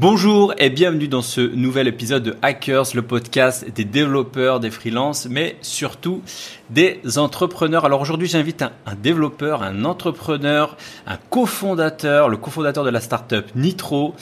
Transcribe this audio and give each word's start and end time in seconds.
Bonjour 0.00 0.54
et 0.56 0.70
bienvenue 0.70 1.08
dans 1.08 1.20
ce 1.20 1.42
nouvel 1.42 1.86
épisode 1.86 2.22
de 2.22 2.36
Hackers, 2.40 2.86
le 2.94 3.02
podcast 3.02 3.70
des 3.70 3.84
développeurs, 3.84 4.58
des 4.58 4.70
freelances, 4.70 5.28
mais 5.28 5.56
surtout 5.60 6.22
des 6.70 7.02
entrepreneurs. 7.18 7.84
Alors 7.84 8.00
aujourd'hui, 8.00 8.26
j'invite 8.26 8.62
un, 8.62 8.72
un, 8.86 8.94
développeur, 8.94 9.62
un 9.62 9.84
entrepreneur, 9.84 10.78
un 11.06 11.18
cofondateur, 11.28 12.30
le 12.30 12.38
cofondateur 12.38 12.82
de 12.82 12.88
la 12.88 13.00
startup 13.00 13.54
Nitro, 13.54 14.14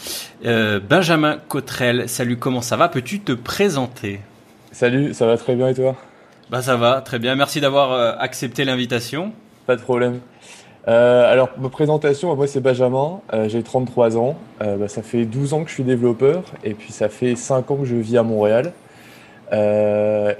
euh, 0.44 0.80
Benjamin 0.80 1.38
Cotrel. 1.46 2.08
Salut, 2.08 2.38
comment 2.38 2.60
ça 2.60 2.76
va? 2.76 2.88
Peux-tu 2.88 3.20
te 3.20 3.30
présenter? 3.30 4.18
Salut, 4.72 5.14
ça 5.14 5.26
va 5.26 5.36
très 5.36 5.54
bien 5.54 5.68
et 5.68 5.74
toi? 5.74 5.94
Bah 6.50 6.60
ça 6.60 6.74
va, 6.74 7.02
très 7.02 7.20
bien. 7.20 7.36
Merci 7.36 7.60
d'avoir 7.60 7.92
euh, 7.92 8.14
accepté 8.18 8.64
l'invitation. 8.64 9.32
Pas 9.68 9.76
de 9.76 9.80
problème. 9.80 10.18
Euh, 10.88 11.30
alors, 11.30 11.50
ma 11.58 11.68
présentation, 11.68 12.34
moi 12.34 12.46
c'est 12.46 12.60
Benjamin, 12.60 13.20
euh, 13.34 13.48
j'ai 13.48 13.62
33 13.62 14.16
ans, 14.16 14.36
euh, 14.62 14.76
bah, 14.76 14.88
ça 14.88 15.02
fait 15.02 15.26
12 15.26 15.52
ans 15.52 15.62
que 15.62 15.68
je 15.68 15.74
suis 15.74 15.84
développeur 15.84 16.44
et 16.64 16.72
puis 16.72 16.92
ça 16.92 17.10
fait 17.10 17.36
5 17.36 17.70
ans 17.70 17.76
que 17.76 17.84
je 17.84 17.96
vis 17.96 18.16
à 18.16 18.22
Montréal. 18.22 18.72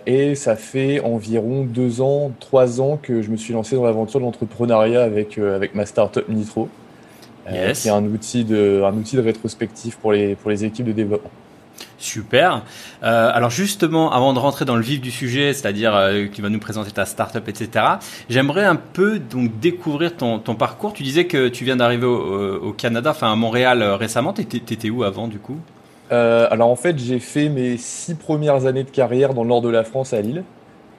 Et 0.07 0.35
ça 0.35 0.57
fait 0.57 1.01
environ 1.01 1.65
2 1.65 2.03
ans, 2.03 2.31
3 2.41 2.81
ans 2.81 2.99
que 3.01 3.23
je 3.23 3.31
me 3.31 3.37
suis 3.37 3.55
lancé 3.55 3.75
dans 3.77 3.85
l'aventure 3.85 4.21
de 4.21 4.25
l'entrepreneuriat 4.25 5.03
avec, 5.03 5.39
avec 5.39 5.75
ma 5.75 5.87
startup 5.87 6.29
Nitro, 6.29 6.69
Yes. 7.51 7.81
qui 7.81 7.89
est 7.89 7.91
un 7.91 8.05
outil, 8.05 8.45
de, 8.45 8.83
un 8.85 8.95
outil 8.95 9.17
de 9.17 9.23
rétrospective 9.23 9.97
pour 9.97 10.13
les, 10.13 10.35
pour 10.35 10.51
les 10.51 10.67
équipes 10.67 10.85
de 10.85 10.93
développement. 10.93 11.31
Super. 11.99 12.63
Euh, 13.03 13.31
alors 13.35 13.51
justement, 13.51 14.13
avant 14.13 14.33
de 14.33 14.39
rentrer 14.39 14.65
dans 14.65 14.77
le 14.77 14.83
vif 14.83 15.01
du 15.01 15.11
sujet, 15.11 15.53
c'est-à-dire 15.53 15.95
euh, 15.97 16.27
qui 16.27 16.41
va 16.41 16.49
nous 16.49 16.61
présenter 16.61 16.93
ta 16.93 17.05
startup, 17.05 17.49
etc. 17.49 17.85
J'aimerais 18.31 18.65
un 18.65 18.77
peu 18.77 19.19
donc 19.19 19.59
découvrir 19.59 20.17
ton, 20.17 20.39
ton 20.39 20.55
parcours. 20.55 20.93
Tu 20.93 21.03
disais 21.03 21.27
que 21.27 21.49
tu 21.49 21.65
viens 21.65 21.77
d'arriver 21.77 22.07
au, 22.07 22.63
au 22.63 22.73
Canada, 22.73 23.11
enfin 23.11 23.33
à 23.33 23.37
Montréal 23.37 23.83
euh, 23.83 23.97
récemment. 23.97 24.33
T'étais, 24.33 24.61
t'étais 24.61 24.91
où 24.91 25.03
avant 25.03 25.27
du 25.27 25.39
coup? 25.39 25.59
Euh, 26.13 26.47
alors 26.51 26.71
en 26.71 26.77
fait, 26.77 26.99
j'ai 26.99 27.19
fait 27.19 27.49
mes 27.49 27.77
6 27.77 28.15
premières 28.15 28.67
années 28.67 28.85
de 28.85 28.91
carrière 28.91 29.35
dans 29.35 29.43
le 29.43 29.49
nord 29.49 29.61
de 29.61 29.69
la 29.69 29.85
France 29.85 30.13
à 30.13 30.21
Lille. 30.21 30.45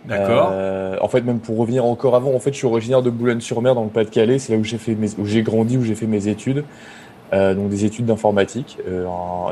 D'accord. 0.06 0.50
Euh, 0.52 0.98
en 1.02 1.08
fait, 1.08 1.22
même 1.22 1.40
pour 1.40 1.58
revenir 1.58 1.86
encore 1.86 2.16
avant, 2.16 2.34
en 2.34 2.40
fait, 2.40 2.52
je 2.54 2.58
suis 2.58 2.68
originaire 2.68 3.02
de 3.02 3.10
Boulogne-sur-Mer, 3.10 3.76
dans 3.76 3.84
le 3.84 3.90
Pas-de-Calais. 3.90 4.40
C'est 4.40 4.54
là 4.54 4.60
où 4.60 4.64
j'ai 4.64 4.78
fait 4.78 4.96
mes, 4.96 5.10
où 5.18 5.26
j'ai 5.26 5.42
grandi, 5.42 5.78
où 5.78 5.84
j'ai 5.84 5.96
fait 5.96 6.08
mes 6.08 6.28
études. 6.28 6.64
Euh, 7.32 7.54
donc 7.54 7.70
des 7.70 7.86
études 7.86 8.06
d'informatique, 8.06 8.78
euh, 8.88 9.06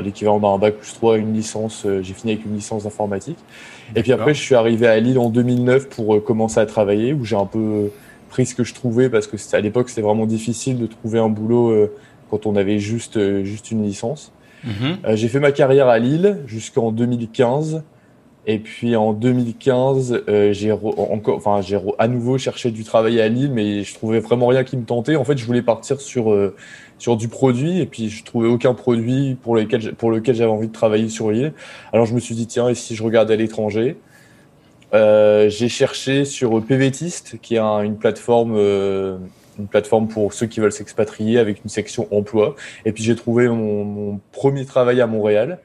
l'équivalent 0.04 0.40
d'un 0.40 0.58
bac 0.58 0.76
plus 0.78 0.94
3, 0.94 1.18
une 1.18 1.34
licence. 1.34 1.84
euh, 1.86 2.02
j'ai 2.02 2.14
fini 2.16 2.34
avec 2.34 2.46
une 2.46 2.56
licence 2.56 2.86
d'informatique. 2.86 3.38
Et 3.96 4.02
puis 4.02 4.12
après, 4.14 4.34
je 4.34 4.42
suis 4.42 4.56
arrivé 4.56 4.88
à 4.88 5.00
Lille 5.00 5.20
en 5.20 5.30
2009 5.30 5.88
pour 5.90 6.16
euh, 6.16 6.20
commencer 6.20 6.60
à 6.60 6.66
travailler, 6.66 7.14
où 7.14 7.24
j'ai 7.24 7.36
un 7.36 7.46
peu 7.46 7.60
euh, 7.60 7.88
pris 8.30 8.46
ce 8.48 8.56
que 8.56 8.64
je 8.64 8.74
trouvais 8.74 9.10
parce 9.10 9.28
que 9.28 9.38
c'était- 9.38 9.58
à 9.58 9.62
l'époque, 9.62 9.90
c'était 9.90 10.02
vraiment 10.02 10.26
difficile 10.26 10.80
de 10.80 10.88
trouver 10.88 11.20
un 11.20 11.30
boulot 11.30 11.70
euh, 11.70 11.94
quand 12.32 12.46
on 12.48 12.56
avait 12.56 12.80
juste 12.80 13.18
juste 13.44 13.70
une 13.72 13.84
licence. 13.84 14.32
Mhm. 14.64 14.72
Euh, 15.06 15.16
j'ai 15.16 15.28
fait 15.28 15.40
ma 15.40 15.52
carrière 15.52 15.88
à 15.88 16.00
Lille 16.00 16.40
jusqu'en 16.48 16.92
2015. 16.92 17.84
Et 18.50 18.60
puis 18.60 18.96
en 18.96 19.12
2015, 19.12 20.24
euh, 20.30 20.54
j'ai 20.54 20.70
re- 20.72 20.98
encore, 21.12 21.36
enfin, 21.38 21.60
j'ai 21.62 21.78
à 22.00 22.08
nouveau 22.08 22.38
cherché 22.38 22.72
du 22.72 22.84
travail 22.86 23.20
à 23.20 23.28
Lille, 23.28 23.52
mais 23.54 23.84
je 23.84 23.94
trouvais 23.94 24.20
vraiment 24.20 24.48
rien 24.48 24.64
qui 24.64 24.78
me 24.78 24.86
tentait. 24.86 25.16
En 25.18 25.26
fait, 25.26 25.38
je 25.38 25.46
voulais 25.46 25.62
partir 25.62 26.00
sur 26.00 26.32
euh, 26.32 26.56
sur 27.00 27.16
du 27.18 27.28
produit, 27.28 27.80
et 27.80 27.86
puis 27.86 28.10
je 28.10 28.24
trouvais 28.24 28.48
aucun 28.48 28.74
produit 28.74 29.36
pour 29.42 29.56
lequel 29.56 29.82
j'- 29.82 29.92
pour 29.92 30.12
lequel 30.12 30.36
j'avais 30.36 30.52
envie 30.52 30.68
de 30.68 30.74
travailler 30.74 31.10
sur 31.10 31.32
Lille. 31.32 31.54
Alors 31.94 32.06
je 32.06 32.14
me 32.16 32.20
suis 32.20 32.36
dit 32.36 32.48
tiens, 32.48 32.70
et 32.70 32.76
si 32.76 32.96
je 32.96 33.04
regardais 33.04 33.34
à 33.36 33.38
l'étranger? 33.38 33.98
Euh, 34.94 35.50
J'ai 35.50 35.70
cherché 35.70 36.26
sur 36.26 36.64
PVTist, 36.64 37.40
qui 37.42 37.56
est 37.56 37.60
un- 37.60 37.82
une 37.82 37.98
plateforme 37.98 38.56
euh, 38.56 39.18
une 39.60 39.68
plateforme 39.68 40.08
pour 40.08 40.34
ceux 40.34 40.46
qui 40.46 40.60
veulent 40.60 40.72
s'expatrier 40.72 41.40
avec 41.40 41.64
une 41.64 41.70
section 41.70 42.08
emploi. 42.12 42.56
Et 42.86 42.92
puis 42.92 43.04
j'ai 43.04 43.16
trouvé 43.16 43.50
mon, 43.50 44.20
premier 44.32 44.66
travail 44.66 45.02
à 45.02 45.08
Montréal. 45.08 45.60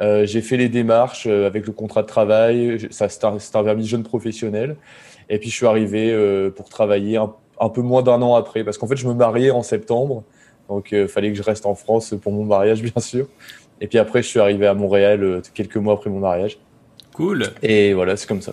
Euh, 0.00 0.26
j'ai 0.26 0.40
fait 0.40 0.56
les 0.56 0.68
démarches 0.70 1.26
avec 1.26 1.66
le 1.66 1.72
contrat 1.72 2.02
de 2.02 2.06
travail. 2.06 2.88
Ça, 2.90 3.08
c'est 3.08 3.24
un, 3.24 3.36
un 3.54 3.62
vernis 3.62 3.86
jeune 3.86 4.02
professionnel. 4.04 4.76
Et 5.28 5.38
puis 5.38 5.50
je 5.50 5.54
suis 5.56 5.66
arrivé 5.66 6.14
pour 6.56 6.68
travailler 6.70 7.18
un 7.18 7.68
peu 7.68 7.82
moins 7.82 8.02
d'un 8.02 8.22
an 8.22 8.34
après, 8.36 8.64
parce 8.64 8.78
qu'en 8.78 8.86
fait 8.86 8.96
je 8.96 9.06
me 9.06 9.14
mariais 9.14 9.50
en 9.50 9.62
septembre, 9.62 10.24
donc 10.68 10.92
il 10.92 11.08
fallait 11.08 11.30
que 11.30 11.36
je 11.36 11.42
reste 11.42 11.66
en 11.66 11.74
France 11.74 12.14
pour 12.20 12.32
mon 12.32 12.44
mariage 12.44 12.82
bien 12.94 13.00
sûr. 13.00 13.26
Et 13.80 13.86
puis 13.86 13.98
après 13.98 14.22
je 14.22 14.28
suis 14.28 14.40
arrivé 14.40 14.66
à 14.66 14.74
Montréal 14.74 15.22
euh, 15.22 15.42
quelques 15.54 15.76
mois 15.76 15.94
après 15.94 16.10
mon 16.10 16.20
mariage. 16.20 16.58
Cool. 17.12 17.44
Et 17.62 17.94
voilà, 17.94 18.16
c'est 18.16 18.26
comme 18.26 18.42
ça. 18.42 18.52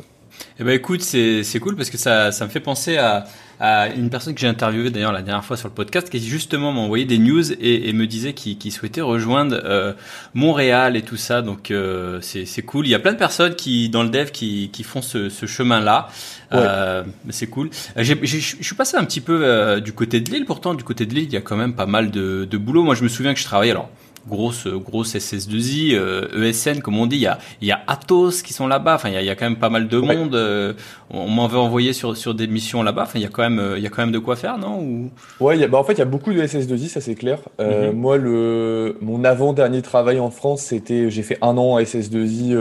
Eh 0.59 0.63
ben 0.63 0.71
écoute, 0.71 1.01
c'est 1.01 1.43
c'est 1.43 1.59
cool 1.59 1.75
parce 1.75 1.89
que 1.89 1.97
ça 1.97 2.31
ça 2.31 2.45
me 2.45 2.49
fait 2.49 2.59
penser 2.59 2.97
à 2.97 3.25
à 3.63 3.87
une 3.87 4.09
personne 4.09 4.33
que 4.33 4.41
j'ai 4.41 4.47
interviewée 4.47 4.89
d'ailleurs 4.89 5.13
la 5.13 5.21
dernière 5.21 5.45
fois 5.45 5.55
sur 5.55 5.69
le 5.69 5.73
podcast 5.73 6.09
qui 6.09 6.19
justement 6.19 6.73
m'a 6.73 6.81
envoyé 6.81 7.05
des 7.05 7.17
news 7.17 7.49
et, 7.53 7.87
et 7.87 7.93
me 7.93 8.05
disait 8.05 8.33
qu'il 8.33 8.71
souhaitait 8.73 8.99
rejoindre 8.99 9.57
euh, 9.63 9.93
Montréal 10.33 10.97
et 10.97 11.01
tout 11.01 11.15
ça. 11.15 11.41
Donc 11.41 11.71
euh, 11.71 12.19
c'est 12.21 12.61
cool. 12.63 12.85
Il 12.87 12.89
y 12.89 12.93
a 12.93 12.99
plein 12.99 13.13
de 13.13 13.17
personnes 13.17 13.55
qui 13.55 13.87
dans 13.87 14.03
le 14.03 14.09
dev 14.09 14.31
qui 14.31 14.69
qui 14.73 14.83
font 14.83 15.01
ce 15.01 15.29
ce 15.29 15.45
chemin 15.45 15.79
là. 15.79 16.09
Euh, 16.51 17.03
c'est 17.29 17.47
cool. 17.47 17.69
Je 17.95 18.13
suis 18.37 18.75
passé 18.75 18.97
un 18.97 19.05
petit 19.05 19.21
peu 19.21 19.79
du 19.79 19.93
côté 19.93 20.19
de 20.19 20.29
Lille. 20.29 20.43
Pourtant, 20.45 20.73
du 20.73 20.83
côté 20.83 21.05
de 21.05 21.13
Lille, 21.13 21.29
il 21.29 21.33
y 21.33 21.37
a 21.37 21.41
quand 21.41 21.55
même 21.55 21.73
pas 21.73 21.85
mal 21.85 22.11
de, 22.11 22.43
de 22.43 22.57
boulot. 22.57 22.83
Moi, 22.83 22.95
je 22.95 23.03
me 23.03 23.07
souviens 23.07 23.33
que 23.33 23.39
je 23.39 23.45
travaillais 23.45 23.71
alors 23.71 23.89
grosse 24.27 24.67
grosse 24.67 25.15
SS2I, 25.15 25.95
euh, 25.95 26.27
ESN 26.49 26.81
comme 26.81 26.97
on 26.97 27.05
dit. 27.05 27.17
Il 27.17 27.21
y 27.21 27.27
a 27.27 27.37
il 27.61 27.67
y 27.67 27.71
a 27.71 27.81
Atos 27.87 28.41
qui 28.41 28.53
sont 28.53 28.67
là-bas. 28.67 28.95
Enfin, 28.95 29.09
il 29.09 29.13
y 29.15 29.17
a, 29.17 29.21
il 29.21 29.25
y 29.27 29.29
a 29.29 29.35
quand 29.35 29.45
même 29.45 29.57
pas 29.59 29.69
mal 29.69 29.87
de 29.87 29.97
Ouais. 29.97 30.15
monde. 30.15 30.35
euh, 30.35 30.73
on 31.09 31.27
m'avait 31.29 31.57
envoyé 31.57 31.93
sur 31.93 32.15
sur 32.17 32.33
des 32.33 32.47
missions 32.47 32.83
là-bas. 32.83 33.03
Enfin, 33.03 33.19
il 33.19 33.21
y 33.21 33.25
a 33.25 33.29
quand 33.29 33.43
même 33.43 33.61
il 33.77 33.83
y 33.83 33.87
a 33.87 33.89
quand 33.89 34.01
même 34.01 34.11
de 34.11 34.19
quoi 34.19 34.35
faire, 34.35 34.57
non 34.57 34.79
Ou? 34.79 35.11
Ouais, 35.39 35.57
il 35.57 35.61
y 35.61 35.63
a- 35.63 35.67
bah 35.67 35.77
en 35.77 35.83
fait, 35.83 35.93
il 35.93 35.99
y 35.99 36.01
a 36.01 36.05
beaucoup 36.05 36.33
de 36.33 36.41
SS2I, 36.41 36.87
ça 36.89 37.01
c'est 37.01 37.15
clair. 37.15 37.39
Euh, 37.59 37.91
Mhm. 37.91 37.97
Moi, 37.99 38.17
le, 38.17 38.97
mon 39.01 39.23
avant-dernier 39.23 39.81
travail 39.81 40.19
en 40.19 40.29
France, 40.31 40.61
c'était, 40.61 41.09
j'ai 41.09 41.23
fait 41.23 41.37
un 41.41 41.57
an 41.57 41.73
en 41.73 41.79
SS2I. 41.79 42.53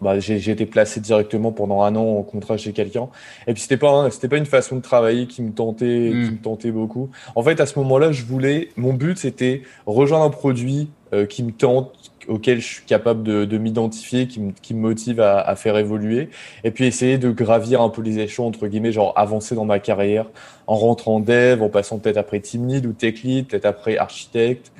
Bah, 0.00 0.18
j'ai, 0.18 0.36
été 0.50 0.64
placé 0.64 0.98
directement 1.00 1.52
pendant 1.52 1.82
un 1.82 1.94
an 1.94 2.18
en 2.18 2.22
contrat 2.22 2.56
chez 2.56 2.72
quelqu'un. 2.72 3.08
Et 3.46 3.52
puis 3.52 3.62
c'était 3.62 3.76
pas, 3.76 3.90
un- 3.90 4.10
c'était 4.10 4.28
pas 4.28 4.38
une 4.38 4.46
façon 4.46 4.76
de 4.76 4.80
travailler 4.80 5.26
qui 5.26 5.42
me 5.42 5.52
tentait, 5.52 5.84
qui 5.84 6.32
me 6.32 6.38
tentait 6.42 6.70
beaucoup. 6.70 7.10
En 7.34 7.42
fait, 7.42 7.60
à 7.60 7.66
ce 7.66 7.78
moment-là, 7.80 8.10
je 8.10 8.24
voulais, 8.24 8.70
mon 8.76 8.94
but, 8.94 9.18
c'était 9.18 9.62
rejoindre 9.86 10.24
un 10.24 10.30
produit 10.30 10.88
euh, 11.12 11.26
qui 11.26 11.42
me 11.42 11.50
tente, 11.52 11.92
auquel 12.28 12.60
je 12.60 12.66
suis 12.66 12.84
capable 12.84 13.22
de, 13.24 13.44
de 13.44 13.58
m'identifier, 13.58 14.26
qui 14.26 14.40
me, 14.40 14.52
qui 14.52 14.72
me 14.72 14.80
motive 14.80 15.20
à, 15.20 15.38
à 15.40 15.54
faire 15.56 15.76
évoluer. 15.76 16.30
Et 16.64 16.70
puis 16.70 16.86
essayer 16.86 17.18
de 17.18 17.30
gravir 17.30 17.82
un 17.82 17.90
peu 17.90 18.00
les 18.00 18.18
échelons, 18.20 18.46
entre 18.46 18.68
guillemets, 18.68 18.92
genre 18.92 19.12
avancer 19.16 19.54
dans 19.54 19.64
ma 19.66 19.80
carrière 19.80 20.26
en 20.66 20.76
rentrant 20.76 21.20
dev, 21.20 21.62
en 21.62 21.68
passant 21.68 21.98
peut-être 21.98 22.16
après 22.16 22.40
team 22.40 22.66
lead 22.68 22.86
ou 22.86 22.92
tech 22.92 23.22
lead, 23.22 23.48
peut-être 23.48 23.66
après 23.66 23.98
architecte. 23.98 24.72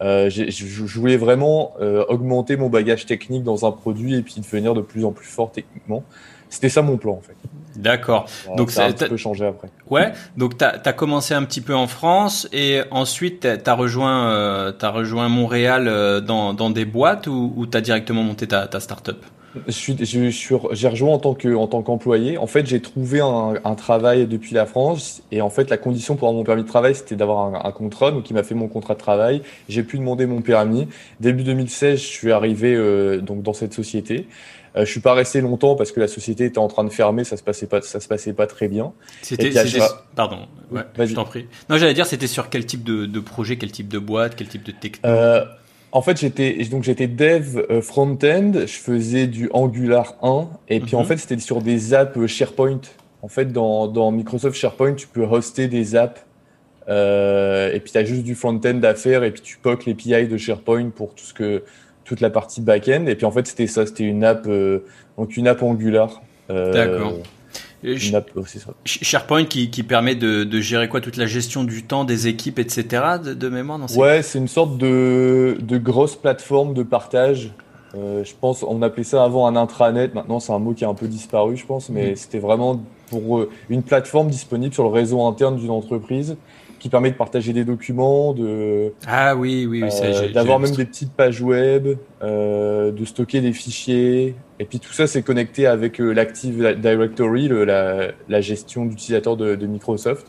Euh, 0.00 0.30
je, 0.30 0.98
voulais 0.98 1.18
vraiment 1.18 1.74
euh, 1.80 2.04
augmenter 2.08 2.56
mon 2.56 2.70
bagage 2.70 3.04
technique 3.04 3.42
dans 3.42 3.66
un 3.66 3.72
produit 3.72 4.14
et 4.14 4.22
puis 4.22 4.36
devenir 4.38 4.72
de 4.72 4.80
plus 4.80 5.04
en 5.04 5.12
plus 5.12 5.26
fort 5.26 5.52
techniquement. 5.52 6.04
C'était 6.50 6.68
ça 6.68 6.82
mon 6.82 6.96
plan 6.96 7.12
en 7.12 7.20
fait. 7.20 7.36
D'accord. 7.76 8.26
Voilà, 8.44 8.56
Donc, 8.56 8.70
ça 8.72 8.84
a 8.84 8.88
un 8.88 8.92
petit 8.92 9.08
peu 9.08 9.16
changé 9.16 9.46
après. 9.46 9.68
Ouais. 9.88 10.12
Donc 10.36 10.58
t'as 10.58 10.80
as 10.84 10.92
commencé 10.92 11.32
un 11.32 11.44
petit 11.44 11.60
peu 11.60 11.74
en 11.74 11.86
France 11.86 12.48
et 12.52 12.80
ensuite 12.90 13.40
t'as 13.40 13.72
as 13.72 13.74
rejoint 13.74 14.30
euh, 14.30 14.72
t'as 14.72 14.90
rejoint 14.90 15.28
Montréal 15.28 15.86
euh, 15.86 16.20
dans 16.20 16.52
dans 16.52 16.70
des 16.70 16.84
boîtes 16.84 17.28
ou, 17.28 17.52
ou 17.56 17.66
t'as 17.66 17.80
directement 17.80 18.24
monté 18.24 18.48
ta 18.48 18.66
ta 18.66 18.80
startup? 18.80 19.24
Je 19.66 19.72
suis, 19.72 19.96
je, 19.98 20.04
je 20.04 20.28
suis, 20.30 20.54
j'ai 20.72 20.88
rejoint 20.88 21.12
en 21.14 21.18
tant 21.18 21.34
que, 21.34 21.52
en 21.54 21.66
tant 21.66 21.82
qu'employé. 21.82 22.38
En 22.38 22.46
fait, 22.46 22.66
j'ai 22.66 22.80
trouvé 22.80 23.20
un, 23.20 23.54
un 23.64 23.74
travail 23.74 24.26
depuis 24.26 24.54
la 24.54 24.64
France 24.64 25.22
et 25.32 25.40
en 25.40 25.50
fait, 25.50 25.70
la 25.70 25.76
condition 25.76 26.14
pour 26.14 26.28
avoir 26.28 26.38
mon 26.38 26.44
permis 26.44 26.62
de 26.62 26.68
travail, 26.68 26.94
c'était 26.94 27.16
d'avoir 27.16 27.38
un, 27.54 27.68
un 27.68 27.72
contrat. 27.72 28.12
Donc, 28.12 28.30
il 28.30 28.34
m'a 28.34 28.44
fait 28.44 28.54
mon 28.54 28.68
contrat 28.68 28.94
de 28.94 29.00
travail. 29.00 29.42
J'ai 29.68 29.82
pu 29.82 29.98
demander 29.98 30.26
mon 30.26 30.40
permis. 30.40 30.86
Début 31.18 31.42
2016, 31.42 31.98
je 32.00 32.04
suis 32.04 32.30
arrivé 32.32 32.74
euh, 32.74 33.20
donc 33.20 33.42
dans 33.42 33.52
cette 33.52 33.74
société. 33.74 34.28
Euh, 34.76 34.84
je 34.84 34.90
suis 34.92 35.00
pas 35.00 35.14
resté 35.14 35.40
longtemps 35.40 35.74
parce 35.74 35.90
que 35.90 35.98
la 35.98 36.06
société 36.06 36.44
était 36.44 36.58
en 36.58 36.68
train 36.68 36.84
de 36.84 36.90
fermer. 36.90 37.24
Ça 37.24 37.36
se 37.36 37.42
passait 37.42 37.66
pas, 37.66 37.82
ça 37.82 37.98
se 37.98 38.06
passait 38.06 38.32
pas 38.32 38.46
très 38.46 38.68
bien. 38.68 38.92
C'était 39.20 39.50
c'était- 39.50 39.80
pardon. 40.14 40.46
Ouais. 40.70 40.82
Je 40.96 41.12
t'en 41.12 41.24
prie. 41.24 41.46
Non, 41.68 41.76
j'allais 41.76 41.94
dire 41.94 42.06
c'était 42.06 42.28
sur 42.28 42.50
quel 42.50 42.66
type 42.66 42.84
de 42.84 43.04
de 43.06 43.18
projet, 43.18 43.56
quel 43.56 43.72
type 43.72 43.88
de 43.88 43.98
boîte, 43.98 44.36
quel 44.36 44.46
type 44.46 44.62
de 44.62 44.70
techno? 44.70 45.10
Euh, 45.10 45.44
en 45.92 46.02
fait, 46.02 46.18
j'étais 46.18 46.52
donc 46.70 46.82
j'étais 46.84 47.06
dev 47.08 47.58
euh, 47.70 47.80
front-end, 47.82 48.52
je 48.54 48.66
faisais 48.66 49.26
du 49.26 49.48
Angular 49.52 50.16
1 50.22 50.48
et 50.68 50.80
puis 50.80 50.94
en 50.96 51.00
Mhm. 51.00 51.06
fait, 51.06 51.16
c'était 51.16 51.38
sur 51.38 51.60
des 51.62 51.94
apps 51.94 52.16
euh, 52.16 52.26
SharePoint. 52.26 52.80
En 53.22 53.28
fait, 53.28 53.46
dans, 53.52 53.86
dans 53.88 54.10
Microsoft 54.12 54.56
SharePoint, 54.56 54.94
tu 54.94 55.06
peux 55.06 55.24
hoster 55.24 55.68
des 55.68 55.96
apps 55.96 56.24
euh, 56.88 57.72
et 57.72 57.80
puis 57.80 57.92
tu 57.92 57.98
as 57.98 58.04
juste 58.04 58.22
du 58.22 58.34
front-end 58.34 58.80
à 58.82 58.94
faire 58.94 59.22
et 59.24 59.30
puis 59.30 59.42
tu 59.42 59.58
poques 59.58 59.86
l'API 59.86 60.26
de 60.26 60.36
SharePoint 60.36 60.90
pour 60.90 61.14
tout 61.14 61.24
ce 61.24 61.34
que 61.34 61.62
toute 62.04 62.20
la 62.20 62.30
partie 62.30 62.60
back-end 62.60 63.06
et 63.06 63.14
puis 63.14 63.26
en 63.26 63.30
fait, 63.30 63.46
c'était 63.46 63.66
ça, 63.66 63.86
c'était 63.86 64.04
une 64.04 64.24
app 64.24 64.46
euh, 64.46 64.80
donc 65.18 65.36
une 65.36 65.46
app 65.48 65.62
Angular. 65.62 66.22
Euh, 66.50 66.72
D'accord. 66.72 67.12
Aussi 68.34 68.58
ça. 68.58 68.72
SharePoint 68.84 69.44
qui, 69.44 69.70
qui 69.70 69.82
permet 69.82 70.14
de, 70.14 70.44
de, 70.44 70.60
gérer 70.60 70.88
quoi 70.88 71.00
toute 71.00 71.16
la 71.16 71.26
gestion 71.26 71.64
du 71.64 71.84
temps 71.84 72.04
des 72.04 72.26
équipes, 72.28 72.58
etc. 72.58 72.84
de, 73.24 73.34
de 73.34 73.48
mémoire 73.48 73.78
dans 73.78 73.86
Ouais, 73.96 74.22
c'est 74.22 74.38
une 74.38 74.48
sorte 74.48 74.76
de, 74.76 75.56
de 75.60 75.78
grosse 75.78 76.16
plateforme 76.16 76.74
de 76.74 76.82
partage. 76.82 77.50
Euh, 77.96 78.22
je 78.24 78.32
pense, 78.40 78.62
on 78.62 78.82
appelait 78.82 79.04
ça 79.04 79.24
avant 79.24 79.46
un 79.46 79.56
intranet. 79.56 80.14
Maintenant, 80.14 80.40
c'est 80.40 80.52
un 80.52 80.58
mot 80.58 80.74
qui 80.74 80.84
a 80.84 80.88
un 80.88 80.94
peu 80.94 81.08
disparu, 81.08 81.56
je 81.56 81.66
pense, 81.66 81.88
mais 81.88 82.12
mm. 82.12 82.16
c'était 82.16 82.38
vraiment 82.38 82.80
pour 83.08 83.46
une 83.68 83.82
plateforme 83.82 84.28
disponible 84.28 84.72
sur 84.72 84.84
le 84.84 84.90
réseau 84.90 85.26
interne 85.26 85.56
d'une 85.56 85.70
entreprise 85.70 86.36
qui 86.80 86.88
permet 86.88 87.10
de 87.10 87.16
partager 87.16 87.52
des 87.52 87.64
documents, 87.64 88.32
de 88.32 88.92
ah 89.06 89.36
oui 89.36 89.66
oui, 89.68 89.82
oui 89.82 89.90
euh, 90.02 90.32
d'avoir 90.32 90.58
même 90.58 90.74
des 90.74 90.86
petites 90.86 91.12
pages 91.12 91.42
web, 91.42 91.88
euh, 92.22 92.90
de 92.90 93.04
stocker 93.04 93.42
des 93.42 93.52
fichiers, 93.52 94.34
et 94.58 94.64
puis 94.64 94.80
tout 94.80 94.92
ça 94.92 95.06
c'est 95.06 95.22
connecté 95.22 95.66
avec 95.66 96.00
euh, 96.00 96.12
l'Active 96.12 96.76
Directory, 96.80 97.48
le, 97.48 97.64
la, 97.64 98.08
la, 98.28 98.40
gestion 98.40 98.86
d'utilisateurs 98.86 99.36
de, 99.36 99.54
de, 99.54 99.66
Microsoft. 99.66 100.26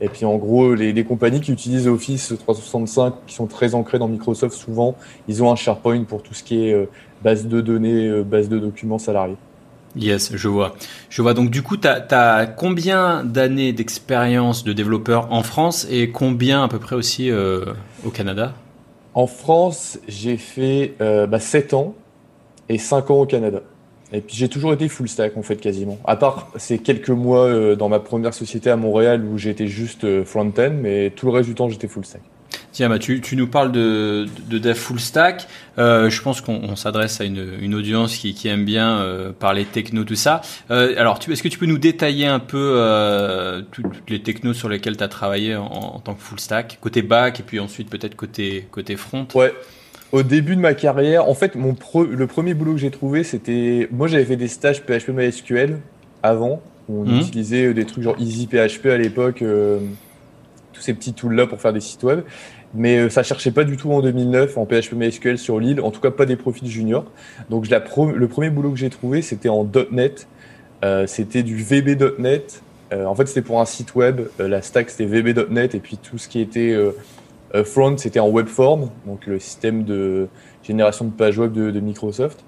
Et 0.00 0.08
puis 0.08 0.24
en 0.24 0.36
gros, 0.36 0.74
les, 0.74 0.92
les, 0.94 1.04
compagnies 1.04 1.40
qui 1.40 1.52
utilisent 1.52 1.86
Office 1.86 2.34
365, 2.36 3.14
qui 3.26 3.34
sont 3.34 3.46
très 3.46 3.74
ancrées 3.74 3.98
dans 3.98 4.08
Microsoft, 4.08 4.56
souvent, 4.56 4.96
ils 5.28 5.44
ont 5.44 5.52
un 5.52 5.56
SharePoint 5.56 6.04
pour 6.04 6.22
tout 6.22 6.34
ce 6.34 6.42
qui 6.42 6.64
est 6.64 6.88
base 7.22 7.46
de 7.46 7.60
données, 7.60 8.22
base 8.24 8.48
de 8.48 8.58
documents 8.58 8.98
salariés. 8.98 9.36
Yes, 9.94 10.32
je 10.34 10.48
vois. 10.48 10.74
Je 11.10 11.20
vois. 11.20 11.34
Donc, 11.34 11.50
du 11.50 11.62
coup, 11.62 11.76
tu 11.76 11.86
as, 11.86 12.46
combien 12.56 13.24
d'années 13.24 13.72
d'expérience 13.72 14.64
de 14.64 14.72
développeur 14.72 15.32
en 15.32 15.42
France 15.42 15.86
et 15.90 16.10
combien 16.10 16.64
à 16.64 16.68
peu 16.68 16.78
près 16.78 16.96
aussi 16.96 17.30
euh, 17.30 17.66
au 18.04 18.10
Canada? 18.10 18.54
En 19.14 19.26
France, 19.26 19.98
j'ai 20.08 20.38
fait 20.38 20.94
euh, 21.00 21.26
bah, 21.26 21.40
7 21.40 21.74
ans 21.74 21.94
et 22.68 22.78
5 22.78 23.10
ans 23.10 23.20
au 23.20 23.26
Canada. 23.26 23.60
Et 24.12 24.20
puis, 24.20 24.36
j'ai 24.36 24.48
toujours 24.48 24.72
été 24.74 24.88
full 24.88 25.08
stack, 25.08 25.36
en 25.36 25.42
fait, 25.42 25.56
quasiment. 25.56 25.98
À 26.04 26.16
part 26.16 26.50
ces 26.56 26.78
quelques 26.78 27.10
mois 27.10 27.46
euh, 27.46 27.76
dans 27.76 27.88
ma 27.88 27.98
première 27.98 28.34
société 28.34 28.70
à 28.70 28.76
Montréal 28.76 29.24
où 29.24 29.38
j'étais 29.38 29.66
juste 29.66 30.04
euh, 30.04 30.24
front-end, 30.24 30.72
mais 30.80 31.10
tout 31.10 31.26
le 31.26 31.32
reste 31.32 31.48
du 31.48 31.54
temps, 31.54 31.68
j'étais 31.68 31.88
full 31.88 32.04
stack. 32.04 32.22
Tiens, 32.72 32.88
bah, 32.88 32.98
tu, 32.98 33.20
tu 33.20 33.36
nous 33.36 33.46
parles 33.46 33.70
de, 33.70 34.26
de 34.48 34.58
dev 34.58 34.74
full 34.74 34.98
stack. 34.98 35.46
Euh, 35.76 36.08
je 36.08 36.22
pense 36.22 36.40
qu'on 36.40 36.74
s'adresse 36.74 37.20
à 37.20 37.24
une, 37.24 37.46
une 37.60 37.74
audience 37.74 38.16
qui, 38.16 38.32
qui 38.32 38.48
aime 38.48 38.64
bien 38.64 38.98
euh, 39.00 39.30
parler 39.30 39.66
techno, 39.66 40.04
tout 40.04 40.14
ça. 40.14 40.40
Euh, 40.70 40.94
alors, 40.96 41.18
est-ce 41.30 41.42
que 41.42 41.48
tu 41.48 41.58
peux 41.58 41.66
nous 41.66 41.76
détailler 41.76 42.26
un 42.26 42.38
peu 42.38 42.76
euh, 42.76 43.60
toutes, 43.72 44.08
les 44.08 44.22
technos 44.22 44.54
sur 44.54 44.70
lesquels 44.70 44.96
tu 44.96 45.04
as 45.04 45.08
travaillé 45.08 45.54
en, 45.54 45.66
en, 45.66 46.00
tant 46.00 46.14
que 46.14 46.22
full 46.22 46.40
stack, 46.40 46.78
côté 46.80 47.02
back 47.02 47.40
et 47.40 47.42
puis 47.42 47.60
ensuite 47.60 47.90
peut-être 47.90 48.16
côté, 48.16 48.66
côté 48.70 48.96
front? 48.96 49.28
Ouais. 49.34 49.52
Au 50.12 50.22
début 50.22 50.56
de 50.56 50.60
ma 50.60 50.72
carrière, 50.72 51.28
en 51.28 51.34
fait, 51.34 51.56
mon 51.56 51.76
le 52.10 52.26
premier 52.26 52.54
boulot 52.54 52.72
que 52.72 52.80
j'ai 52.80 52.90
trouvé, 52.90 53.22
c'était. 53.22 53.88
Moi, 53.90 54.08
j'avais 54.08 54.24
fait 54.24 54.36
des 54.36 54.48
stages 54.48 54.82
PHP 54.82 55.08
MySQL 55.08 55.78
avant. 56.22 56.62
Où 56.88 57.02
on 57.02 57.04
mmh. 57.04 57.20
utilisait 57.20 57.74
des 57.74 57.84
trucs 57.84 58.02
genre 58.02 58.16
EasyPHP 58.18 58.86
à 58.86 58.98
l'époque, 58.98 59.44
tous 60.72 60.82
ces 60.82 60.92
petits 60.92 61.12
tools-là 61.12 61.46
pour 61.46 61.60
faire 61.60 61.72
des 61.72 61.80
sites 61.80 62.02
web 62.02 62.22
mais 62.74 62.98
euh, 62.98 63.10
ça 63.10 63.22
cherchait 63.22 63.50
pas 63.50 63.64
du 63.64 63.76
tout 63.76 63.92
en 63.92 64.00
2009 64.00 64.56
en 64.56 64.66
PHP 64.66 64.94
MySQL 64.94 65.38
sur 65.38 65.60
l'île, 65.60 65.80
en 65.80 65.90
tout 65.90 66.00
cas 66.00 66.10
pas 66.10 66.26
des 66.26 66.36
profils 66.36 66.68
juniors. 66.68 67.04
Donc 67.50 67.68
la 67.68 67.78
le 67.78 68.28
premier 68.28 68.50
boulot 68.50 68.70
que 68.70 68.78
j'ai 68.78 68.90
trouvé, 68.90 69.22
c'était 69.22 69.48
en 69.48 69.68
.NET, 69.90 70.26
euh, 70.84 71.06
c'était 71.06 71.42
du 71.42 71.56
VB.NET. 71.56 72.62
Euh, 72.92 73.06
en 73.06 73.14
fait, 73.14 73.26
c'était 73.26 73.42
pour 73.42 73.60
un 73.60 73.64
site 73.64 73.94
web, 73.94 74.22
euh, 74.40 74.48
la 74.48 74.62
stack 74.62 74.90
c'était 74.90 75.06
VB.NET 75.06 75.74
et 75.74 75.80
puis 75.80 75.96
tout 75.96 76.18
ce 76.18 76.28
qui 76.28 76.40
était 76.40 76.76
front, 77.64 77.98
c'était 77.98 78.20
en 78.20 78.30
webform, 78.30 78.88
donc 79.06 79.26
le 79.26 79.38
système 79.38 79.84
de 79.84 80.28
génération 80.62 81.04
de 81.04 81.10
pages 81.10 81.38
web 81.38 81.52
de, 81.52 81.70
de 81.70 81.80
Microsoft. 81.80 82.42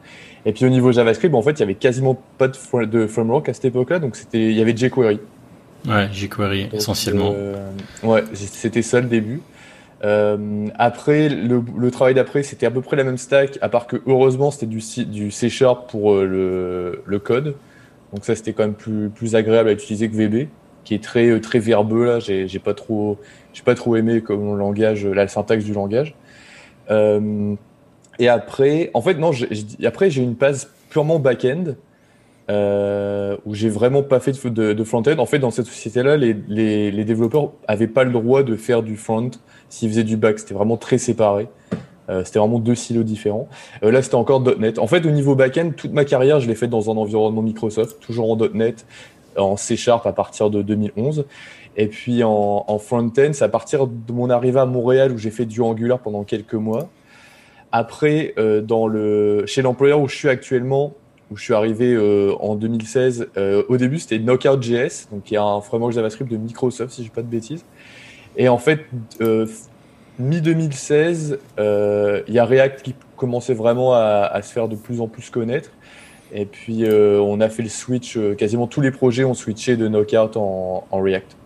Et 0.47 0.53
puis 0.53 0.65
au 0.65 0.70
niveau 0.70 0.93
JavaScript, 0.93 1.35
en 1.35 1.43
fait, 1.43 1.53
il 1.53 1.61
y 1.61 1.62
avait 1.62 1.75
quasiment 1.75 2.19
pas 2.38 2.49
de, 2.49 2.85
de 2.85 3.06
framework 3.06 3.49
à 3.50 3.53
cette 3.55 3.67
époque-là, 3.67 3.99
donc 3.99 4.17
c'était, 4.17 4.50
il 4.50 4.56
y 4.56 4.62
avait 4.62 4.75
jQuery. 4.75 5.20
Ouais, 5.87 6.09
jQuery 6.11 6.70
essentiellement. 6.73 7.35
ouais, 8.03 8.25
c'était 8.32 8.81
ça 8.81 9.00
le 9.03 9.09
début. 9.09 9.43
Euh, 10.02 10.67
après, 10.75 11.29
le, 11.29 11.91
travail 11.91 12.14
d'après, 12.14 12.43
c'était 12.43 12.67
à 12.67 12.70
peu 12.70 12.81
près 12.81 12.96
la 12.96 13.05
même 13.05 13.17
stack, 13.17 13.58
à 13.61 13.69
part 13.69 13.87
que 13.87 13.96
heureusement, 14.06 14.50
c'était 14.50 14.67
du, 14.67 14.82
du 15.06 15.31
C 15.31 15.49
Sharp 15.49 15.91
pour 15.91 16.12
euh, 16.12 16.26
le, 16.26 17.02
le, 17.06 17.19
code. 17.19 17.55
Donc 18.12 18.25
ça, 18.25 18.35
c'était 18.35 18.52
quand 18.52 18.64
même 18.64 18.75
plus, 18.75 19.08
plus 19.08 19.35
agréable 19.35 19.69
à 19.69 19.73
utiliser 19.73 20.08
que 20.08 20.17
VB, 20.17 20.49
qui 20.85 20.94
est 20.94 21.02
très, 21.02 21.29
euh, 21.29 21.41
très 21.41 21.58
verbeux. 21.58 22.05
Là, 22.05 22.19
j'ai 22.19 22.58
pas 22.58 22.75
trop, 22.75 23.19
j'ai 23.52 23.62
pas 23.62 23.75
trop 23.75 23.96
aimé 23.96 24.20
comme 24.20 24.58
langage, 24.58 25.06
la 25.06 25.29
syntaxe 25.29 25.64
du 25.64 25.73
langage. 25.73 26.14
Et 28.19 28.29
après, 28.29 28.91
en 28.94 29.00
fait, 29.00 29.14
non, 29.14 29.32
après, 29.85 30.11
j'ai 30.11 30.23
une 30.23 30.35
base 30.35 30.70
purement 30.91 31.19
back-end. 31.19 31.75
Euh, 32.50 33.38
où 33.46 33.55
j'ai 33.55 33.70
vraiment 33.70 34.02
pas 34.02 34.20
fait 34.20 34.32
de, 34.32 34.49
de, 34.50 34.73
de 34.75 34.85
front-end. 34.85 35.17
En 35.19 35.25
fait, 35.25 35.38
dans 35.38 35.50
cette 35.50 35.64
société-là, 35.64 36.19
les, 36.19 36.37
les, 36.46 36.91
les, 36.91 37.05
développeurs 37.06 37.52
avaient 37.67 37.88
pas 37.88 38.05
le 38.05 38.12
droit 38.12 38.43
de 38.43 38.55
faire 38.55 38.82
du 38.82 38.99
front 38.99 39.31
s'ils 39.69 39.89
faisaient 39.89 40.05
du 40.05 40.17
back. 40.17 40.39
C'était 40.39 40.55
vraiment 40.55 40.77
très 40.77 40.99
séparé. 40.99 41.49
Euh, 42.11 42.23
c'était 42.25 42.39
vraiment 42.39 42.59
deux 42.59 42.75
silos 42.75 43.03
différents. 43.03 43.49
Euh, 43.83 43.91
là, 43.91 44.03
c'était 44.03 44.17
encore 44.17 44.43
.NET. 44.59 44.79
En 44.79 44.87
fait, 44.87 45.07
au 45.07 45.11
niveau 45.11 45.35
back-end, 45.35 45.71
toute 45.77 45.93
ma 45.93 46.05
carrière, 46.05 46.41
je 46.41 46.49
l'ai 46.49 46.55
faite 46.55 46.71
dans 46.71 46.91
un 46.91 46.97
environnement 46.97 47.43
Microsoft, 47.43 48.01
toujours 48.01 48.31
en 48.31 48.37
.NET, 48.37 48.85
en 49.37 49.57
C 49.57 49.77
Sharp 49.77 50.07
à 50.07 50.13
partir 50.13 50.51
de 50.51 50.63
2011. 50.63 51.25
Et 51.77 51.89
puis 51.89 52.23
en, 52.23 52.65
en 52.67 52.79
front-end, 52.79 53.31
c'est 53.33 53.45
à 53.45 53.49
partir 53.49 53.87
de 53.87 54.13
mon 54.13 54.31
arrivée 54.31 54.61
à 54.61 54.67
Montréal 54.67 55.13
où 55.13 55.19
j'ai 55.19 55.31
fait 55.31 55.47
du 55.47 55.61
Angular 55.61 55.99
pendant 55.99 56.25
quelques 56.25 56.55
mois. 56.55 56.89
Après, 57.73 58.35
euh, 58.39 58.61
dans 58.61 58.87
le, 58.87 59.45
chez 59.47 59.63
l'employeur 59.63 60.01
où 60.01 60.09
je 60.09 60.15
suis 60.15 60.29
actuellement, 60.29 60.95
où 61.31 61.37
je 61.37 61.43
suis 61.43 61.55
arrivé 61.55 61.97
en 62.41 62.55
2016. 62.55 63.29
Euh, 63.37 63.63
au 63.69 63.77
début, 63.77 63.99
c'était 63.99 64.19
Knockout.js, 64.19 65.09
y 65.31 65.37
a 65.37 65.43
un 65.43 65.61
framework 65.61 65.93
JavaScript 65.93 66.31
de 66.31 66.37
Microsoft, 66.37 66.93
si 66.93 67.03
je 67.03 67.09
dis 67.09 67.15
pas 67.15 67.23
de 67.23 67.29
bêtises. 67.29 67.65
Et 68.37 68.49
en 68.49 68.59
fait, 68.59 68.87
euh, 69.21 69.47
mi-2016, 70.19 71.39
il 71.59 72.35
y 72.35 72.39
a 72.39 72.45
React 72.45 72.83
qui 72.83 72.95
commençait 73.17 73.55
vraiment 73.55 73.95
à, 73.95 74.29
à, 74.33 74.43
se 74.43 74.53
faire 74.53 74.69
de 74.69 74.77
plus 74.77 75.01
en 75.01 75.09
plus 75.09 75.31
connaître. 75.31 75.71
Et 76.33 76.47
puis, 76.47 76.85
on 76.91 77.41
a 77.41 77.49
fait 77.49 77.63
le 77.63 77.69
switch, 77.69 78.19
quasiment 78.37 78.67
tous 78.67 78.81
les 78.81 78.91
projets 78.91 79.25
ont 79.25 79.35
switché 79.35 79.77
de 79.77 79.87
Knockout 79.87 80.37
en, 80.37 80.85
en 80.91 81.01
React. 81.01 81.37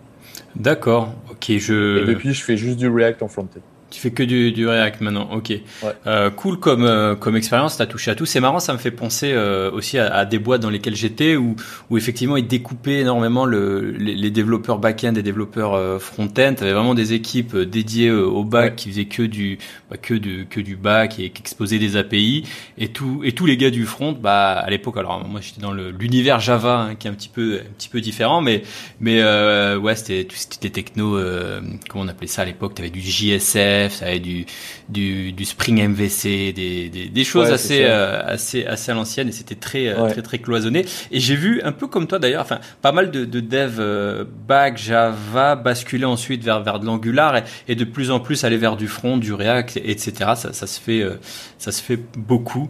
D'accord, 0.57 1.13
ok. 1.31 1.53
Je... 1.59 2.03
Et 2.03 2.07
depuis, 2.07 2.33
je 2.33 2.43
fais 2.43 2.57
juste 2.57 2.79
du 2.79 2.89
React 2.89 3.23
en 3.23 3.29
front-end. 3.29 3.61
Tu 3.91 4.01
fais 4.01 4.11
que 4.11 4.23
du, 4.23 4.53
du 4.53 4.69
React 4.69 5.01
maintenant, 5.01 5.31
ok. 5.33 5.49
Ouais. 5.49 5.63
Euh, 6.07 6.29
cool 6.29 6.59
comme 6.59 6.85
euh, 6.85 7.15
comme 7.15 7.37
expérience, 7.37 7.79
t'as 7.79 7.87
touché 7.87 8.11
à 8.11 8.15
tout. 8.15 8.27
C'est 8.27 8.39
marrant, 8.41 8.61
ça 8.61 8.75
me 8.75 8.79
fait 8.79 8.91
penser 8.91 9.33
euh, 9.33 9.71
aussi 9.71 9.97
à, 9.99 10.15
à, 10.15 10.25
des 10.27 10.39
boîtes 10.39 10.61
dans 10.61 10.69
lesquelles 10.69 10.95
j'étais 10.95 11.37
où 11.37 11.57
où 11.89 11.97
effectivement 11.97 12.37
ils 12.37 12.47
découpaient 12.47 13.01
énormément 13.01 13.47
le, 13.47 13.93
les, 13.93 14.15
les 14.15 14.31
développeurs 14.31 14.79
back-end 14.79 15.15
et 15.15 15.23
développeurs 15.23 15.73
euh, 15.73 15.99
front-end. 15.99 16.53
T'avais 16.55 16.75
vraiment 16.75 16.95
des 16.95 17.15
équipes 17.15 17.55
euh, 17.55 17.65
dédiées 17.65 18.11
au 18.11 18.45
back 18.45 18.73
ouais. 18.73 18.77
qui 18.77 18.91
faisaient 18.91 19.07
que 19.07 19.23
du 19.23 19.59
bah, 19.91 19.97
que 19.97 20.13
du 20.13 20.47
que 20.51 20.61
du 20.61 20.77
back 20.77 21.19
et 21.19 21.31
qui 21.31 21.41
exposaient 21.41 21.79
des 21.79 21.97
API 21.97 22.45
et 22.77 22.89
tout 22.89 23.23
et 23.25 23.33
tous 23.33 23.47
les 23.47 23.57
gars 23.57 23.71
du 23.71 23.87
front, 23.87 24.13
bah 24.13 24.51
à 24.51 24.69
l'époque, 24.69 24.99
alors 24.99 25.27
moi 25.27 25.41
j'étais 25.41 25.63
dans 25.63 25.73
l'univers 25.73 26.41
Java 26.41 26.89
hein, 26.91 26.95
qui 26.95 27.09
est 27.09 27.11
un 27.11 27.15
petit 27.15 27.31
peu 27.31 27.61
un 27.67 27.73
petit 27.79 27.89
peu 27.89 28.03
différent, 28.03 28.43
mais 28.43 28.65
mais 29.01 29.23
ouais 29.77 29.97
c'était 29.97 30.29
c'était 30.31 30.69
techno, 30.69 31.19
comment 31.89 32.05
on 32.05 32.09
appelait 32.09 32.27
ça 32.27 32.43
à 32.43 32.45
l'époque? 32.45 32.75
T'avais 32.75 32.91
du 32.91 33.01
Ça 33.89 34.07
avait 34.07 34.19
du, 34.21 34.47
du, 34.89 35.33
du 35.33 35.45
Spring 35.45 35.87
MVC, 35.89 36.53
des, 36.53 36.89
des, 36.89 37.09
des 37.09 37.25
choses 37.25 37.49
ouais, 37.49 37.55
assez, 37.55 37.85
euh, 37.85 38.21
assez, 38.25 38.65
assez 38.65 38.91
à 38.91 38.95
l'ancienne 38.95 39.29
et 39.29 39.33
c'était 39.33 39.55
très, 39.55 39.89
euh, 39.89 40.05
ouais. 40.05 40.13
très, 40.13 40.23
très 40.23 40.39
cloisonné. 40.39 40.85
Et 41.11 41.21
j'ai 41.21 41.37
vu 41.37 41.61
un 41.63 41.73
peu 41.73 41.87
comme 41.87 42.07
toi 42.07 42.19
d'ailleurs, 42.19 42.43
enfin, 42.43 42.59
pas 42.83 42.93
mal 42.93 43.11
de, 43.11 43.25
de 43.25 43.41
devs 43.41 43.77
euh, 43.79 44.25
back 44.47 44.79
Java 44.79 45.57
basculer 45.57 46.05
ensuite 46.05 46.43
vers, 46.43 46.63
vers 46.63 46.81
de 46.81 46.87
l'Angular 46.87 47.37
et, 47.37 47.45
et, 47.69 47.75
de 47.75 47.85
plus 47.85 48.11
en 48.11 48.21
plus 48.21 48.45
aller 48.45 48.57
vers 48.57 48.77
du 48.77 48.89
front, 48.89 49.17
du 49.17 49.33
React, 49.33 49.79
etc. 49.85 50.13
Ça, 50.37 50.53
ça 50.53 50.67
se 50.67 50.81
fait, 50.81 51.03
euh, 51.03 51.19
ça 51.59 51.73
se 51.73 51.83
fait 51.83 52.01
beaucoup. 52.17 52.69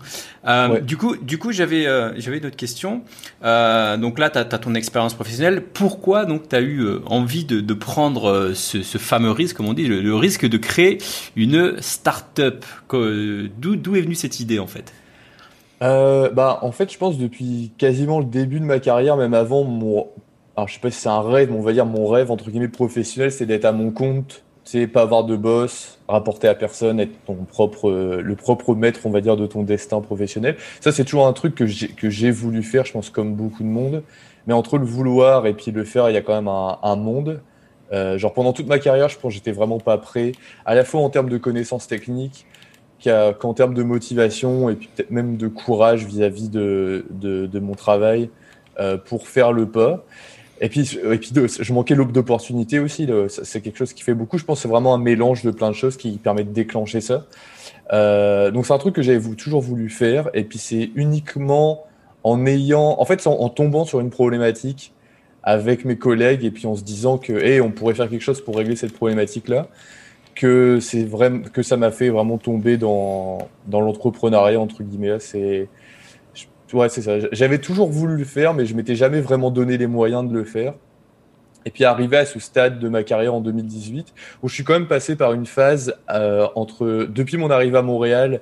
Euh, 0.48 0.68
ouais. 0.68 0.80
Du 0.80 0.96
coup, 0.96 1.16
du 1.16 1.38
coup, 1.38 1.52
j'avais, 1.52 1.84
j'avais 2.16 2.38
une 2.38 2.46
autre 2.46 2.56
question. 2.56 3.02
donc 3.42 4.18
là, 4.18 4.30
tu 4.30 4.38
as, 4.38 4.44
ton 4.44 4.74
expérience 4.74 5.14
professionnelle. 5.14 5.62
Pourquoi 5.62 6.24
donc 6.24 6.48
tu 6.48 6.56
as 6.56 6.60
eu 6.62 6.86
envie 7.06 7.44
de, 7.44 7.60
de 7.60 7.74
prendre 7.74 8.52
ce, 8.54 8.82
ce 8.82 8.98
fameux 8.98 9.30
risque, 9.30 9.56
comme 9.56 9.68
on 9.68 9.74
dit, 9.74 9.86
le, 9.86 10.00
le 10.00 10.14
risque 10.14 10.48
de 10.48 10.56
créer 10.56 10.98
une 11.36 11.76
start-up? 11.80 12.64
D'où 12.90 13.96
est 13.96 14.00
venue 14.00 14.14
cette 14.14 14.40
idée 14.40 14.58
en 14.58 14.66
fait? 14.66 14.92
Euh, 15.82 16.30
bah, 16.30 16.58
en 16.62 16.72
fait, 16.72 16.92
je 16.92 16.98
pense 16.98 17.18
depuis 17.18 17.72
quasiment 17.78 18.18
le 18.18 18.24
début 18.24 18.60
de 18.60 18.64
ma 18.64 18.80
carrière, 18.80 19.16
même 19.16 19.34
avant 19.34 19.64
mon, 19.64 20.08
alors 20.56 20.68
je 20.68 20.74
sais 20.74 20.80
pas 20.80 20.90
si 20.90 21.00
c'est 21.00 21.08
un 21.08 21.22
rêve, 21.22 21.50
mais 21.50 21.58
on 21.58 21.62
va 21.62 21.72
dire 21.72 21.86
mon 21.86 22.06
rêve 22.06 22.30
entre 22.30 22.50
guillemets 22.50 22.68
professionnel, 22.68 23.30
c'est 23.30 23.46
d'être 23.46 23.64
à 23.64 23.72
mon 23.72 23.90
compte, 23.90 24.42
c'est 24.70 24.86
pas 24.86 25.00
avoir 25.00 25.24
de 25.24 25.34
boss, 25.34 25.98
rapporter 26.08 26.46
à 26.46 26.54
personne, 26.54 27.00
être 27.00 27.24
ton 27.24 27.36
propre, 27.36 27.90
le 27.90 28.36
propre 28.36 28.74
maître, 28.74 29.00
on 29.04 29.10
va 29.10 29.22
dire, 29.22 29.34
de 29.38 29.46
ton 29.46 29.62
destin 29.62 30.02
professionnel. 30.02 30.58
Ça, 30.80 30.92
c'est 30.92 31.04
toujours 31.04 31.26
un 31.26 31.32
truc 31.32 31.54
que 31.54 32.10
j'ai 32.10 32.30
voulu 32.30 32.62
faire, 32.62 32.84
je 32.84 32.92
pense 32.92 33.08
comme 33.08 33.34
beaucoup 33.34 33.62
de 33.62 33.68
monde. 33.68 34.02
Mais 34.46 34.52
entre 34.52 34.76
le 34.76 34.84
vouloir 34.84 35.46
et 35.46 35.54
puis 35.54 35.70
le 35.70 35.84
faire, 35.84 36.10
il 36.10 36.12
y 36.12 36.18
a 36.18 36.20
quand 36.20 36.34
même 36.34 36.48
un, 36.48 36.96
monde. 36.96 37.40
Euh, 37.92 38.18
genre 38.18 38.34
pendant 38.34 38.52
toute 38.52 38.66
ma 38.66 38.78
carrière, 38.78 39.08
je 39.08 39.18
pense 39.18 39.30
que 39.30 39.36
j'étais 39.36 39.52
vraiment 39.52 39.78
pas 39.78 39.96
prêt, 39.96 40.32
à 40.66 40.74
la 40.74 40.84
fois 40.84 41.00
en 41.00 41.08
termes 41.08 41.30
de 41.30 41.38
connaissances 41.38 41.86
techniques 41.86 42.44
qu'en 43.02 43.54
termes 43.54 43.72
de 43.72 43.82
motivation 43.82 44.68
et 44.68 44.74
puis 44.74 44.90
peut-être 44.94 45.12
même 45.12 45.38
de 45.38 45.48
courage 45.48 46.04
vis-à-vis 46.04 46.48
-vis 46.48 46.50
de, 46.50 47.06
de, 47.10 47.46
de, 47.46 47.58
mon 47.58 47.74
travail. 47.74 48.28
pour 49.06 49.28
faire 49.28 49.52
le 49.52 49.66
pas. 49.66 50.04
Et 50.60 50.68
puis, 50.68 50.98
et 51.04 51.18
puis 51.18 51.30
je 51.34 51.72
manquais 51.72 51.94
l'aube 51.94 52.12
d'opportunité 52.12 52.78
aussi. 52.78 53.08
C'est 53.28 53.60
quelque 53.60 53.76
chose 53.76 53.92
qui 53.92 54.02
fait 54.02 54.14
beaucoup. 54.14 54.38
Je 54.38 54.44
pense 54.44 54.58
que 54.58 54.62
c'est 54.62 54.68
vraiment 54.68 54.94
un 54.94 54.98
mélange 54.98 55.42
de 55.44 55.50
plein 55.50 55.70
de 55.70 55.74
choses 55.74 55.96
qui 55.96 56.18
permet 56.18 56.44
de 56.44 56.52
déclencher 56.52 57.00
ça. 57.00 57.26
Euh, 57.92 58.50
donc 58.50 58.66
c'est 58.66 58.72
un 58.72 58.78
truc 58.78 58.94
que 58.94 59.02
j'avais 59.02 59.20
toujours 59.34 59.60
voulu 59.60 59.88
faire. 59.88 60.30
Et 60.34 60.44
puis 60.44 60.58
c'est 60.58 60.90
uniquement 60.94 61.84
en 62.24 62.44
ayant, 62.46 62.96
en 62.98 63.04
fait, 63.04 63.26
en, 63.26 63.48
tombant 63.48 63.84
sur 63.84 64.00
une 64.00 64.10
problématique 64.10 64.92
avec 65.42 65.84
mes 65.84 65.96
collègues 65.96 66.44
et 66.44 66.50
puis 66.50 66.66
en 66.66 66.74
se 66.74 66.82
disant 66.82 67.16
que, 67.18 67.32
hey, 67.32 67.60
on 67.60 67.70
pourrait 67.70 67.94
faire 67.94 68.10
quelque 68.10 68.22
chose 68.22 68.42
pour 68.42 68.56
régler 68.56 68.76
cette 68.76 68.92
problématique-là, 68.92 69.68
que 70.34 70.80
c'est 70.80 71.04
vraiment 71.04 71.42
que 71.42 71.62
ça 71.62 71.76
m'a 71.76 71.90
fait 71.90 72.10
vraiment 72.10 72.38
tomber 72.38 72.76
dans 72.76 73.48
dans 73.66 73.80
l'entrepreneuriat 73.80 74.60
entre 74.60 74.82
guillemets. 74.82 75.18
C'est 75.20 75.68
ouais, 76.72 76.88
c'est 76.88 77.02
ça. 77.02 77.18
J'avais 77.32 77.58
toujours 77.58 77.88
voulu 77.88 78.16
le 78.16 78.24
faire, 78.24 78.54
mais 78.54 78.66
je 78.66 78.74
m'étais 78.74 78.94
jamais 78.94 79.20
vraiment 79.20 79.50
donné 79.50 79.76
les 79.78 79.86
moyens 79.86 80.28
de 80.28 80.34
le 80.34 80.44
faire. 80.44 80.74
Et 81.64 81.70
puis 81.70 81.84
arrivé 81.84 82.16
à 82.16 82.24
ce 82.24 82.38
stade 82.38 82.78
de 82.78 82.88
ma 82.88 83.02
carrière 83.02 83.34
en 83.34 83.40
2018, 83.40 84.14
où 84.42 84.48
je 84.48 84.54
suis 84.54 84.64
quand 84.64 84.72
même 84.72 84.86
passé 84.86 85.16
par 85.16 85.32
une 85.32 85.46
phase 85.46 85.94
euh, 86.10 86.46
entre 86.54 87.06
depuis 87.10 87.36
mon 87.36 87.50
arrivée 87.50 87.78
à 87.78 87.82
Montréal 87.82 88.40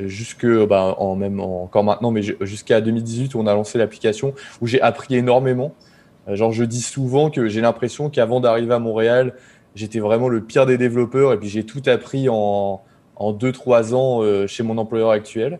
jusque 0.00 0.46
bah, 0.66 0.94
en 0.98 1.16
même 1.16 1.40
encore 1.40 1.84
maintenant, 1.84 2.10
mais 2.10 2.22
jusqu'à 2.22 2.80
2018 2.80 3.34
où 3.34 3.40
on 3.40 3.46
a 3.46 3.54
lancé 3.54 3.78
l'application, 3.78 4.34
où 4.60 4.66
j'ai 4.66 4.80
appris 4.80 5.16
énormément. 5.16 5.74
Euh, 6.28 6.36
genre 6.36 6.52
je 6.52 6.64
dis 6.64 6.82
souvent 6.82 7.30
que 7.30 7.48
j'ai 7.48 7.60
l'impression 7.60 8.10
qu'avant 8.10 8.40
d'arriver 8.40 8.74
à 8.74 8.78
Montréal, 8.78 9.34
j'étais 9.74 10.00
vraiment 10.00 10.28
le 10.28 10.42
pire 10.42 10.66
des 10.66 10.78
développeurs 10.78 11.32
et 11.32 11.38
puis 11.38 11.48
j'ai 11.48 11.64
tout 11.64 11.82
appris 11.86 12.28
en 12.28 12.82
en 13.16 13.32
deux 13.32 13.50
trois 13.50 13.94
ans 13.94 14.22
euh, 14.22 14.46
chez 14.46 14.62
mon 14.62 14.78
employeur 14.78 15.10
actuel. 15.10 15.58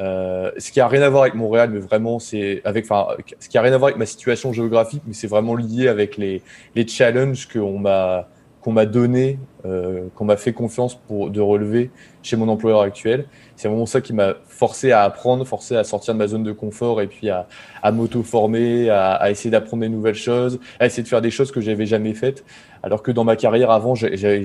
Euh, 0.00 0.50
ce 0.58 0.72
qui 0.72 0.80
a 0.80 0.88
rien 0.88 1.02
à 1.02 1.08
voir 1.08 1.22
avec 1.22 1.34
Montréal, 1.34 1.70
mais 1.72 1.78
vraiment 1.78 2.18
c'est 2.18 2.62
avec, 2.64 2.84
enfin, 2.84 3.08
ce 3.38 3.48
qui 3.48 3.58
a 3.58 3.62
rien 3.62 3.72
à 3.72 3.78
voir 3.78 3.88
avec 3.88 3.98
ma 3.98 4.06
situation 4.06 4.52
géographique, 4.52 5.02
mais 5.06 5.14
c'est 5.14 5.28
vraiment 5.28 5.54
lié 5.54 5.88
avec 5.88 6.16
les, 6.16 6.42
les 6.74 6.86
challenges 6.86 7.48
qu'on 7.48 7.78
m'a 7.78 8.28
qu'on 8.60 8.72
m'a 8.72 8.86
donné, 8.86 9.38
euh, 9.66 10.06
qu'on 10.14 10.24
m'a 10.24 10.38
fait 10.38 10.54
confiance 10.54 10.94
pour 10.94 11.28
de 11.28 11.38
relever 11.38 11.90
chez 12.22 12.36
mon 12.36 12.48
employeur 12.48 12.80
actuel. 12.80 13.26
C'est 13.56 13.68
vraiment 13.68 13.84
ça 13.84 14.00
qui 14.00 14.14
m'a 14.14 14.36
forcé 14.46 14.90
à 14.90 15.02
apprendre, 15.02 15.44
forcé 15.46 15.76
à 15.76 15.84
sortir 15.84 16.14
de 16.14 16.18
ma 16.18 16.26
zone 16.28 16.44
de 16.44 16.52
confort 16.52 17.02
et 17.02 17.06
puis 17.06 17.28
à, 17.28 17.46
à 17.82 17.92
m'auto-former, 17.92 18.88
à, 18.88 19.12
à, 19.12 19.30
essayer 19.30 19.50
d'apprendre 19.50 19.82
des 19.82 19.90
nouvelles 19.90 20.14
choses, 20.14 20.60
à 20.80 20.86
essayer 20.86 21.02
de 21.02 21.08
faire 21.08 21.20
des 21.20 21.30
choses 21.30 21.52
que 21.52 21.60
j'avais 21.60 21.84
jamais 21.84 22.14
faites. 22.14 22.42
Alors 22.82 23.02
que 23.02 23.10
dans 23.10 23.24
ma 23.24 23.36
carrière 23.36 23.70
avant, 23.70 23.94
j'avais, 23.94 24.44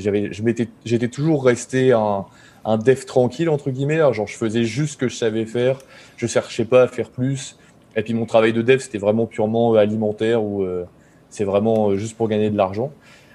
j'étais 0.83 1.07
toujours 1.07 1.45
resté 1.45 1.93
un, 1.93 2.25
un 2.65 2.77
dev 2.77 3.05
tranquille 3.05 3.49
entre 3.49 3.69
guillemets. 3.69 3.97
genre 4.13 4.27
je 4.27 4.37
faisais 4.37 4.63
juste 4.63 4.93
ce 4.93 4.97
que 4.97 5.07
je 5.07 5.15
savais 5.15 5.45
faire, 5.45 5.79
je 6.17 6.27
cherchais 6.27 6.65
pas 6.65 6.83
à 6.83 6.87
faire 6.87 7.09
plus. 7.09 7.57
Et 7.95 8.03
puis 8.03 8.13
mon 8.13 8.25
travail 8.25 8.53
de 8.53 8.61
dev 8.61 8.79
c'était 8.79 8.97
vraiment 8.97 9.25
purement 9.25 9.75
euh, 9.75 9.77
alimentaire 9.77 10.43
ou 10.43 10.63
euh, 10.63 10.85
c'est 11.29 11.43
vraiment 11.43 11.89
euh, 11.89 11.95
juste 11.95 12.17
pour 12.17 12.27
gagner 12.27 12.49
de 12.49 12.57
l'argent. 12.57 12.91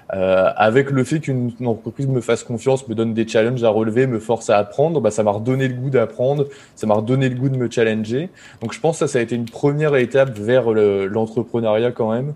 Avec 0.07 0.91
le 0.91 1.03
fait 1.03 1.19
qu'une 1.19 1.51
entreprise 1.65 2.07
me 2.07 2.21
fasse 2.21 2.43
confiance, 2.43 2.87
me 2.87 2.93
donne 2.93 3.15
des 3.15 3.27
challenges 3.27 3.63
à 3.63 3.69
relever, 3.69 4.05
me 4.05 4.19
force 4.19 4.51
à 4.51 4.57
apprendre, 4.59 5.01
bah, 5.01 5.09
ça 5.09 5.23
m'a 5.23 5.31
redonné 5.31 5.67
le 5.67 5.73
goût 5.73 5.89
d'apprendre, 5.89 6.45
ça 6.75 6.85
m'a 6.85 6.93
redonné 6.93 7.27
le 7.27 7.35
goût 7.35 7.49
de 7.49 7.57
me 7.57 7.69
challenger. 7.69 8.29
Donc 8.61 8.71
je 8.71 8.79
pense 8.79 8.99
que 8.99 9.07
ça, 9.07 9.11
ça 9.11 9.19
a 9.19 9.21
été 9.23 9.35
une 9.35 9.49
première 9.49 9.95
étape 9.95 10.37
vers 10.37 10.71
l'entrepreneuriat 10.71 11.91
quand 11.91 12.13
même, 12.13 12.33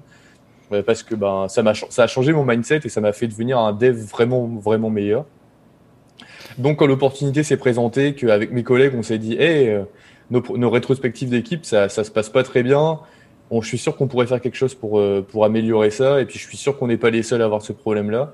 parce 0.84 1.04
que 1.04 1.14
ben, 1.14 1.48
ça, 1.48 1.62
a, 1.62 1.74
ça 1.74 2.04
a 2.04 2.08
changé 2.08 2.34
mon 2.34 2.44
mindset 2.44 2.82
et 2.84 2.90
ça 2.90 3.02
m'a 3.02 3.14
fait 3.14 3.28
devenir 3.28 3.60
un 3.60 3.72
dev 3.72 3.96
vraiment, 3.96 4.48
vraiment 4.48 4.90
meilleur. 4.90 5.26
Donc, 6.58 6.78
quand 6.78 6.88
l'opportunité 6.88 7.44
s'est 7.44 7.58
présentée, 7.58 8.14
qu'avec 8.14 8.52
mes 8.52 8.64
collègues, 8.64 8.94
on 8.96 9.04
s'est 9.04 9.18
dit, 9.18 9.34
hey, 9.34 9.70
euh, 9.70 9.84
nos, 10.32 10.70
rétrospectives 10.70 11.30
d'équipe, 11.30 11.66
ça, 11.66 11.90
ça 11.90 12.04
se 12.04 12.12
passe 12.12 12.30
pas 12.30 12.44
très 12.44 12.64
bien. 12.64 13.00
Bon, 13.50 13.62
je 13.62 13.68
suis 13.68 13.78
sûr 13.78 13.96
qu'on 13.96 14.08
pourrait 14.08 14.28
faire 14.28 14.42
quelque 14.42 14.58
chose 14.58 14.76
pour, 14.76 15.00
euh, 15.00 15.26
pour 15.28 15.46
améliorer 15.46 15.90
ça. 15.90 16.22
Et 16.22 16.26
puis, 16.26 16.40
je 16.40 16.48
suis 16.48 16.58
sûr 16.58 16.78
qu'on 16.78 16.88
n'est 16.88 16.98
pas 16.98 17.10
les 17.10 17.24
seuls 17.24 17.42
à 17.42 17.46
avoir 17.46 17.62
ce 17.62 17.74
problème-là. 17.74 18.34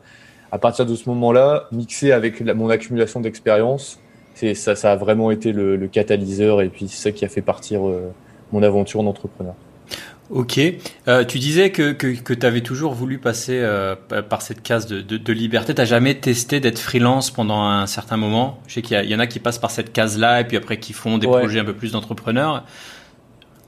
À 0.52 0.58
partir 0.58 0.86
de 0.86 0.96
ce 0.96 1.10
moment-là, 1.10 1.68
mixé 1.72 2.12
avec 2.12 2.42
mon 2.42 2.70
accumulation 2.70 3.20
d'expérience, 3.20 4.00
ça, 4.56 4.76
ça 4.76 4.92
a 4.92 4.96
vraiment 4.96 5.32
été 5.32 5.52
le, 5.52 5.88
catalyseur 5.88 6.62
et 6.62 6.70
puis 6.70 6.88
c'est 6.88 7.10
ça 7.10 7.12
qui 7.12 7.26
a 7.26 7.30
fait 7.30 7.42
partir 7.42 7.88
euh, 7.88 8.12
mon 8.52 8.62
aventure 8.64 9.04
d'entrepreneur. 9.04 9.56
Ok. 10.32 10.60
Euh, 11.08 11.24
tu 11.24 11.38
disais 11.38 11.72
que, 11.72 11.92
que, 11.92 12.08
que 12.08 12.34
tu 12.34 12.46
avais 12.46 12.62
toujours 12.62 12.94
voulu 12.94 13.20
passer 13.20 13.60
euh, 13.62 13.96
par 14.28 14.42
cette 14.42 14.64
case 14.64 14.88
de, 14.88 15.02
de, 15.02 15.18
de 15.18 15.34
liberté. 15.34 15.76
Tu 15.76 15.86
jamais 15.86 16.16
testé 16.16 16.60
d'être 16.60 16.80
freelance 16.80 17.30
pendant 17.30 17.64
un 17.64 17.86
certain 17.86 18.18
moment? 18.18 18.60
Je 18.68 18.76
sais 18.76 18.82
qu'il 18.82 19.00
y, 19.00 19.08
y, 19.08 19.16
en 19.16 19.20
a 19.20 19.28
qui 19.28 19.40
passent 19.40 19.60
par 19.60 19.72
cette 19.72 19.94
case-là 19.94 20.42
et 20.42 20.44
puis 20.46 20.58
après 20.58 20.80
qui 20.80 20.94
font 20.94 21.18
des 21.18 21.28
projets 21.28 21.60
un 21.60 21.66
peu 21.66 21.74
plus 21.74 21.92
d'entrepreneurs. 21.92 22.64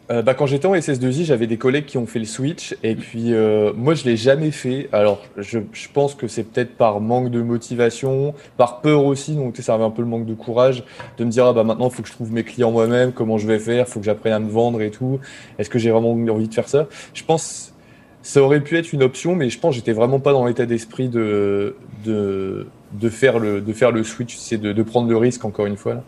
Euh, 0.10 0.22
bah, 0.22 0.34
quand 0.34 0.46
j'étais 0.46 0.68
en 0.68 0.74
SS2I, 0.74 1.26
j'avais 1.26 1.48
des 1.48 1.58
collègues 1.58 1.86
qui 1.86 1.98
ont 1.98 2.06
fait 2.06 2.20
le 2.20 2.26
switch 2.26 2.78
et 2.82 2.96
puis 2.96 3.34
euh, 3.34 3.74
moi 3.76 3.94
je 3.94 4.06
l'ai 4.06 4.16
jamais 4.16 4.52
fait. 4.52 4.88
Alors 4.94 5.22
je, 5.36 5.60
je 5.74 5.88
pense 5.94 6.16
que 6.16 6.28
c'est 6.28 6.44
peut-être 6.44 6.78
par 6.78 7.02
manque 7.02 7.30
de 7.30 7.42
motivation, 7.42 8.34
par 8.56 8.80
peur 8.80 9.04
aussi, 9.04 9.36
donc 9.36 9.58
ça 9.58 9.74
avait 9.74 9.84
un 9.84 9.90
peu 9.90 10.02
le 10.02 10.08
manque 10.08 10.26
de 10.26 10.34
courage 10.34 10.86
de 11.18 11.26
me 11.26 11.30
dire 11.30 11.46
ah 11.46 11.54
bah 11.54 11.66
maintenant 11.66 11.90
il 11.90 11.94
faut 11.94 12.04
que 12.04 12.08
je 12.08 12.14
trouve 12.14 12.32
mes 12.32 12.44
clients 12.44 12.72
moi-même, 12.72 13.12
comment 13.12 13.38
je 13.38 13.48
vais 13.48 13.60
faire, 13.60 13.86
il 13.86 13.92
faut 13.92 14.00
que 14.00 14.06
j'apprenne 14.06 14.34
à 14.34 14.40
me 14.40 14.50
vendre 14.50 14.82
et 14.82 14.92
tout. 14.92 15.20
Est-ce 15.60 15.70
que 15.70 15.80
j'ai 15.80 15.92
vraiment 15.92 16.12
envie 16.12 16.48
de 16.48 16.54
faire 16.54 16.70
ça? 16.70 16.88
Je 17.14 17.24
pense 17.24 17.74
ça 18.22 18.42
aurait 18.42 18.62
pu 18.62 18.78
être 18.78 18.92
une 18.92 19.04
option, 19.04 19.36
mais 19.36 19.50
je 19.50 19.60
pense 19.60 19.72
que 19.72 19.76
j'étais 19.78 19.94
vraiment 19.94 20.20
pas 20.20 20.34
dans 20.34 20.46
l'état 20.46 20.66
d'esprit 20.66 21.08
de, 21.08 21.76
de, 22.04 22.68
de, 22.92 23.10
faire 23.10 23.40
le, 23.40 23.62
de 23.62 23.74
faire 23.74 23.92
le 23.92 24.04
switch, 24.04 24.36
c'est 24.36 24.58
de, 24.58 24.74
de 24.74 24.84
prendre 24.84 25.08
le 25.08 25.16
risque 25.16 25.46
encore 25.46 25.66
une 25.66 25.78
fois. 25.78 25.94
Là. 25.96 26.04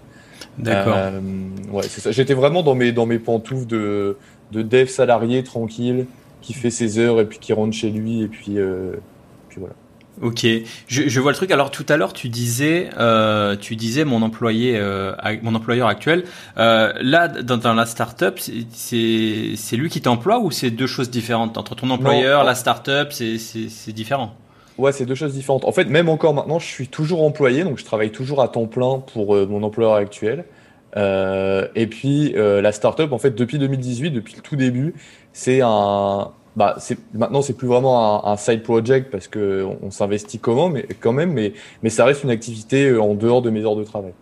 D'accord. 0.58 0.96
Euh, 0.98 1.20
ouais, 1.72 1.84
c'est 1.84 2.02
ça. 2.02 2.12
J'étais 2.12 2.34
vraiment 2.34 2.64
dans 2.64 2.76
mes, 2.76 2.92
dans 2.92 3.06
mes 3.06 3.20
pantoufles 3.20 3.68
de, 3.68 4.18
de 4.52 4.62
dev 4.62 4.88
salarié 4.88 5.44
tranquille 5.44 6.06
qui 6.42 6.54
fait 6.54 6.70
ses 6.70 7.00
heures 7.00 7.20
et 7.20 7.26
puis 7.26 7.40
qui 7.40 7.54
rentre 7.54 7.76
chez 7.76 7.90
lui 7.90 8.22
et 8.22 8.28
puis, 8.28 8.58
euh, 8.58 8.94
puis 9.50 9.60
voilà. 9.60 9.76
Ok, 10.22 10.46
je, 10.88 11.08
je, 11.08 11.20
vois 11.22 11.32
le 11.32 11.38
truc. 11.38 11.52
Alors 11.52 11.72
tout 11.72 11.86
à 11.88 11.96
l'heure, 11.96 12.12
tu 12.12 12.28
disais, 12.28 12.90
euh, 12.98 13.56
tu 13.56 13.78
disais 13.78 14.04
mon 14.04 14.22
employé, 14.22 14.76
euh, 14.76 15.14
mon 15.44 15.56
employeur 15.56 15.88
actuel. 15.88 16.26
Euh, 16.58 16.92
là, 17.00 17.30
dans, 17.30 17.56
dans 17.56 17.74
la 17.74 17.86
startup, 17.86 18.38
c'est 18.38 19.56
c'est 19.56 19.78
lui 19.78 19.90
qui 19.90 20.02
t'emploie 20.02 20.40
ou 20.40 20.52
c'est 20.52 20.72
deux 20.72 20.88
choses 20.88 21.10
différentes? 21.10 21.58
Entre 21.58 21.74
ton 21.76 21.90
employeur, 21.90 22.42
non. 22.42 22.46
la 22.46 22.56
startup, 22.56 23.12
c'est 23.12 23.38
c'est 23.38 23.94
différent? 23.94 24.36
Ouais, 24.80 24.94
c'est 24.94 25.06
deux 25.06 25.16
choses 25.16 25.34
différentes. 25.34 25.66
En 25.66 25.74
fait, 25.74 25.86
même 25.86 26.08
encore 26.08 26.34
maintenant, 26.34 26.58
je 26.58 26.66
suis 26.66 26.88
toujours 26.88 27.24
employé, 27.24 27.66
donc 27.66 27.78
je 27.78 27.84
travaille 27.84 28.12
toujours 28.12 28.42
à 28.42 28.48
temps 28.48 28.66
plein 28.66 29.00
pour 29.14 29.36
euh, 29.36 29.46
mon 29.46 29.62
employeur 29.64 29.94
actuel. 29.96 30.46
Euh, 30.96 31.68
et 31.76 31.86
puis 31.86 32.34
euh, 32.38 32.62
la 32.62 32.72
startup, 32.72 33.12
en 33.12 33.18
fait, 33.18 33.32
depuis 33.32 33.60
2018, 33.60 34.12
depuis 34.12 34.36
le 34.38 34.42
tout 34.42 34.56
début, 34.56 34.94
c'est 35.34 35.60
un, 35.62 36.32
bah, 36.56 36.76
c'est 36.80 36.98
maintenant 37.14 37.42
c'est 37.42 37.54
plus 37.54 37.68
vraiment 37.68 38.26
un, 38.26 38.32
un, 38.32 38.38
side 38.38 38.64
project 38.64 39.12
parce 39.12 39.28
que 39.28 39.66
on, 39.66 39.88
on 39.88 39.92
s'investit 39.92 40.40
comment, 40.40 40.70
mais 40.70 40.88
quand 41.02 41.12
même, 41.12 41.34
mais 41.34 41.52
mais 41.84 41.90
ça 41.90 42.06
reste 42.06 42.24
une 42.24 42.32
activité 42.32 42.96
en 42.98 43.16
dehors 43.16 43.42
de 43.42 43.50
mes 43.50 43.66
heures 43.66 43.76
de 43.76 43.84
travail. 43.84 44.14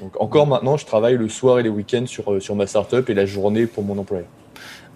Donc 0.00 0.18
encore 0.20 0.46
maintenant, 0.46 0.78
je 0.78 0.86
travaille 0.86 1.18
le 1.18 1.28
soir 1.28 1.58
et 1.58 1.62
les 1.62 1.68
week-ends 1.68 2.06
sur 2.06 2.40
sur 2.42 2.56
ma 2.56 2.66
startup 2.66 3.10
et 3.10 3.14
la 3.14 3.26
journée 3.26 3.66
pour 3.66 3.84
mon 3.84 3.98
employeur. 3.98 4.26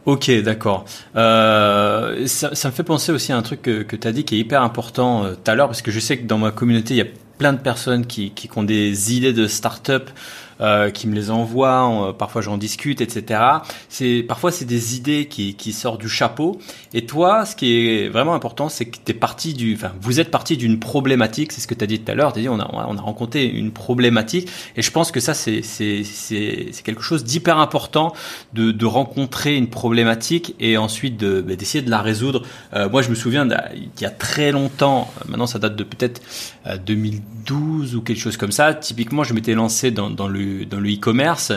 Ok, 0.04 0.30
d'accord. 0.42 0.84
Euh, 1.14 2.26
ça, 2.26 2.68
me 2.68 2.72
fait 2.72 2.82
penser 2.82 3.12
aussi 3.12 3.30
à 3.30 3.36
un 3.36 3.42
truc 3.42 3.62
que, 3.62 3.82
que 3.82 3.94
tu 3.94 4.08
as 4.08 4.12
dit 4.12 4.24
qui 4.24 4.34
est 4.34 4.38
hyper 4.38 4.62
important 4.62 5.24
euh, 5.24 5.34
tout 5.34 5.50
à 5.50 5.54
l'heure, 5.54 5.68
parce 5.68 5.82
que 5.82 5.92
je 5.92 6.00
sais 6.00 6.18
que 6.18 6.26
dans 6.26 6.38
ma 6.38 6.50
communauté, 6.50 6.94
il 6.94 6.96
y 6.96 7.02
a 7.02 7.06
plein 7.38 7.52
de 7.52 7.60
personnes 7.60 8.06
qui, 8.06 8.30
qui 8.32 8.48
ont 8.56 8.64
des 8.64 9.14
idées 9.14 9.32
de 9.32 9.46
start-up 9.46 10.10
euh, 10.62 10.90
qui 10.90 11.08
me 11.08 11.14
les 11.14 11.32
envoient, 11.32 12.10
euh, 12.10 12.12
parfois 12.12 12.40
j'en 12.40 12.56
discute, 12.56 13.00
etc. 13.00 13.40
C'est 13.88 14.22
parfois 14.22 14.52
c'est 14.52 14.64
des 14.64 14.96
idées 14.96 15.26
qui, 15.26 15.72
sortent 15.72 16.00
du 16.00 16.08
chapeau. 16.08 16.60
Et 16.94 17.04
toi, 17.04 17.44
ce 17.44 17.56
qui 17.56 17.88
est 17.88 18.08
vraiment 18.08 18.34
important, 18.34 18.68
c'est 18.68 18.84
que 18.84 18.98
t'es 18.98 19.14
parti 19.14 19.54
du, 19.54 19.74
enfin 19.74 19.90
vous 20.00 20.20
êtes 20.20 20.30
parti 20.30 20.56
d'une 20.56 20.78
problématique. 20.78 21.50
C'est 21.50 21.60
ce 21.60 21.66
que 21.66 21.74
tu 21.74 21.82
as 21.82 21.88
dit 21.88 21.98
tout 21.98 22.12
à 22.12 22.14
l'heure. 22.14 22.32
T'as 22.32 22.40
dit 22.40 22.48
on 22.48 22.60
a 22.60 22.70
on 22.72 22.96
a 22.96 23.00
rencontré 23.00 23.44
une 23.44 23.72
problématique. 23.72 24.48
Et 24.76 24.82
je 24.82 24.90
pense 24.92 25.10
que 25.10 25.18
ça 25.18 25.34
c'est 25.34 25.62
c'est 25.62 26.04
c'est 26.04 26.82
quelque 26.84 27.02
chose 27.02 27.24
d'hyper 27.24 27.58
important 27.58 28.12
de 28.52 28.70
de 28.70 28.86
rencontrer 28.86 29.56
une 29.56 29.68
problématique 29.68 30.54
et 30.60 30.76
ensuite 30.76 31.24
bah, 31.24 31.56
d'essayer 31.56 31.82
de 31.82 31.90
la 31.90 32.02
résoudre. 32.02 32.42
Euh, 32.74 32.88
moi 32.88 33.02
je 33.02 33.08
me 33.10 33.16
souviens 33.16 33.48
il 33.74 34.00
y 34.00 34.04
a 34.04 34.10
très 34.10 34.52
longtemps. 34.52 35.10
Maintenant 35.26 35.48
ça 35.48 35.58
date 35.58 35.74
de 35.74 35.82
peut-être 35.82 36.20
2012 36.86 37.96
ou 37.96 38.02
quelque 38.02 38.20
chose 38.20 38.36
comme 38.36 38.52
ça. 38.52 38.74
Typiquement 38.74 39.24
je 39.24 39.34
m'étais 39.34 39.54
lancé 39.54 39.90
dans 39.90 40.08
dans 40.08 40.28
le 40.28 40.51
dans 40.64 40.80
le 40.80 40.92
e-commerce. 40.92 41.52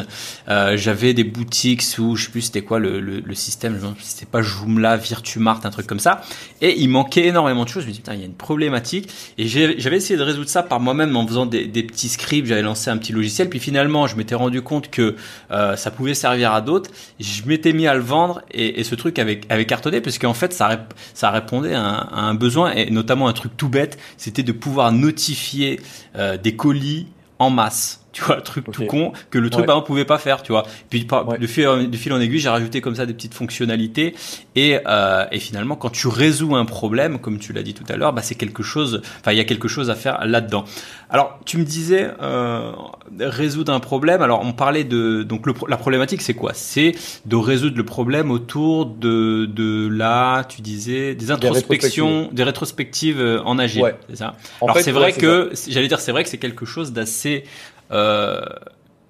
Euh, 0.50 0.78
j'avais 0.78 1.14
des 1.14 1.24
boutiques 1.24 1.82
sous, 1.82 2.16
je 2.16 2.26
sais 2.26 2.32
plus 2.32 2.42
c'était 2.42 2.62
quoi 2.62 2.80
le, 2.80 3.00
le, 3.00 3.20
le 3.20 3.36
système, 3.36 3.80
c'était 4.00 4.26
pas 4.26 4.42
Joomla, 4.42 4.98
Virtumart, 4.98 5.62
un 5.64 5.70
truc 5.70 5.88
comme 5.88 6.00
ça. 6.00 6.22
Et 6.62 6.80
il 6.80 6.90
manquait 6.90 7.28
énormément 7.28 7.64
de 7.64 7.70
choses. 7.70 7.84
Je 7.84 7.88
me 7.88 7.94
dis 7.94 8.00
putain, 8.00 8.14
il 8.14 8.20
y 8.20 8.24
a 8.24 8.26
une 8.26 8.34
problématique. 8.34 9.10
Et 9.38 9.48
j'avais 9.48 9.98
essayé 9.98 10.18
de 10.18 10.24
résoudre 10.24 10.50
ça 10.50 10.64
par 10.64 10.80
moi-même 10.80 11.16
en 11.16 11.28
faisant 11.28 11.46
des, 11.46 11.84
petits 11.84 12.10
scripts. 12.10 12.48
J'avais 12.48 12.62
lancé 12.62 12.90
un 12.90 12.98
petit 12.98 13.14
logiciel. 13.14 13.50
Puis 13.50 13.60
finalement, 13.60 14.08
je 14.08 14.16
m'étais 14.16 14.36
rendu 14.36 14.62
compte 14.62 14.90
que 14.90 15.16
euh, 15.52 15.76
ça 15.76 15.92
pouvait 15.92 16.14
servir 16.14 16.54
à 16.54 16.62
d'autres. 16.62 16.90
Je 17.20 17.44
m'étais 17.46 17.74
mis 17.74 17.88
à 17.88 17.94
le 17.94 18.02
vendre 18.02 18.42
et, 18.52 18.84
ce 18.84 18.96
truc 18.96 19.18
avait, 19.20 19.40
cartonné 19.66 20.02
parce 20.02 20.18
qu'en 20.18 20.34
fait, 20.34 20.54
ça, 20.54 21.30
répondait 21.30 21.74
à 21.74 21.82
un, 21.82 21.98
à 21.98 22.22
un, 22.22 22.36
besoin 22.36 22.74
et 22.74 22.90
notamment 22.92 23.28
un 23.28 23.34
truc 23.34 23.58
tout 23.58 23.70
bête, 23.70 23.98
c'était 24.18 24.44
de 24.44 24.52
pouvoir 24.52 24.92
notifier 24.92 25.80
euh, 26.16 26.38
des 26.38 26.56
colis 26.56 27.08
en 27.40 27.50
masse 27.50 28.05
tu 28.16 28.24
vois, 28.24 28.40
truc 28.40 28.72
tout 28.72 28.86
con 28.86 29.12
que 29.30 29.38
le 29.38 29.50
truc, 29.50 29.64
ouais. 29.64 29.68
bah, 29.68 29.78
on 29.78 29.82
pouvait 29.82 30.06
pas 30.06 30.18
faire, 30.18 30.42
tu 30.42 30.54
vois. 30.54 30.64
Puis, 30.90 31.06
de, 31.06 31.48
fil, 31.48 31.90
de 31.92 31.98
fil 31.98 32.14
en 32.14 32.20
aiguille, 32.22 32.40
j'ai 32.40 32.48
rajouté 32.48 32.80
comme 32.80 32.96
ça 32.96 33.06
des 33.06 33.14
petites 33.14 33.34
fonctionnalités. 33.34 34.16
Et, 34.56 34.80
euh, 34.88 35.26
et 35.34 35.40
finalement, 35.40 35.76
quand 35.76 35.90
tu 35.90 36.08
résous 36.08 36.56
un 36.56 36.64
problème, 36.64 37.20
comme 37.20 37.40
tu 37.40 37.52
l'as 37.52 37.62
dit 37.62 37.74
tout 37.74 37.84
à 37.90 37.98
l'heure, 37.98 38.14
bah, 38.14 38.22
c'est 38.22 38.36
quelque 38.36 38.64
chose, 38.64 39.02
enfin, 39.20 39.34
il 39.34 39.38
y 39.38 39.42
a 39.42 39.44
quelque 39.44 39.68
chose 39.68 39.90
à 39.90 39.96
faire 39.96 40.26
là-dedans. 40.26 40.64
Alors, 41.10 41.40
tu 41.46 41.58
me 41.58 41.66
disais, 41.66 42.10
euh, 42.22 42.72
résoudre 43.20 43.74
un 43.74 43.82
problème. 43.82 44.22
Alors, 44.22 44.42
on 44.46 44.54
parlait 44.54 44.86
de, 44.86 45.24
donc, 45.24 45.46
le, 45.46 45.54
la 45.68 45.76
problématique, 45.76 46.22
c'est 46.22 46.34
quoi? 46.34 46.54
C'est 46.54 46.94
de 47.26 47.36
résoudre 47.36 47.76
le 47.76 47.86
problème 47.86 48.32
autour 48.32 48.86
de, 48.86 49.46
de 49.46 49.90
la, 49.90 50.46
tu 50.48 50.62
disais, 50.62 51.16
des 51.16 51.32
introspections, 51.32 52.30
des 52.32 52.44
rétrospectives, 52.44 53.20
euh, 53.20 53.42
en 53.44 53.60
agile. 53.60 53.82
Ouais. 53.82 53.96
C'est 54.10 54.16
ça? 54.16 54.38
Alors, 54.62 54.80
c'est 54.80 54.94
vrai 54.94 55.12
que, 55.12 55.52
j'allais 55.68 55.90
dire, 55.90 56.00
c'est 56.00 56.14
vrai 56.14 56.24
que 56.24 56.30
c'est 56.30 56.38
quelque 56.38 56.66
chose 56.66 56.94
d'assez, 56.94 57.44
euh, 57.92 58.42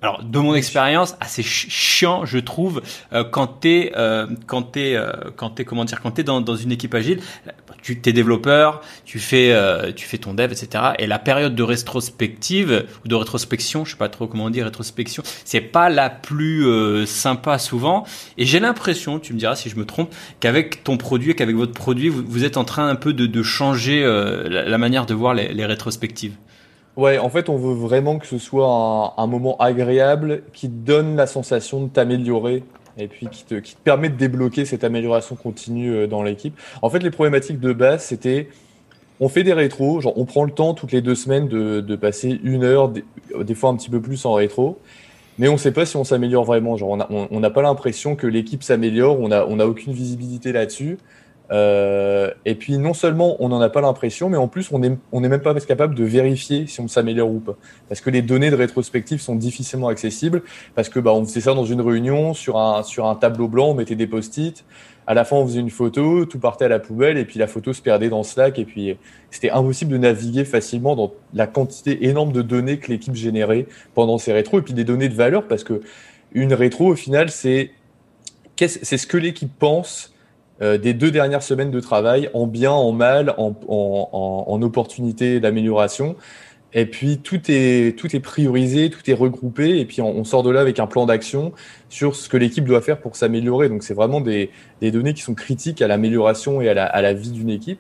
alors 0.06 0.24
de 0.24 0.40
mon 0.40 0.54
expérience 0.54 1.16
assez 1.20 1.42
chiant 1.42 2.26
je 2.26 2.38
trouve 2.38 2.82
euh, 3.14 3.24
quand 3.24 3.48
t'es 3.48 3.92
euh, 3.96 4.28
quand 4.46 4.62
t'es 4.62 4.96
euh, 4.96 5.12
quand 5.36 5.50
t'es 5.52 5.66
comment 5.66 5.84
dire 5.84 6.02
quand 6.02 6.12
t'es 6.12 6.24
dans, 6.24 6.42
dans 6.42 6.56
une 6.56 6.72
équipe 6.72 6.94
agile 6.94 7.22
tu 7.82 8.00
t'es 8.00 8.14
développeur 8.14 8.82
tu 9.04 9.18
fais 9.20 9.52
euh, 9.52 9.92
tu 9.94 10.06
fais 10.06 10.18
ton 10.18 10.34
dev 10.34 10.52
etc 10.52 10.92
et 11.00 11.08
la 11.08 11.18
période 11.18 11.56
de 11.56 11.64
rétrospective 11.64 12.86
ou 13.04 13.08
de 13.08 13.16
rétrospection 13.16 13.84
je 13.84 13.92
sais 13.92 13.98
pas 13.98 14.10
trop 14.10 14.28
comment 14.28 14.50
dit 14.50 14.62
rétrospection 14.62 15.24
c'est 15.44 15.62
pas 15.62 15.90
la 15.90 16.10
plus 16.10 16.68
euh, 16.68 17.06
sympa 17.06 17.58
souvent 17.58 18.06
et 18.38 18.46
j'ai 18.46 18.60
l'impression 18.60 19.20
tu 19.20 19.34
me 19.34 19.40
diras 19.40 19.56
si 19.56 19.70
je 19.70 19.76
me 19.76 19.86
trompe 19.86 20.14
qu'avec 20.40 20.84
ton 20.84 20.98
produit 20.98 21.36
qu'avec 21.36 21.56
votre 21.56 21.74
produit 21.74 22.10
vous, 22.10 22.24
vous, 22.28 22.44
êtes 22.44 22.58
en 22.58 22.64
train 22.64 22.88
un 22.88 22.96
peu 22.96 23.14
de, 23.14 23.26
de 23.26 23.44
changer 23.44 24.04
la, 24.04 24.66
la, 24.66 24.78
manière 24.78 25.06
de 25.06 25.14
voir 25.14 25.34
les, 25.34 25.54
les 25.54 25.66
rétrospectives 25.66 26.34
Ouais, 26.98 27.18
en 27.18 27.30
fait, 27.30 27.50
on 27.50 27.58
veut 27.58 27.74
vraiment 27.74 28.20
que 28.20 28.28
ce 28.28 28.38
soit 28.38 29.14
un, 29.18 29.28
moment 29.28 29.58
agréable 29.58 30.44
qui 30.54 30.70
te 30.70 30.74
donne 30.74 31.18
la 31.18 31.28
sensation 31.28 31.84
de 31.84 31.90
t'améliorer 31.90 32.64
et 32.98 33.08
puis 33.10 33.28
qui 33.28 33.44
te, 33.44 33.62
permet 33.84 34.08
de 34.08 34.16
débloquer 34.16 34.64
cette 34.64 34.86
amélioration 34.86 35.36
continue 35.36 35.94
euh, 35.94 36.08
dans 36.08 36.24
l'équipe. 36.24 36.58
En 36.82 36.90
fait, 36.90 37.00
les 37.00 37.12
problématiques 37.12 37.60
de 37.60 37.74
base, 37.74 38.06
c'était 38.06 38.48
on 39.20 39.28
fait 39.28 39.44
des 39.44 39.52
rétros, 39.52 40.00
genre 40.00 40.18
on 40.18 40.26
prend 40.26 40.46
le 40.46 40.52
temps 40.52 40.74
toutes 40.74 40.94
les 40.94 41.02
deux 41.02 41.16
semaines 41.16 41.48
de, 41.50 41.96
passer 41.96 42.40
une 42.44 42.64
heure, 42.64 42.90
des, 42.90 43.56
fois 43.56 43.70
un 43.70 43.76
petit 43.76 43.90
peu 43.90 44.02
plus 44.02 44.26
en 44.26 44.34
rétro, 44.34 44.80
mais 45.38 45.50
on 45.50 45.54
ne 45.54 45.58
sait 45.58 45.72
pas 45.72 45.86
si 45.86 45.98
on 45.98 46.04
s'améliore 46.04 46.44
vraiment. 46.44 46.76
Genre 46.78 47.08
on 47.10 47.40
n'a 47.40 47.50
pas 47.50 47.62
l'impression 47.62 48.16
que 48.16 48.28
l'équipe 48.28 48.64
s'améliore, 48.64 49.20
on 49.20 49.28
n'a 49.30 49.68
aucune 49.68 49.94
visibilité 49.94 50.52
là-dessus. 50.52 50.98
Euh, 51.52 52.32
et 52.46 52.56
puis 52.56 52.80
non 52.80 52.96
seulement 52.96 53.36
on 53.40 53.50
n'en 53.50 53.62
a 53.62 53.70
pas 53.70 53.82
l'impression, 53.82 54.30
mais 54.30 54.38
en 54.38 54.48
plus 54.48 54.72
on 54.72 54.80
n'est 54.80 54.98
on 55.12 55.24
est 55.24 55.30
même 55.30 55.42
pas 55.42 55.54
capable 55.60 55.94
de 55.94 56.04
vérifier 56.04 56.66
si 56.66 56.82
on 56.82 56.88
s'améliore 56.88 57.30
ou 57.30 57.40
pas. 57.40 57.56
Parce 57.88 58.02
que 58.02 58.10
les 58.10 58.24
données 58.24 58.50
de 58.50 58.56
rétrospective 58.56 59.22
sont 59.22 59.36
difficilement 59.36 59.88
accessibles, 59.88 60.42
parce 60.74 60.90
que 60.90 61.00
bah, 61.00 61.14
on 61.14 61.24
faisait 61.24 61.42
ça 61.42 61.54
dans 61.54 61.66
une 61.66 61.82
réunion, 61.82 62.34
sur 62.34 62.58
un, 62.58 62.82
sur 62.82 63.06
un 63.06 63.16
tableau 63.16 63.48
blanc, 63.48 63.70
on 63.70 63.74
mettait 63.76 63.96
des 63.96 64.08
post-it, 64.08 64.66
à 65.06 65.14
la 65.14 65.24
fin 65.24 65.36
on 65.36 65.46
faisait 65.46 65.60
une 65.60 65.70
photo, 65.70 66.26
tout 66.26 66.40
partait 66.40 66.66
à 66.66 66.70
la 66.70 66.80
poubelle, 66.80 67.18
et 67.18 67.26
puis 67.26 67.38
la 67.38 67.48
photo 67.48 67.74
se 67.74 67.82
perdait 67.82 68.10
dans 68.10 68.24
Slack, 68.24 68.58
et 68.58 68.66
puis 68.66 68.98
c'était 69.30 69.52
impossible 69.52 69.92
de 69.92 69.98
naviguer 69.98 70.46
facilement 70.46 70.96
dans 70.96 71.14
la 71.34 71.46
quantité 71.46 72.08
énorme 72.08 72.32
de 72.32 72.42
données 72.42 72.80
que 72.80 72.92
l'équipe 72.92 73.14
générait 73.14 73.68
pendant 73.94 74.18
ces 74.18 74.34
rétros, 74.34 74.60
et 74.60 74.62
puis 74.64 74.74
des 74.74 74.84
données 74.84 75.10
de 75.10 75.16
valeur, 75.16 75.48
parce 75.48 75.64
que 75.64 75.82
une 76.34 76.54
rétro 76.54 76.88
au 76.88 76.96
final 76.96 77.30
c'est 77.30 77.72
c'est 78.58 78.98
ce 78.98 79.06
que 79.06 79.18
l'équipe 79.18 79.52
pense 79.60 80.15
euh, 80.62 80.78
des 80.78 80.94
deux 80.94 81.12
dernières 81.12 81.44
semaines 81.44 81.72
de 81.72 81.80
travail, 81.80 82.30
en 82.34 82.48
bien, 82.48 82.72
en 82.72 82.92
mal, 82.92 83.34
en, 83.38 83.54
en, 83.68 84.46
en, 84.48 84.62
opportunité 84.62 85.40
d'amélioration. 85.40 86.16
Et 86.74 86.86
puis 86.86 87.20
tout 87.20 87.40
est 87.48 87.98
tout 87.98 88.14
est 88.16 88.20
priorisé, 88.20 88.90
tout 88.90 89.10
est 89.10 89.14
regroupé, 89.14 89.80
et 89.80 89.86
puis 89.86 90.02
on, 90.02 90.10
on 90.10 90.24
sort 90.26 90.44
de 90.44 90.50
là 90.50 90.60
avec 90.60 90.80
un 90.80 90.88
plan 90.88 91.06
d'action 91.06 91.54
sur 91.90 92.16
ce 92.16 92.28
que 92.28 92.38
l'équipe 92.38 92.66
doit 92.66 92.82
faire 92.82 93.00
pour 93.00 93.16
s'améliorer. 93.16 93.70
Donc 93.70 93.84
c'est 93.84 93.94
vraiment 93.94 94.22
des, 94.22 94.50
des 94.82 94.92
données 94.92 95.14
qui 95.14 95.22
sont 95.22 95.36
critiques 95.36 95.82
à 95.82 95.88
l'amélioration 95.88 96.62
et 96.62 96.70
à 96.70 96.74
la, 96.74 96.86
à 96.86 97.02
la 97.02 97.14
vie 97.14 97.32
d'une 97.32 97.50
équipe. 97.50 97.80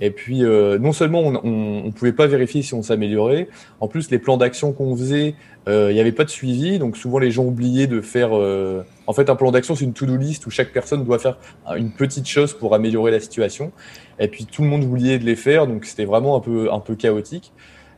Et 0.00 0.10
puis, 0.10 0.44
euh, 0.44 0.78
non 0.78 0.92
seulement 0.92 1.20
on 1.20 1.84
ne 1.84 1.90
pouvait 1.90 2.12
pas 2.12 2.26
vérifier 2.26 2.62
si 2.62 2.72
on 2.74 2.82
s'améliorait, 2.82 3.48
en 3.80 3.88
plus, 3.88 4.10
les 4.10 4.18
plans 4.18 4.38
d'action 4.38 4.72
qu'on 4.72 4.96
faisait, 4.96 5.34
euh, 5.68 5.90
il 5.90 5.94
n'y 5.94 6.00
avait 6.00 6.12
pas 6.12 6.24
de 6.24 6.30
suivi. 6.30 6.78
Donc, 6.78 6.96
souvent, 6.96 7.18
les 7.18 7.30
gens 7.30 7.44
oubliaient 7.44 7.86
de 7.86 8.00
faire. 8.00 8.30
Euh... 8.36 8.82
En 9.06 9.12
fait, 9.12 9.28
un 9.28 9.36
plan 9.36 9.50
d'action, 9.50 9.74
c'est 9.74 9.84
une 9.84 9.92
to-do 9.92 10.16
list 10.16 10.46
où 10.46 10.50
chaque 10.50 10.72
personne 10.72 11.04
doit 11.04 11.18
faire 11.18 11.36
une 11.76 11.90
petite 11.90 12.26
chose 12.26 12.54
pour 12.54 12.74
améliorer 12.74 13.10
la 13.10 13.20
situation. 13.20 13.72
Et 14.18 14.28
puis, 14.28 14.46
tout 14.46 14.62
le 14.62 14.68
monde 14.68 14.84
oubliait 14.84 15.18
de 15.18 15.24
les 15.24 15.36
faire. 15.36 15.66
Donc, 15.66 15.84
c'était 15.84 16.04
vraiment 16.04 16.36
un 16.36 16.40
peu, 16.40 16.72
un 16.72 16.80
peu 16.80 16.94
chaotique. 16.94 17.52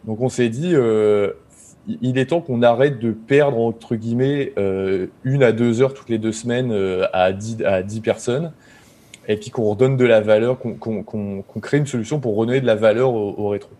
Donc, 0.04 0.20
on 0.20 0.28
s'est 0.28 0.48
dit, 0.48 0.70
euh, 0.74 1.32
il 2.00 2.18
est 2.18 2.26
temps 2.26 2.40
qu'on 2.40 2.62
arrête 2.62 2.98
de 2.98 3.12
perdre, 3.12 3.58
entre 3.58 3.96
guillemets, 3.96 4.52
euh, 4.58 5.06
une 5.24 5.42
à 5.42 5.52
deux 5.52 5.82
heures 5.82 5.94
toutes 5.94 6.08
les 6.08 6.18
deux 6.18 6.32
semaines 6.32 6.72
euh, 6.72 7.06
à, 7.12 7.32
dix, 7.32 7.62
à 7.64 7.82
10 7.82 8.00
personnes 8.00 8.52
et 9.28 9.36
puis 9.36 9.50
qu'on 9.50 9.70
redonne 9.70 9.96
de 9.96 10.04
la 10.04 10.20
valeur, 10.20 10.58
qu'on 10.58 10.74
qu 10.74 11.04
qu 11.04 11.60
crée 11.60 11.78
une 11.78 11.86
solution 11.86 12.20
pour 12.20 12.36
redonner 12.36 12.60
de 12.60 12.66
la 12.66 12.74
valeur 12.74 13.14
au, 13.14 13.34
au 13.36 13.48
rétro. 13.48 13.70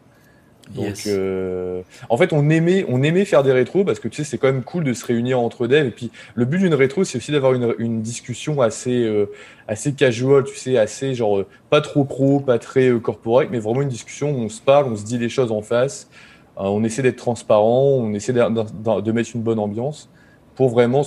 Donc, 0.71 0.87
yes. 0.87 1.05
euh, 1.09 1.83
en 2.09 2.17
fait, 2.17 2.33
on 2.33 2.49
aimait, 2.49 2.87
on 2.89 3.03
aimait 3.03 3.25
faire 3.25 3.43
des 3.43 3.53
rétros 3.53 3.85
parce 3.85 3.99
que 3.99 4.09
tu 4.09 4.17
sais, 4.17 4.25
c'est 4.25 4.39
quand 4.39 4.47
même 4.47 4.63
cool 4.63 4.85
de 4.85 4.93
se 4.93 5.05
réunir 5.05 5.39
entre 5.39 5.67
devs. 5.67 5.87
Et 5.87 5.91
puis, 5.91 6.11
le 6.35 6.45
but 6.45 6.59
d'une 6.59 6.75
rétro, 6.75 7.05
c'est 7.05 7.19
aussi 7.19 7.33
d'avoir 7.33 7.53
une, 7.53 7.75
une, 7.79 8.01
discussion 8.01 8.61
assez, 8.63 9.05
euh, 9.05 9.27
assez 9.69 9.93
casual, 9.93 10.45
tu 10.45 10.57
sais, 10.57 10.79
assez 10.79 11.15
genre 11.15 11.41
euh, 11.41 11.47
pas 11.69 11.81
trop 11.81 12.05
pro, 12.05 12.41
pas 12.41 12.59
très 12.59 12.89
euh, 12.89 13.01
corporate, 13.01 13.49
mais 13.51 13.59
vraiment 13.59 13.83
une 13.83 13.89
discussion 13.89 14.31
où 14.31 14.39
on 14.39 14.49
se 14.49 14.61
parle, 14.61 14.87
on 14.87 14.97
se 14.97 15.05
dit 15.05 15.19
les 15.19 15.29
choses 15.29 15.53
en 15.53 15.63
face, 15.63 16.09
euh, 16.59 16.63
on 16.65 16.85
essaie 16.85 17.03
d'être 17.03 17.17
transparent, 17.17 17.83
on 17.83 18.13
essaie 18.15 18.33
de, 18.33 18.41
de, 18.41 19.01
de, 19.01 19.13
mettre 19.13 19.31
une 19.35 19.43
bonne 19.43 19.59
ambiance 19.59 20.09
pour 20.55 20.69
vraiment 20.69 21.03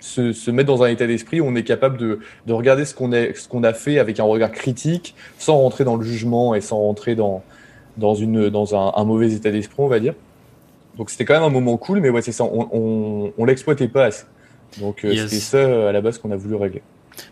se, 0.00 0.32
se, 0.32 0.50
mettre 0.50 0.68
dans 0.68 0.82
un 0.82 0.88
état 0.88 1.06
d'esprit 1.06 1.40
où 1.40 1.46
on 1.46 1.54
est 1.54 1.64
capable 1.64 1.98
de, 1.98 2.20
de 2.46 2.52
regarder 2.52 2.84
ce 2.84 2.94
qu'on 2.94 3.10
qu'on 3.48 3.62
a 3.64 3.72
fait 3.72 3.98
avec 3.98 4.20
un 4.20 4.24
regard 4.24 4.52
critique, 4.52 5.14
sans 5.38 5.56
rentrer 5.56 5.84
dans 5.84 5.96
le 5.96 6.04
jugement 6.04 6.54
et 6.54 6.60
sans 6.60 6.78
rentrer 6.78 7.14
dans, 7.14 7.42
dans, 7.96 8.14
une, 8.14 8.50
dans 8.50 8.74
un, 8.74 8.92
un 8.94 9.04
mauvais 9.04 9.32
état 9.32 9.50
d'esprit, 9.50 9.76
on 9.78 9.88
va 9.88 10.00
dire. 10.00 10.14
Donc 10.96 11.10
c'était 11.10 11.24
quand 11.24 11.34
même 11.34 11.42
un 11.42 11.50
moment 11.50 11.76
cool, 11.76 12.00
mais 12.00 12.10
ouais, 12.10 12.22
c'est 12.22 12.32
ça, 12.32 12.44
on, 12.44 12.68
on, 12.72 13.32
on 13.36 13.44
l'exploitait 13.44 13.88
pas 13.88 14.04
assez. 14.06 14.24
Donc 14.80 15.04
euh, 15.04 15.12
yes. 15.12 15.24
c'était 15.24 15.36
ça 15.40 15.88
à 15.88 15.92
la 15.92 16.00
base 16.00 16.18
qu'on 16.18 16.30
a 16.30 16.36
voulu 16.36 16.54
régler. 16.54 16.82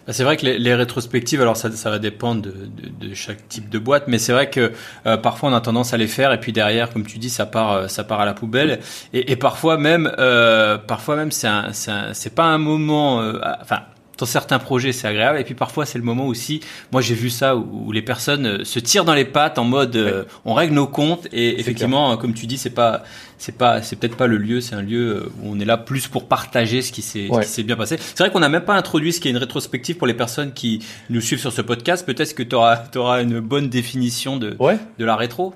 Bah, 0.07 0.12
c'est 0.12 0.25
vrai 0.25 0.37
que 0.37 0.47
les, 0.47 0.75
rétrospectives, 0.75 1.40
alors 1.40 1.57
ça, 1.57 1.70
ça 1.70 1.90
va 1.90 1.99
dépendre 1.99 2.42
de, 2.42 3.14
chaque 3.14 3.49
type 3.49 3.68
de 3.68 3.79
boîte, 3.79 4.05
mais 4.09 4.18
c'est 4.18 4.33
vrai 4.33 4.51
que 4.51 4.73
euh, 5.07 5.16
parfois 5.16 5.51
on 5.51 5.55
a 5.55 5.61
tendance 5.61 5.94
à 5.94 5.97
les 5.97 6.07
faire 6.07 6.33
et 6.33 6.40
puis 6.40 6.53
derrière, 6.53 6.92
comme 6.92 7.07
tu 7.07 7.18
dis, 7.18 7.31
ça 7.31 7.47
part, 7.47 7.73
euh, 7.73 7.88
ça 7.88 8.05
part 8.05 8.20
à 8.20 8.27
la 8.27 8.35
poubelle. 8.35 8.81
Et, 9.12 9.37
parfois 9.37 9.77
même, 9.77 10.12
euh, 10.18 10.79
parfois 10.79 11.16
même, 11.16 11.31
c'est 11.33 12.35
pas 12.35 12.44
un 12.44 12.59
moment, 12.59 13.18
enfin 13.61 13.81
dans 14.18 14.27
certains 14.27 14.59
projets 14.59 14.92
c'est 14.92 15.09
agréable 15.09 15.38
et 15.38 15.44
puis 15.44 15.55
parfois 15.55 15.87
c'est 15.87 15.98
le 15.98 16.05
moment 16.05 16.27
aussi 16.27 16.61
moi 16.92 17.00
j'ai 17.00 17.14
vu 17.14 17.31
ça 17.31 17.57
où, 17.57 17.87
où, 17.87 17.92
les 17.92 18.03
personnes 18.03 18.46
euh, 18.46 18.64
se 18.64 18.79
tirent 18.79 19.05
dans 19.05 19.14
les 19.14 19.24
pattes 19.24 19.59
en 19.59 19.64
mode 19.64 19.96
euh, 19.96 20.24
on 20.44 20.55
règle 20.55 20.74
nos 20.74 20.87
comptes 20.87 21.27
et 21.33 21.59
effectivement 21.61 22.09
clair. 22.09 22.18
comme 22.18 22.35
tu 22.35 22.46
dis 22.46 22.59
c'est 22.59 22.70
pas 22.70 23.03
c'est 23.38 23.57
pas 23.57 23.83
c'est 23.83 23.96
peut-être 23.96 24.16
pas 24.16 24.27
le 24.27 24.37
lieu 24.37 24.61
c'est 24.61 24.74
un 24.74 24.83
lieu 24.83 25.16
euh, 25.16 25.33
où 25.42 25.53
on 25.53 25.61
est 25.61 25.64
là 25.64 25.77
plus 25.77 26.09
pour 26.09 26.27
partager 26.27 26.83
ce 26.83 26.92
qui 26.92 27.03
s'est 27.03 27.29
ouais. 27.29 27.62
bien 27.64 27.77
passé 27.77 27.96
c'est 27.98 28.18
vrai 28.18 28.31
qu'on 28.31 28.40
n'a 28.40 28.48
même 28.48 28.64
pas 28.64 28.74
introduit 28.74 29.12
ce 29.12 29.20
qui 29.20 29.29
est 29.29 29.33
une 29.33 29.37
rétrospective 29.37 29.96
pour 29.96 30.07
les 30.07 30.14
personnes 30.14 30.53
qui 30.53 30.85
nous 31.11 31.20
suivent 31.20 31.40
sur 31.40 31.53
ce 31.53 31.62
podcast 31.62 32.07
peut-être 32.07 32.35
que 32.35 32.42
tu 32.42 32.55
auras 32.55 33.22
une 33.22 33.40
bonne 33.40 33.68
définition 33.68 34.37
de 34.37 34.57
ouais. 34.59 34.79
de 34.98 35.05
la 35.05 35.16
rétro 35.16 35.55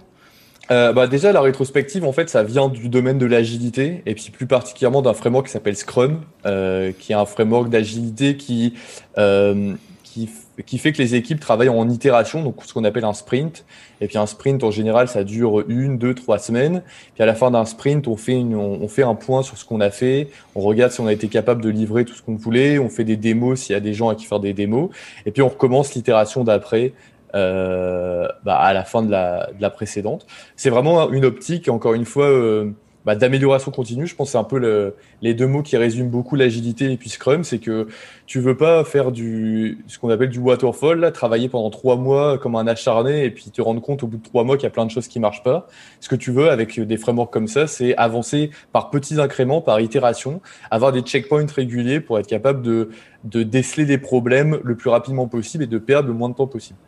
euh, 0.70 0.92
bah 0.92 1.06
déjà, 1.06 1.32
la 1.32 1.40
rétrospective, 1.40 2.04
en 2.04 2.12
fait, 2.12 2.28
ça 2.28 2.42
vient 2.42 2.68
du 2.68 2.88
domaine 2.88 3.18
de 3.18 3.26
l'agilité 3.26 4.02
et 4.04 4.14
puis 4.14 4.30
plus 4.30 4.46
particulièrement 4.46 5.02
d'un 5.02 5.14
framework 5.14 5.46
qui 5.46 5.52
s'appelle 5.52 5.76
Scrum, 5.76 6.20
euh, 6.44 6.92
qui 6.98 7.12
est 7.12 7.16
un 7.16 7.24
framework 7.24 7.70
d'agilité 7.70 8.36
qui, 8.36 8.74
euh, 9.16 9.74
qui, 10.04 10.28
qui 10.66 10.78
fait 10.78 10.92
que 10.92 10.98
les 10.98 11.14
équipes 11.14 11.40
travaillent 11.40 11.70
en 11.70 11.88
itération, 11.88 12.42
donc 12.42 12.56
ce 12.64 12.74
qu'on 12.74 12.84
appelle 12.84 13.04
un 13.04 13.14
sprint. 13.14 13.64
Et 14.02 14.08
puis 14.08 14.18
un 14.18 14.26
sprint, 14.26 14.62
en 14.62 14.70
général, 14.70 15.08
ça 15.08 15.24
dure 15.24 15.64
une, 15.68 15.96
deux, 15.96 16.14
trois 16.14 16.38
semaines. 16.38 16.82
Puis 17.14 17.22
à 17.22 17.26
la 17.26 17.34
fin 17.34 17.50
d'un 17.50 17.64
sprint, 17.64 18.06
on 18.06 18.16
fait, 18.16 18.34
une, 18.34 18.54
on 18.54 18.88
fait 18.88 19.02
un 19.04 19.14
point 19.14 19.42
sur 19.42 19.56
ce 19.56 19.64
qu'on 19.64 19.80
a 19.80 19.90
fait. 19.90 20.28
On 20.54 20.60
regarde 20.60 20.92
si 20.92 21.00
on 21.00 21.06
a 21.06 21.12
été 21.12 21.28
capable 21.28 21.62
de 21.62 21.70
livrer 21.70 22.04
tout 22.04 22.14
ce 22.14 22.22
qu'on 22.22 22.36
voulait. 22.36 22.78
On 22.78 22.90
fait 22.90 23.04
des 23.04 23.16
démos 23.16 23.60
s'il 23.60 23.72
y 23.72 23.76
a 23.76 23.80
des 23.80 23.94
gens 23.94 24.10
à 24.10 24.14
qui 24.14 24.26
faire 24.26 24.40
des 24.40 24.52
démos. 24.52 24.90
Et 25.24 25.30
puis 25.30 25.40
on 25.40 25.48
recommence 25.48 25.94
l'itération 25.94 26.44
d'après 26.44 26.92
bah, 27.34 28.56
à 28.56 28.72
la 28.72 28.84
fin 28.84 29.02
de 29.02 29.10
la, 29.10 29.50
de 29.56 29.60
la 29.60 29.70
précédente. 29.70 30.26
C'est 30.56 30.70
vraiment 30.70 31.10
une 31.10 31.24
optique, 31.24 31.68
encore 31.68 31.94
une 31.94 32.04
fois, 32.04 32.26
euh, 32.26 32.70
bah, 33.08 33.14
d'amélioration 33.14 33.70
continue. 33.70 34.06
Je 34.06 34.14
pense 34.14 34.28
que 34.28 34.32
c'est 34.32 34.38
un 34.38 34.44
peu 34.44 34.58
le, 34.58 34.94
les 35.22 35.32
deux 35.32 35.46
mots 35.46 35.62
qui 35.62 35.78
résument 35.78 36.10
beaucoup 36.10 36.36
l'agilité 36.36 36.92
et 36.92 36.98
puis 36.98 37.08
Scrum, 37.08 37.42
c'est 37.42 37.58
que 37.58 37.86
tu 38.26 38.38
veux 38.38 38.56
pas 38.56 38.84
faire 38.84 39.12
du 39.12 39.82
ce 39.86 39.98
qu'on 39.98 40.10
appelle 40.10 40.28
du 40.28 40.38
waterfall, 40.40 41.00
là, 41.00 41.10
travailler 41.10 41.48
pendant 41.48 41.70
trois 41.70 41.96
mois 41.96 42.36
comme 42.36 42.54
un 42.54 42.66
acharné 42.66 43.24
et 43.24 43.30
puis 43.30 43.50
te 43.50 43.62
rendre 43.62 43.80
compte 43.80 44.02
au 44.02 44.08
bout 44.08 44.18
de 44.18 44.22
trois 44.22 44.44
mois 44.44 44.58
qu'il 44.58 44.64
y 44.64 44.66
a 44.66 44.70
plein 44.70 44.84
de 44.84 44.90
choses 44.90 45.08
qui 45.08 45.20
marchent 45.20 45.42
pas. 45.42 45.68
Ce 46.00 46.08
que 46.10 46.16
tu 46.16 46.32
veux 46.32 46.50
avec 46.50 46.78
des 46.78 46.96
frameworks 46.98 47.32
comme 47.32 47.48
ça, 47.48 47.66
c'est 47.66 47.96
avancer 47.96 48.50
par 48.72 48.90
petits 48.90 49.18
incréments, 49.18 49.62
par 49.62 49.80
itération, 49.80 50.42
avoir 50.70 50.92
des 50.92 51.00
checkpoints 51.00 51.46
réguliers 51.46 52.00
pour 52.00 52.18
être 52.18 52.26
capable 52.26 52.60
de, 52.60 52.90
de 53.24 53.42
déceler 53.42 53.86
des 53.86 53.98
problèmes 53.98 54.58
le 54.62 54.76
plus 54.76 54.90
rapidement 54.90 55.28
possible 55.28 55.64
et 55.64 55.68
de 55.68 55.78
perdre 55.78 56.08
le 56.08 56.14
moins 56.14 56.28
de 56.28 56.34
temps 56.34 56.46
possible. 56.46 56.78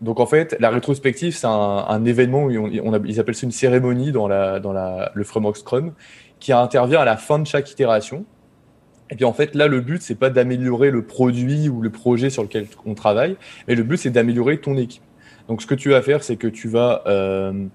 Donc 0.00 0.18
en 0.18 0.26
fait, 0.26 0.56
la 0.60 0.70
rétrospective, 0.70 1.34
c'est 1.34 1.46
un, 1.46 2.04
événement 2.04 2.44
où 2.44 2.50
on, 2.50 3.04
ils 3.04 3.20
appellent 3.20 3.34
ça 3.34 3.46
une 3.46 3.52
cérémonie 3.52 4.12
dans, 4.12 4.28
la, 4.28 4.58
dans 4.58 4.72
la, 4.72 5.12
le 5.14 5.24
framework 5.24 5.56
Scrum 5.56 5.92
qui 6.38 6.52
intervient 6.52 7.00
à 7.00 7.04
la 7.04 7.16
fin 7.16 7.38
de 7.38 7.46
chaque 7.46 7.70
itération. 7.70 8.24
Et 9.10 9.16
puis 9.16 9.24
en 9.24 9.32
fait, 9.32 9.54
là, 9.54 9.66
le 9.66 9.80
but, 9.80 10.00
c'est 10.00 10.14
pas 10.14 10.30
d'améliorer 10.30 10.90
le 10.90 11.02
produit 11.02 11.68
ou 11.68 11.82
le 11.82 11.90
projet 11.90 12.30
sur 12.30 12.42
lequel 12.42 12.66
on 12.86 12.94
travaille, 12.94 13.36
mais 13.68 13.74
le 13.74 13.82
but, 13.82 13.98
c'est 13.98 14.10
d'améliorer 14.10 14.58
ton 14.58 14.76
équipe. 14.76 15.02
Donc 15.48 15.60
ce 15.60 15.66
que 15.66 15.74
tu 15.74 15.90
vas 15.90 16.00
faire, 16.00 16.22
c'est 16.22 16.36
que 16.36 16.46
tu 16.46 16.68
vas 16.68 17.02
euh, 17.06 17.66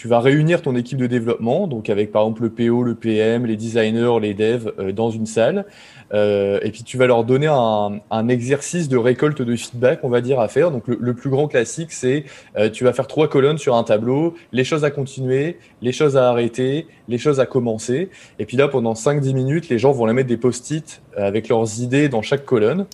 tu 0.00 0.08
vas 0.08 0.20
réunir 0.20 0.62
ton 0.62 0.76
équipe 0.76 0.96
de 0.96 1.06
développement, 1.06 1.66
donc 1.66 1.90
avec 1.90 2.10
par 2.10 2.22
exemple 2.22 2.44
le 2.44 2.48
PO, 2.48 2.84
le 2.84 2.94
PM, 2.94 3.44
les 3.44 3.56
designers, 3.56 4.18
les 4.18 4.32
devs, 4.32 4.72
euh, 4.78 4.92
dans 4.92 5.10
une 5.10 5.26
salle. 5.26 5.66
Euh, 6.14 6.58
et 6.62 6.70
puis 6.70 6.84
tu 6.84 6.96
vas 6.96 7.06
leur 7.06 7.22
donner 7.22 7.48
un, 7.48 8.28
exercice 8.30 8.88
de 8.88 8.96
récolte 8.96 9.42
de 9.42 9.54
feedback, 9.54 10.00
on 10.02 10.08
va 10.08 10.22
dire, 10.22 10.40
à 10.40 10.48
faire. 10.48 10.70
Donc 10.70 10.84
le, 10.88 11.12
plus 11.12 11.28
grand 11.28 11.48
classique, 11.48 11.92
c'est 11.92 12.24
euh, 12.56 12.70
tu 12.70 12.84
vas 12.84 12.94
faire 12.94 13.08
trois 13.08 13.28
colonnes 13.28 13.58
sur 13.58 13.76
un 13.76 13.84
tableau, 13.84 14.34
les 14.52 14.64
choses 14.64 14.86
à 14.86 14.90
continuer, 14.90 15.58
les 15.82 15.92
choses 15.92 16.16
à 16.16 16.30
arrêter, 16.30 16.86
les 17.08 17.18
choses 17.18 17.38
à 17.38 17.44
commencer. 17.44 18.08
Et 18.38 18.46
puis 18.46 18.56
là, 18.56 18.68
pendant 18.68 18.94
5-10 18.94 19.34
minutes, 19.34 19.68
les 19.68 19.78
gens 19.78 19.92
vont 19.92 20.06
la 20.06 20.14
mettre 20.14 20.28
des 20.30 20.38
post-it 20.38 21.02
euh, 21.18 21.28
avec 21.28 21.50
leurs 21.50 21.82
idées 21.82 22.08
dans 22.08 22.22
chaque 22.22 22.46
colonne. 22.46 22.86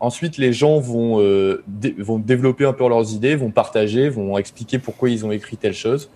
Ensuite, 0.00 0.38
les 0.38 0.54
gens 0.54 0.80
vont, 0.80 1.18
vont 1.98 2.18
développer 2.18 2.64
un 2.64 2.72
peu 2.72 2.88
leurs 2.88 3.12
idées, 3.12 3.34
vont 3.34 3.50
partager, 3.50 4.08
vont 4.08 4.38
expliquer 4.38 4.78
pourquoi 4.78 5.10
ils 5.10 5.26
ont 5.26 5.32
écrit 5.32 5.56
telle 5.58 5.74
chose. 5.74 6.08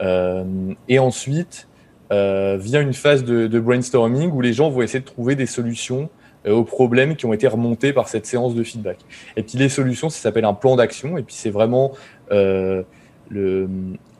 Euh, 0.00 0.44
et 0.88 0.98
ensuite, 0.98 1.68
euh, 2.12 2.56
vient 2.58 2.80
une 2.80 2.94
phase 2.94 3.24
de, 3.24 3.60
brainstorming 3.60 4.30
où 4.30 4.40
les 4.40 4.52
gens 4.52 4.70
vont 4.70 4.82
essayer 4.82 5.00
de 5.00 5.04
trouver 5.04 5.34
des 5.34 5.46
solutions 5.46 6.08
euh, 6.46 6.52
aux 6.52 6.64
problèmes 6.64 7.16
qui 7.16 7.26
ont 7.26 7.32
été 7.32 7.46
remontés 7.46 7.92
par 7.92 8.08
cette 8.08 8.26
séance 8.26 8.54
de 8.54 8.62
feedback. 8.62 8.98
Et 9.36 9.42
puis 9.42 9.58
les 9.58 9.68
solutions, 9.68 10.08
ça 10.08 10.18
s'appelle 10.18 10.44
un 10.44 10.54
plan 10.54 10.76
d'action. 10.76 11.18
Et 11.18 11.22
puis 11.22 11.34
c'est 11.34 11.50
vraiment 11.50 11.92
le, 12.30 12.86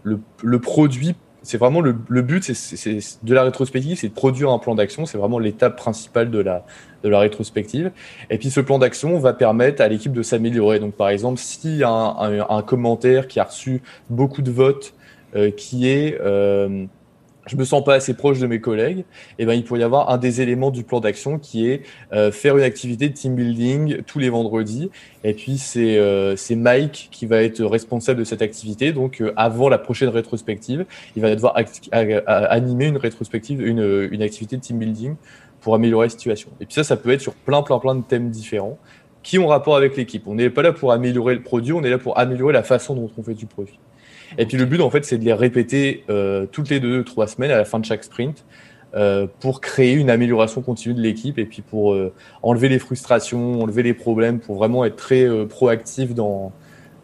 le, 0.02 0.58
produit 0.60 1.14
c'est 1.42 1.56
vraiment 1.56 1.80
le, 1.80 1.92
but 1.92 2.44
c'est, 2.44 2.98
de 3.22 3.34
la 3.34 3.42
rétrospective, 3.42 3.96
c'est 3.96 4.08
de 4.08 4.14
produire 4.14 4.50
un 4.50 4.58
plan 4.58 4.74
d'action. 4.74 5.06
C'est 5.06 5.16
vraiment 5.16 5.38
l'étape 5.38 5.76
principale 5.76 6.30
de 6.30 6.40
la, 6.40 6.66
de 7.04 7.08
la 7.08 7.20
rétrospective. 7.20 7.90
Et 8.28 8.36
puis 8.36 8.50
ce 8.50 8.60
plan 8.60 8.78
d'action 8.78 9.18
va 9.18 9.32
permettre 9.32 9.80
à 9.80 9.88
l'équipe 9.88 10.12
de 10.12 10.22
s'améliorer. 10.22 10.78
Donc 10.78 10.94
par 10.94 11.08
exemple, 11.08 11.40
a 11.82 12.26
un, 12.50 12.62
commentaire 12.62 13.28
qui 13.28 13.40
a 13.40 13.44
reçu 13.44 13.82
beaucoup 14.10 14.42
de 14.42 14.50
votes, 14.50 14.92
qui 15.56 15.88
est 15.88 16.18
euh, 16.20 16.86
je 17.48 17.56
me 17.56 17.64
sens 17.64 17.82
pas 17.82 17.94
assez 17.94 18.14
proche 18.14 18.38
de 18.38 18.46
mes 18.46 18.60
collègues, 18.60 19.04
eh 19.38 19.46
ben 19.46 19.54
il 19.54 19.64
pourrait 19.64 19.80
y 19.80 19.82
avoir 19.82 20.10
un 20.10 20.18
des 20.18 20.40
éléments 20.40 20.70
du 20.70 20.84
plan 20.84 21.00
d'action 21.00 21.38
qui 21.38 21.68
est 21.68 21.82
euh, 22.12 22.30
faire 22.30 22.56
une 22.56 22.62
activité 22.62 23.08
de 23.08 23.14
team 23.14 23.34
building 23.34 24.02
tous 24.02 24.18
les 24.18 24.28
vendredis. 24.28 24.90
Et 25.24 25.34
puis 25.34 25.58
c'est 25.58 25.96
euh, 25.98 26.36
Mike 26.50 27.08
qui 27.10 27.26
va 27.26 27.42
être 27.42 27.64
responsable 27.64 28.20
de 28.20 28.24
cette 28.24 28.42
activité. 28.42 28.92
Donc 28.92 29.20
euh, 29.20 29.32
avant 29.36 29.68
la 29.68 29.78
prochaine 29.78 30.08
rétrospective, 30.08 30.84
il 31.16 31.22
va 31.22 31.34
devoir 31.34 31.56
animer 31.90 32.86
une 32.86 32.98
rétrospective, 32.98 33.66
une, 33.66 34.08
une 34.10 34.22
activité 34.22 34.56
de 34.56 34.62
team 34.62 34.78
building 34.78 35.14
pour 35.60 35.74
améliorer 35.74 36.06
la 36.06 36.10
situation. 36.10 36.50
Et 36.60 36.66
puis 36.66 36.74
ça, 36.74 36.84
ça 36.84 36.96
peut 36.96 37.10
être 37.10 37.20
sur 37.20 37.34
plein 37.34 37.62
plein 37.62 37.78
plein 37.78 37.94
de 37.94 38.02
thèmes 38.02 38.30
différents 38.30 38.78
qui 39.22 39.38
ont 39.38 39.48
rapport 39.48 39.76
avec 39.76 39.96
l'équipe. 39.96 40.26
On 40.26 40.34
n'est 40.34 40.50
pas 40.50 40.62
là 40.62 40.72
pour 40.72 40.92
améliorer 40.92 41.34
le 41.34 41.42
produit, 41.42 41.72
on 41.72 41.82
est 41.82 41.90
là 41.90 41.98
pour 41.98 42.18
améliorer 42.18 42.52
la 42.52 42.62
façon 42.62 42.94
dont 42.94 43.10
on 43.18 43.22
fait 43.22 43.34
du 43.34 43.46
produit. 43.46 43.78
Et 44.36 44.46
puis 44.46 44.56
le 44.56 44.66
but, 44.66 44.80
en 44.80 44.90
fait, 44.90 45.04
c'est 45.04 45.18
de 45.18 45.24
les 45.24 45.32
répéter 45.32 46.04
euh, 46.10 46.46
toutes 46.50 46.68
les 46.68 46.80
deux, 46.80 47.04
trois 47.04 47.26
semaines 47.26 47.50
à 47.50 47.56
la 47.56 47.64
fin 47.64 47.78
de 47.78 47.84
chaque 47.84 48.04
sprint 48.04 48.44
euh, 48.94 49.26
pour 49.40 49.60
créer 49.60 49.92
une 49.92 50.10
amélioration 50.10 50.62
continue 50.62 50.94
de 50.94 51.00
l'équipe 51.00 51.38
et 51.38 51.44
puis 51.44 51.62
pour 51.62 51.92
euh, 51.92 52.12
enlever 52.42 52.68
les 52.68 52.78
frustrations, 52.78 53.62
enlever 53.62 53.82
les 53.82 53.94
problèmes, 53.94 54.40
pour 54.40 54.56
vraiment 54.56 54.84
être 54.84 54.96
très 54.96 55.26
proactif 55.46 56.14
dans, 56.14 56.52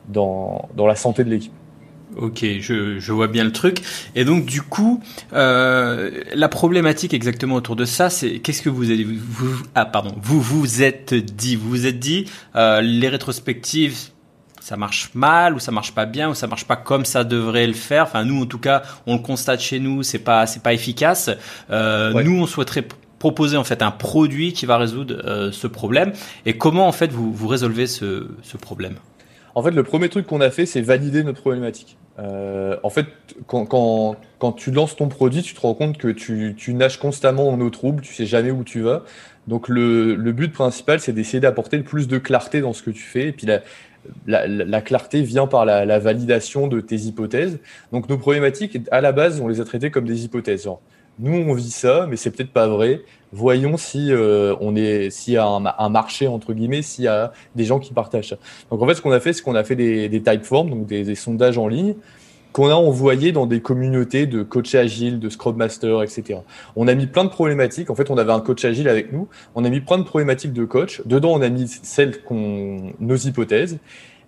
dans, 0.09 0.69
dans 0.77 0.87
la 0.87 0.97
santé 0.97 1.25
de 1.25 1.31
l'équipe. 1.31 1.53
Ok, 2.17 2.45
je, 2.61 3.01
je, 3.01 3.13
vois 3.13 3.27
bien 3.27 3.43
le 3.43 3.51
truc. 3.51 3.81
Et 4.15 4.25
donc 4.25 4.45
du 4.45 4.63
coup, 4.63 5.01
la 5.33 6.49
problématique 6.49 7.13
exactement 7.13 7.57
autour 7.57 7.75
de 7.75 7.85
ça, 7.85 8.09
c'est 8.09 8.39
qu'est-ce 8.39 8.63
que 8.63 8.69
vous 8.69 8.91
avez 8.91 9.03
vous, 9.03 9.65
ah 9.75 9.85
pardon, 9.85 10.15
vous 10.23 10.41
vous 10.41 10.83
êtes 10.83 11.13
dit, 11.13 11.57
vous 11.57 11.69
vous 11.69 11.87
êtes 11.87 11.99
dit, 11.99 12.27
les 12.55 13.09
rétrospectives, 13.09 14.14
ça 14.65 14.79
marche 14.79 15.11
mal 15.13 15.55
ou 15.55 15.59
ça 15.59 15.73
marche 15.73 15.93
pas 15.93 16.07
bien 16.07 16.31
ou 16.31 16.35
ça 16.35 16.47
marche 16.47 16.65
pas 16.65 16.77
comme 16.77 17.05
ça 17.05 17.23
devrait 17.23 17.67
le 17.67 17.75
faire. 17.75 18.05
Enfin, 18.05 18.25
nous, 18.25 18.45
en 18.45 18.47
tout 18.47 18.59
cas, 18.59 18.81
on 19.07 19.17
le 19.17 19.21
constate 19.21 19.61
chez 19.61 19.79
nous, 19.79 20.03
c'est 20.03 20.21
pas, 20.21 20.47
c'est 20.47 20.63
pas 20.63 20.73
efficace. 20.73 21.29
Euh, 21.71 22.23
Nous, 22.23 22.41
on 22.41 22.47
souhaiterait 22.47 22.87
proposer 23.19 23.59
en 23.59 23.65
fait 23.65 23.83
un 23.83 23.91
produit 23.91 24.55
qui 24.55 24.65
va 24.65 24.79
résoudre 24.79 25.21
euh, 25.27 25.53
ce 25.53 25.67
problème. 25.67 26.13
Et 26.47 26.57
comment 26.57 26.89
en 26.89 26.93
fait 26.93 27.13
vous, 27.13 27.31
vous 27.31 27.47
résolvez 27.47 27.87
ce, 27.87 28.29
ce 28.43 28.57
problème? 28.57 28.95
En 29.55 29.63
fait, 29.63 29.71
le 29.71 29.83
premier 29.83 30.09
truc 30.09 30.27
qu'on 30.27 30.41
a 30.41 30.51
fait, 30.51 30.65
c'est 30.65 30.81
valider 30.81 31.23
notre 31.25 31.43
problématique. 31.43 31.99
Euh, 32.19 32.79
en 32.83 32.91
fait, 32.91 33.07
quand, 33.47 33.67
quand, 33.67 34.17
quand, 34.39 34.53
tu 34.53 34.71
lances 34.71 34.97
ton 34.97 35.09
produit, 35.09 35.43
tu 35.43 35.53
te 35.53 35.61
rends 35.61 35.75
compte 35.75 35.99
que 35.99 36.09
tu, 36.09 36.55
tu 36.57 36.73
nages 36.73 36.99
constamment 36.99 37.51
en 37.51 37.61
eau 37.61 37.69
trouble, 37.69 38.01
tu 38.01 38.15
sais 38.15 38.25
jamais 38.25 38.51
où 38.51 38.65
tu 38.65 38.81
vas. 38.81 39.03
Donc 39.47 39.69
le, 39.69 40.15
le 40.15 40.33
but 40.33 40.53
principal, 40.53 41.01
c'est 41.01 41.13
d'essayer 41.13 41.41
d'apporter 41.41 41.77
le 41.77 41.83
plus 41.83 42.09
de 42.09 42.17
clarté 42.17 42.63
dans 42.63 42.73
ce 42.73 42.83
que 42.83 42.91
tu 42.91 43.03
fais. 43.03 43.29
Et 43.29 43.33
puis 43.33 43.47
la, 43.47 43.61
la, 44.27 44.81
clarté 44.81 45.23
vient 45.23 45.47
par 45.47 45.65
la, 45.65 45.99
validation 45.99 46.67
de 46.67 46.81
tes 46.81 46.97
hypothèses. 46.97 47.59
Donc 47.93 48.09
nos 48.09 48.19
problématiques, 48.19 48.79
à 48.91 49.01
la 49.01 49.13
base, 49.13 49.41
on 49.41 49.49
les 49.49 49.61
a 49.61 49.65
traitées 49.65 49.91
comme 49.91 50.07
des 50.07 50.25
hypothèses. 50.25 50.69
nous, 51.19 51.33
on 51.33 51.55
vit 51.55 51.71
ça, 51.71 52.07
mais 52.09 52.17
c'est 52.17 52.31
peut-être 52.31 52.53
pas 52.53 52.67
vrai. 52.67 53.03
Voyons 53.33 53.77
si 53.77 54.13
euh, 54.13 54.55
on 54.61 54.77
est, 54.77 55.11
s'il 55.11 55.35
y 55.35 55.37
a 55.37 55.47
un, 55.47 55.89
marché 55.89 56.29
entre 56.29 56.53
guillemets, 56.53 56.83
s'il 56.83 57.05
y 57.05 57.09
a 57.09 57.33
des 57.57 57.65
gens 57.65 57.81
qui 57.81 57.93
partagent 57.93 58.29
ça. 58.29 58.37
Donc 58.71 58.81
en 58.81 58.87
fait, 58.87 58.95
ce 58.95 59.03
qu'on 59.03 59.13
a 59.13 59.21
fait, 59.21 59.33
c'est 59.33 59.43
qu'on 59.43 59.57
a 59.57 59.65
fait 59.65 59.77
des, 59.77 60.09
des 60.09 60.21
donc 60.21 60.87
des 60.87 61.15
sondages 61.15 61.59
en 61.59 61.67
ligne 61.67 61.95
qu'on 62.55 62.71
a 62.71 62.75
envoyé 62.75 63.33
dans 63.33 63.47
des 63.47 63.61
communautés 63.61 64.27
de 64.27 64.45
coach 64.45 64.77
agile, 64.77 65.19
de 65.19 65.29
scrum 65.29 65.57
master, 65.57 66.05
etc. 66.05 66.39
On 66.77 66.87
a 66.87 66.95
mis 66.95 67.09
plein 67.09 67.25
de 67.25 67.29
problématiques. 67.29 67.91
En 67.91 67.97
fait, 67.97 68.11
on 68.11 68.17
avait 68.17 68.33
un 68.33 68.39
coach 68.39 68.65
agile 68.65 68.89
avec 68.89 69.13
nous. 69.13 69.27
On 69.57 69.65
a 69.65 69.69
mis 69.69 69.81
plein 69.81 69.99
de 69.99 70.05
problématiques 70.05 70.53
de 70.53 70.65
coach. 70.65 71.03
Dedans, 71.05 71.33
on 71.33 71.43
a 71.43 71.49
mis 71.49 71.67
celles 71.67 72.23
qu'on, 72.23 72.93
nos 73.01 73.17
hypothèses. 73.17 73.81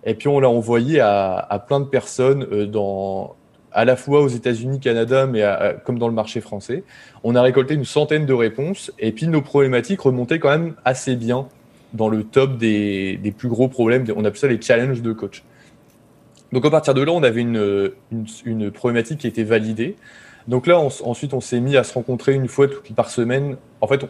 Et 0.03 0.13
puis, 0.13 0.27
on 0.27 0.41
l'a 0.41 0.49
envoyé 0.49 0.99
à, 0.99 1.37
à, 1.37 1.57
plein 1.57 1.79
de 1.79 1.85
personnes 1.85 2.45
euh, 2.51 2.65
dans, 2.65 3.37
à 3.71 3.85
la 3.85 3.95
fois 3.95 4.19
aux 4.19 4.27
États-Unis, 4.27 4.81
Canada, 4.81 5.25
mais 5.25 5.45
comme 5.85 5.97
dans 5.97 6.09
le 6.09 6.13
marché 6.13 6.41
français. 6.41 6.83
On 7.23 7.33
a 7.33 7.41
récolté 7.41 7.75
une 7.75 7.85
centaine 7.85 8.25
de 8.25 8.33
réponses. 8.33 8.91
Et 8.99 9.13
puis, 9.13 9.29
nos 9.29 9.41
problématiques 9.41 10.01
remontaient 10.01 10.39
quand 10.39 10.49
même 10.49 10.73
assez 10.83 11.15
bien 11.15 11.47
dans 11.93 12.09
le 12.09 12.25
top 12.25 12.57
des, 12.57 13.15
des 13.15 13.31
plus 13.31 13.47
gros 13.47 13.69
problèmes. 13.69 14.03
On 14.17 14.25
appelle 14.25 14.37
ça 14.37 14.47
les 14.49 14.61
challenges 14.61 15.01
de 15.01 15.13
coach. 15.13 15.43
Donc 16.51 16.65
à 16.65 16.69
partir 16.69 16.93
de 16.93 17.01
là, 17.01 17.11
on 17.11 17.23
avait 17.23 17.41
une, 17.41 17.91
une, 18.45 18.71
problématique 18.71 19.19
qui 19.19 19.27
était 19.27 19.43
validée. 19.43 19.95
Donc 20.47 20.65
là, 20.65 20.79
ensuite, 20.79 21.33
on 21.33 21.41
s'est 21.41 21.59
mis 21.59 21.75
à 21.75 21.83
se 21.83 21.93
rencontrer 21.93 22.33
une 22.33 22.47
fois 22.47 22.67
par 22.95 23.09
semaine. 23.09 23.57
En 23.81 23.87
fait, 23.87 24.05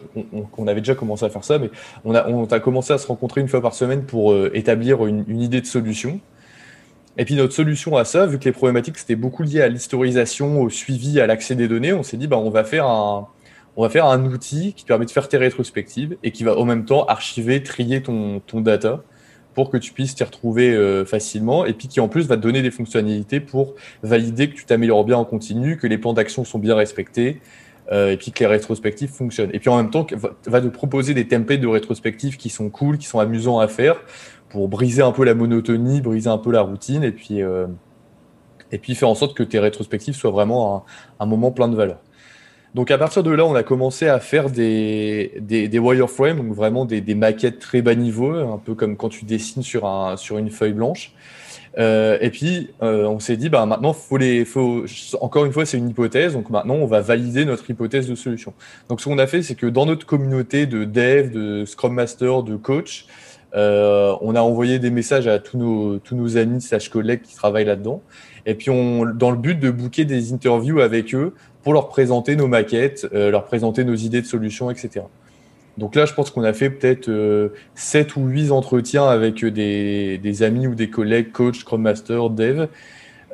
on, 0.56 0.66
avait 0.68 0.80
déjà 0.80 0.94
commencé 0.94 1.24
à 1.24 1.30
faire 1.30 1.42
ça, 1.42 1.58
mais 1.58 1.70
on 2.04 2.14
a, 2.14 2.28
on 2.28 2.44
a 2.44 2.60
commencé 2.60 2.92
à 2.92 2.98
se 2.98 3.08
rencontrer 3.08 3.40
une 3.40 3.48
fois 3.48 3.60
par 3.60 3.74
semaine 3.74 4.04
pour 4.04 4.32
euh, 4.32 4.50
établir 4.54 5.04
une, 5.06 5.24
une, 5.26 5.40
idée 5.40 5.60
de 5.60 5.66
solution. 5.66 6.20
Et 7.16 7.24
puis 7.24 7.34
notre 7.34 7.52
solution 7.52 7.96
à 7.96 8.04
ça, 8.04 8.26
vu 8.26 8.38
que 8.38 8.44
les 8.44 8.52
problématiques 8.52 8.96
c'était 8.98 9.16
beaucoup 9.16 9.42
lié 9.42 9.60
à 9.60 9.66
l'historisation, 9.66 10.60
au 10.60 10.70
suivi, 10.70 11.20
à 11.20 11.26
l'accès 11.26 11.56
des 11.56 11.66
données, 11.66 11.92
on 11.92 12.04
s'est 12.04 12.16
dit 12.16 12.28
bah 12.28 12.38
on 12.38 12.50
va 12.50 12.62
faire 12.62 12.86
un, 12.86 13.26
on 13.76 13.82
va 13.82 13.88
faire 13.88 14.06
un 14.06 14.24
outil 14.24 14.72
qui 14.74 14.84
permet 14.84 15.06
de 15.06 15.10
faire 15.10 15.28
tes 15.28 15.36
rétrospectives 15.36 16.16
et 16.22 16.30
qui 16.30 16.44
va 16.44 16.56
en 16.56 16.64
même 16.64 16.84
temps 16.84 17.04
archiver, 17.06 17.60
trier 17.64 18.00
ton, 18.00 18.40
ton 18.46 18.60
data 18.60 19.02
pour 19.54 19.70
que 19.70 19.76
tu 19.76 19.92
puisses 19.92 20.14
t'y 20.14 20.24
retrouver 20.24 20.74
euh, 20.74 21.04
facilement 21.04 21.64
et 21.64 21.72
puis 21.72 21.88
qui 21.88 22.00
en 22.00 22.08
plus 22.08 22.26
va 22.26 22.36
te 22.36 22.42
donner 22.42 22.62
des 22.62 22.70
fonctionnalités 22.70 23.40
pour 23.40 23.74
valider 24.02 24.48
que 24.50 24.54
tu 24.54 24.64
t'améliores 24.64 25.04
bien 25.04 25.16
en 25.16 25.24
continu, 25.24 25.76
que 25.76 25.86
les 25.86 25.98
plans 25.98 26.12
d'action 26.12 26.44
sont 26.44 26.58
bien 26.58 26.74
respectés 26.74 27.40
euh, 27.90 28.12
et 28.12 28.16
puis 28.16 28.32
que 28.32 28.40
les 28.40 28.46
rétrospectives 28.46 29.10
fonctionnent. 29.10 29.50
Et 29.52 29.58
puis 29.58 29.70
en 29.70 29.76
même 29.76 29.90
temps, 29.90 30.06
va 30.46 30.60
te 30.60 30.66
proposer 30.68 31.14
des 31.14 31.26
templates 31.26 31.60
de 31.60 31.66
rétrospectives 31.66 32.36
qui 32.36 32.50
sont 32.50 32.68
cool, 32.70 32.98
qui 32.98 33.06
sont 33.06 33.18
amusants 33.18 33.58
à 33.58 33.68
faire 33.68 33.96
pour 34.50 34.68
briser 34.68 35.02
un 35.02 35.12
peu 35.12 35.24
la 35.24 35.34
monotonie, 35.34 36.00
briser 36.00 36.28
un 36.28 36.38
peu 36.38 36.52
la 36.52 36.62
routine 36.62 37.02
et 37.02 37.12
puis, 37.12 37.42
euh, 37.42 37.66
et 38.72 38.78
puis 38.78 38.94
faire 38.94 39.08
en 39.08 39.14
sorte 39.14 39.36
que 39.36 39.42
tes 39.42 39.58
rétrospectives 39.58 40.14
soient 40.14 40.30
vraiment 40.30 40.76
un, 40.76 40.82
un 41.24 41.26
moment 41.26 41.50
plein 41.50 41.68
de 41.68 41.76
valeur. 41.76 41.98
Donc 42.74 42.90
à 42.90 42.98
partir 42.98 43.22
de 43.22 43.30
là, 43.30 43.44
on 43.46 43.54
a 43.54 43.62
commencé 43.62 44.08
à 44.08 44.20
faire 44.20 44.50
des, 44.50 45.32
des, 45.40 45.78
wireframes, 45.78 46.36
donc 46.36 46.52
vraiment 46.52 46.84
des, 46.84 47.00
des, 47.00 47.14
maquettes 47.14 47.58
très 47.58 47.82
bas 47.82 47.94
niveau, 47.94 48.34
un 48.34 48.58
peu 48.58 48.74
comme 48.74 48.96
quand 48.96 49.08
tu 49.08 49.24
dessines 49.24 49.62
sur, 49.62 49.86
un, 49.86 50.16
sur 50.16 50.38
une 50.38 50.50
feuille 50.50 50.74
blanche. 50.74 51.12
Euh, 51.78 52.18
et 52.20 52.30
puis 52.30 52.70
euh, 52.82 53.06
on 53.06 53.20
s'est 53.20 53.36
dit, 53.36 53.48
bah, 53.48 53.64
maintenant, 53.66 53.92
faut 53.92 54.16
les, 54.16 54.44
faut, 54.44 54.84
encore 55.20 55.44
une 55.44 55.52
fois, 55.52 55.64
c'est 55.64 55.78
une 55.78 55.90
hypothèse, 55.90 56.32
donc 56.32 56.50
maintenant 56.50 56.74
on 56.74 56.86
va 56.86 57.00
valider 57.00 57.44
notre 57.44 57.68
hypothèse 57.70 58.08
de 58.08 58.14
solution. 58.14 58.52
Donc 58.88 59.00
ce 59.00 59.06
qu'on 59.06 59.18
a 59.18 59.26
fait, 59.26 59.42
c'est 59.42 59.54
que 59.54 59.66
dans 59.66 59.86
notre 59.86 60.06
communauté 60.06 60.66
de 60.66 60.84
dev, 60.84 61.30
de 61.30 61.64
Scrum 61.64 61.94
Master, 61.94 62.42
de 62.42 62.56
coach, 62.56 63.06
euh, 63.54 64.14
on 64.20 64.34
a 64.34 64.40
envoyé 64.40 64.78
des 64.78 64.90
messages 64.90 65.26
à 65.26 65.38
tous 65.38 65.56
nos, 65.56 65.98
tous 65.98 66.14
nos 66.14 66.36
amis 66.36 66.60
slash 66.60 66.88
collègues 66.90 67.22
qui 67.22 67.34
travaillent 67.34 67.64
là-dedans. 67.64 68.02
Et 68.44 68.54
puis, 68.54 68.70
on, 68.70 69.04
dans 69.06 69.30
le 69.30 69.36
but 69.36 69.58
de 69.58 69.70
booker 69.70 70.04
des 70.04 70.32
interviews 70.32 70.80
avec 70.80 71.14
eux 71.14 71.34
pour 71.62 71.72
leur 71.72 71.88
présenter 71.88 72.36
nos 72.36 72.48
maquettes, 72.48 73.06
euh, 73.12 73.30
leur 73.30 73.44
présenter 73.44 73.84
nos 73.84 73.94
idées 73.94 74.20
de 74.20 74.26
solutions, 74.26 74.70
etc. 74.70 75.04
Donc 75.76 75.94
là, 75.94 76.06
je 76.06 76.14
pense 76.14 76.30
qu'on 76.30 76.42
a 76.42 76.52
fait 76.52 76.70
peut-être 76.70 77.08
euh, 77.08 77.50
7 77.74 78.16
ou 78.16 78.26
8 78.26 78.50
entretiens 78.50 79.06
avec 79.06 79.44
des, 79.44 80.18
des, 80.18 80.42
amis 80.42 80.66
ou 80.66 80.74
des 80.74 80.90
collègues, 80.90 81.30
coach, 81.30 81.60
Scrum 81.60 81.82
Master, 81.82 82.30
Dev. 82.30 82.66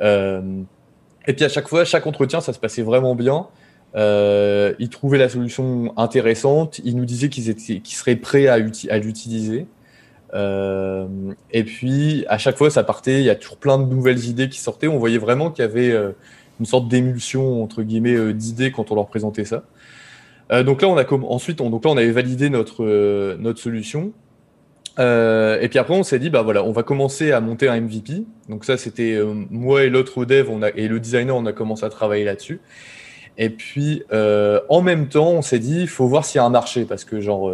Euh, 0.01 0.41
et 1.27 1.33
puis 1.33 1.45
à 1.45 1.49
chaque 1.49 1.67
fois, 1.67 1.85
chaque 1.85 2.05
entretien, 2.05 2.41
ça 2.41 2.53
se 2.53 2.59
passait 2.59 2.83
vraiment 2.83 3.15
bien. 3.15 3.47
Euh, 3.95 4.73
ils 4.79 4.89
trouvaient 4.89 5.17
la 5.17 5.29
solution 5.29 5.93
intéressante. 5.97 6.79
Ils 6.83 6.95
nous 6.95 7.05
disaient 7.05 7.29
qu'ils 7.29 7.55
qu'ils 7.55 7.95
seraient 7.95 8.15
prêts 8.15 8.47
à, 8.47 8.53
à 8.89 8.97
l'utiliser. 8.97 9.65
Euh, 10.33 11.07
et 11.51 11.63
puis 11.63 12.25
à 12.27 12.37
chaque 12.37 12.57
fois, 12.57 12.69
ça 12.69 12.83
partait. 12.83 13.19
Il 13.21 13.25
y 13.25 13.29
a 13.29 13.35
toujours 13.35 13.57
plein 13.57 13.77
de 13.77 13.85
nouvelles 13.85 14.25
idées 14.25 14.49
qui 14.49 14.59
sortaient. 14.59 14.87
On 14.87 14.99
voyait 14.99 15.17
vraiment 15.17 15.49
qu'il 15.49 15.63
y 15.63 15.67
avait 15.67 15.91
euh, 15.91 16.11
une 16.59 16.65
sorte 16.65 16.87
d'émulsion 16.87 17.63
entre 17.63 17.83
guillemets 17.83 18.15
euh, 18.15 18.33
d'idées 18.33 18.71
quand 18.71 18.91
on 18.91 18.95
leur 18.95 19.07
présentait 19.07 19.45
ça. 19.45 19.63
Euh, 20.51 20.63
donc 20.63 20.81
là, 20.81 20.87
on 20.87 20.97
a 20.97 21.05
ensuite, 21.27 21.59
on, 21.61 21.69
donc 21.69 21.85
là, 21.85 21.91
on 21.91 21.97
avait 21.97 22.11
validé 22.11 22.49
notre 22.49 22.83
euh, 22.83 23.35
notre 23.39 23.59
solution. 23.59 24.13
Et 24.97 25.67
puis 25.69 25.77
après, 25.77 25.93
on 25.93 26.03
s'est 26.03 26.19
dit, 26.19 26.29
bah 26.29 26.41
voilà, 26.41 26.63
on 26.63 26.71
va 26.71 26.83
commencer 26.83 27.33
à 27.33 27.41
monter 27.41 27.67
un 27.67 27.81
MVP. 27.81 28.23
Donc 28.47 28.63
ça, 28.63 28.77
c'était 28.77 29.19
moi 29.49 29.83
et 29.83 29.89
l'autre 29.89 30.23
dev, 30.23 30.49
et 30.73 30.87
le 30.87 31.01
designer, 31.01 31.35
on 31.35 31.45
a 31.45 31.51
commencé 31.51 31.83
à 31.83 31.89
travailler 31.89 32.23
là-dessus. 32.23 32.61
Et 33.37 33.49
puis, 33.49 34.03
en 34.13 34.81
même 34.81 35.09
temps, 35.09 35.31
on 35.31 35.41
s'est 35.41 35.59
dit, 35.59 35.81
il 35.81 35.89
faut 35.89 36.07
voir 36.07 36.23
s'il 36.23 36.39
y 36.39 36.41
a 36.41 36.45
un 36.45 36.49
marché, 36.49 36.85
parce 36.85 37.03
que 37.03 37.19
genre, 37.19 37.51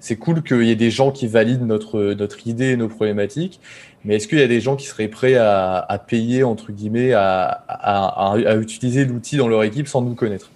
c'est 0.00 0.16
cool 0.16 0.42
qu'il 0.42 0.62
y 0.64 0.70
ait 0.70 0.76
des 0.76 0.90
gens 0.90 1.10
qui 1.10 1.26
valident 1.26 1.66
notre 1.66 2.14
notre 2.14 2.46
idée 2.46 2.72
et 2.72 2.76
nos 2.76 2.88
problématiques. 2.88 3.60
Mais 4.06 4.16
est-ce 4.16 4.28
qu'il 4.28 4.38
y 4.38 4.42
a 4.42 4.46
des 4.46 4.60
gens 4.60 4.76
qui 4.76 4.86
seraient 4.86 5.08
prêts 5.08 5.34
à, 5.34 6.04
payer 6.06 6.44
entre 6.44 6.70
guillemets, 6.70 7.12
à, 7.12 7.48
à, 7.68 8.56
utiliser 8.56 9.04
l'outil 9.04 9.36
dans 9.36 9.48
leur 9.48 9.64
équipe 9.64 9.88
sans 9.88 10.00
nous 10.00 10.14
connaître? 10.14 10.52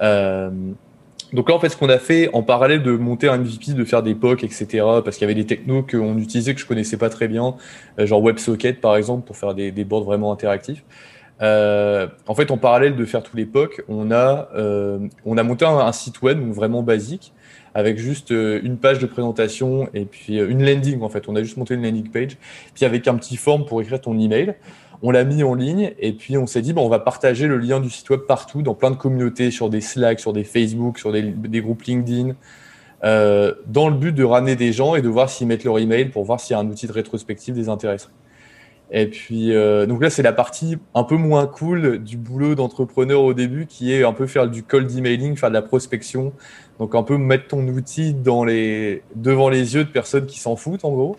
Euh, 0.00 0.50
donc 1.32 1.48
là, 1.48 1.56
en 1.56 1.58
fait, 1.58 1.70
ce 1.70 1.76
qu'on 1.76 1.88
a 1.88 1.98
fait 1.98 2.30
en 2.32 2.44
parallèle 2.44 2.84
de 2.84 2.92
monter 2.92 3.28
un 3.28 3.38
MVP, 3.38 3.72
de 3.72 3.84
faire 3.84 4.04
des 4.04 4.14
POC, 4.14 4.44
etc., 4.44 4.66
parce 5.04 5.16
qu'il 5.16 5.22
y 5.22 5.24
avait 5.24 5.34
des 5.34 5.46
technos 5.46 5.82
qu'on 5.82 6.16
utilisait 6.18 6.54
que 6.54 6.60
je 6.60 6.66
connaissais 6.66 6.96
pas 6.96 7.10
très 7.10 7.26
bien, 7.26 7.56
euh, 7.98 8.06
genre 8.06 8.22
WebSocket 8.22 8.80
par 8.80 8.96
exemple, 8.96 9.26
pour 9.26 9.36
faire 9.36 9.54
des, 9.54 9.72
des 9.72 9.84
boards 9.84 10.04
vraiment 10.04 10.32
interactifs. 10.32 10.84
Euh, 11.42 12.06
en 12.28 12.36
fait, 12.36 12.52
en 12.52 12.58
parallèle 12.58 12.94
de 12.94 13.04
faire 13.04 13.24
tous 13.24 13.36
les 13.36 13.44
POC, 13.44 13.82
on 13.88 14.12
a, 14.12 14.50
on 15.24 15.36
a 15.36 15.42
monté 15.42 15.64
un, 15.64 15.90
site 15.90 16.22
web 16.22 16.38
vraiment 16.52 16.84
basique 16.84 17.32
avec 17.74 17.98
juste 17.98 18.30
euh, 18.30 18.60
une 18.62 18.78
page 18.78 18.98
de 18.98 19.06
présentation 19.06 19.88
et 19.94 20.04
puis 20.04 20.38
une 20.38 20.64
landing 20.64 21.02
en 21.02 21.08
fait. 21.08 21.28
On 21.28 21.36
a 21.36 21.42
juste 21.42 21.56
monté 21.56 21.74
une 21.74 21.82
landing 21.82 22.10
page, 22.10 22.38
puis 22.74 22.84
avec 22.84 23.08
un 23.08 23.16
petit 23.16 23.36
form 23.36 23.66
pour 23.66 23.82
écrire 23.82 24.00
ton 24.00 24.18
email 24.18 24.54
on 25.06 25.10
l'a 25.10 25.24
mis 25.24 25.42
en 25.42 25.54
ligne 25.54 25.92
et 25.98 26.14
puis 26.14 26.38
on 26.38 26.46
s'est 26.46 26.62
dit, 26.62 26.72
bon, 26.72 26.86
on 26.86 26.88
va 26.88 26.98
partager 26.98 27.46
le 27.46 27.58
lien 27.58 27.78
du 27.78 27.90
site 27.90 28.08
web 28.08 28.20
partout, 28.20 28.62
dans 28.62 28.74
plein 28.74 28.90
de 28.90 28.96
communautés, 28.96 29.50
sur 29.50 29.68
des 29.68 29.82
Slack, 29.82 30.18
sur 30.18 30.32
des 30.32 30.44
Facebook, 30.44 30.98
sur 30.98 31.12
des, 31.12 31.60
groupes 31.60 31.82
LinkedIn, 31.82 32.34
euh, 33.04 33.52
dans 33.66 33.90
le 33.90 33.96
but 33.96 34.12
de 34.12 34.24
ramener 34.24 34.56
des 34.56 34.72
gens 34.72 34.94
et 34.94 35.02
de 35.02 35.08
voir 35.08 35.28
s'ils 35.28 35.46
mettent 35.46 35.64
leur 35.64 35.78
email 35.78 36.06
pour 36.06 36.24
voir 36.24 36.40
s'il 36.40 36.54
y 36.54 36.56
a 36.56 36.60
un 36.60 36.66
outil 36.66 36.86
de 36.86 36.92
rétrospective 36.92 37.54
des 37.54 37.68
intéresserait. 37.68 38.12
Et 38.90 39.06
puis, 39.06 39.54
euh, 39.54 39.84
donc 39.86 40.02
là, 40.02 40.08
c'est 40.08 40.22
la 40.22 40.32
partie 40.32 40.78
un 40.94 41.04
peu 41.04 41.16
moins 41.16 41.46
cool 41.46 41.98
du 41.98 42.16
boulot 42.16 42.54
d'entrepreneur 42.54 43.22
au 43.22 43.34
début, 43.34 43.66
qui 43.66 43.92
est 43.92 44.04
un 44.04 44.12
peu 44.12 44.26
faire 44.26 44.48
du 44.48 44.62
cold 44.62 44.90
emailing, 44.96 45.36
faire 45.36 45.50
de 45.50 45.54
la 45.54 45.62
prospection. 45.62 46.32
Donc, 46.78 46.94
un 46.94 47.02
peu 47.02 47.16
mettre 47.16 47.48
ton 47.48 47.66
outil 47.68 48.14
dans 48.14 48.44
les, 48.44 49.02
devant 49.14 49.48
les 49.48 49.74
yeux 49.74 49.84
de 49.84 49.90
personnes 49.90 50.26
qui 50.26 50.40
s'en 50.40 50.56
foutent, 50.56 50.84
en 50.84 50.92
gros. 50.92 51.16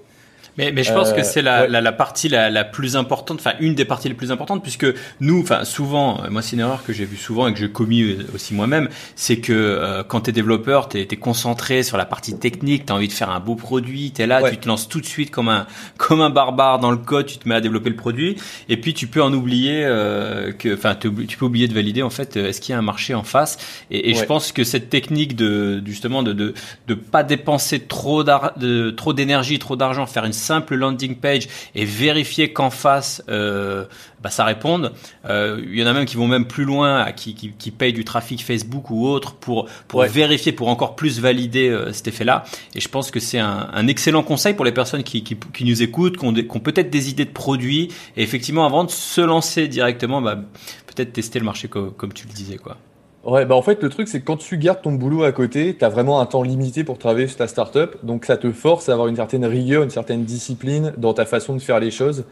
Mais, 0.58 0.72
mais 0.72 0.84
je 0.84 0.94
pense 0.94 1.10
euh, 1.10 1.16
que 1.16 1.24
c'est 1.24 1.42
la, 1.42 1.62
ouais. 1.62 1.68
la, 1.68 1.82
la, 1.82 1.92
partie 1.92 2.30
la, 2.30 2.50
la, 2.50 2.64
plus 2.64 2.96
importante, 2.96 3.40
enfin 3.40 3.56
une 3.60 3.76
des 3.76 3.86
parties 3.86 4.08
les 4.08 4.14
plus 4.14 4.32
importantes, 4.32 4.64
puisque 4.64 4.86
nous, 5.20 5.42
enfin 5.42 5.66
souvent, 5.66 6.22
moi 6.30 6.42
c'est 6.42 6.56
une 6.56 6.62
erreur 6.62 6.84
que 6.84 6.94
j'ai 6.94 7.06
vue 7.06 7.18
souvent 7.18 7.48
et 7.48 7.54
que 7.54 7.60
j'ai 7.60 7.70
commis 7.70 8.18
aussi 8.34 8.54
moi-même, 8.54 8.90
c'est 9.16 9.38
que 9.38 9.54
euh, 9.54 10.04
quand 10.04 10.22
tu 10.22 10.30
es 10.30 10.34
développeur, 10.34 10.88
tu 10.88 11.00
es, 11.00 11.08
concentré 11.16 11.84
sur 11.84 11.98
la 11.98 12.06
partie 12.06 12.38
technique, 12.38 12.86
tu 12.86 12.94
as 12.94 12.96
envie 12.96 13.08
de 13.08 13.14
faire 13.14 13.30
un 13.30 13.40
beau 13.40 13.56
produit, 13.56 14.12
tu 14.12 14.22
es 14.22 14.28
là, 14.28 14.42
ouais. 14.42 14.52
tu 14.52 14.58
te 14.58 14.68
lances 14.68 14.88
tout 14.88 15.02
de 15.02 15.06
suite 15.06 15.32
comme 15.32 15.50
un, 15.50 15.68
comme 15.98 16.22
un 16.22 16.30
barbare 16.30 16.80
dans 16.80 16.92
le 16.92 16.98
code, 16.98 17.26
tu 17.26 17.38
te 17.38 17.48
mets 17.50 17.56
à 17.56 17.62
développer 17.62 17.90
le 17.90 17.96
produit, 17.96 18.38
et 18.70 18.78
puis 18.78 18.94
tu 18.94 19.08
peux 19.08 19.22
en 19.22 19.34
oublier, 19.34 19.84
euh, 19.84 20.52
que, 20.52 20.74
enfin 20.74 20.96
tu 20.96 21.10
peux 21.10 21.46
oublier 21.46 21.68
de 21.68 21.74
valider 21.74 22.02
en 22.02 22.10
fait, 22.10 22.38
est-ce 22.38 22.62
qu'il 22.62 22.74
y 22.74 22.76
a 22.76 22.80
un 22.80 22.84
marché 22.84 23.14
en 23.14 23.24
face, 23.24 23.58
et, 23.92 24.10
et 24.10 24.14
ouais. 24.14 24.20
je 24.20 24.26
pense 24.26 24.52
que 24.52 24.64
cette 24.64 24.90
technique 24.90 25.36
de 25.36 25.82
justement 25.86 26.24
de 26.24 26.34
de, 26.34 26.54
de 26.88 26.94
pas 26.94 27.24
dépenser 27.24 27.80
trop 27.80 28.24
de 28.24 28.92
trop 28.92 29.14
d'énergie, 29.14 29.60
trop 29.60 29.76
d'argent, 29.76 30.06
faire 30.06 30.26
une 30.26 30.34
simple 30.46 30.76
landing 30.76 31.16
page 31.16 31.48
et 31.74 31.86
vérifier 31.86 32.54
qu'en 32.54 32.70
face 32.70 33.24
euh, 33.30 33.86
bah, 34.22 34.30
ça 34.30 34.44
réponde. 34.44 34.92
Euh, 35.30 35.62
il 35.64 35.80
y 35.80 35.84
en 35.84 35.88
a 35.88 35.94
même 35.94 36.06
qui 36.06 36.16
vont 36.16 36.28
même 36.28 36.46
plus 36.46 36.66
loin, 36.66 37.12
qui, 37.12 37.36
qui, 37.36 37.52
qui 37.52 37.72
payent 37.72 37.94
du 37.94 38.04
trafic 38.04 38.44
Facebook 38.44 38.90
ou 38.90 39.08
autre 39.08 39.36
pour 39.36 39.68
pour 39.88 40.00
ouais. 40.00 40.08
vérifier, 40.08 40.52
pour 40.52 40.68
encore 40.68 40.96
plus 40.96 41.20
valider 41.20 41.70
euh, 41.70 41.94
cet 41.94 42.08
effet-là. 42.08 42.44
Et 42.74 42.80
je 42.80 42.90
pense 42.90 43.12
que 43.12 43.20
c'est 43.20 43.40
un, 43.40 43.70
un, 43.72 43.88
excellent 43.88 44.24
conseil 44.24 44.56
pour 44.56 44.66
les 44.66 44.72
personnes 44.72 45.04
qui, 45.04 45.24
qui, 45.24 45.38
qui 45.54 45.64
nous 45.66 45.84
écoutent, 45.84 46.18
qui 46.18 46.26
ont, 46.26 46.34
qui 46.34 46.48
ont 46.50 46.60
peut-être 46.60 46.90
des 46.90 47.10
idées 47.10 47.26
de 47.26 47.30
produits. 47.30 47.90
Et 48.18 48.24
effectivement, 48.24 48.66
avant 48.66 48.84
de 48.84 48.92
se 48.92 49.22
lancer 49.22 49.68
directement, 49.68 50.22
bah, 50.22 50.40
peut-être 50.88 51.14
tester 51.14 51.40
le 51.40 51.46
marché 51.46 51.68
comme, 51.68 51.94
comme 51.94 52.14
tu 52.14 52.28
le 52.28 52.34
disais, 52.34 52.58
quoi. 52.58 52.78
Ouais, 53.26 53.44
bah 53.44 53.56
en 53.56 53.64
fait, 53.64 53.82
le 53.82 53.90
truc, 53.90 54.08
c'est 54.08 54.20
que 54.20 54.26
quand 54.26 54.38
tu 54.38 54.56
gardes 54.60 54.84
ton 54.84 54.92
boulot 54.92 55.24
à 55.24 55.32
côté, 55.32 55.76
tu 55.76 55.84
as 55.84 55.90
vraiment 55.90 56.22
un 56.22 56.28
temps 56.28 56.44
limité 56.44 56.84
pour 56.84 57.00
travailler 57.00 57.28
sur 57.28 57.38
ta 57.38 57.48
startup. 57.48 57.98
Donc, 58.04 58.24
ça 58.24 58.38
te 58.38 58.52
force 58.52 58.88
à 58.88 58.94
avoir 58.94 59.08
une 59.08 59.16
certaine 59.16 59.46
rigueur, 59.46 59.82
une 59.82 59.90
certaine 59.90 60.26
discipline 60.26 60.94
dans 60.98 61.16
ta 61.16 61.26
façon 61.26 61.56
de 61.56 61.60
faire 61.60 61.80
les 61.80 61.90
choses. 61.90 62.26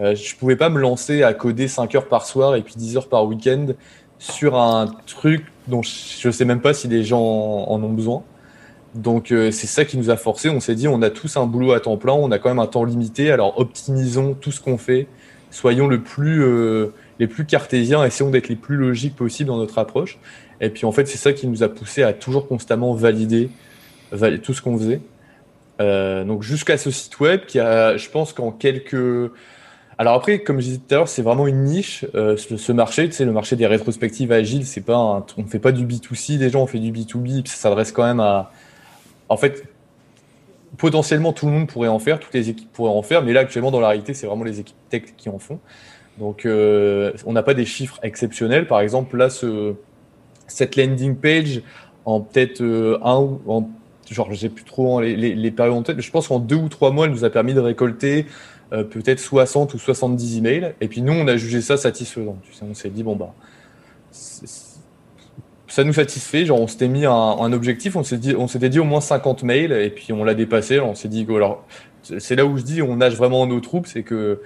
Euh, 0.00 0.14
je 0.14 0.34
pouvais 0.36 0.56
pas 0.56 0.70
me 0.70 0.80
lancer 0.80 1.22
à 1.22 1.34
coder 1.34 1.68
5 1.68 1.94
heures 1.96 2.08
par 2.08 2.24
soir 2.24 2.56
et 2.56 2.62
puis 2.62 2.74
10 2.78 2.96
heures 2.96 3.08
par 3.10 3.26
week-end 3.26 3.66
sur 4.18 4.56
un 4.56 4.86
truc 5.06 5.44
dont 5.66 5.82
je 5.82 6.30
sais 6.30 6.46
même 6.46 6.62
pas 6.62 6.72
si 6.72 6.88
les 6.88 7.04
gens 7.04 7.20
en 7.20 7.82
ont 7.82 7.92
besoin. 7.92 8.22
Donc, 8.94 9.32
euh, 9.32 9.50
c'est 9.50 9.66
ça 9.66 9.84
qui 9.84 9.98
nous 9.98 10.08
a 10.08 10.16
forcé. 10.16 10.48
On 10.48 10.60
s'est 10.60 10.74
dit, 10.74 10.88
on 10.88 11.02
a 11.02 11.10
tous 11.10 11.36
un 11.36 11.44
boulot 11.44 11.72
à 11.72 11.80
temps 11.80 11.98
plein, 11.98 12.14
on 12.14 12.30
a 12.30 12.38
quand 12.38 12.48
même 12.48 12.58
un 12.58 12.66
temps 12.66 12.84
limité, 12.84 13.30
alors 13.30 13.60
optimisons 13.60 14.32
tout 14.32 14.50
ce 14.50 14.62
qu'on 14.62 14.78
fait. 14.78 15.08
Soyons 15.50 15.88
le 15.88 16.02
plus. 16.02 16.42
Euh, 16.42 16.94
les 17.18 17.26
plus 17.26 17.44
cartésiens, 17.44 18.04
essayons 18.04 18.30
d'être 18.30 18.48
les 18.48 18.56
plus 18.56 18.76
logiques 18.76 19.16
possibles 19.16 19.48
dans 19.48 19.56
notre 19.56 19.78
approche. 19.78 20.18
Et 20.60 20.70
puis 20.70 20.84
en 20.84 20.92
fait, 20.92 21.06
c'est 21.06 21.18
ça 21.18 21.32
qui 21.32 21.46
nous 21.46 21.62
a 21.62 21.68
poussé 21.68 22.02
à 22.02 22.12
toujours 22.12 22.48
constamment 22.48 22.94
valider, 22.94 23.50
tout 24.42 24.54
ce 24.54 24.62
qu'on 24.62 24.76
faisait. 24.78 25.00
Euh, 25.80 26.24
donc 26.24 26.42
jusqu'à 26.42 26.76
ce 26.76 26.90
site 26.90 27.20
web 27.20 27.42
qui 27.46 27.60
a, 27.60 27.96
je 27.96 28.08
pense 28.08 28.32
qu'en 28.32 28.50
quelques... 28.50 29.30
Alors 30.00 30.14
après, 30.14 30.40
comme 30.40 30.60
je 30.60 30.66
disais 30.66 30.78
tout 30.78 30.94
à 30.94 30.98
l'heure, 30.98 31.08
c'est 31.08 31.22
vraiment 31.22 31.48
une 31.48 31.64
niche. 31.64 32.04
Euh, 32.14 32.36
ce, 32.36 32.72
marché, 32.72 33.08
tu 33.08 33.16
sais, 33.16 33.24
le 33.24 33.32
marché 33.32 33.56
des 33.56 33.66
rétrospectives 33.66 34.30
agiles, 34.30 34.64
c'est 34.64 34.80
pas, 34.80 35.26
on 35.36 35.44
fait 35.44 35.58
pas 35.58 35.72
du 35.72 35.84
B2C 35.84 36.38
déjà, 36.38 36.58
on 36.58 36.66
fait 36.66 36.78
du 36.78 36.92
B2B. 36.92 37.42
Puis 37.42 37.50
ça 37.50 37.56
s'adresse 37.56 37.90
quand 37.90 38.04
même 38.04 38.20
à, 38.20 38.52
en 39.28 39.36
fait, 39.36 39.64
potentiellement 40.76 41.32
tout 41.32 41.46
le 41.46 41.52
monde 41.52 41.68
pourrait 41.68 41.88
en 41.88 41.98
faire, 41.98 42.20
toutes 42.20 42.34
les 42.34 42.50
équipes 42.50 42.72
pourraient 42.72 42.90
en 42.90 43.02
faire, 43.02 43.22
mais 43.22 43.32
là 43.32 43.40
actuellement 43.40 43.70
dans 43.70 43.80
la 43.80 43.88
réalité, 43.88 44.14
c'est 44.14 44.26
vraiment 44.26 44.44
les 44.44 44.60
équipes 44.60 44.76
tech 44.90 45.02
qui 45.16 45.28
en 45.28 45.38
font. 45.38 45.58
Donc, 46.18 46.46
euh, 46.46 47.12
on 47.26 47.32
n'a 47.32 47.42
pas 47.42 47.54
des 47.54 47.64
chiffres 47.64 47.98
exceptionnels. 48.02 48.66
Par 48.66 48.80
exemple, 48.80 49.16
là, 49.16 49.30
ce, 49.30 49.74
cette 50.46 50.76
landing 50.76 51.16
page, 51.16 51.62
en 52.04 52.20
peut-être 52.20 52.60
euh, 52.60 52.98
un 53.02 53.18
ou 53.18 53.40
en 53.46 53.70
genre, 54.10 54.32
je 54.32 54.36
sais 54.36 54.48
plus 54.48 54.64
trop 54.64 55.02
les, 55.02 55.14
les, 55.16 55.50
périodes 55.50 55.74
en 55.74 55.82
tête, 55.82 55.96
mais 55.96 56.02
je 56.02 56.10
pense 56.10 56.28
qu'en 56.28 56.38
deux 56.38 56.56
ou 56.56 56.70
trois 56.70 56.90
mois, 56.90 57.04
elle 57.04 57.12
nous 57.12 57.24
a 57.24 57.30
permis 57.30 57.52
de 57.52 57.60
récolter 57.60 58.24
euh, 58.72 58.82
peut-être 58.82 59.20
60 59.20 59.74
ou 59.74 59.78
70 59.78 60.38
emails. 60.38 60.74
Et 60.80 60.88
puis 60.88 61.02
nous, 61.02 61.12
on 61.12 61.28
a 61.28 61.36
jugé 61.36 61.60
ça 61.60 61.76
satisfaisant. 61.76 62.38
Tu 62.42 62.54
sais, 62.54 62.64
on 62.68 62.72
s'est 62.72 62.88
dit, 62.88 63.02
bon, 63.02 63.16
bah, 63.16 63.34
ça 64.10 65.84
nous 65.84 65.92
satisfait. 65.92 66.46
Genre, 66.46 66.58
on 66.58 66.66
s'était 66.66 66.88
mis 66.88 67.04
un, 67.04 67.12
un 67.12 67.52
objectif, 67.52 67.96
on 67.96 68.02
s'était 68.02 68.68
dit, 68.70 68.78
au 68.78 68.84
moins 68.84 69.02
50 69.02 69.42
mails, 69.42 69.72
et 69.72 69.90
puis 69.90 70.14
on 70.14 70.24
l'a 70.24 70.34
dépassé. 70.34 70.80
On 70.80 70.94
s'est 70.94 71.08
dit, 71.08 71.26
alors, 71.28 71.66
c'est 72.02 72.34
là 72.34 72.46
où 72.46 72.56
je 72.56 72.62
dis, 72.62 72.80
on 72.80 72.96
nage 72.96 73.14
vraiment 73.14 73.46
nos 73.46 73.60
troupes, 73.60 73.86
c'est 73.86 74.02
que 74.02 74.40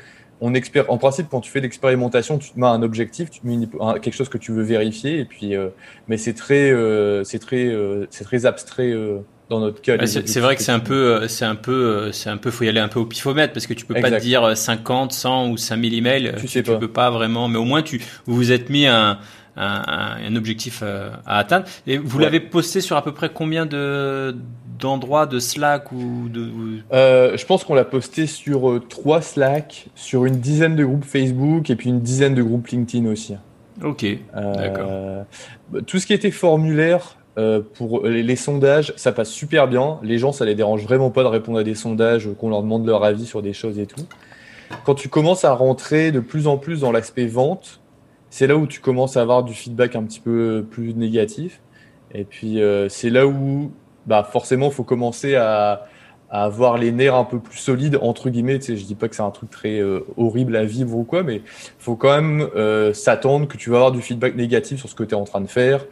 on 0.45 0.55
expère, 0.55 0.91
en 0.91 0.99
principe, 0.99 1.29
quand 1.31 1.41
tu 1.41 1.51
fais 1.53 1.61
l'expérimentation, 1.61 2.37
tu 2.37 2.51
te 2.51 2.59
mets 2.59 2.67
un 2.67 2.83
objectif, 2.83 3.31
tu 3.31 3.41
te 3.41 3.47
mets 3.47 3.55
une, 3.55 3.69
un, 3.81 4.01
quelque 4.01 4.15
chose 4.15 4.29
que 4.29 4.39
tu 4.39 4.51
veux 4.51 4.65
vérifier, 4.65 5.21
et 5.21 5.25
puis, 5.25 5.55
euh, 5.55 5.69
mais 6.09 6.17
c'est 6.17 6.35
très, 6.35 6.73
euh, 6.73 7.23
c'est 7.23 7.39
très, 7.39 7.69
euh, 7.69 8.07
c'est 8.11 8.25
très 8.25 8.45
abstrait 8.45 8.91
euh, 8.91 9.19
dans 9.49 9.61
notre 9.61 9.81
cas. 9.81 9.97
Ouais, 9.97 10.07
c'est 10.09 10.41
vrai 10.41 10.57
que 10.57 10.63
c'est 10.63 10.73
un 10.73 10.81
peu, 10.81 11.29
c'est 11.29 11.45
un 11.45 11.55
peu, 11.55 12.11
c'est 12.11 12.29
un 12.29 12.39
peu, 12.39 12.51
faut 12.51 12.65
y 12.65 12.69
aller 12.69 12.81
un 12.81 12.89
peu 12.89 12.99
au 12.99 13.07
pifomètre 13.07 13.53
parce 13.53 13.69
que 13.69 13.75
tu 13.75 13.87
peux 13.87 13.95
exact. 13.95 14.11
pas 14.11 14.19
te 14.19 14.23
dire 14.23 14.57
50, 14.57 15.13
100 15.13 15.51
ou 15.51 15.57
5000 15.57 15.95
emails. 15.95 16.35
Tu, 16.37 16.49
sais 16.49 16.65
tu 16.65 16.73
pas. 16.73 16.77
peux 16.77 16.91
pas 16.91 17.11
vraiment, 17.11 17.47
mais 17.47 17.59
au 17.59 17.65
moins 17.65 17.83
tu, 17.83 18.03
vous 18.27 18.35
vous 18.35 18.51
êtes 18.51 18.69
mis 18.69 18.89
un, 18.89 19.21
un, 19.57 20.17
un 20.25 20.37
objectif 20.37 20.83
à 20.83 21.39
atteindre. 21.39 21.67
Et 21.87 21.99
vous 21.99 22.19
ouais. 22.19 22.25
l'avez 22.25 22.41
posté 22.41 22.81
sur 22.81 22.97
à 22.97 23.03
peu 23.03 23.13
près 23.13 23.29
combien 23.29 23.67
de 23.67 24.35
d'endroits 24.83 25.27
de 25.27 25.39
Slack 25.39 25.93
ou 25.93 26.29
de 26.29 26.51
euh, 26.93 27.37
Je 27.37 27.47
pense 27.47 27.65
qu'on 27.65 27.75
l'a 27.75 27.85
posté 27.85 28.27
sur 28.27 28.69
euh, 28.69 28.81
trois 28.81 29.23
Slack, 29.23 29.87
sur 29.95 30.27
une 30.27 30.37
dizaine 30.37 30.77
de 30.77 30.85
groupes 30.85 31.05
Facebook 31.05 31.71
et 31.71 31.77
puis 31.77 31.89
une 31.89 32.01
dizaine 32.01 32.35
de 32.35 32.43
groupes 32.43 32.67
LinkedIn 32.67 33.07
aussi. 33.07 33.35
Ok, 33.83 34.05
euh, 34.05 34.55
d'accord. 34.55 35.85
Tout 35.87 35.99
ce 35.99 36.07
qui 36.07 36.13
était 36.13 36.31
formulaire 36.31 37.17
euh, 37.39 37.61
pour 37.75 38.07
les, 38.07 38.23
les, 38.23 38.37
sondages, 38.37 38.93
ça 38.97 39.13
passe 39.13 39.31
super 39.31 39.69
bien. 39.69 39.99
Les 40.03 40.19
gens, 40.19 40.33
ça 40.33 40.45
les 40.45 40.55
dérange 40.55 40.83
vraiment 40.83 41.11
pas 41.11 41.23
de 41.23 41.29
répondre 41.29 41.59
à 41.59 41.65
des 41.65 41.75
sondages, 41.75 42.29
qu'on 42.39 42.51
leur 42.51 42.63
demande 42.63 42.87
leur 42.87 43.05
avis 43.05 43.25
sur 43.25 43.41
des 43.41 43.55
choses 43.55 43.79
et 43.79 43.87
tout. 43.87 44.05
Quand 44.85 44.95
tu 44.95 45.09
commences 45.09 45.45
à 45.45 45.53
rentrer 45.53 46.13
de 46.13 46.21
plus 46.21 46.47
en 46.47 46.59
plus 46.59 46.81
dans 46.81 46.93
l'aspect 46.93 47.27
vente, 47.27 47.82
c'est 48.33 48.47
là 48.47 48.57
où 48.57 48.67
tu 48.67 48.81
commences 48.81 49.19
à 49.19 49.21
avoir 49.21 49.45
du 49.45 49.53
feedback 49.53 49.95
un 49.95 50.05
petit 50.05 50.19
peu 50.19 50.65
plus 50.69 50.95
négatif. 50.95 51.61
Et 52.15 52.25
puis, 52.25 52.63
euh, 52.63 52.89
c'est 52.89 53.11
là 53.11 53.27
où 53.27 53.71
bah 54.07 54.25
forcément, 54.25 54.71
faut 54.71 54.85
commencer 54.85 55.37
à, 55.37 55.87
avoir 56.31 56.79
les 56.79 56.93
nerfs 56.93 57.15
un 57.15 57.25
peu 57.25 57.39
plus 57.39 57.59
solides 57.59 57.99
entre 58.01 58.31
guillemets. 58.31 58.59
Tu 58.59 58.65
sais, 58.65 58.77
je 58.79 58.87
dis 58.87 58.95
pas 58.95 59.09
que 59.09 59.17
c'est 59.17 59.23
un 59.23 59.31
truc 59.31 59.51
très 59.51 59.81
euh, 59.81 60.01
horrible 60.17 60.57
à 60.57 60.65
vivre 60.65 60.97
ou 60.97 61.05
quoi, 61.05 61.23
mais 61.23 61.43
faut 61.79 61.95
quand 61.95 62.15
même 62.15 62.49
euh, 62.57 62.95
s'attendre 62.95 63.47
que 63.47 63.59
tu 63.59 63.69
vas 63.69 63.77
avoir 63.77 63.93
du 63.93 64.01
feedback 64.01 64.35
négatif 64.35 64.79
sur 64.81 64.89
ce 64.89 64.95
que 64.95 65.05
tu 65.05 65.11
es 65.11 65.15
en 65.15 65.25
train 65.25 65.43
de 65.43 65.47
faire. 65.47 65.85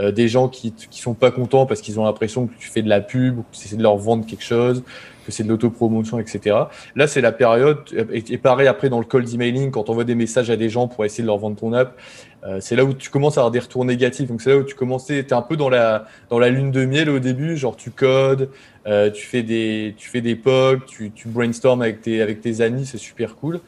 Des 0.00 0.28
gens 0.28 0.46
qui 0.46 0.70
qui 0.70 1.00
sont 1.00 1.14
pas 1.14 1.32
contents 1.32 1.66
parce 1.66 1.80
qu'ils 1.80 1.98
ont 1.98 2.04
l'impression 2.04 2.46
que 2.46 2.52
tu 2.56 2.68
fais 2.68 2.82
de 2.82 2.88
la 2.88 3.00
pub 3.00 3.40
ou 3.40 3.42
que 3.42 3.48
tu 3.50 3.66
essaies 3.66 3.74
de 3.74 3.82
leur 3.82 3.96
vendre 3.96 4.24
quelque 4.24 4.44
chose 4.44 4.84
c'est 5.32 5.44
de 5.44 5.48
l'autopromotion, 5.48 6.18
etc. 6.18 6.56
Là, 6.94 7.06
c'est 7.06 7.20
la 7.20 7.32
période, 7.32 7.78
et, 8.12 8.38
pareil 8.38 8.68
après 8.68 8.88
dans 8.88 8.98
le 8.98 9.04
cold 9.04 9.32
emailing, 9.32 9.70
quand 9.70 9.88
on 9.88 9.92
envoie 9.92 10.04
des 10.04 10.14
messages 10.14 10.50
à 10.50 10.56
des 10.56 10.68
gens 10.68 10.88
pour 10.88 11.04
essayer 11.04 11.22
de 11.22 11.26
leur 11.28 11.38
vendre 11.38 11.56
ton 11.56 11.72
app, 11.72 11.96
euh, 12.44 12.58
c'est 12.60 12.76
là 12.76 12.84
où 12.84 12.94
tu 12.94 13.10
commences 13.10 13.36
à 13.36 13.40
avoir 13.40 13.50
des 13.50 13.58
retours 13.58 13.84
négatifs. 13.84 14.28
Donc 14.28 14.40
c'est 14.40 14.50
là 14.50 14.56
où 14.58 14.62
tu 14.62 14.74
commençais, 14.74 15.18
es 15.18 15.32
un 15.32 15.42
peu 15.42 15.56
dans 15.56 15.68
la, 15.68 16.06
dans 16.30 16.38
la 16.38 16.50
lune 16.50 16.70
de 16.70 16.84
miel 16.84 17.10
au 17.10 17.18
début, 17.18 17.56
genre 17.56 17.76
tu 17.76 17.90
codes, 17.90 18.50
euh, 18.86 19.10
tu 19.10 19.26
fais 19.26 19.42
des, 19.42 19.94
tu 19.96 20.08
fais 20.08 20.20
des 20.20 20.36
POC, 20.36 20.86
tu, 20.86 21.10
tu 21.10 21.28
brainstorm 21.28 21.82
avec 21.82 22.00
tes, 22.00 22.22
avec 22.22 22.40
tes 22.40 22.60
amis, 22.60 22.86
c'est 22.86 22.98
super 22.98 23.34
cool. 23.36 23.60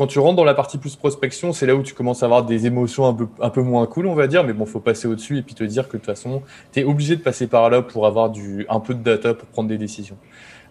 Quand 0.00 0.06
tu 0.06 0.18
rentres 0.18 0.36
dans 0.36 0.44
la 0.44 0.54
partie 0.54 0.78
plus 0.78 0.96
prospection, 0.96 1.52
c'est 1.52 1.66
là 1.66 1.74
où 1.74 1.82
tu 1.82 1.92
commences 1.92 2.22
à 2.22 2.26
avoir 2.26 2.46
des 2.46 2.64
émotions 2.64 3.06
un 3.06 3.12
peu, 3.12 3.28
un 3.38 3.50
peu 3.50 3.60
moins 3.60 3.84
cool, 3.84 4.06
on 4.06 4.14
va 4.14 4.28
dire, 4.28 4.44
mais 4.44 4.54
bon, 4.54 4.64
faut 4.64 4.80
passer 4.80 5.06
au-dessus 5.06 5.36
et 5.36 5.42
puis 5.42 5.54
te 5.54 5.62
dire 5.62 5.88
que 5.88 5.92
de 5.92 5.98
toute 5.98 6.06
façon, 6.06 6.40
tu 6.72 6.80
es 6.80 6.84
obligé 6.84 7.16
de 7.16 7.20
passer 7.20 7.46
par 7.46 7.68
là 7.68 7.82
pour 7.82 8.06
avoir 8.06 8.30
du, 8.30 8.64
un 8.70 8.80
peu 8.80 8.94
de 8.94 9.02
data 9.02 9.34
pour 9.34 9.46
prendre 9.48 9.68
des 9.68 9.76
décisions. 9.76 10.16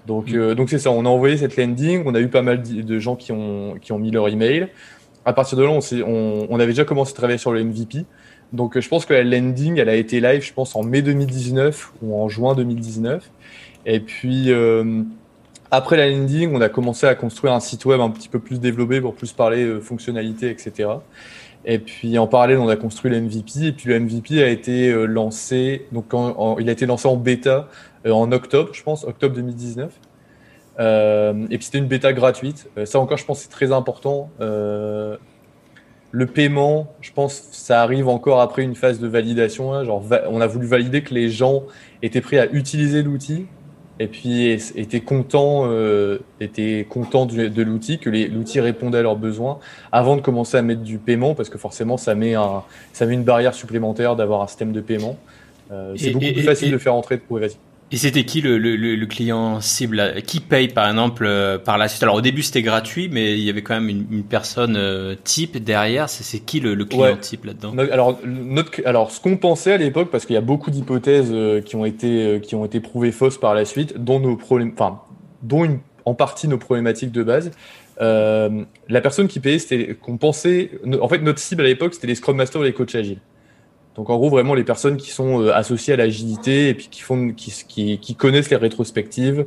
Donc, 0.08 0.34
euh, 0.34 0.56
donc 0.56 0.70
c'est 0.70 0.80
ça. 0.80 0.92
On 0.92 1.06
a 1.06 1.10
envoyé 1.10 1.38
cette 1.38 1.58
landing. 1.58 2.04
On 2.06 2.16
a 2.16 2.20
eu 2.20 2.28
pas 2.28 2.42
mal 2.42 2.62
de 2.64 3.00
gens 3.00 3.16
qui 3.16 3.32
ont, 3.32 3.76
qui 3.82 3.92
ont 3.92 4.00
mis 4.00 4.12
leur 4.12 4.28
email. 4.28 4.70
À 5.26 5.34
partir 5.34 5.58
de 5.58 5.64
là, 5.64 5.70
on, 5.70 5.80
on, 6.06 6.48
on 6.50 6.56
avait 6.60 6.72
déjà 6.72 6.86
commencé 6.86 7.12
à 7.12 7.16
travailler 7.16 7.38
sur 7.38 7.52
le 7.52 7.64
MVP. 7.64 8.06
Donc, 8.54 8.76
euh, 8.76 8.82
je 8.82 8.90
pense 8.90 9.06
que 9.06 9.14
la 9.14 9.24
landing, 9.24 9.78
elle 9.78 9.90
a 9.90 9.96
été 9.96 10.22
live, 10.22 10.44
je 10.44 10.54
pense, 10.54 10.76
en 10.76 10.84
mai 10.84 11.02
2019 11.02 11.94
ou 12.02 12.20
en 12.20 12.30
juin 12.30 12.56
2019. 12.56 13.30
Et 13.86 14.00
puis, 14.00 14.52
euh, 14.52 15.04
après 15.72 15.98
la 15.98 16.10
landing, 16.10 16.52
on 16.54 16.62
a 16.62 16.70
commencé 16.70 17.06
à 17.06 17.16
construire 17.16 17.54
un 17.54 17.60
site 17.60 17.86
web 17.86 18.02
un 18.02 18.10
petit 18.10 18.30
peu 18.30 18.40
plus 18.40 18.60
développé 18.60 19.02
pour 19.02 19.14
plus 19.14 19.34
parler 19.34 19.64
euh, 19.64 19.80
fonctionnalité, 19.80 20.50
etc. 20.50 20.90
Et 21.66 21.78
puis 21.78 22.18
en 22.18 22.26
parallèle, 22.26 22.58
on 22.58 22.70
a 22.70 22.78
construit 22.78 23.12
le 23.12 23.20
MVP. 23.22 23.68
Et 23.68 23.72
puis 23.74 23.90
le 23.90 24.00
MVP 24.00 24.42
a 24.42 24.48
été 24.48 24.92
lancé, 25.06 25.88
donc 25.92 26.06
il 26.60 26.70
a 26.70 26.72
été 26.72 26.86
lancé 26.86 27.06
en 27.08 27.18
bêta 27.18 27.52
euh, 27.52 27.64
en 28.06 28.32
octobre, 28.32 28.70
je 28.74 28.84
pense, 28.84 29.04
octobre 29.04 29.36
2019. 29.36 29.92
Euh, 30.80 31.46
et 31.50 31.58
puis 31.58 31.66
c'était 31.66 31.78
une 31.78 31.88
bêta 31.88 32.14
gratuite. 32.14 32.70
Euh, 32.78 32.86
ça 32.86 33.00
encore, 33.00 33.18
je 33.18 33.26
pense, 33.26 33.42
c'est 33.42 33.50
très 33.50 33.72
important. 33.72 34.30
le 36.12 36.26
paiement, 36.26 36.92
je 37.02 37.12
pense, 37.12 37.50
ça 37.52 37.84
arrive 37.84 38.08
encore 38.08 38.42
après 38.42 38.64
une 38.64 38.76
phase 38.76 39.00
de 39.00 39.08
validation. 39.08 39.74
Hein. 39.74 39.84
genre, 39.84 40.04
on 40.30 40.42
a 40.42 40.48
voulu 40.48 40.66
valider 40.66 41.04
que 41.04 41.14
les 41.14 41.30
gens 41.30 41.64
étaient 42.02 42.22
prêts 42.22 42.40
à 42.40 42.48
utiliser 42.52 43.04
l'outil 43.04 43.46
et 44.00 44.08
puis 44.08 44.50
étaient 44.50 45.02
contents, 45.02 45.70
étaient 46.40 46.88
contents 46.90 47.28
de 47.28 47.62
l'outil, 47.62 48.00
que 48.00 48.10
l'outil 48.10 48.60
répondait 48.60 49.00
à 49.00 49.02
leurs 49.04 49.18
besoins 49.18 49.60
avant 49.92 50.16
de 50.16 50.22
commencer 50.22 50.58
à 50.58 50.64
mettre 50.64 50.82
du 50.82 50.98
paiement, 50.98 51.36
parce 51.36 51.50
que 51.50 51.60
forcément, 51.60 51.98
ça 51.98 52.16
met, 52.16 52.34
un, 52.34 52.64
ça 52.92 53.06
met 53.06 53.14
une 53.14 53.26
barrière 53.26 53.54
supplémentaire 53.54 54.16
d'avoir 54.16 54.42
un 54.42 54.48
système 54.48 54.72
de 54.72 54.82
paiement. 54.82 55.18
c'est 55.96 56.12
beaucoup 56.12 56.26
plus 56.26 56.42
facile 56.42 56.72
de 56.72 56.78
faire 56.80 56.96
entrer 56.96 57.18
de 57.18 57.24
vas 57.30 57.50
et 57.92 57.98
c'était 57.98 58.24
qui 58.24 58.42
le, 58.42 58.60
le, 58.60 58.76
le, 58.76 59.06
client 59.08 59.62
cible 59.62 60.22
Qui 60.28 60.42
paye 60.42 60.68
par 60.68 60.88
exemple 60.88 61.26
euh, 61.26 61.58
par 61.58 61.80
la 61.80 61.88
suite? 61.88 62.04
Alors 62.04 62.16
au 62.16 62.22
début 62.22 62.44
c'était 62.44 62.62
gratuit, 62.62 63.10
mais 63.12 63.34
il 63.34 63.44
y 63.44 63.50
avait 63.50 63.64
quand 63.64 63.74
même 63.74 63.90
une, 63.90 64.06
une 64.12 64.24
personne 64.24 64.76
euh, 64.78 65.16
type 65.24 65.58
derrière. 65.58 66.08
C'est 66.08 66.40
qui 66.40 66.60
le, 66.60 66.76
client 66.86 67.18
type 67.18 67.46
là-dedans? 67.46 67.76
Alors, 67.92 68.20
notre, 68.24 68.86
alors 68.86 69.10
ce 69.10 69.20
qu'on 69.20 69.38
pensait 69.38 69.74
à 69.74 69.78
l'époque, 69.78 70.10
parce 70.12 70.28
qu'il 70.28 70.36
y 70.36 70.38
a 70.38 70.42
beaucoup 70.42 70.70
d'hypothèses 70.70 71.32
euh, 71.32 71.62
qui 71.62 71.76
ont 71.76 71.86
été 71.86 72.40
qui 72.44 72.54
ont 72.54 72.66
été 72.66 72.80
prouvées 72.80 73.12
fausses 73.12 73.40
par 73.40 73.56
la 73.56 73.66
suite, 73.66 73.98
dont 73.98 74.20
nos 74.20 74.36
problèmes, 74.36 74.72
enfin 74.74 75.02
dont 75.42 75.66
une, 75.66 75.80
en 76.06 76.14
partie 76.14 76.48
nos 76.48 76.60
problématiques 76.60 77.12
de 77.12 77.24
base. 77.24 77.52
la 78.00 79.02
personne 79.02 79.28
qui 79.28 79.40
payait, 79.40 79.58
c'était 79.58 79.96
qu'on 79.96 80.18
pensait. 80.18 80.72
En 81.02 81.08
fait, 81.08 81.20
notre 81.20 81.40
cible 81.40 81.64
à 81.64 81.68
l'époque, 81.68 81.96
c'était 81.96 82.08
les 82.08 82.16
Scrum 82.16 82.38
Masters 82.38 82.62
et 82.62 82.68
les 82.68 82.74
coachs 82.74 82.94
agiles. 82.94 83.20
Donc 83.96 84.10
en 84.10 84.18
gros, 84.18 84.30
vraiment 84.30 84.54
les 84.54 84.64
personnes 84.64 84.98
qui 84.98 85.10
sont 85.10 85.42
euh, 85.42 85.54
associées 85.54 85.94
à 85.94 85.98
l'agilité 85.98 86.70
et 86.70 86.74
puis 86.74 86.88
qui, 86.90 87.02
font, 87.02 87.34
qui, 87.34 88.16
connaissent 88.18 88.50
les 88.50 88.58
rétrospectives, 88.58 89.46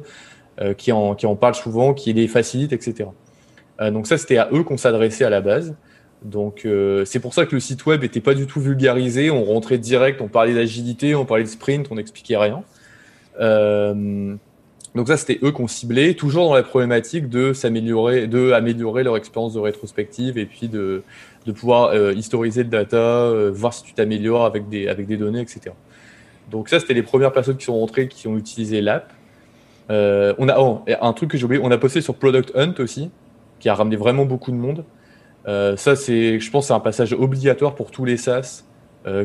euh, 0.61 0.75
qui, 0.75 0.93
en, 0.93 1.15
qui 1.15 1.27
en 1.27 1.37
parlent 1.37 1.55
souvent, 1.55 1.95
qui 1.95 2.13
les 2.13 2.29
facilitent, 2.29 2.73
etc. 2.73 3.09
Euh, 3.81 3.91
donc 3.91 4.07
ça, 4.07 4.19
c'était 4.19 4.39
à 4.39 4.49
eux 4.53 4.63
qu'on 4.63 4.77
s'adressait 4.77 5.25
à 5.25 5.31
la 5.31 5.41
base. 5.41 5.75
Donc 6.23 6.69
c'est 7.05 7.19
pour 7.19 7.35
ça 7.35 7.47
que 7.47 7.55
le 7.57 7.61
site 7.61 7.85
web 7.85 8.03
n'était 8.03 8.21
pas 8.21 8.35
du 8.35 8.47
tout 8.47 8.61
vulgarisé. 8.61 9.33
On 9.33 9.43
rentrait 9.43 9.79
direct, 9.79 10.21
on 10.21 10.29
parlait 10.29 10.55
d'agilité, 10.55 11.17
on 11.17 11.25
parlait 11.25 11.43
de 11.43 11.49
sprint, 11.49 11.89
on 11.91 11.97
n'expliquait 11.97 12.37
rien. 12.37 12.63
donc 13.41 15.09
ça, 15.09 15.17
c'était 15.17 15.41
eux 15.43 15.51
qu'on 15.51 15.67
ciblait, 15.67 16.15
toujours 16.15 16.45
dans 16.45 16.55
la 16.55 16.63
problématique 16.63 17.29
de 17.29 17.53
s'améliorer, 17.53 18.29
de 18.29 18.53
améliorer 18.53 19.03
leur 19.03 19.17
expérience 19.17 19.55
de 19.55 19.59
rétrospective 19.59 20.39
et 20.39 20.47
puis 20.47 20.69
de, 20.69 21.03
de 21.47 21.53
pouvoir 21.53 21.91
euh, 21.91 22.13
historiser 22.13 22.63
le 22.63 22.69
data, 22.69 22.97
euh, 22.97 23.51
voir 23.53 23.75
si 23.75 23.83
tu 23.83 23.95
t'améliores 23.95 24.45
avec 24.45 24.69
des, 24.69 24.89
avec 24.89 25.07
des 25.07 25.17
données, 25.17 25.41
etc. 25.41 25.75
Donc 26.51 26.69
ça, 26.69 26.81
c'était 26.81 26.95
les 26.95 27.03
premières 27.03 27.33
personnes 27.33 27.57
qui 27.57 27.65
sont 27.65 27.79
rentrées, 27.79 28.09
qui 28.09 28.29
ont 28.29 28.37
utilisé 28.37 28.81
l'app. 28.81 29.13
Euh, 29.91 30.35
on 30.39 30.49
a 30.49 30.59
oh, 30.59 30.83
un 31.01 31.13
truc 31.13 31.31
que 31.31 31.39
j'ai 31.39 31.45
oublié, 31.45 31.61
on 31.63 31.71
a 31.71 31.79
posté 31.79 32.01
sur 32.01 32.15
Product 32.15 32.53
Hunt 32.55 32.75
aussi, 32.79 33.11
qui 33.59 33.69
a 33.69 33.75
ramené 33.75 33.97
vraiment 33.97 34.25
beaucoup 34.25 34.51
de 34.51 34.57
monde. 34.57 34.85
ça, 35.47 35.97
c'est, 35.97 36.39
je 36.39 36.51
pense, 36.51 36.69
c'est 36.69 36.73
un 36.73 36.81
passage 36.81 37.13
obligatoire 37.13 37.75
pour 37.75 37.91
tous 37.91 38.05
les 38.05 38.17
SaaS. 38.17 38.65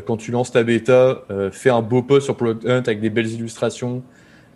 quand 0.06 0.16
tu 0.16 0.30
lances 0.30 0.52
ta 0.52 0.62
bêta, 0.62 1.22
fais 1.52 1.70
un 1.70 1.82
beau 1.82 2.02
post 2.02 2.24
sur 2.24 2.36
Product 2.36 2.66
Hunt 2.66 2.82
avec 2.86 3.00
des 3.00 3.10
belles 3.10 3.30
illustrations, 3.30 4.02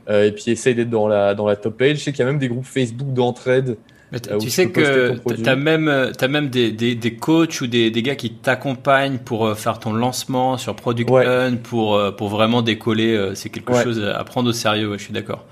et 0.09 0.33
puis 0.33 0.51
essaye 0.51 0.75
d'être 0.75 0.91
dans 0.91 1.09
la, 1.09 1.35
dans 1.35 1.47
la 1.47 1.57
top 1.57 1.79
page. 1.79 1.99
Je 1.99 2.05
sais 2.05 2.13
qu'il 2.13 2.21
y 2.21 2.23
a 2.23 2.27
même 2.27 2.39
des 2.39 2.49
groupes 2.49 2.65
Facebook 2.65 3.13
d'entraide 3.13 3.77
euh, 4.15 4.39
tu 4.39 4.51
sais 4.51 4.69
que 4.71 5.17
tu 5.35 5.49
as 5.49 5.57
même, 5.57 5.89
as 5.89 6.29
même 6.29 6.49
des, 6.49 6.71
des, 6.71 6.95
des 6.95 7.15
coachs 7.15 7.61
ou 7.63 7.67
des, 7.67 7.91
des 7.91 8.03
gars 8.03 8.15
qui 8.15 8.31
t'accompagnent 8.31 9.19
pour 9.19 9.47
euh, 9.47 9.55
faire 9.55 9.79
ton 9.79 9.93
lancement 9.93 10.59
sur 10.59 10.77
Product 10.77 11.11
Hunt, 11.11 11.57
pour, 11.63 11.97
euh, 11.97 12.11
pour 12.11 12.29
vraiment 12.29 12.63
décoller. 12.63 13.33
C'est 13.35 13.49
quelque 13.49 13.75
chose 13.83 14.03
à 14.03 14.23
prendre 14.25 14.51
au 14.51 14.53
sérieux, 14.53 14.93
je 14.99 15.05
suis 15.05 15.13
d'accord. 15.13 15.45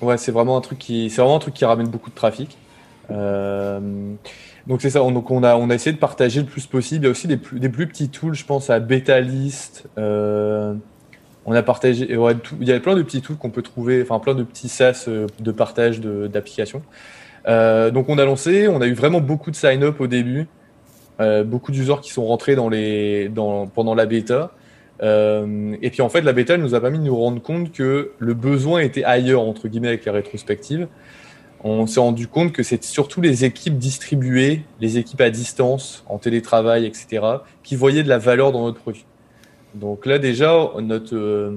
Ouais, 0.00 0.16
c'est 0.16 0.32
vraiment 0.32 0.56
un 0.56 0.60
truc 0.60 0.78
qui, 0.78 1.08
vraiment 1.08 1.36
un 1.36 1.40
truc 1.40 1.54
qui 1.54 1.64
ramène 1.64 1.88
beaucoup 1.88 2.10
de 2.10 2.14
trafic. 2.14 2.56
Euh, 3.10 3.80
donc 4.66 4.82
c'est 4.82 4.90
ça. 4.90 4.98
donc 4.98 5.30
on 5.30 5.42
a, 5.44 5.54
on 5.56 5.70
a 5.70 5.74
essayé 5.74 5.92
de 5.92 5.98
partager 6.00 6.40
le 6.40 6.46
plus 6.46 6.66
possible. 6.66 7.04
Il 7.04 7.06
y 7.06 7.08
a 7.08 7.10
aussi 7.10 7.28
des 7.28 7.36
plus, 7.36 7.60
des 7.60 7.68
plus 7.68 7.86
petits 7.86 8.08
tools, 8.08 8.34
je 8.34 8.44
pense 8.44 8.70
à 8.70 8.80
Betalist. 8.80 9.88
Euh, 9.98 10.74
on 11.44 11.52
a 11.52 11.62
partagé. 11.62 12.16
Ouais, 12.16 12.34
il 12.60 12.66
y 12.66 12.72
a 12.72 12.80
plein 12.80 12.96
de 12.96 13.02
petits 13.02 13.22
tools 13.22 13.36
qu'on 13.36 13.50
peut 13.50 13.62
trouver, 13.62 14.02
enfin 14.02 14.18
plein 14.18 14.34
de 14.34 14.42
petits 14.42 14.68
SaaS 14.68 15.08
de 15.38 15.52
partage 15.52 16.00
d'applications. 16.00 16.82
Euh, 17.48 17.90
donc 17.90 18.08
on 18.08 18.18
a 18.18 18.24
lancé, 18.24 18.68
on 18.68 18.80
a 18.80 18.86
eu 18.86 18.94
vraiment 18.94 19.20
beaucoup 19.20 19.50
de 19.50 19.56
sign-up 19.56 20.00
au 20.00 20.06
début, 20.06 20.48
euh, 21.20 21.44
beaucoup 21.44 21.72
d'users 21.72 22.00
qui 22.00 22.10
sont 22.10 22.24
rentrés 22.24 22.56
pendant 22.56 23.94
la 23.94 24.06
bêta. 24.06 24.52
Euh, 25.02 25.76
et 25.82 25.90
puis 25.90 26.02
en 26.02 26.08
fait, 26.08 26.22
la 26.22 26.32
bêta 26.32 26.56
nous 26.56 26.74
a 26.74 26.80
permis 26.80 26.98
de 26.98 27.04
nous 27.04 27.16
rendre 27.16 27.40
compte 27.40 27.72
que 27.72 28.12
le 28.18 28.34
besoin 28.34 28.80
était 28.80 29.04
ailleurs, 29.04 29.42
entre 29.42 29.68
guillemets, 29.68 29.88
avec 29.88 30.04
la 30.04 30.12
rétrospective. 30.12 30.88
On 31.64 31.86
s'est 31.86 32.00
rendu 32.00 32.28
compte 32.28 32.52
que 32.52 32.62
c'est 32.62 32.82
surtout 32.84 33.20
les 33.20 33.44
équipes 33.44 33.78
distribuées, 33.78 34.62
les 34.80 34.98
équipes 34.98 35.20
à 35.20 35.30
distance, 35.30 36.04
en 36.08 36.18
télétravail, 36.18 36.86
etc., 36.86 37.24
qui 37.62 37.76
voyaient 37.76 38.02
de 38.02 38.08
la 38.08 38.18
valeur 38.18 38.52
dans 38.52 38.64
notre 38.64 38.78
produit. 38.78 39.06
Donc 39.74 40.06
là 40.06 40.18
déjà, 40.18 40.70
notre, 40.80 41.52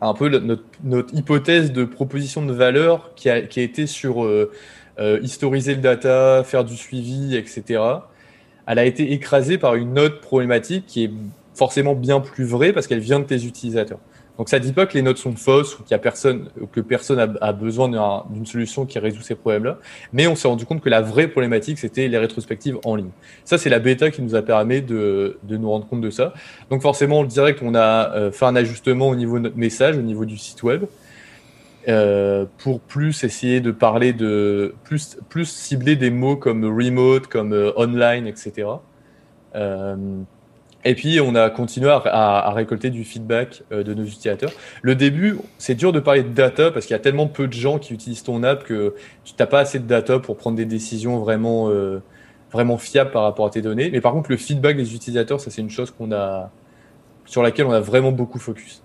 un 0.00 0.14
peu 0.14 0.28
notre, 0.28 1.14
hypothèse 1.14 1.72
de 1.72 1.84
proposition 1.84 2.44
de 2.44 2.52
valeur 2.52 3.14
qui 3.14 3.30
a, 3.30 3.42
qui 3.42 3.60
été 3.60 3.86
sur 3.86 4.24
euh, 4.24 4.52
euh, 4.98 5.18
historiser 5.22 5.74
le 5.74 5.80
data, 5.80 6.42
faire 6.44 6.64
du 6.64 6.76
suivi, 6.76 7.36
etc. 7.36 7.82
Elle 8.66 8.78
a 8.78 8.84
été 8.84 9.12
écrasée 9.12 9.58
par 9.58 9.74
une 9.74 9.98
autre 9.98 10.20
problématique 10.20 10.84
qui 10.86 11.04
est 11.04 11.10
forcément 11.54 11.94
bien 11.94 12.20
plus 12.20 12.44
vraie 12.44 12.72
parce 12.72 12.86
qu'elle 12.86 13.00
vient 13.00 13.20
de 13.20 13.24
tes 13.24 13.44
utilisateurs. 13.44 13.98
Donc 14.38 14.48
ça 14.48 14.58
dit 14.58 14.72
pas 14.72 14.86
que 14.86 14.94
les 14.94 15.02
notes 15.02 15.16
sont 15.16 15.34
fausses 15.34 15.78
ou 15.78 15.82
qu'il 15.82 15.92
y 15.92 15.94
a 15.94 15.98
personne, 15.98 16.48
que 16.72 16.80
personne 16.80 17.36
a, 17.40 17.52
besoin 17.52 17.88
d'une 18.30 18.46
solution 18.46 18.84
qui 18.84 18.98
résout 18.98 19.22
ces 19.22 19.34
problèmes-là, 19.34 19.78
mais 20.12 20.26
on 20.26 20.34
s'est 20.34 20.48
rendu 20.48 20.66
compte 20.66 20.82
que 20.82 20.90
la 20.90 21.00
vraie 21.00 21.28
problématique 21.28 21.78
c'était 21.78 22.08
les 22.08 22.18
rétrospectives 22.18 22.78
en 22.84 22.96
ligne. 22.96 23.10
Ça 23.44 23.56
c'est 23.56 23.70
la 23.70 23.78
bêta 23.78 24.10
qui 24.10 24.22
nous 24.22 24.34
a 24.34 24.42
permis 24.42 24.82
de, 24.82 25.38
de, 25.42 25.56
nous 25.56 25.70
rendre 25.70 25.88
compte 25.88 26.02
de 26.02 26.10
ça. 26.10 26.34
Donc 26.70 26.82
forcément, 26.82 27.24
direct, 27.24 27.60
on 27.62 27.74
a 27.74 28.14
euh, 28.14 28.30
fait 28.30 28.44
un 28.44 28.56
ajustement 28.56 29.08
au 29.08 29.16
niveau 29.16 29.38
de 29.38 29.44
notre 29.44 29.56
message, 29.56 29.96
au 29.96 30.02
niveau 30.02 30.26
du 30.26 30.36
site 30.36 30.62
web, 30.62 30.84
euh, 31.88 32.44
pour 32.58 32.80
plus 32.80 33.24
essayer 33.24 33.60
de 33.60 33.70
parler 33.70 34.12
de 34.12 34.74
plus 34.84 35.18
plus 35.28 35.48
cibler 35.48 35.96
des 35.96 36.10
mots 36.10 36.36
comme 36.36 36.64
remote, 36.64 37.26
comme 37.26 37.52
euh, 37.52 37.72
online, 37.76 38.26
etc. 38.26 38.66
et 40.86 40.94
puis, 40.94 41.20
on 41.20 41.34
a 41.34 41.50
continué 41.50 41.90
à, 41.90 42.52
récolter 42.52 42.90
du 42.90 43.02
feedback 43.02 43.64
euh, 43.72 43.82
de 43.82 43.92
nos 43.92 44.04
utilisateurs. 44.04 44.52
Le 44.82 44.94
début, 44.94 45.38
c'est 45.58 45.74
dur 45.74 45.92
de 45.92 45.98
parler 45.98 46.22
de 46.22 46.28
data 46.28 46.70
parce 46.70 46.86
qu'il 46.86 46.94
y 46.94 46.96
a 46.96 47.00
tellement 47.00 47.26
peu 47.26 47.48
de 47.48 47.52
gens 47.52 47.80
qui 47.80 47.92
utilisent 47.92 48.22
ton 48.22 48.44
app 48.44 48.62
que 48.62 48.94
tu 49.24 49.34
n'as 49.36 49.46
pas 49.46 49.58
assez 49.58 49.80
de 49.80 49.86
data 49.86 50.20
pour 50.20 50.36
prendre 50.36 50.56
des 50.56 50.64
décisions 50.64 51.18
vraiment, 51.18 51.68
euh, 51.70 52.00
vraiment 52.52 52.78
fiables 52.78 53.10
par 53.10 53.24
rapport 53.24 53.46
à 53.46 53.50
tes 53.50 53.62
données. 53.62 53.90
Mais 53.90 54.00
par 54.00 54.12
contre, 54.12 54.30
le 54.30 54.36
feedback 54.36 54.76
des 54.76 54.94
utilisateurs, 54.94 55.40
ça, 55.40 55.50
c'est 55.50 55.60
une 55.60 55.70
chose 55.70 55.90
qu'on 55.90 56.12
a, 56.12 56.52
sur 57.24 57.42
laquelle 57.42 57.66
on 57.66 57.72
a 57.72 57.80
vraiment 57.80 58.12
beaucoup 58.12 58.38
focus. 58.38 58.80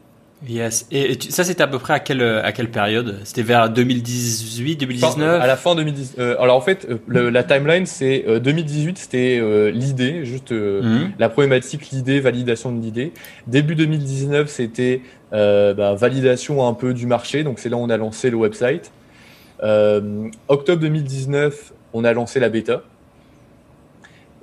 Yes. 0.48 0.88
Et, 0.92 1.18
ça, 1.30 1.44
c'était 1.44 1.62
à 1.62 1.68
peu 1.68 1.78
près 1.78 1.94
à 1.94 2.00
quelle, 2.00 2.22
à 2.22 2.52
quelle 2.52 2.72
période? 2.72 3.20
C'était 3.24 3.44
vers 3.44 3.70
2018, 3.70 4.78
2019 4.78 5.42
À 5.42 5.46
la 5.46 5.56
fin 5.56 5.76
2010. 5.76 6.16
Euh, 6.18 6.36
alors 6.40 6.58
en 6.58 6.62
fait, 6.62 6.88
euh, 6.90 7.30
la 7.30 7.44
timeline, 7.44 7.86
c'est 7.86 8.26
2018, 8.40 8.98
c'était 8.98 9.42
l'idée, 9.72 10.26
juste 10.26 10.52
mhm. 10.52 11.12
la 11.20 11.30
problématique, 11.30 11.92
l'idée, 11.92 12.20
validation 12.20 12.72
de 12.72 12.82
l'idée. 12.82 13.14
Début 13.48 13.76
2019, 13.76 14.50
c'était 14.50 15.02
bah, 15.32 15.94
validation 15.94 16.68
un 16.68 16.74
peu 16.74 16.94
du 16.94 17.06
marché. 17.06 17.44
Donc 17.44 17.60
c'est 17.60 17.70
là 17.70 17.78
où 17.78 17.82
on 17.82 17.90
a 17.90 17.98
lancé 17.98 18.30
le 18.30 18.38
website. 18.38 18.92
octobre 20.48 20.82
2019, 20.82 21.74
on 21.94 22.04
a 22.04 22.14
lancé 22.14 22.40
la 22.40 22.50
bêta. 22.50 22.82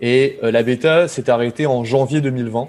Et 0.00 0.38
la 0.42 0.62
bêta 0.62 1.08
s'est 1.08 1.28
arrêtée 1.28 1.66
en 1.66 1.82
janvier 1.82 2.20
2020. 2.20 2.68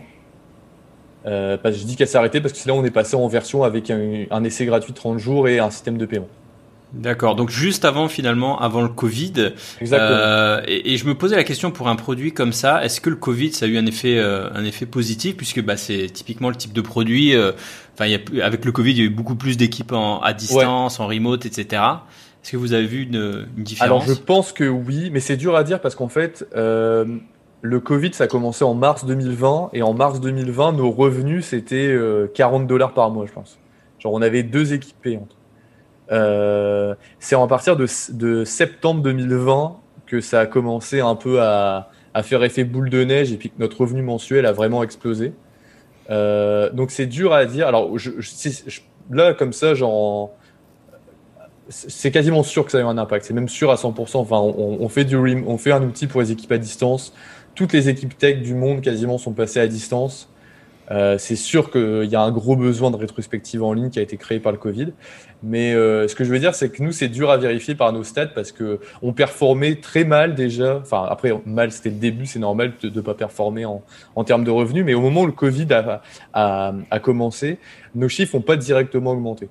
Euh, 1.25 1.57
je 1.65 1.83
dis 1.83 1.95
qu'elle 1.95 2.07
s'est 2.07 2.17
arrêtée 2.17 2.41
parce 2.41 2.53
que 2.53 2.59
c'est 2.59 2.69
là 2.69 2.75
où 2.75 2.77
on 2.77 2.85
est 2.85 2.91
passé 2.91 3.15
en 3.15 3.27
version 3.27 3.63
avec 3.63 3.91
un, 3.91 4.43
essai 4.43 4.65
gratuit 4.65 4.93
de 4.93 4.97
30 4.97 5.19
jours 5.19 5.47
et 5.47 5.59
un 5.59 5.69
système 5.69 5.97
de 5.97 6.05
paiement. 6.05 6.29
D'accord, 6.91 7.35
donc 7.35 7.51
juste 7.51 7.85
avant 7.85 8.07
finalement, 8.07 8.59
avant 8.59 8.81
le 8.81 8.87
Covid. 8.87 9.53
Exactement. 9.79 10.17
Euh, 10.19 10.61
et, 10.65 10.97
je 10.97 11.05
me 11.05 11.13
posais 11.13 11.35
la 11.35 11.43
question 11.43 11.69
pour 11.69 11.87
un 11.87 11.95
produit 11.95 12.31
comme 12.31 12.51
ça, 12.51 12.83
est-ce 12.83 12.99
que 12.99 13.11
le 13.11 13.15
Covid 13.15 13.51
ça 13.53 13.65
a 13.65 13.67
eu 13.67 13.77
un 13.77 13.85
effet, 13.85 14.17
euh, 14.17 14.49
un 14.55 14.65
effet 14.65 14.87
positif? 14.87 15.37
Puisque 15.37 15.61
bah, 15.61 15.77
c'est 15.77 16.07
typiquement 16.07 16.49
le 16.49 16.55
type 16.55 16.73
de 16.73 16.81
produit. 16.81 17.35
Enfin, 17.93 18.11
avec 18.41 18.65
le 18.65 18.71
Covid, 18.71 18.91
il 18.91 18.97
y 18.97 19.01
a 19.01 19.03
eu 19.03 19.09
beaucoup 19.09 19.35
plus 19.35 19.55
d'équipes 19.55 19.93
à 19.93 20.33
distance, 20.33 20.99
en 20.99 21.05
remote, 21.05 21.45
etc. 21.45 21.83
Est-ce 22.43 22.53
que 22.53 22.57
vous 22.57 22.73
avez 22.73 22.87
vu 22.87 23.03
une, 23.03 23.47
une 23.57 23.63
différence 23.63 24.03
Alors 24.03 24.07
je 24.07 24.19
pense 24.19 24.51
que 24.51 24.63
oui, 24.63 25.09
mais 25.11 25.19
c'est 25.19 25.37
dur 25.37 25.55
à 25.55 25.63
dire 25.63 25.81
parce 25.81 25.93
qu'en 25.93 26.07
fait, 26.07 26.47
le 27.61 27.79
Covid, 27.79 28.13
ça 28.13 28.25
a 28.25 28.27
commencé 28.27 28.63
en 28.63 28.73
mars 28.73 29.05
2020, 29.05 29.71
et 29.73 29.81
en 29.81 29.93
mars 29.93 30.21
2020, 30.21 30.73
nos 30.73 30.91
revenus, 30.91 31.45
c'était 31.45 31.95
40 32.33 32.63
euh, 32.63 32.65
dollars 32.65 32.93
par 32.93 33.11
mois, 33.11 33.25
je 33.25 33.33
pense. 33.33 33.59
Genre, 33.99 34.13
on 34.13 34.21
avait 34.21 34.43
deux 34.43 34.73
équipes 34.73 35.01
payantes. 35.01 35.35
Euh, 36.11 36.95
c'est 37.19 37.35
à 37.35 37.47
partir 37.47 37.75
de, 37.75 37.85
septembre 38.45 39.01
2020 39.03 39.75
que 40.05 40.21
ça 40.21 40.39
a 40.39 40.45
commencé 40.45 41.01
un 41.01 41.15
peu 41.15 41.41
à, 41.41 41.89
faire 42.23 42.43
effet 42.43 42.63
boule 42.63 42.89
de 42.89 43.03
neige, 43.03 43.31
et 43.31 43.37
puis 43.37 43.49
que 43.49 43.59
notre 43.59 43.81
revenu 43.81 44.01
mensuel 44.01 44.45
a 44.45 44.51
vraiment 44.51 44.81
explosé. 44.81 45.33
Euh, 46.09 46.69
donc, 46.71 46.91
c'est 46.91 47.05
dur 47.05 47.33
à 47.33 47.45
dire. 47.45 47.67
Alors, 47.67 47.91
là, 49.11 49.33
comme 49.33 49.53
ça, 49.53 49.73
genre, 49.73 50.31
c'est 51.67 52.09
quasiment 52.09 52.41
sûr 52.41 52.65
que 52.65 52.71
ça 52.71 52.79
a 52.79 52.81
eu 52.81 52.85
un 52.85 52.97
impact. 52.97 53.25
C'est 53.25 53.33
même 53.33 53.49
sûr 53.49 53.69
à 53.69 53.75
100%. 53.75 54.17
Enfin, 54.17 54.39
on, 54.39 54.89
fait 54.89 55.05
du, 55.05 55.15
on 55.17 55.57
fait 55.57 55.71
un 55.71 55.83
outil 55.83 56.07
pour 56.07 56.21
les 56.21 56.31
équipes 56.31 56.53
à 56.53 56.57
distance 56.57 57.13
toutes 57.59 57.73
les 57.73 57.89
équipes 57.89 58.17
tech 58.17 58.41
du 58.41 58.55
monde 58.55 58.79
quasiment 58.79 59.17
sont 59.17 59.33
passées 59.33 59.59
à 59.59 59.67
distance. 59.67 60.29
Euh, 60.91 61.17
c'est 61.17 61.35
sûr 61.35 61.69
qu'il 61.71 62.05
y 62.05 62.15
a 62.15 62.21
un 62.21 62.31
gros 62.31 62.55
besoin 62.55 62.89
de 62.89 62.95
rétrospective 62.95 63.61
en 63.61 63.73
ligne 63.73 63.89
qui 63.89 63.99
a 63.99 64.01
été 64.01 64.15
créé 64.15 64.39
par 64.39 64.53
le 64.53 64.57
Covid. 64.57 64.93
Mais 65.43 65.73
euh, 65.73 66.07
ce 66.07 66.15
que 66.15 66.23
je 66.23 66.31
veux 66.31 66.39
dire, 66.39 66.55
c'est 66.55 66.69
que 66.69 66.81
nous, 66.81 66.93
c'est 66.93 67.09
dur 67.09 67.29
à 67.29 67.35
vérifier 67.35 67.75
par 67.75 67.91
nos 67.91 68.05
stats 68.05 68.27
parce 68.27 68.53
que 68.53 68.79
on 69.01 69.11
performait 69.11 69.75
très 69.75 70.05
mal 70.05 70.35
déjà. 70.35 70.77
Enfin, 70.77 71.05
après, 71.09 71.33
mal, 71.45 71.73
c'était 71.73 71.89
le 71.89 71.97
début, 71.97 72.25
c'est 72.25 72.39
normal 72.39 72.71
de 72.81 72.89
ne 72.89 73.01
pas 73.01 73.13
performer 73.13 73.65
en, 73.65 73.83
termes 74.23 74.45
de 74.45 74.51
revenus. 74.51 74.85
Mais 74.85 74.93
au 74.93 75.01
moment 75.01 75.23
où 75.23 75.27
le 75.27 75.33
Covid 75.33 75.67
a, 76.33 76.99
commencé, 77.03 77.57
nos 77.93 78.07
chiffres 78.07 78.37
n'ont 78.37 78.41
pas 78.41 78.55
directement 78.55 79.11
augmenté. 79.11 79.49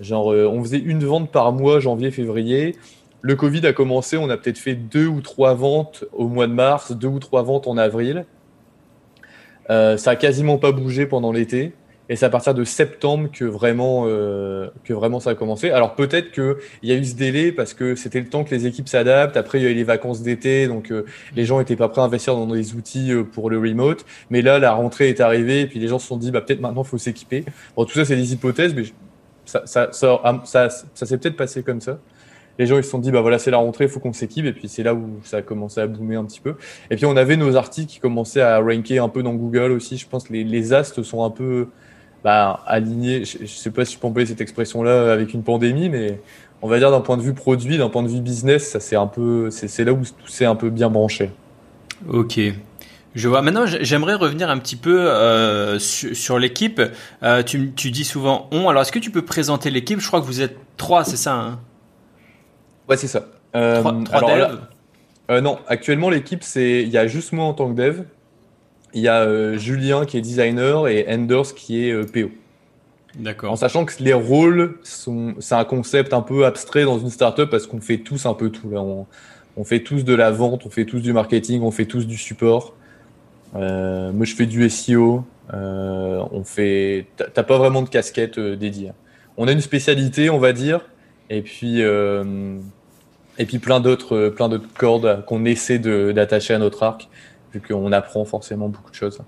Genre, 0.00 0.32
euh, 0.32 0.48
on 0.48 0.62
faisait 0.62 0.78
une 0.78 1.04
vente 1.04 1.30
par 1.30 1.52
mois, 1.52 1.78
janvier, 1.78 2.10
février 2.10 2.74
le 3.22 3.36
Covid 3.36 3.66
a 3.66 3.72
commencé, 3.72 4.16
on 4.16 4.30
a 4.30 4.36
peut-être 4.36 4.58
fait 4.58 4.74
deux 4.74 5.06
ou 5.06 5.20
trois 5.20 5.54
ventes 5.54 6.04
au 6.12 6.28
mois 6.28 6.46
de 6.46 6.52
mars, 6.52 6.92
deux 6.92 7.08
ou 7.08 7.18
trois 7.18 7.42
ventes 7.42 7.66
en 7.66 7.76
avril. 7.76 8.24
Euh, 9.68 9.96
ça 9.96 10.12
a 10.12 10.16
quasiment 10.16 10.58
pas 10.58 10.72
bougé 10.72 11.06
pendant 11.06 11.32
l'été. 11.32 11.72
Et 12.08 12.16
c'est 12.16 12.26
à 12.26 12.30
partir 12.30 12.54
de 12.54 12.64
septembre 12.64 13.28
que 13.32 13.44
vraiment, 13.44 14.06
euh, 14.08 14.68
que 14.82 14.92
vraiment 14.92 15.20
ça 15.20 15.30
a 15.30 15.34
commencé. 15.36 15.70
Alors 15.70 15.94
peut-être 15.94 16.32
qu'il 16.32 16.56
y 16.82 16.90
a 16.90 16.96
eu 16.96 17.04
ce 17.04 17.14
délai 17.14 17.52
parce 17.52 17.72
que 17.72 17.94
c'était 17.94 18.18
le 18.18 18.26
temps 18.26 18.42
que 18.42 18.52
les 18.52 18.66
équipes 18.66 18.88
s'adaptent. 18.88 19.36
Après, 19.36 19.60
il 19.60 19.62
y 19.62 19.66
a 19.68 19.70
eu 19.70 19.74
les 19.74 19.84
vacances 19.84 20.20
d'été, 20.22 20.66
donc 20.66 20.90
euh, 20.90 21.04
les 21.36 21.44
gens 21.44 21.60
étaient 21.60 21.76
pas 21.76 21.88
prêts 21.88 22.00
à 22.00 22.04
investir 22.04 22.34
dans 22.34 22.48
des 22.48 22.74
outils 22.74 23.12
pour 23.32 23.48
le 23.48 23.58
remote. 23.60 24.04
Mais 24.28 24.42
là, 24.42 24.58
la 24.58 24.72
rentrée 24.72 25.08
est 25.08 25.20
arrivée 25.20 25.60
et 25.60 25.66
puis 25.68 25.78
les 25.78 25.86
gens 25.86 26.00
se 26.00 26.08
sont 26.08 26.16
dit, 26.16 26.32
bah, 26.32 26.40
peut-être 26.40 26.60
maintenant, 26.60 26.82
il 26.82 26.88
faut 26.88 26.98
s'équiper. 26.98 27.44
Bon, 27.76 27.84
tout 27.84 27.94
ça, 27.94 28.04
c'est 28.04 28.16
des 28.16 28.32
hypothèses, 28.32 28.74
mais 28.74 28.82
ça, 29.44 29.62
ça, 29.66 29.92
ça 29.92 31.06
s'est 31.06 31.18
peut-être 31.18 31.36
passé 31.36 31.62
comme 31.62 31.80
ça 31.80 32.00
les 32.60 32.66
gens 32.66 32.76
ils 32.76 32.84
se 32.84 32.90
sont 32.90 32.98
dit 32.98 33.10
bah 33.10 33.22
voilà 33.22 33.38
c'est 33.38 33.50
la 33.50 33.56
rentrée, 33.56 33.88
faut 33.88 34.00
qu'on 34.00 34.12
s'équipe 34.12 34.44
et 34.44 34.52
puis 34.52 34.68
c'est 34.68 34.82
là 34.82 34.92
où 34.92 35.18
ça 35.24 35.38
a 35.38 35.42
commencé 35.42 35.80
à 35.80 35.86
boomer 35.86 36.16
un 36.16 36.26
petit 36.26 36.40
peu. 36.40 36.56
Et 36.90 36.96
puis 36.96 37.06
on 37.06 37.16
avait 37.16 37.38
nos 37.38 37.56
articles 37.56 37.90
qui 37.90 38.00
commençaient 38.00 38.42
à 38.42 38.58
ranker 38.58 38.98
un 38.98 39.08
peu 39.08 39.22
dans 39.22 39.32
Google 39.32 39.72
aussi. 39.72 39.96
Je 39.96 40.06
pense 40.06 40.24
que 40.24 40.34
les, 40.34 40.44
les 40.44 40.74
astres 40.74 41.02
sont 41.02 41.24
un 41.24 41.30
peu 41.30 41.68
bah, 42.22 42.60
alignés. 42.66 43.24
Je, 43.24 43.46
sais 43.46 43.70
pas 43.70 43.86
si 43.86 43.94
je 43.94 43.98
peux 43.98 44.06
employer 44.06 44.26
cette 44.26 44.42
expression 44.42 44.82
là 44.82 45.10
avec 45.10 45.32
une 45.32 45.42
pandémie, 45.42 45.88
mais 45.88 46.20
on 46.60 46.68
va 46.68 46.78
dire 46.78 46.90
d'un 46.90 47.00
point 47.00 47.16
de 47.16 47.22
vue 47.22 47.32
produit, 47.32 47.78
d'un 47.78 47.88
point 47.88 48.02
de 48.02 48.08
vue 48.08 48.20
business, 48.20 48.68
ça 48.68 48.78
c'est 48.78 48.96
un 48.96 49.06
peu 49.06 49.48
c'est 49.50 49.84
là 49.84 49.94
où 49.94 50.02
tout 50.02 50.28
s'est 50.28 50.44
un 50.44 50.56
peu 50.56 50.68
bien 50.68 50.90
branché. 50.90 51.30
Ok. 52.12 52.38
Je 53.14 53.28
vois. 53.28 53.40
Maintenant, 53.40 53.64
j'aimerais 53.66 54.14
revenir 54.14 54.50
un 54.50 54.58
petit 54.58 54.76
peu 54.76 55.10
euh, 55.10 55.78
sur, 55.78 56.38
l'équipe. 56.38 56.80
Euh, 57.22 57.42
tu, 57.42 57.72
tu, 57.72 57.90
dis 57.90 58.04
souvent 58.04 58.48
on. 58.52 58.68
Alors, 58.68 58.82
est-ce 58.82 58.92
que 58.92 59.00
tu 59.00 59.10
peux 59.10 59.22
présenter 59.22 59.70
l'équipe? 59.70 59.98
Je 59.98 60.06
crois 60.06 60.20
que 60.20 60.26
vous 60.26 60.42
êtes 60.42 60.56
trois, 60.76 61.04
c'est 61.04 61.16
ça 61.16 61.34
hein? 61.34 61.58
Ouais, 62.90 62.96
c'est 62.96 63.06
ça. 63.06 63.24
Euh, 63.54 63.84
euh, 65.30 65.40
non, 65.40 65.60
actuellement, 65.68 66.10
l'équipe, 66.10 66.42
c'est 66.42 66.82
il 66.82 66.88
y 66.88 66.98
a 66.98 67.06
juste 67.06 67.32
moi 67.32 67.44
en 67.44 67.54
tant 67.54 67.72
que 67.72 67.80
dev. 67.80 68.02
Il 68.94 69.00
y 69.00 69.06
a 69.06 69.20
euh, 69.20 69.56
Julien 69.56 70.04
qui 70.04 70.18
est 70.18 70.20
designer 70.20 70.88
et 70.88 71.06
Enders 71.08 71.54
qui 71.54 71.84
est 71.84 72.12
PO. 72.12 72.30
D'accord. 73.14 73.52
En 73.52 73.56
sachant 73.56 73.84
que 73.84 73.92
les 74.02 74.12
rôles 74.12 74.78
sont, 74.82 75.34
c'est 75.38 75.54
un 75.54 75.64
concept 75.64 76.12
un 76.12 76.20
peu 76.20 76.44
abstrait 76.44 76.84
dans 76.84 76.98
une 76.98 77.10
startup 77.10 77.48
parce 77.48 77.68
qu'on 77.68 77.80
fait 77.80 77.98
tous 77.98 78.26
un 78.26 78.34
peu 78.34 78.50
tout. 78.50 78.70
Là. 78.70 78.82
On, 78.82 79.64
fait 79.64 79.80
tous 79.80 80.04
de 80.04 80.14
la 80.14 80.32
vente, 80.32 80.66
on 80.66 80.70
fait 80.70 80.84
tous 80.84 81.00
du 81.00 81.12
marketing, 81.12 81.62
on 81.62 81.70
fait 81.70 81.86
tous 81.86 82.08
du 82.08 82.16
support. 82.16 82.74
moi, 83.52 84.24
je 84.24 84.34
fais 84.34 84.46
du 84.46 84.68
SEO. 84.68 85.24
on 85.52 86.42
fait, 86.44 87.06
t'as 87.16 87.44
pas 87.44 87.58
vraiment 87.58 87.82
de 87.82 87.88
casquette 87.88 88.40
dédiée. 88.40 88.90
On 89.36 89.46
a 89.46 89.52
une 89.52 89.60
spécialité, 89.60 90.28
on 90.28 90.38
va 90.38 90.52
dire, 90.52 90.80
et 91.28 91.42
puis 91.42 91.82
et 93.40 93.46
puis 93.46 93.58
plein 93.58 93.80
d'autres, 93.80 94.16
euh, 94.16 94.30
plein 94.30 94.50
d'autres 94.50 94.68
cordes 94.76 95.24
qu'on 95.24 95.46
essaie 95.46 95.78
d'attacher 95.78 96.52
à 96.52 96.58
notre 96.58 96.82
arc, 96.82 97.08
vu 97.54 97.60
qu'on 97.60 97.90
apprend 97.90 98.24
forcément 98.26 98.68
beaucoup 98.68 98.90
de 98.90 98.94
choses. 98.94 99.18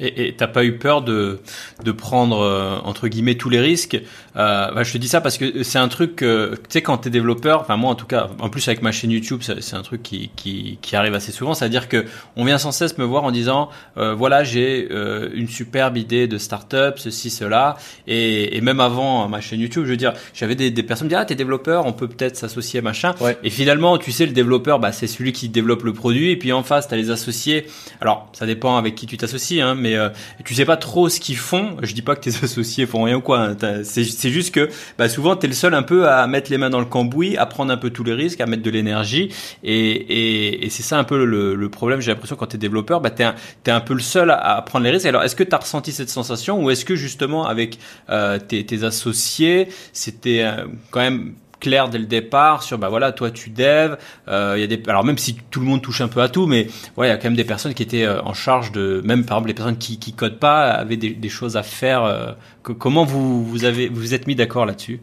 Et 0.00 0.34
t'as 0.36 0.46
pas 0.46 0.64
eu 0.64 0.78
peur 0.78 1.02
de, 1.02 1.40
de 1.84 1.92
prendre 1.92 2.40
euh, 2.40 2.78
entre 2.84 3.08
guillemets 3.08 3.36
tous 3.36 3.50
les 3.50 3.60
risques? 3.60 4.00
Euh, 4.36 4.70
bah, 4.72 4.82
Je 4.82 4.92
te 4.92 4.98
dis 4.98 5.08
ça 5.08 5.20
parce 5.20 5.38
que 5.38 5.62
c'est 5.62 5.78
un 5.78 5.88
truc, 5.88 6.16
tu 6.16 6.26
sais, 6.68 6.82
quand 6.82 6.98
t'es 6.98 7.10
développeur, 7.10 7.60
enfin 7.60 7.76
moi 7.76 7.90
en 7.90 7.94
tout 7.94 8.06
cas, 8.06 8.28
en 8.38 8.48
plus 8.48 8.66
avec 8.68 8.82
ma 8.82 8.92
chaîne 8.92 9.10
YouTube, 9.10 9.42
c'est 9.42 9.74
un 9.74 9.82
truc 9.82 10.02
qui, 10.02 10.30
qui, 10.36 10.78
qui, 10.80 10.96
arrive 10.96 11.14
assez 11.14 11.32
souvent, 11.32 11.54
c'est-à-dire 11.54 11.88
que 11.88 12.04
on 12.36 12.44
vient 12.44 12.58
sans 12.58 12.72
cesse 12.72 12.98
me 12.98 13.04
voir 13.04 13.24
en 13.24 13.30
disant, 13.30 13.70
euh, 13.96 14.14
voilà, 14.14 14.44
j'ai 14.44 14.88
euh, 14.90 15.28
une 15.34 15.48
superbe 15.48 15.96
idée 15.96 16.26
de 16.26 16.38
start-up, 16.38 16.98
ceci, 16.98 17.30
cela, 17.30 17.76
et, 18.06 18.56
et, 18.56 18.60
même 18.60 18.80
avant 18.80 19.28
ma 19.28 19.40
chaîne 19.40 19.60
YouTube, 19.60 19.84
je 19.84 19.90
veux 19.90 19.96
dire, 19.96 20.14
j'avais 20.34 20.54
des, 20.54 20.70
des 20.70 20.82
personnes 20.82 21.08
qui 21.08 21.10
disaient, 21.10 21.22
ah 21.22 21.24
t'es 21.24 21.34
développeur, 21.34 21.86
on 21.86 21.92
peut 21.92 22.08
peut-être 22.08 22.36
s'associer 22.36 22.80
machin, 22.80 23.14
et 23.42 23.50
finalement, 23.50 23.98
tu 23.98 24.12
sais, 24.12 24.26
le 24.26 24.32
développeur, 24.32 24.78
bah, 24.78 24.92
c'est 24.92 25.06
celui 25.06 25.32
qui 25.32 25.48
développe 25.48 25.82
le 25.82 25.92
produit, 25.92 26.30
et 26.30 26.36
puis 26.36 26.52
en 26.52 26.62
face, 26.62 26.88
t'as 26.88 26.96
les 26.96 27.10
associés. 27.10 27.66
Alors, 28.00 28.30
ça 28.32 28.46
dépend 28.46 28.76
avec 28.76 28.94
qui 28.94 29.06
tu 29.06 29.16
t'associes, 29.16 29.60
hein, 29.60 29.74
mais 29.74 29.87
mais 29.88 29.96
euh, 29.96 30.08
tu 30.44 30.54
sais 30.54 30.64
pas 30.64 30.76
trop 30.76 31.08
ce 31.08 31.20
qu'ils 31.20 31.36
font. 31.36 31.76
Je 31.82 31.94
dis 31.94 32.02
pas 32.02 32.14
que 32.14 32.20
tes 32.20 32.30
associés 32.44 32.86
font 32.86 33.04
rien 33.04 33.16
ou 33.16 33.20
quoi. 33.20 33.40
Hein. 33.40 33.82
C'est 33.84 34.30
juste 34.30 34.54
que 34.54 34.68
bah, 34.98 35.08
souvent 35.08 35.36
t'es 35.36 35.46
le 35.46 35.52
seul 35.54 35.74
un 35.74 35.82
peu 35.82 36.08
à 36.08 36.26
mettre 36.26 36.50
les 36.50 36.58
mains 36.58 36.70
dans 36.70 36.80
le 36.80 36.86
cambouis, 36.86 37.36
à 37.36 37.46
prendre 37.46 37.72
un 37.72 37.76
peu 37.76 37.90
tous 37.90 38.04
les 38.04 38.14
risques, 38.14 38.40
à 38.40 38.46
mettre 38.46 38.62
de 38.62 38.70
l'énergie. 38.70 39.32
Et, 39.64 39.90
et, 39.90 40.66
et 40.66 40.70
c'est 40.70 40.82
ça 40.82 40.98
un 40.98 41.04
peu 41.04 41.24
le, 41.24 41.54
le 41.54 41.68
problème. 41.68 42.00
J'ai 42.00 42.10
l'impression 42.10 42.36
quand 42.36 42.46
t'es 42.46 42.58
développeur, 42.58 43.00
bah 43.00 43.10
t'es 43.10 43.24
un, 43.24 43.34
un 43.66 43.80
peu 43.80 43.94
le 43.94 44.00
seul 44.00 44.30
à, 44.30 44.62
prendre 44.62 44.84
les 44.84 44.90
risques. 44.90 45.06
Alors 45.06 45.22
est-ce 45.22 45.36
que 45.36 45.44
t'as 45.44 45.58
ressenti 45.58 45.92
cette 45.92 46.10
sensation 46.10 46.62
ou 46.62 46.70
est-ce 46.70 46.84
que 46.84 46.96
justement 46.96 47.46
avec 47.46 47.78
euh, 48.10 48.38
tes, 48.38 48.64
tes 48.64 48.84
associés, 48.84 49.68
c'était 49.92 50.42
euh, 50.42 50.66
quand 50.90 51.00
même 51.00 51.34
clair 51.60 51.88
dès 51.88 51.98
le 51.98 52.06
départ 52.06 52.62
sur 52.62 52.78
bah 52.78 52.88
voilà 52.88 53.12
toi 53.12 53.30
tu 53.30 53.50
dev 53.50 53.96
euh, 54.28 54.54
il 54.56 54.60
y 54.60 54.64
a 54.64 54.66
des 54.66 54.80
alors 54.88 55.04
même 55.04 55.18
si 55.18 55.36
tout 55.50 55.60
le 55.60 55.66
monde 55.66 55.82
touche 55.82 56.00
un 56.00 56.08
peu 56.08 56.20
à 56.20 56.28
tout 56.28 56.46
mais 56.46 56.68
ouais 56.96 57.06
il 57.06 57.10
y 57.10 57.12
a 57.12 57.16
quand 57.16 57.24
même 57.24 57.36
des 57.36 57.44
personnes 57.44 57.74
qui 57.74 57.82
étaient 57.82 58.04
euh, 58.04 58.22
en 58.22 58.34
charge 58.34 58.72
de 58.72 59.02
même 59.04 59.24
par 59.24 59.38
exemple 59.38 59.48
les 59.48 59.54
personnes 59.54 59.78
qui 59.78 59.98
qui 59.98 60.12
codent 60.12 60.38
pas 60.38 60.70
avaient 60.70 60.96
des, 60.96 61.10
des 61.10 61.28
choses 61.28 61.56
à 61.56 61.62
faire 61.62 62.04
euh, 62.04 62.32
comment 62.62 63.04
vous 63.04 63.44
vous 63.44 63.64
avez 63.64 63.88
vous 63.88 64.14
êtes 64.14 64.26
mis 64.26 64.34
d'accord 64.34 64.66
là-dessus? 64.66 65.00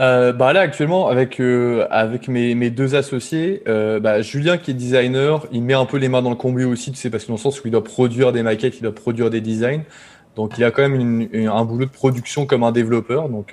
Euh, 0.00 0.32
bah 0.32 0.52
là 0.52 0.60
actuellement 0.60 1.08
avec 1.08 1.40
euh, 1.40 1.86
avec 1.90 2.28
mes, 2.28 2.54
mes 2.54 2.70
deux 2.70 2.94
associés, 2.94 3.62
bah, 3.66 4.22
Julien 4.22 4.56
qui 4.56 4.70
est 4.70 4.74
designer, 4.74 5.46
il 5.50 5.62
met 5.62 5.74
un 5.74 5.86
peu 5.86 5.96
les 5.96 6.08
mains 6.08 6.22
dans 6.22 6.30
le 6.30 6.36
combi 6.36 6.64
aussi, 6.64 6.92
tu 6.92 6.98
sais 6.98 7.10
parce 7.10 7.24
que 7.24 7.28
dans 7.28 7.34
le 7.34 7.40
sens 7.40 7.62
où 7.62 7.66
il 7.66 7.72
doit 7.72 7.82
produire 7.82 8.30
des 8.32 8.44
maquettes, 8.44 8.78
il 8.78 8.82
doit 8.82 8.94
produire 8.94 9.28
des 9.28 9.40
designs, 9.40 9.82
donc 10.36 10.56
il 10.56 10.62
a 10.62 10.70
quand 10.70 10.82
même 10.82 11.28
une, 11.32 11.48
un 11.48 11.64
boulot 11.64 11.86
de 11.86 11.90
production 11.90 12.46
comme 12.46 12.62
un 12.62 12.70
développeur, 12.70 13.28
donc 13.28 13.52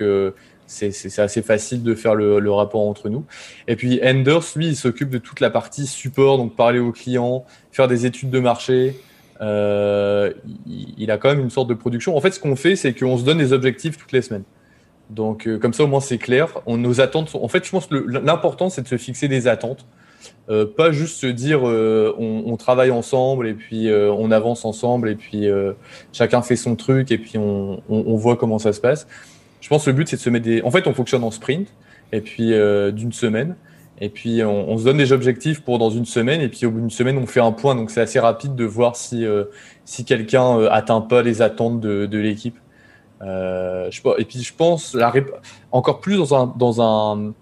c'est 0.66 1.18
assez 1.18 1.42
facile 1.42 1.82
de 1.82 1.94
faire 1.94 2.14
le, 2.14 2.50
rapport 2.50 2.82
entre 2.82 3.08
nous. 3.08 3.24
Et 3.68 3.76
puis 3.76 4.00
Enders, 4.02 4.42
lui, 4.56 4.68
il 4.68 4.76
s'occupe 4.76 5.10
de 5.10 5.18
toute 5.18 5.40
la 5.40 5.50
partie 5.50 5.86
support, 5.86 6.38
donc 6.38 6.56
parler 6.56 6.78
aux 6.78 6.92
clients, 6.92 7.44
faire 7.72 7.88
des 7.88 8.06
études 8.06 8.30
de 8.30 8.40
marché, 8.40 8.96
euh, 9.40 10.32
il, 10.66 11.10
a 11.10 11.18
quand 11.18 11.28
même 11.28 11.40
une 11.40 11.50
sorte 11.50 11.68
de 11.68 11.74
production. 11.74 12.16
En 12.16 12.20
fait, 12.20 12.32
ce 12.32 12.40
qu'on 12.40 12.56
fait, 12.56 12.76
c'est 12.76 12.94
qu'on 12.94 13.18
se 13.18 13.24
donne 13.24 13.38
des 13.38 13.52
objectifs 13.52 13.96
toutes 13.96 14.12
les 14.12 14.22
semaines. 14.22 14.44
Donc, 15.10 15.48
comme 15.60 15.72
ça, 15.72 15.84
au 15.84 15.86
moins, 15.86 16.00
c'est 16.00 16.18
clair. 16.18 16.48
On, 16.66 16.78
nos 16.78 17.00
attentes 17.00 17.28
sont... 17.28 17.42
En 17.42 17.48
fait, 17.48 17.64
je 17.64 17.70
pense 17.70 17.86
que 17.86 17.94
l'important, 17.94 18.70
c'est 18.70 18.82
de 18.82 18.88
se 18.88 18.96
fixer 18.96 19.28
des 19.28 19.46
attentes. 19.46 19.86
pas 20.48 20.90
juste 20.90 21.18
se 21.18 21.26
dire 21.26 21.62
on, 21.62 22.56
travaille 22.56 22.90
ensemble 22.90 23.46
et 23.46 23.54
puis 23.54 23.88
on 23.92 24.30
avance 24.32 24.64
ensemble 24.64 25.10
et 25.10 25.14
puis 25.14 25.46
chacun 26.12 26.42
fait 26.42 26.56
son 26.56 26.74
truc 26.74 27.12
et 27.12 27.18
puis 27.18 27.38
on, 27.38 28.16
voit 28.16 28.36
comment 28.36 28.58
ça 28.58 28.72
se 28.72 28.80
passe. 28.80 29.06
Je 29.66 29.68
pense 29.68 29.84
que 29.84 29.90
le 29.90 29.96
but 29.96 30.06
c'est 30.06 30.14
de 30.14 30.20
se 30.20 30.30
mettre 30.30 30.44
des. 30.44 30.62
En 30.62 30.70
fait, 30.70 30.86
on 30.86 30.94
fonctionne 30.94 31.24
en 31.24 31.32
sprint 31.32 31.66
et 32.12 32.20
puis 32.20 32.52
d'une 32.92 33.12
semaine. 33.12 33.56
Et 34.00 34.10
puis 34.10 34.44
on, 34.44 34.78
se 34.78 34.84
donne 34.84 34.98
des 34.98 35.10
objectifs 35.12 35.60
pour 35.60 35.80
dans 35.80 35.90
une 35.90 36.04
semaine, 36.04 36.40
et 36.40 36.48
puis 36.48 36.66
au 36.66 36.70
bout 36.70 36.78
d'une 36.78 36.90
semaine 36.90 37.18
on 37.18 37.26
fait 37.26 37.40
un 37.40 37.50
point. 37.50 37.74
Donc 37.74 37.90
c'est 37.90 38.00
assez 38.00 38.20
rapide 38.20 38.54
de 38.54 38.64
voir 38.64 38.94
si 38.94 39.24
euh, 39.24 39.44
si 39.84 40.04
quelqu'un 40.04 40.56
euh, 40.56 40.68
atteint 40.70 41.00
pas 41.00 41.22
les 41.22 41.42
attentes 41.42 41.80
de, 41.80 42.18
l'équipe. 42.18 42.56
Euh, 43.22 43.90
et 44.18 44.24
puis 44.24 44.40
je 44.40 44.54
pense 44.54 44.96
encore 45.72 46.00
plus 46.00 46.16
dans 46.16 46.34
un 46.34 46.54
dans 46.56 46.80
un 46.80 47.32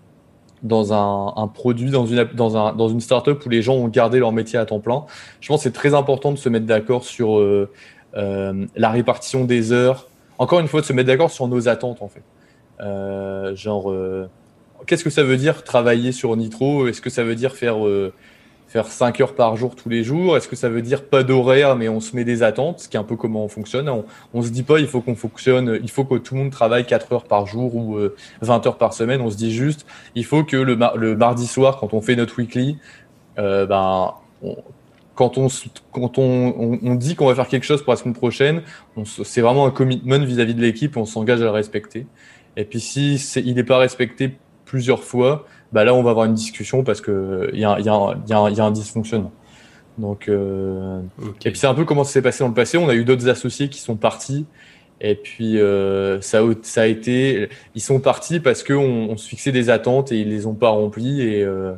dans 0.65 0.95
un, 0.95 1.47
produit, 1.49 1.91
dans 1.91 2.07
une 2.07 2.25
dans 2.33 2.57
un 2.57 2.75
dans 2.75 2.89
une 2.89 3.01
startup 3.01 3.45
où 3.45 3.49
les 3.51 3.61
gens 3.61 3.75
ont 3.75 3.89
gardé 3.89 4.19
leur 4.19 4.33
métier 4.33 4.59
à 4.59 4.65
temps 4.65 4.81
plein. 4.81 5.05
Je 5.41 5.49
pense 5.49 5.61
que 5.61 5.65
c'est 5.65 5.73
très 5.75 5.93
important 5.93 6.33
de 6.33 6.39
se 6.39 6.49
mettre 6.49 6.65
d'accord 6.65 7.05
sur 7.05 7.39
euh, 7.39 7.71
euh, 8.17 8.67
la 8.75 8.91
répartition 8.91 9.45
des 9.45 9.73
heures. 9.73 10.09
Encore 10.39 10.61
une 10.61 10.69
fois, 10.69 10.81
de 10.81 10.87
se 10.87 10.93
mettre 10.93 11.09
d'accord 11.09 11.31
sur 11.31 11.49
nos 11.49 11.69
attentes 11.69 12.03
en 12.03 12.09
fait. 12.09 12.23
genre 13.57 13.93
qu'est-ce 14.87 15.05
que 15.05 15.11
ça 15.11 15.23
veut 15.23 15.37
dire 15.37 15.65
travailler 15.65 16.13
sur 16.13 16.37
Nitro? 16.37 16.87
Est-ce 16.87 17.01
que 17.01 17.11
ça 17.11 17.25
veut 17.25 17.35
dire 17.35 17.55
faire, 17.55 17.87
euh, 17.87 18.13
faire 18.69 18.87
5 18.87 19.21
heures 19.21 19.35
par 19.35 19.57
jour 19.57 19.75
tous 19.77 19.89
les 19.89 20.05
jours? 20.05 20.37
Est-ce 20.37 20.49
que 20.49 20.57
ça 20.57 20.69
veut 20.69 20.83
dire 20.83 21.05
pas 21.05 21.23
d'horaire, 21.23 21.77
mais 21.77 21.89
on 21.89 22.01
se 22.01 22.15
met 22.17 22.25
des 22.25 22.43
attentes, 22.43 22.81
ce 22.81 22.89
qui 22.89 22.97
est 22.97 23.01
un 23.01 23.05
peu 23.05 23.17
comment 23.17 23.45
on 23.45 23.49
fonctionne 23.49 23.89
On, 23.89 24.05
on 24.33 24.43
se 24.43 24.51
dit 24.51 24.63
pas, 24.63 24.79
il 24.79 24.87
faut 24.87 25.01
qu'on 25.01 25.17
fonctionne, 25.17 25.79
il 25.83 25.91
faut 25.91 26.05
que 26.05 26.17
tout 26.17 26.35
le 26.35 26.43
monde 26.43 26.53
travaille 26.53 26.87
4 26.87 27.13
heures 27.13 27.25
par 27.25 27.47
jour 27.47 27.75
ou 27.75 27.97
20 28.41 28.67
euh, 28.67 28.69
heures 28.69 28.79
par 28.79 28.95
semaine. 28.95 29.21
On 29.21 29.31
se 29.31 29.37
dit 29.37 29.53
juste, 29.53 29.87
il 30.15 30.25
faut 30.25 30.45
que 30.45 30.57
le, 30.57 31.17
mardi 31.17 31.47
soir, 31.47 31.79
quand 31.79 31.95
on 31.95 32.01
fait 32.01 32.17
notre 32.17 32.39
weekly, 32.39 32.79
euh, 33.39 33.67
ben, 33.67 34.15
quand 35.15 35.39
on, 35.39 35.49
quand 35.93 36.19
on, 36.19 36.79
on, 36.83 36.95
dit 36.95 37.15
qu'on 37.15 37.27
va 37.27 37.35
faire 37.35 37.49
quelque 37.49 37.65
chose 37.65 37.83
pour 37.83 37.93
la 37.93 37.97
semaine 37.97 38.15
prochaine, 38.15 38.63
c'est 39.05 39.41
vraiment 39.41 39.67
un 39.67 39.71
commitment 39.71 40.19
vis-à-vis 40.19 40.55
de 40.55 40.61
l'équipe, 40.61 40.97
on 40.97 41.05
s'engage 41.05 41.41
à 41.41 41.45
le 41.45 41.51
respecter. 41.51 42.07
Et 42.57 42.65
puis 42.65 42.81
si 42.81 43.15
il 43.45 43.55
n'est 43.55 43.65
pas 43.65 43.79
respecté 43.79 44.37
plusieurs 44.65 45.03
fois, 45.05 45.47
bah 45.73 45.85
là 45.85 45.95
on 45.95 46.03
va 46.03 46.11
avoir 46.11 46.27
une 46.27 46.35
discussion 46.35 46.85
parce 46.85 47.01
que 47.01 47.51
il 47.53 47.61
y 47.61 47.65
a, 47.65 47.79
y, 47.79 47.85
y, 47.85 47.89
a 47.89 48.51
y 48.51 48.61
a, 48.61 48.65
un 48.65 48.71
dysfonctionnement. 48.71 49.33
Donc 49.99 50.29
euh... 50.29 51.01
et 51.45 51.51
puis 51.51 51.59
c'est 51.59 51.69
un 51.69 51.75
peu 51.75 51.85
comment 51.85 52.03
ça 52.03 52.13
s'est 52.13 52.23
passé 52.23 52.41
dans 52.41 52.49
le 52.49 52.55
passé. 52.55 52.79
On 52.79 52.89
a 52.89 52.95
eu 52.95 53.05
d'autres 53.05 53.29
associés 53.29 53.69
qui 53.69 53.81
sont 53.81 53.97
partis. 53.97 54.47
Et 55.01 55.17
puis 55.17 55.61
euh, 55.61 56.21
ça, 56.21 56.41
ça 56.63 56.83
a 56.83 56.87
été, 56.87 57.49
ils 57.75 57.81
sont 57.81 58.01
partis 58.01 58.41
parce 58.41 58.63
qu'on 58.63 59.09
on 59.11 59.17
se 59.17 59.29
fixait 59.29 59.53
des 59.53 59.69
attentes 59.69 60.13
et 60.13 60.21
ils 60.21 60.29
les 60.29 60.47
ont 60.47 60.55
pas 60.55 60.71
remplies 60.71 61.21
et 61.21 61.43
euh, 61.43 61.75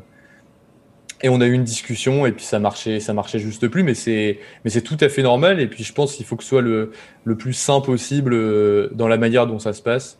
et 1.22 1.28
on 1.28 1.40
a 1.40 1.46
eu 1.46 1.52
une 1.52 1.64
discussion 1.64 2.26
et 2.26 2.32
puis 2.32 2.44
ça 2.44 2.58
marchait, 2.58 3.00
ça 3.00 3.14
marchait 3.14 3.38
juste 3.38 3.68
plus. 3.68 3.82
Mais 3.82 3.94
c'est 3.94 4.38
mais 4.64 4.70
c'est 4.70 4.82
tout 4.82 4.96
à 5.00 5.08
fait 5.08 5.22
normal. 5.22 5.60
Et 5.60 5.66
puis 5.66 5.84
je 5.84 5.92
pense 5.92 6.14
qu'il 6.14 6.26
faut 6.26 6.36
que 6.36 6.42
ce 6.42 6.50
soit 6.50 6.62
le 6.62 6.92
le 7.24 7.36
plus 7.36 7.52
sain 7.52 7.80
possible 7.80 8.34
euh, 8.34 8.88
dans 8.92 9.08
la 9.08 9.16
manière 9.16 9.46
dont 9.46 9.58
ça 9.58 9.72
se 9.72 9.82
passe. 9.82 10.18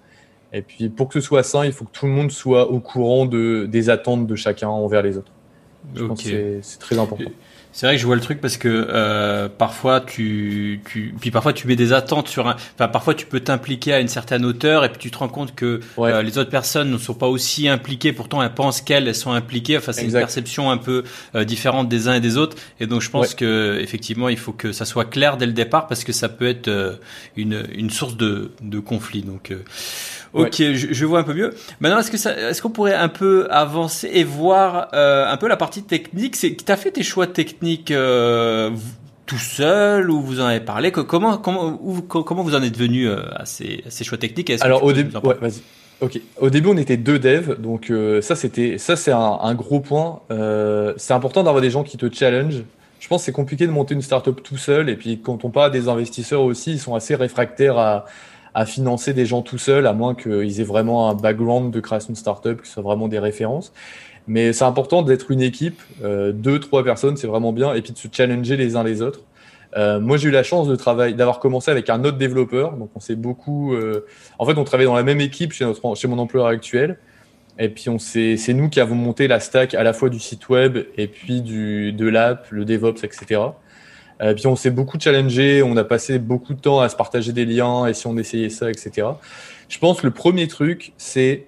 Et 0.53 0.63
puis 0.63 0.89
pour 0.89 1.09
que 1.09 1.21
ce 1.21 1.27
soit 1.27 1.43
sain, 1.43 1.65
il 1.65 1.73
faut 1.73 1.85
que 1.85 1.93
tout 1.93 2.07
le 2.07 2.13
monde 2.13 2.31
soit 2.31 2.71
au 2.71 2.81
courant 2.81 3.27
de, 3.27 3.67
des 3.69 3.91
attentes 3.91 4.27
de 4.27 4.37
chacun 4.37 4.69
envers 4.69 5.03
les 5.03 5.19
autres. 5.19 5.33
c'est 6.63 6.79
très 6.79 6.99
important. 6.99 7.31
C'est 7.77 7.85
vrai 7.85 7.97
que 7.97 8.01
je 8.01 8.07
vois 8.07 8.15
le 8.15 8.23
truc 8.23 8.41
parce 8.41 8.57
que 8.57 8.89
euh, 8.89 9.51
parfois 9.51 10.01
tu, 10.01 10.81
tu, 10.89 11.15
puis 11.21 11.31
parfois 11.31 11.53
tu 11.53 11.67
mets 11.67 11.77
des 11.77 11.93
attentes 11.93 12.27
sur 12.27 12.49
un, 12.49 12.57
enfin 12.75 12.89
parfois 12.89 13.13
tu 13.13 13.27
peux 13.27 13.41
t'impliquer 13.41 13.93
à 13.93 14.01
une 14.01 14.09
certaine 14.09 14.47
hauteur 14.47 14.83
et 14.83 14.89
puis 14.89 14.99
tu 14.99 15.11
te 15.11 15.19
rends 15.19 15.29
compte 15.29 15.55
que 15.55 15.81
euh, 15.99 16.23
les 16.23 16.39
autres 16.39 16.49
personnes 16.49 16.91
ne 16.91 16.97
sont 16.97 17.13
pas 17.13 17.27
aussi 17.27 17.69
impliquées. 17.69 18.15
Pourtant 18.15 18.43
elles 18.43 18.55
pensent 18.55 18.81
qu'elles 18.81 19.15
sont 19.15 19.33
impliquées. 19.33 19.77
Enfin 19.77 19.93
c'est 19.93 20.07
une 20.07 20.13
perception 20.13 20.71
un 20.71 20.79
peu 20.79 21.05
euh, 21.35 21.45
différente 21.45 21.91
des 21.91 22.09
uns 22.09 22.15
et 22.15 22.21
des 22.21 22.39
autres. 22.39 22.57
Et 22.81 22.87
donc 22.87 23.03
je 23.03 23.11
pense 23.11 23.35
que 23.35 23.79
effectivement 23.79 24.31
il 24.31 24.39
faut 24.39 24.53
que 24.53 24.73
ça 24.73 24.87
soit 24.87 25.05
clair 25.05 25.37
dès 25.37 25.45
le 25.45 25.53
départ 25.53 25.87
parce 25.87 26.03
que 26.03 26.15
ça 26.15 26.31
peut 26.31 26.49
être 26.49 26.69
euh, 26.69 26.95
une, 27.37 27.63
une 27.75 27.91
source 27.91 28.17
de, 28.17 28.53
de 28.63 28.79
conflit. 28.79 29.21
Donc 29.21 29.53
Ok, 30.33 30.57
je, 30.57 31.05
vois 31.05 31.21
un 31.21 31.23
peu 31.23 31.35
mieux. 31.35 31.55
Maintenant, 31.81 31.99
est-ce 31.99 32.11
que 32.11 32.17
ça, 32.17 32.37
est-ce 32.37 32.63
qu'on 32.63 32.71
pourrait 32.71 32.95
un 32.95 33.09
peu 33.09 33.47
avancer 33.51 34.11
et 34.13 34.25
voir 34.25 34.89
euh, 34.93 35.31
un 35.31 35.37
peu 35.37 35.49
la 35.49 35.57
partie 35.57 35.83
technique? 35.83 36.37
C'est, 36.37 36.57
t'as 36.65 36.77
fait 36.77 36.91
tes 36.91 37.03
choix 37.03 37.27
techniques 37.27 37.91
euh, 37.91 38.71
tout 39.27 39.39
seul 39.39 40.11
ou 40.11 40.21
vous 40.21 40.41
en 40.41 40.47
avez 40.47 40.61
parlé? 40.61 40.93
Comment, 40.93 41.39
comment, 41.39 41.79
comment 42.09 42.43
vous 42.43 42.55
en 42.55 42.63
êtes 42.63 42.77
venu 42.77 43.09
euh, 43.09 43.21
à, 43.35 43.47
ces, 43.47 43.83
à 43.87 43.91
ces 43.91 44.05
choix 44.05 44.19
techniques? 44.19 44.51
Alors 44.61 44.85
au 44.85 44.93
début, 44.93 45.17
ouais, 45.17 45.37
vas-y. 45.41 45.63
Ok. 46.01 46.21
Au 46.39 46.51
début, 46.51 46.69
on 46.69 46.77
était 46.77 46.99
deux 46.99 47.19
devs, 47.19 47.59
donc 47.59 47.91
ça 48.21 48.37
c'était, 48.37 48.77
ça 48.77 48.97
c'est 48.97 49.13
un, 49.13 49.39
un, 49.41 49.55
gros 49.55 49.81
point. 49.81 50.21
c'est 50.99 51.15
important 51.15 51.43
d'avoir 51.43 51.63
des 51.63 51.71
gens 51.71 51.85
qui 51.85 51.97
te 51.97 52.13
challenge. 52.13 52.65
Je 52.99 53.09
pense 53.09 53.23
que 53.23 53.27
c'est 53.27 53.33
compliqué 53.33 53.67
de 53.67 53.73
monter 53.73 53.95
une 53.95 54.03
startup 54.03 54.43
tout 54.43 54.57
seul, 54.57 54.89
et 54.91 54.97
puis 54.97 55.21
quand 55.23 55.45
on 55.45 55.51
parle 55.51 55.71
des 55.71 55.89
investisseurs 55.89 56.43
aussi, 56.43 56.73
ils 56.73 56.81
sont 56.81 56.95
assez 56.95 57.15
réfractaires 57.15 57.79
à 57.79 58.05
à 58.57 58.65
financer 58.65 59.13
des 59.13 59.27
gens 59.27 59.43
tout 59.43 59.59
seuls, 59.59 59.87
à 59.87 59.93
moins 59.93 60.15
qu'ils 60.15 60.63
aient 60.63 60.65
vraiment 60.65 61.11
un 61.11 61.15
background 61.15 61.75
de 61.75 61.79
création 61.79 62.15
de 62.15 62.19
startup, 62.19 62.63
que 62.63 62.67
ce 62.67 62.73
soit 62.73 62.83
vraiment 62.83 63.07
des 63.07 63.19
références. 63.19 63.71
Mais 64.29 64.55
c'est 64.55 64.65
important 64.65 65.03
d'être 65.03 65.31
une 65.31 65.43
équipe, 65.43 65.79
euh, 66.03 66.33
deux, 66.33 66.59
trois 66.59 66.83
personnes, 66.83 67.19
c'est 67.19 67.27
vraiment 67.27 67.53
bien, 67.53 67.75
et 67.75 67.83
puis 67.83 67.93
de 67.93 67.99
se 67.99 68.09
challenger 68.11 68.57
les 68.57 68.75
uns 68.75 68.83
les 68.83 69.03
autres. 69.03 69.21
Euh, 69.77 70.01
moi, 70.01 70.17
j'ai 70.17 70.29
eu 70.29 70.31
la 70.31 70.43
chance 70.43 70.69
de 70.69 70.75
travailler, 70.75 71.13
d'avoir 71.13 71.39
commencé 71.39 71.71
avec 71.71 71.91
un 71.91 72.03
autre 72.03 72.17
développeur, 72.17 72.73
donc 72.79 72.89
on 72.95 73.01
s'est 73.01 73.15
beaucoup. 73.15 73.75
Euh... 73.75 74.07
En 74.39 74.47
fait, 74.47 74.57
on 74.57 74.65
travaillait 74.65 74.89
dans 74.89 74.97
la 74.97 75.03
même 75.03 75.21
équipe 75.21 75.53
chez 75.53 75.67
notre, 75.67 75.95
chez 75.95 76.09
mon 76.09 76.19
employeur 76.19 76.49
actuel, 76.49 76.97
et 77.59 77.69
puis 77.69 77.91
on 77.91 77.99
c'est 77.99 78.55
nous 78.55 78.71
qui 78.71 78.81
avons 78.81 78.95
monté 78.95 79.29
la 79.29 79.39
stack 79.39 79.75
à 79.75 79.83
la 79.83 79.93
fois 79.93 80.09
du 80.09 80.19
site 80.19 80.49
web 80.49 80.79
et 80.97 81.09
puis 81.09 81.43
du 81.43 81.93
de 81.93 82.09
l'app, 82.09 82.47
le 82.51 82.65
DevOps, 82.65 83.05
etc. 83.05 83.39
Euh, 84.23 84.35
puis 84.35 84.47
on 84.47 84.57
s'est 84.57 84.71
beaucoup 84.71 84.99
challengé, 84.99 85.63
on 85.63 85.77
a 85.77 85.85
passé 85.85 86.19
beaucoup 86.19 86.55
de 86.55 86.61
temps 86.61 86.81
à 86.81 86.89
se 86.89 86.97
partager 86.97 87.33
des 87.33 87.45
liens 87.45 87.87
et 87.87 87.95
si 87.95 88.07
on 88.07 88.17
essayait 88.17 88.49
ça, 88.49 88.71
etc. 88.71 89.09
Je 89.69 89.79
pense 89.79 90.01
que 90.01 90.07
le 90.07 90.13
premier 90.13 90.49
truc, 90.49 90.93
c'est 90.97 91.47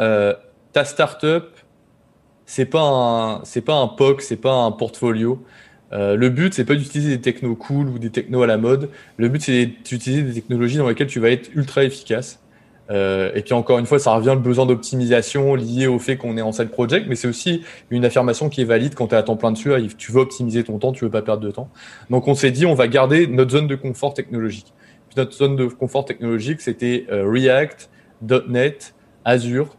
euh, 0.00 0.34
ta 0.72 0.84
startup, 0.84 1.44
c'est 2.46 2.66
pas 2.66 2.82
un, 2.82 3.44
c'est 3.44 3.60
pas 3.60 3.76
un 3.76 3.88
POC, 3.88 4.22
c'est 4.22 4.36
pas 4.36 4.54
un 4.54 4.72
portfolio. 4.72 5.44
Euh, 5.92 6.16
le 6.16 6.28
but, 6.28 6.52
c'est 6.52 6.64
pas 6.64 6.74
d'utiliser 6.74 7.16
des 7.16 7.20
technos 7.20 7.54
cool 7.54 7.88
ou 7.88 7.98
des 7.98 8.10
technos 8.10 8.42
à 8.42 8.46
la 8.46 8.56
mode. 8.56 8.90
Le 9.16 9.28
but, 9.28 9.42
c'est 9.42 9.66
d'utiliser 9.66 10.22
des 10.22 10.34
technologies 10.34 10.78
dans 10.78 10.88
lesquelles 10.88 11.06
tu 11.06 11.20
vas 11.20 11.30
être 11.30 11.50
ultra 11.54 11.84
efficace. 11.84 12.40
Euh, 12.90 13.30
et 13.34 13.42
puis 13.42 13.54
encore 13.54 13.78
une 13.78 13.86
fois, 13.86 13.98
ça 13.98 14.14
revient 14.14 14.32
le 14.34 14.40
besoin 14.40 14.66
d'optimisation 14.66 15.54
lié 15.54 15.86
au 15.86 15.98
fait 15.98 16.16
qu'on 16.16 16.36
est 16.36 16.42
en 16.42 16.52
side 16.52 16.70
project, 16.70 17.06
mais 17.08 17.14
c'est 17.14 17.28
aussi 17.28 17.62
une 17.90 18.04
affirmation 18.04 18.48
qui 18.48 18.60
est 18.60 18.66
valide 18.66 18.94
quand 18.94 19.08
tu 19.08 19.14
es 19.14 19.18
à 19.18 19.22
temps 19.22 19.36
plein 19.36 19.52
dessus. 19.52 19.72
Tu 19.96 20.12
veux 20.12 20.20
optimiser 20.20 20.64
ton 20.64 20.78
temps, 20.78 20.92
tu 20.92 21.04
veux 21.04 21.10
pas 21.10 21.22
perdre 21.22 21.42
de 21.42 21.50
temps. 21.50 21.70
Donc 22.10 22.28
on 22.28 22.34
s'est 22.34 22.50
dit, 22.50 22.66
on 22.66 22.74
va 22.74 22.88
garder 22.88 23.26
notre 23.26 23.52
zone 23.52 23.66
de 23.66 23.76
confort 23.76 24.14
technologique. 24.14 24.72
Notre 25.16 25.32
zone 25.32 25.56
de 25.56 25.66
confort 25.66 26.04
technologique, 26.04 26.60
c'était 26.60 27.06
euh, 27.10 27.28
React, 27.30 27.88
.NET, 28.48 28.94
Azure. 29.24 29.76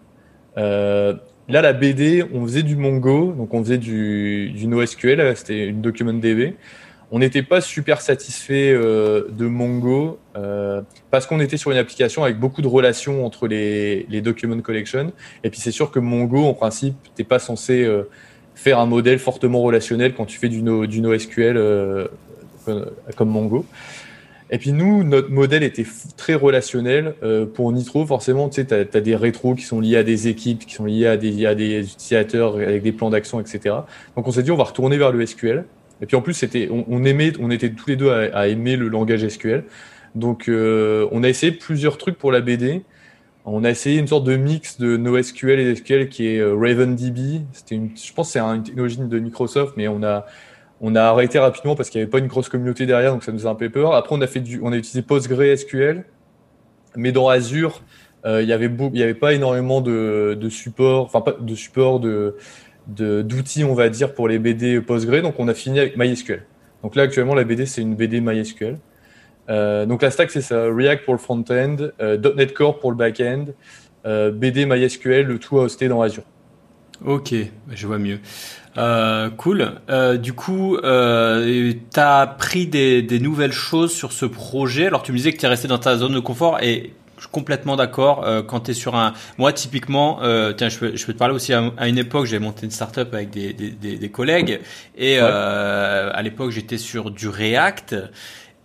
Euh, 0.58 1.14
là, 1.50 1.62
la 1.62 1.74
BD, 1.74 2.24
on 2.34 2.44
faisait 2.44 2.64
du 2.64 2.78
Mongo, 2.78 3.34
donc 3.34 3.54
on 3.54 3.62
faisait 3.62 3.78
du, 3.78 4.52
du 4.52 4.68
NoSQL, 4.68 5.36
c'était 5.36 5.68
une 5.68 5.82
document 5.82 6.14
DB 6.14 6.56
on 7.12 7.20
n'était 7.20 7.44
pas 7.44 7.62
super 7.62 8.02
satisfait 8.02 8.72
euh, 8.72 9.28
de 9.30 9.46
Mongo 9.46 10.20
euh, 10.36 10.82
parce 11.12 11.28
qu'on 11.28 11.40
était 11.40 11.58
sur 11.58 11.72
une 11.72 11.78
application 11.78 12.24
avec 12.24 12.40
beaucoup 12.40 12.62
de 12.62 12.68
relations 12.68 13.26
entre 13.26 13.48
les, 13.48 14.06
les 14.10 14.22
document 14.22 14.60
collection. 14.62 15.12
Et 15.44 15.50
puis 15.50 15.60
c'est 15.60 15.72
sûr 15.72 15.92
que 15.92 16.00
Mongo, 16.00 16.46
en 16.46 16.54
principe, 16.54 16.96
t'es 17.16 17.24
pas 17.24 17.40
censé 17.40 17.84
euh, 17.84 18.10
faire 18.56 18.80
un 18.80 18.86
modèle 18.86 19.20
fortement 19.20 19.62
relationnel 19.62 20.14
quand 20.16 20.26
tu 20.26 20.40
fais 20.40 20.50
du, 20.50 20.62
no, 20.62 20.88
du 20.88 21.02
NoSQL 21.02 22.10
comme 23.16 23.30
Mongo. 23.30 23.66
Et 24.50 24.58
puis 24.58 24.72
nous, 24.72 25.04
notre 25.04 25.30
modèle 25.30 25.64
était 25.64 25.86
très 26.18 26.36
relationnel. 26.36 27.16
pour 27.54 27.72
Nitro, 27.72 28.06
forcément, 28.06 28.48
tu 28.48 28.64
sais, 28.64 28.74
as, 28.74 29.02
des 29.02 29.16
rétros 29.16 29.56
qui 29.56 29.64
sont 29.64 29.80
liés 29.80 29.98
à 29.98 30.04
des 30.04 30.28
équipes, 30.28 30.66
qui 30.66 30.74
sont 30.74 30.86
liés 30.86 31.08
à 31.08 31.18
des 31.18 31.80
utilisateurs 31.80 32.56
avec 32.56 32.82
des 32.82 32.92
plans 32.92 33.10
d'action, 33.10 33.40
etc. 33.40 33.76
Donc 34.16 34.28
on 34.28 34.32
s'est 34.32 34.44
dit, 34.44 34.52
on 34.52 34.58
va 34.58 34.64
retourner 34.64 34.98
vers 34.98 35.12
le 35.12 35.26
SQL. 35.26 35.66
Et 36.02 36.06
puis 36.06 36.16
en 36.16 36.22
plus, 36.22 36.44
on, 36.70 37.06
aimait, 37.06 37.34
on 37.40 37.50
était 37.52 37.70
tous 37.72 37.90
les 37.90 37.96
deux 37.96 38.12
à, 38.12 38.48
aimer 38.48 38.76
le 38.76 38.88
langage 38.90 39.28
SQL. 39.28 39.64
Donc 40.14 40.48
euh, 40.48 41.08
on 41.12 41.24
a 41.24 41.30
essayé 41.30 41.52
plusieurs 41.52 41.98
trucs 41.98 42.18
pour 42.18 42.32
la 42.32 42.42
BD. 42.42 42.84
On 43.46 43.64
a 43.64 43.70
essayé 43.70 44.00
une 44.00 44.08
sorte 44.08 44.24
de 44.24 44.36
mix 44.38 44.80
de 44.80 44.98
NoSQL 44.98 45.60
et 45.60 45.76
SQL 45.76 46.10
qui 46.10 46.28
est 46.28 46.40
euh, 46.40 46.56
RavenDB. 46.56 47.42
C'était 47.52 47.80
je 47.96 48.14
pense 48.14 48.32
c'est 48.32 48.40
une 48.40 48.64
technologie 48.64 48.98
de 48.98 49.20
Microsoft, 49.20 49.74
mais 49.78 49.88
on 49.88 50.02
a, 50.04 50.26
on 50.82 50.96
a 50.96 51.04
arrêté 51.04 51.38
rapidement 51.38 51.76
parce 51.76 51.90
qu'il 51.90 52.00
n'y 52.00 52.04
avait 52.04 52.12
pas 52.12 52.20
une 52.20 52.28
grosse 52.28 52.50
communauté 52.50 52.86
derrière, 52.86 53.14
donc 53.14 53.24
ça 53.24 53.32
nous 53.32 53.46
a 53.46 53.50
un 53.50 53.56
peu 53.56 53.70
peur. 53.70 53.94
Après, 53.94 54.16
on 54.16 54.22
a 54.22 54.28
fait 54.28 54.40
du, 54.40 54.60
on 54.64 54.72
a 54.72 54.78
utilisé 54.78 55.04
PostgreSQL, 55.04 56.06
mais 56.96 57.12
dans 57.12 57.30
Azure, 57.30 57.84
euh, 58.26 58.42
il 58.42 58.50
y 58.50 58.54
avait 58.54 58.70
il 58.94 59.00
y 59.00 59.04
avait 59.04 59.14
pas 59.14 59.34
énormément 59.34 59.82
de, 59.82 60.36
de 60.40 60.50
support, 60.50 61.06
enfin 61.06 61.22
pas 61.22 61.34
de 61.40 61.56
support 61.56 62.00
de 62.00 62.38
d'outils, 62.88 63.64
on 63.64 63.74
va 63.74 63.90
dire, 63.90 64.14
pour 64.14 64.28
les 64.28 64.40
BD 64.40 64.82
Postgre. 64.82 65.22
Donc, 65.22 65.40
on 65.40 65.48
a 65.48 65.54
fini 65.54 65.80
avec 65.80 65.98
MySQL. 65.98 66.44
Donc 66.84 66.96
là, 66.96 67.04
actuellement, 67.04 67.34
la 67.34 67.44
BD, 67.44 67.66
c'est 67.66 67.82
une 67.82 67.96
BD 67.96 68.22
MySQL. 68.22 68.78
Euh, 69.50 69.86
donc 69.86 70.02
la 70.02 70.12
stack, 70.12 70.32
c'est 70.32 70.42
ça. 70.42 70.66
React 70.72 71.06
pour 71.06 71.14
le 71.14 71.20
front-end, 71.20 71.78
euh, 72.02 72.18
.NET 72.36 72.54
Core 72.54 72.80
pour 72.80 72.92
le 72.92 72.98
back-end, 72.98 73.46
euh, 74.06 74.32
BD 74.32 74.66
MySQL, 74.66 75.26
le 75.26 75.40
tout 75.40 75.58
hosté 75.58 75.88
dans 75.88 76.02
Azure. 76.02 76.24
Ok, 77.04 77.34
je 77.72 77.88
vois 77.88 77.98
mieux. 77.98 78.20
cool. 79.38 79.72
du 80.22 80.34
coup, 80.34 80.78
tu 80.82 82.00
as 82.00 82.36
pris 82.38 82.68
des, 82.68 83.02
des, 83.02 83.20
nouvelles 83.20 83.52
choses 83.52 83.92
sur 83.92 84.14
ce 84.14 84.26
projet. 84.26 84.88
Alors 84.88 85.04
tu 85.04 85.12
me 85.12 85.18
disais 85.18 85.34
que 85.34 85.38
tu 85.38 85.46
es 85.46 85.50
resté 85.50 85.68
dans 85.68 85.78
ta 85.78 85.98
zone 85.98 86.14
de 86.14 86.20
confort 86.20 86.60
et 86.62 86.94
suis 87.26 87.32
complètement 87.32 87.76
d'accord. 87.76 88.26
quand 88.48 88.62
tu 88.62 88.72
es 88.72 88.74
sur 88.74 88.96
un... 88.96 89.14
Moi, 89.38 89.54
typiquement, 89.54 90.20
tiens, 90.58 90.70
je 90.70 90.78
peux, 90.78 90.96
je 90.96 91.06
peux 91.06 91.14
te 91.14 91.18
parler 91.18 91.34
aussi 91.34 91.54
à, 91.54 91.88
une 91.88 91.98
époque, 91.98 92.26
j'avais 92.26 92.44
monté 92.44 92.66
une 92.66 92.72
startup 92.72 93.14
avec 93.14 93.30
des, 93.30 93.54
des, 93.54 93.98
des 93.98 94.10
collègues 94.10 94.60
et 94.98 95.20
à 95.20 96.22
l'époque, 96.22 96.52
j'étais 96.52 96.78
sur 96.78 97.12
du 97.12 97.28
React 97.28 97.96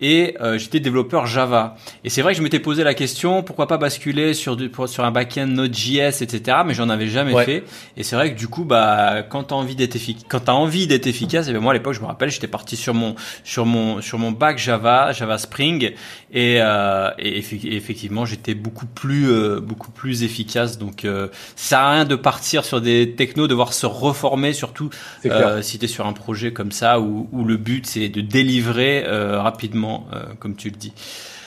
et 0.00 0.36
euh, 0.40 0.58
j'étais 0.58 0.80
développeur 0.80 1.26
Java. 1.26 1.76
Et 2.04 2.10
c'est 2.10 2.22
vrai 2.22 2.32
que 2.32 2.38
je 2.38 2.42
m'étais 2.42 2.58
posé 2.58 2.84
la 2.84 2.94
question, 2.94 3.42
pourquoi 3.42 3.66
pas 3.66 3.78
basculer 3.78 4.34
sur, 4.34 4.56
du, 4.56 4.70
sur 4.86 5.04
un 5.04 5.10
backend 5.10 5.48
Node.js, 5.48 6.22
etc. 6.22 6.58
Mais 6.66 6.74
j'en 6.74 6.88
avais 6.88 7.08
jamais 7.08 7.44
fait. 7.44 7.64
Et 7.96 8.02
c'est 8.02 8.16
vrai 8.16 8.32
que 8.32 8.38
du 8.38 8.48
coup, 8.48 8.64
bah, 8.64 9.22
quand 9.28 9.44
t'as 9.44 9.54
envie 9.54 9.76
d'être 9.76 9.96
efficace, 9.96 10.24
quand 10.28 10.40
t'as 10.40 10.52
envie 10.52 10.86
d'être 10.86 11.06
efficace, 11.06 11.48
et 11.48 11.52
ben 11.52 11.60
moi 11.60 11.72
à 11.72 11.74
l'époque, 11.74 11.94
je 11.94 12.00
me 12.00 12.06
rappelle, 12.06 12.30
j'étais 12.30 12.48
parti 12.48 12.76
sur 12.76 12.94
mon 12.94 13.14
sur 13.44 13.66
mon 13.66 14.00
sur 14.00 14.18
mon 14.18 14.32
bac 14.32 14.58
Java, 14.58 15.12
Java 15.12 15.38
Spring, 15.38 15.92
et, 16.32 16.58
euh, 16.60 17.10
et 17.18 17.38
effectivement, 17.38 18.24
j'étais 18.24 18.54
beaucoup 18.54 18.86
plus 18.86 19.30
euh, 19.30 19.60
beaucoup 19.60 19.90
plus 19.90 20.22
efficace. 20.22 20.78
Donc, 20.78 21.04
euh, 21.04 21.28
ça 21.56 21.70
sert 21.70 21.78
à 21.78 21.90
rien 21.92 22.04
de 22.04 22.16
partir 22.16 22.64
sur 22.64 22.80
des 22.80 23.14
technos, 23.16 23.48
devoir 23.48 23.72
se 23.72 23.86
reformer, 23.86 24.52
surtout 24.52 24.90
euh, 25.26 25.62
si 25.62 25.78
t'es 25.78 25.86
sur 25.86 26.06
un 26.06 26.12
projet 26.12 26.52
comme 26.52 26.72
ça 26.72 27.00
où, 27.00 27.28
où 27.32 27.44
le 27.44 27.56
but 27.56 27.86
c'est 27.86 28.08
de 28.08 28.20
délivrer 28.20 29.04
rapidement 29.06 29.89
euh, 30.12 30.34
comme 30.38 30.56
tu 30.56 30.70
le 30.70 30.76
dis. 30.76 30.92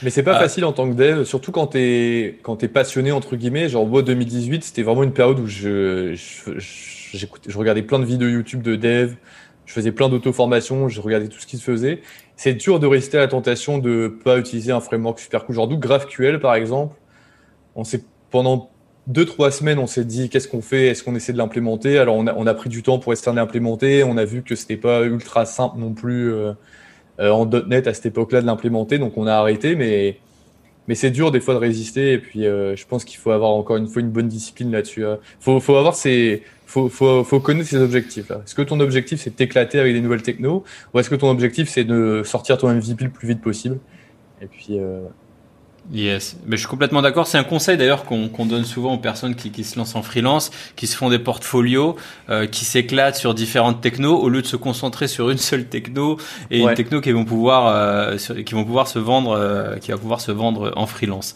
Mais 0.01 0.09
c'est 0.09 0.23
pas 0.23 0.35
euh, 0.35 0.39
facile 0.39 0.65
en 0.65 0.73
tant 0.73 0.89
que 0.89 0.95
dev, 0.95 1.23
surtout 1.23 1.51
quand 1.51 1.67
t'es 1.67 2.39
quand 2.43 2.63
es 2.63 2.67
passionné 2.67 3.11
entre 3.11 3.35
guillemets. 3.35 3.69
Genre 3.69 3.85
moi 3.85 4.01
2018, 4.01 4.63
c'était 4.63 4.83
vraiment 4.83 5.03
une 5.03 5.13
période 5.13 5.39
où 5.39 5.47
je, 5.47 6.13
je, 6.13 6.59
je, 6.59 7.57
regardais 7.57 7.83
plein 7.83 7.99
de 7.99 8.05
vidéos 8.05 8.29
YouTube 8.29 8.61
de 8.61 8.75
dev, 8.75 9.13
je 9.65 9.73
faisais 9.73 9.91
plein 9.91 10.09
d'auto-formation, 10.09 10.89
je 10.89 11.01
regardais 11.01 11.27
tout 11.27 11.39
ce 11.39 11.47
qui 11.47 11.57
se 11.57 11.63
faisait. 11.63 12.01
C'est 12.35 12.53
dur 12.53 12.79
de 12.79 12.87
résister 12.87 13.17
à 13.17 13.21
la 13.21 13.27
tentation 13.27 13.77
de 13.77 14.07
pas 14.23 14.37
utiliser 14.37 14.71
un 14.71 14.81
framework 14.81 15.19
super 15.19 15.45
cool. 15.45 15.55
Genre 15.55 15.67
d'où 15.67 15.77
GraphQL 15.77 16.39
par 16.39 16.55
exemple. 16.55 16.95
On 17.75 17.83
s'est 17.83 18.03
pendant 18.29 18.69
deux 19.07 19.25
trois 19.25 19.51
semaines, 19.51 19.79
on 19.79 19.87
s'est 19.87 20.05
dit 20.05 20.29
qu'est-ce 20.29 20.47
qu'on 20.47 20.61
fait, 20.61 20.87
est-ce 20.87 21.03
qu'on 21.03 21.15
essaie 21.15 21.33
de 21.33 21.37
l'implémenter? 21.37 21.97
Alors 21.97 22.15
on 22.15 22.27
a, 22.27 22.33
on 22.35 22.47
a 22.47 22.53
pris 22.53 22.69
du 22.69 22.83
temps 22.83 22.99
pour 22.99 23.13
essayer 23.13 23.31
de 23.31 23.37
l'implémenter. 23.37 24.03
On 24.03 24.17
a 24.17 24.25
vu 24.25 24.43
que 24.43 24.55
c'était 24.55 24.77
pas 24.77 25.01
ultra 25.03 25.45
simple 25.45 25.77
non 25.79 25.93
plus. 25.93 26.31
Euh, 26.33 26.53
en 27.19 27.45
.NET 27.45 27.87
à 27.87 27.93
cette 27.93 28.07
époque-là 28.07 28.41
de 28.41 28.45
l'implémenter, 28.45 28.97
donc 28.97 29.17
on 29.17 29.27
a 29.27 29.33
arrêté, 29.33 29.75
mais 29.75 30.17
mais 30.87 30.95
c'est 30.95 31.11
dur 31.11 31.31
des 31.31 31.39
fois 31.39 31.53
de 31.53 31.59
résister 31.59 32.13
et 32.13 32.17
puis 32.17 32.45
euh, 32.45 32.75
je 32.75 32.85
pense 32.85 33.05
qu'il 33.05 33.17
faut 33.17 33.31
avoir 33.31 33.51
encore 33.51 33.77
une 33.77 33.87
fois 33.87 34.01
une 34.01 34.09
bonne 34.09 34.27
discipline 34.27 34.71
là-dessus. 34.71 35.05
Hein. 35.05 35.19
Faut 35.39 35.59
faut 35.59 35.75
avoir 35.75 35.95
ses 35.95 36.43
faut 36.65 36.89
faut 36.89 37.23
faut 37.23 37.39
connaître 37.39 37.69
ses 37.69 37.77
objectifs. 37.77 38.31
Est-ce 38.31 38.55
que 38.55 38.61
ton 38.61 38.79
objectif 38.79 39.21
c'est 39.21 39.29
de 39.29 39.35
t'éclater 39.35 39.79
avec 39.79 39.93
des 39.93 40.01
nouvelles 40.01 40.23
techno 40.23 40.63
ou 40.93 40.99
est-ce 40.99 41.09
que 41.09 41.15
ton 41.15 41.29
objectif 41.29 41.69
c'est 41.69 41.85
de 41.85 42.21
sortir 42.25 42.57
ton 42.57 42.69
MVP 42.69 43.05
le 43.05 43.11
plus 43.11 43.27
vite 43.27 43.41
possible? 43.41 43.79
Et 44.41 44.47
puis 44.47 44.79
euh, 44.79 45.01
Yes, 45.91 46.37
mais 46.45 46.55
je 46.55 46.61
suis 46.61 46.69
complètement 46.69 47.01
d'accord. 47.01 47.27
C'est 47.27 47.37
un 47.37 47.43
conseil 47.43 47.75
d'ailleurs 47.75 48.05
qu'on 48.05 48.45
donne 48.45 48.63
souvent 48.63 48.93
aux 48.93 48.99
personnes 48.99 49.35
qui, 49.35 49.51
qui, 49.51 49.65
se 49.65 49.77
lancent 49.77 49.95
en 49.95 50.01
freelance, 50.01 50.49
qui 50.77 50.87
se 50.87 50.95
font 50.95 51.09
des 51.09 51.19
portfolios, 51.19 51.97
euh, 52.29 52.47
qui 52.47 52.63
s'éclatent 52.63 53.17
sur 53.17 53.33
différentes 53.33 53.81
technos, 53.81 54.17
au 54.17 54.29
lieu 54.29 54.41
de 54.41 54.47
se 54.47 54.55
concentrer 54.55 55.09
sur 55.09 55.29
une 55.29 55.37
seule 55.37 55.65
techno 55.65 56.17
et 56.51 56.59
une 56.59 56.73
techno 56.73 57.01
qui 57.01 57.11
vont 57.11 57.25
pouvoir, 57.25 57.67
euh, 57.67 58.17
qui 58.17 58.53
vont 58.53 58.63
pouvoir 58.63 58.87
se 58.87 58.97
vendre, 58.97 59.31
euh, 59.31 59.75
qui 59.77 59.91
va 59.91 59.97
pouvoir 59.97 60.21
se 60.21 60.31
vendre 60.31 60.71
en 60.77 60.85
freelance. 60.85 61.35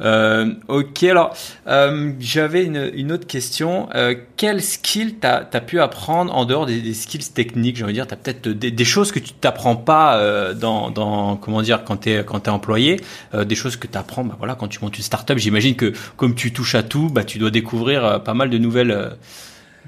Euh, 0.00 0.52
ok, 0.68 1.04
alors 1.04 1.34
euh, 1.66 2.12
j'avais 2.20 2.64
une, 2.64 2.90
une, 2.94 3.12
autre 3.12 3.26
question. 3.26 3.88
Euh, 3.94 4.14
quel 4.36 4.62
skill 4.62 5.14
t'as 5.18 5.46
as 5.50 5.60
pu 5.60 5.80
apprendre 5.80 6.34
en 6.34 6.44
dehors 6.44 6.66
des, 6.66 6.82
des 6.82 6.92
skills 6.92 7.32
techniques 7.32 7.76
J'ai 7.76 7.84
envie 7.84 7.94
de 7.94 7.98
dire, 7.98 8.06
t'as 8.06 8.16
peut-être 8.16 8.48
des, 8.48 8.70
des, 8.70 8.84
choses 8.84 9.10
que 9.10 9.18
tu 9.18 9.32
t'apprends 9.32 9.76
pas 9.76 10.18
euh, 10.18 10.52
dans, 10.52 10.90
dans, 10.90 11.36
comment 11.36 11.62
dire, 11.62 11.82
quand 11.84 11.96
t'es 11.96 12.24
quand 12.26 12.40
t'es 12.40 12.50
employé, 12.50 13.00
euh, 13.34 13.44
des 13.44 13.54
choses 13.54 13.76
que 13.76 13.85
t'apprends, 13.88 14.24
bah 14.24 14.36
voilà, 14.38 14.54
quand 14.54 14.68
tu 14.68 14.78
montes 14.82 14.96
une 14.96 15.04
startup. 15.04 15.38
J'imagine 15.38 15.76
que 15.76 15.92
comme 16.16 16.34
tu 16.34 16.52
touches 16.52 16.74
à 16.74 16.82
tout, 16.82 17.08
bah 17.10 17.24
tu 17.24 17.38
dois 17.38 17.50
découvrir 17.50 18.04
euh, 18.04 18.18
pas 18.18 18.34
mal 18.34 18.50
de 18.50 18.58
nouvelles, 18.58 19.16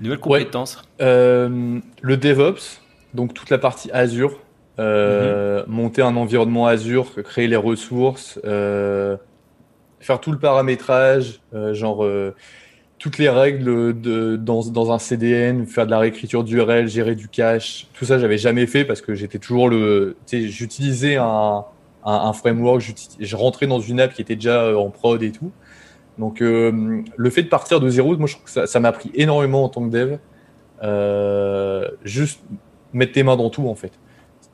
nouvelles 0.01 0.19
compétences. 0.19 0.83
le 1.01 1.83
DevOps, 2.03 2.81
donc 3.15 3.35
toute 3.35 3.51
la 3.51 3.59
partie 3.59 3.91
Azure. 3.93 4.39
Euh, 4.79 5.65
mhm. 5.67 5.75
monter 5.75 6.03
un 6.03 6.15
environnement 6.15 6.69
Azure, 6.69 7.13
créer 7.25 7.49
les 7.49 7.57
ressources, 7.57 8.39
euh, 8.45 9.17
faire 9.99 10.21
tout 10.21 10.31
le 10.31 10.39
paramétrage, 10.39 11.41
euh, 11.53 11.75
genre 11.75 12.05
euh, 12.05 12.33
toutes 12.99 13.19
les 13.19 13.29
règles 13.29 14.01
de, 14.01 14.37
dans, 14.37 14.63
dans, 14.63 14.93
un 14.93 15.01
CDN, 15.01 15.67
faire 15.67 15.87
de 15.87 15.91
la 15.91 15.99
réécriture 15.99 16.45
d'URL, 16.45 16.89
gérer 16.89 17.17
du 17.17 17.27
cache, 17.29 17.89
tout 17.93 18.05
ça 18.05 18.21
j'avais 18.21 18.39
jamais 18.39 18.67
fait 18.67 18.85
parce 18.85 19.01
que 19.01 19.15
j'étais 19.15 19.41
toujours 19.41 19.69
le, 19.69 20.17
tu 20.27 20.43
sais, 20.43 20.49
j'utilisais 20.49 21.17
un, 21.17 21.65
un, 22.09 22.33
framework, 22.33 22.83
je 23.19 23.37
rentrais 23.37 23.67
dans 23.67 23.81
une 23.81 24.01
app 24.01 24.15
qui 24.15 24.23
était 24.23 24.37
déjà 24.37 24.63
euh, 24.63 24.77
en 24.77 24.91
prod 24.91 25.23
et 25.23 25.33
tout. 25.33 25.53
Donc 26.19 26.41
euh, 26.43 27.03
le 27.17 27.31
fait 27.31 27.43
de 27.43 27.49
partir 27.49 27.81
de 27.81 27.89
zéro, 27.89 28.17
moi 28.17 28.27
je 28.27 28.35
trouve 28.35 28.53
que 28.53 28.67
ça 28.67 28.81
m'a 28.81 28.93
pris 28.93 29.11
énormément 29.15 29.65
en 29.65 29.69
tant 29.69 29.85
que 29.87 29.91
dev. 29.91 30.19
Euh, 30.83 31.89
juste 32.05 32.41
mettre 32.93 33.13
tes 33.13 33.23
mains 33.23 33.37
dans 33.37 33.51
tout 33.51 33.69
en 33.69 33.75
fait. 33.75 33.93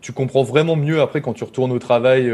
Tu 0.00 0.12
comprends 0.12 0.42
vraiment 0.42 0.76
mieux 0.76 1.00
après 1.00 1.22
quand 1.22 1.32
tu 1.32 1.44
retournes 1.44 1.72
au 1.72 1.78
travail. 1.78 2.30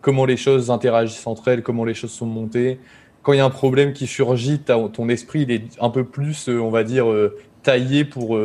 Comment 0.00 0.24
les 0.24 0.36
choses 0.36 0.70
interagissent 0.70 1.26
entre 1.26 1.48
elles, 1.48 1.62
comment 1.62 1.84
les 1.84 1.94
choses 1.94 2.12
sont 2.12 2.26
montées. 2.26 2.78
Quand 3.22 3.32
il 3.32 3.38
y 3.38 3.40
a 3.40 3.44
un 3.44 3.50
problème 3.50 3.92
qui 3.92 4.06
surgit, 4.06 4.60
ton 4.60 5.08
esprit 5.08 5.42
il 5.42 5.50
est 5.50 5.64
un 5.80 5.90
peu 5.90 6.04
plus, 6.04 6.48
on 6.48 6.70
va 6.70 6.84
dire, 6.84 7.06
taillé 7.62 8.04
pour, 8.04 8.38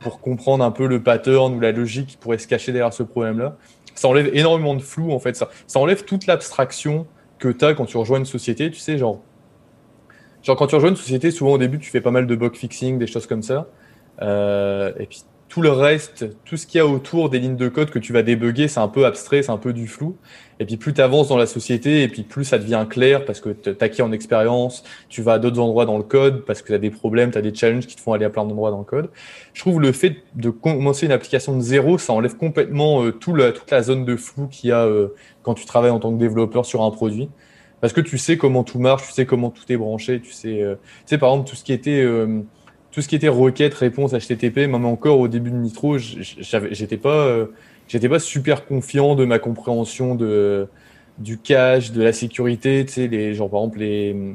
pour 0.00 0.20
comprendre 0.20 0.64
un 0.64 0.70
peu 0.70 0.86
le 0.86 1.02
pattern 1.02 1.54
ou 1.54 1.60
la 1.60 1.72
logique 1.72 2.08
qui 2.08 2.16
pourrait 2.16 2.38
se 2.38 2.48
cacher 2.48 2.72
derrière 2.72 2.94
ce 2.94 3.02
problème-là. 3.02 3.56
Ça 3.94 4.08
enlève 4.08 4.30
énormément 4.34 4.74
de 4.74 4.82
flou, 4.82 5.12
en 5.12 5.18
fait. 5.18 5.36
Ça, 5.36 5.48
enlève 5.74 6.04
toute 6.04 6.26
l'abstraction 6.26 7.06
que 7.38 7.48
tu 7.48 7.64
as 7.64 7.74
quand 7.74 7.86
tu 7.86 7.96
rejoins 7.96 8.18
une 8.18 8.26
société. 8.26 8.70
Tu 8.70 8.78
sais, 8.78 8.98
genre, 8.98 9.20
genre, 10.42 10.56
quand 10.56 10.66
tu 10.66 10.74
rejoins 10.74 10.90
une 10.90 10.96
société, 10.96 11.30
souvent 11.30 11.52
au 11.52 11.58
début, 11.58 11.78
tu 11.78 11.90
fais 11.90 12.00
pas 12.00 12.10
mal 12.10 12.26
de 12.26 12.36
bug 12.36 12.56
fixing, 12.56 12.98
des 12.98 13.06
choses 13.06 13.26
comme 13.26 13.42
ça. 13.42 13.68
Euh, 14.20 14.92
et 14.98 15.06
puis, 15.06 15.24
tout 15.52 15.60
le 15.60 15.70
reste, 15.70 16.24
tout 16.46 16.56
ce 16.56 16.66
qu'il 16.66 16.78
y 16.78 16.80
a 16.80 16.86
autour 16.86 17.28
des 17.28 17.38
lignes 17.38 17.58
de 17.58 17.68
code 17.68 17.90
que 17.90 17.98
tu 17.98 18.14
vas 18.14 18.22
débugger, 18.22 18.68
c'est 18.68 18.80
un 18.80 18.88
peu 18.88 19.04
abstrait, 19.04 19.42
c'est 19.42 19.50
un 19.50 19.58
peu 19.58 19.74
du 19.74 19.86
flou. 19.86 20.16
Et 20.60 20.64
puis 20.64 20.78
plus 20.78 20.94
tu 20.94 21.02
avances 21.02 21.28
dans 21.28 21.36
la 21.36 21.44
société, 21.44 22.02
et 22.02 22.08
puis 22.08 22.22
plus 22.22 22.46
ça 22.46 22.56
devient 22.56 22.86
clair 22.88 23.26
parce 23.26 23.38
que 23.38 23.50
tu 23.50 23.76
acquis 23.84 24.00
en 24.00 24.12
expérience, 24.12 24.82
tu 25.10 25.20
vas 25.20 25.34
à 25.34 25.38
d'autres 25.38 25.58
endroits 25.58 25.84
dans 25.84 25.98
le 25.98 26.04
code 26.04 26.46
parce 26.46 26.62
que 26.62 26.68
tu 26.68 26.74
as 26.74 26.78
des 26.78 26.88
problèmes, 26.88 27.32
tu 27.32 27.36
as 27.36 27.42
des 27.42 27.54
challenges 27.54 27.86
qui 27.86 27.96
te 27.96 28.00
font 28.00 28.14
aller 28.14 28.24
à 28.24 28.30
plein 28.30 28.46
d'endroits 28.46 28.70
dans 28.70 28.78
le 28.78 28.84
code. 28.84 29.10
Je 29.52 29.60
trouve 29.60 29.78
le 29.78 29.92
fait 29.92 30.16
de 30.36 30.48
commencer 30.48 31.04
une 31.04 31.12
application 31.12 31.54
de 31.54 31.60
zéro, 31.60 31.98
ça 31.98 32.14
enlève 32.14 32.38
complètement 32.38 33.04
euh, 33.04 33.12
tout 33.12 33.32
toute 33.32 33.70
la 33.70 33.82
zone 33.82 34.06
de 34.06 34.16
flou 34.16 34.46
qu'il 34.46 34.70
y 34.70 34.72
a 34.72 34.86
euh, 34.86 35.08
quand 35.42 35.52
tu 35.52 35.66
travailles 35.66 35.90
en 35.90 36.00
tant 36.00 36.14
que 36.14 36.18
développeur 36.18 36.64
sur 36.64 36.82
un 36.82 36.90
produit. 36.90 37.28
Parce 37.82 37.92
que 37.92 38.00
tu 38.00 38.16
sais 38.16 38.38
comment 38.38 38.64
tout 38.64 38.78
marche, 38.78 39.06
tu 39.08 39.12
sais 39.12 39.26
comment 39.26 39.50
tout 39.50 39.70
est 39.70 39.76
branché, 39.76 40.18
tu 40.22 40.32
sais, 40.32 40.62
euh, 40.62 40.76
tu 40.76 41.10
sais 41.10 41.18
par 41.18 41.28
exemple 41.28 41.50
tout 41.50 41.56
ce 41.56 41.64
qui 41.64 41.74
était 41.74 42.02
tout 42.92 43.00
ce 43.00 43.08
qui 43.08 43.16
était 43.16 43.28
requête, 43.28 43.74
réponse, 43.74 44.12
HTTP, 44.12 44.68
même 44.68 44.84
encore 44.84 45.18
au 45.18 45.26
début 45.26 45.50
de 45.50 45.56
Nitro, 45.56 45.96
j'étais 45.98 46.98
pas, 46.98 47.26
euh, 47.26 47.46
pas 48.08 48.18
super 48.18 48.66
confiant 48.66 49.14
de 49.14 49.24
ma 49.24 49.38
compréhension 49.38 50.14
de 50.14 50.68
du 51.18 51.38
cache, 51.38 51.92
de 51.92 52.02
la 52.02 52.12
sécurité, 52.12 52.86
les 52.96 53.34
genre 53.34 53.50
par 53.50 53.60
exemple 53.60 53.80
les 53.80 54.34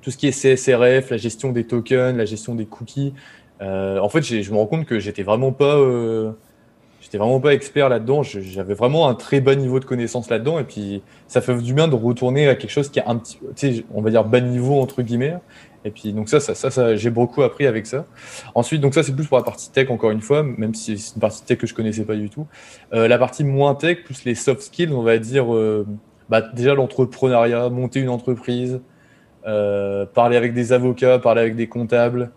tout 0.00 0.10
ce 0.10 0.16
qui 0.16 0.28
est 0.28 0.30
CSRF, 0.30 1.10
la 1.10 1.16
gestion 1.16 1.50
des 1.50 1.64
tokens, 1.64 2.16
la 2.16 2.26
gestion 2.26 2.54
des 2.54 2.64
cookies. 2.64 3.12
Euh, 3.60 3.98
en 3.98 4.08
fait, 4.08 4.22
je 4.22 4.52
me 4.52 4.56
rends 4.56 4.66
compte 4.66 4.86
que 4.86 5.00
j'étais 5.00 5.24
vraiment 5.24 5.50
pas, 5.50 5.76
euh, 5.76 6.30
j'étais 7.00 7.18
vraiment 7.18 7.40
pas 7.40 7.54
expert 7.54 7.88
là-dedans. 7.88 8.22
J'avais 8.22 8.74
vraiment 8.74 9.08
un 9.08 9.14
très 9.14 9.40
bas 9.40 9.56
niveau 9.56 9.80
de 9.80 9.84
connaissance 9.84 10.30
là-dedans, 10.30 10.60
et 10.60 10.64
puis 10.64 11.02
ça 11.26 11.40
fait 11.40 11.56
du 11.56 11.74
bien 11.74 11.88
de 11.88 11.96
retourner 11.96 12.46
à 12.48 12.54
quelque 12.54 12.70
chose 12.70 12.88
qui 12.88 13.00
est 13.00 13.04
un 13.04 13.16
petit, 13.16 13.38
tu 13.56 13.74
sais, 13.74 13.84
on 13.92 14.00
va 14.00 14.10
dire 14.10 14.24
bas 14.24 14.40
niveau 14.40 14.80
entre 14.80 15.02
guillemets, 15.02 15.34
et 15.86 15.92
puis 15.92 16.12
donc 16.12 16.28
ça, 16.28 16.40
ça, 16.40 16.54
ça, 16.54 16.96
j'ai 16.96 17.10
beaucoup 17.10 17.44
appris 17.44 17.64
avec 17.64 17.86
ça. 17.86 18.06
Ensuite, 18.56 18.80
donc 18.80 18.92
ça 18.92 19.04
c'est 19.04 19.14
plus 19.14 19.28
pour 19.28 19.38
la 19.38 19.44
partie 19.44 19.70
tech 19.70 19.88
encore 19.88 20.10
une 20.10 20.20
fois, 20.20 20.42
même 20.42 20.74
si 20.74 20.98
c'est 20.98 21.14
une 21.14 21.20
partie 21.20 21.44
tech 21.44 21.58
que 21.58 21.68
je 21.68 21.74
connaissais 21.74 22.04
pas 22.04 22.16
du 22.16 22.28
tout. 22.28 22.48
Euh, 22.92 23.06
la 23.06 23.18
partie 23.18 23.44
moins 23.44 23.76
tech, 23.76 23.98
plus 24.04 24.24
les 24.24 24.34
soft 24.34 24.62
skills, 24.62 24.92
on 24.92 25.02
va 25.02 25.18
dire, 25.18 25.54
euh, 25.54 25.86
bah, 26.28 26.40
déjà 26.40 26.74
l'entrepreneuriat, 26.74 27.68
monter 27.68 28.00
une 28.00 28.08
entreprise, 28.08 28.80
euh, 29.46 30.06
parler 30.06 30.36
avec 30.36 30.54
des 30.54 30.72
avocats, 30.72 31.20
parler 31.20 31.42
avec 31.42 31.54
des 31.54 31.68
comptables, 31.68 32.32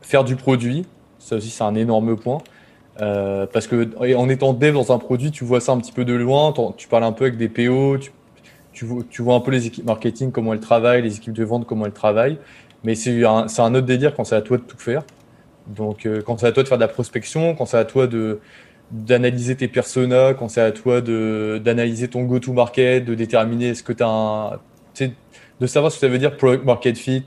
faire 0.00 0.24
du 0.24 0.36
produit. 0.36 0.86
Ça 1.18 1.36
aussi 1.36 1.50
c'est 1.50 1.64
un 1.64 1.74
énorme 1.74 2.16
point. 2.16 2.38
Parce 2.98 3.66
que 3.66 3.90
en 4.16 4.30
étant 4.30 4.54
dev 4.54 4.72
dans 4.72 4.92
un 4.92 4.98
produit, 4.98 5.30
tu 5.30 5.44
vois 5.44 5.60
ça 5.60 5.72
un 5.72 5.78
petit 5.78 5.92
peu 5.92 6.06
de 6.06 6.14
loin, 6.14 6.54
tu 6.78 6.88
parles 6.88 7.04
un 7.04 7.12
peu 7.12 7.26
avec 7.26 7.36
des 7.36 7.50
PO, 7.50 7.98
tu 7.98 8.12
tu 8.76 9.22
vois, 9.22 9.34
un 9.34 9.40
peu 9.40 9.50
les 9.50 9.66
équipes 9.66 9.86
marketing, 9.86 10.30
comment 10.30 10.52
elles 10.52 10.60
travaillent, 10.60 11.02
les 11.02 11.16
équipes 11.16 11.32
de 11.32 11.44
vente, 11.44 11.66
comment 11.66 11.86
elles 11.86 11.92
travaillent. 11.92 12.38
Mais 12.84 12.94
c'est 12.94 13.24
un, 13.24 13.74
autre 13.74 13.80
délire 13.86 14.14
quand 14.14 14.24
c'est 14.24 14.36
à 14.36 14.42
toi 14.42 14.58
de 14.58 14.62
tout 14.62 14.78
faire. 14.78 15.02
Donc, 15.66 16.06
quand 16.24 16.38
c'est 16.38 16.46
à 16.46 16.52
toi 16.52 16.62
de 16.62 16.68
faire 16.68 16.78
de 16.78 16.82
la 16.82 16.88
prospection, 16.88 17.54
quand 17.54 17.66
c'est 17.66 17.78
à 17.78 17.84
toi 17.84 18.06
de 18.06 18.40
d'analyser 18.92 19.56
tes 19.56 19.66
personas, 19.66 20.34
quand 20.34 20.48
c'est 20.48 20.60
à 20.60 20.70
toi 20.70 21.00
d'analyser 21.00 22.06
ton 22.06 22.22
go-to-market, 22.22 23.04
de 23.04 23.14
déterminer 23.16 23.70
est-ce 23.70 23.82
que 23.82 23.92
tu 23.92 24.04
as 24.04 24.60
de 25.60 25.66
savoir 25.66 25.90
ce 25.90 25.96
que 25.96 26.06
ça 26.06 26.08
veut 26.08 26.18
dire 26.18 26.36
product 26.36 26.64
market 26.64 26.96
fit, 26.96 27.24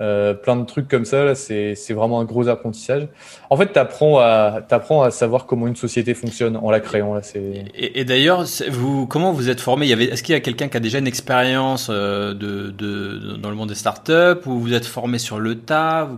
euh, 0.00 0.34
plein 0.34 0.56
de 0.56 0.64
trucs 0.64 0.88
comme 0.88 1.04
ça, 1.04 1.34
c'est 1.34 1.74
vraiment 1.90 2.20
un 2.20 2.24
gros 2.24 2.48
apprentissage. 2.48 3.06
En 3.50 3.56
fait, 3.56 3.72
tu 3.72 3.78
apprends 3.78 4.18
à, 4.18 4.62
à 4.68 5.10
savoir 5.10 5.46
comment 5.46 5.66
une 5.66 5.76
société 5.76 6.14
fonctionne 6.14 6.56
en 6.56 6.70
la 6.70 6.80
créant. 6.80 7.14
Là, 7.14 7.20
et, 7.34 8.00
et 8.00 8.04
d'ailleurs, 8.04 8.44
vous, 8.70 9.06
comment 9.06 9.32
vous 9.32 9.48
êtes 9.50 9.60
formé? 9.60 9.90
Est-ce 9.90 10.22
qu'il 10.22 10.32
y 10.32 10.36
a 10.36 10.40
quelqu'un 10.40 10.68
qui 10.68 10.76
a 10.76 10.80
déjà 10.80 10.98
une 10.98 11.06
expérience 11.06 11.88
euh, 11.90 12.34
de, 12.34 12.70
de, 12.70 13.36
dans 13.36 13.50
le 13.50 13.56
monde 13.56 13.68
des 13.68 13.74
startups? 13.74 14.46
Ou 14.46 14.58
vous 14.58 14.74
êtes 14.74 14.86
formé 14.86 15.18
sur 15.18 15.38
le 15.38 15.56
tas? 15.56 16.08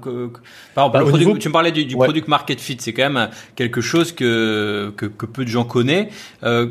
Par 0.74 0.86
exemple, 0.86 1.32
bah, 1.34 1.38
Tu 1.38 1.48
me 1.48 1.52
parlais 1.52 1.72
du, 1.72 1.84
du 1.84 1.96
product 1.96 2.28
market 2.28 2.60
fit, 2.60 2.78
c'est 2.80 2.92
quand 2.92 3.10
même 3.10 3.28
quelque 3.54 3.80
chose 3.80 4.12
que, 4.12 4.92
que, 4.96 5.06
que 5.06 5.26
peu 5.26 5.44
de 5.44 5.50
gens 5.50 5.64
connaissent. 5.64 6.08
Euh, 6.44 6.66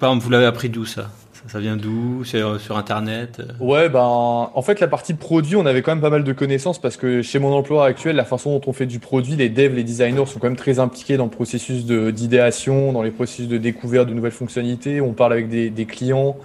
par 0.00 0.10
exemple, 0.10 0.24
vous 0.24 0.30
l'avez 0.30 0.46
appris 0.46 0.68
d'où 0.68 0.84
ça? 0.84 1.10
Ça 1.48 1.58
vient 1.58 1.76
d'où? 1.76 2.22
Euh, 2.34 2.58
sur 2.58 2.76
Internet 2.76 3.40
euh? 3.40 3.64
Ouais, 3.64 3.88
ben, 3.88 4.00
en 4.00 4.62
fait, 4.62 4.80
la 4.80 4.88
partie 4.88 5.14
produit, 5.14 5.56
on 5.56 5.66
avait 5.66 5.82
quand 5.82 5.92
même 5.92 6.00
pas 6.00 6.10
mal 6.10 6.24
de 6.24 6.32
connaissances 6.32 6.80
parce 6.80 6.96
que 6.96 7.22
chez 7.22 7.38
mon 7.38 7.52
emploi 7.52 7.84
actuel, 7.84 8.16
la 8.16 8.24
façon 8.24 8.58
dont 8.58 8.60
on 8.66 8.72
fait 8.72 8.86
du 8.86 9.00
produit, 9.00 9.34
les 9.34 9.48
devs, 9.48 9.74
les 9.74 9.84
designers 9.84 10.26
sont 10.26 10.38
quand 10.38 10.48
même 10.48 10.56
très 10.56 10.78
impliqués 10.78 11.16
dans 11.16 11.24
le 11.24 11.30
processus 11.30 11.84
d'idéation, 11.84 12.92
dans 12.92 13.02
les 13.02 13.10
processus 13.10 13.48
de 13.48 13.58
découverte 13.58 14.08
de 14.08 14.14
nouvelles 14.14 14.32
fonctionnalités. 14.32 15.00
On 15.00 15.12
parle 15.12 15.32
avec 15.32 15.48
des, 15.48 15.86
clients. 15.86 16.36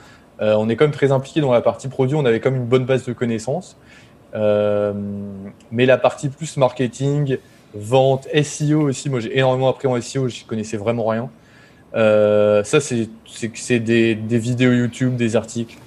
Euh, 0.41 0.56
on 0.58 0.68
est 0.68 0.76
quand 0.76 0.86
même 0.86 0.91
très 0.91 1.12
impliqué 1.12 1.41
dans 1.41 1.54
la 1.54 1.62
partie 1.62 1.88
produit. 1.88 2.16
On 2.16 2.26
avait 2.26 2.39
quand 2.39 2.52
même 2.52 2.62
une 2.62 2.68
bonne 2.68 2.86
base 2.86 3.06
de 3.06 3.14
connaissances. 3.14 3.78
Mais 4.34 5.86
la 5.86 5.98
partie 5.98 6.30
plus 6.30 6.58
marketing, 6.58 7.38
vente, 7.74 8.28
SEO 8.43 8.82
aussi, 8.89 9.10
moi 9.10 9.20
j'ai 9.20 9.38
énormément 9.38 9.70
appris 9.70 9.88
en 9.88 10.00
SEO, 10.00 10.28
je 10.28 10.43
connaissais 10.45 10.78
vraiment 10.78 11.06
rien. 11.06 11.30
Euh, 11.96 12.64
ça, 12.64 12.80
c'est 12.80 13.80
des, 13.80 14.16
des, 14.16 14.40
vidéos 14.40 14.72
YouTube, 14.72 15.16
des 15.16 15.36
articles. 15.36 15.78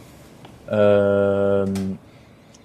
Euh, 0.72 1.66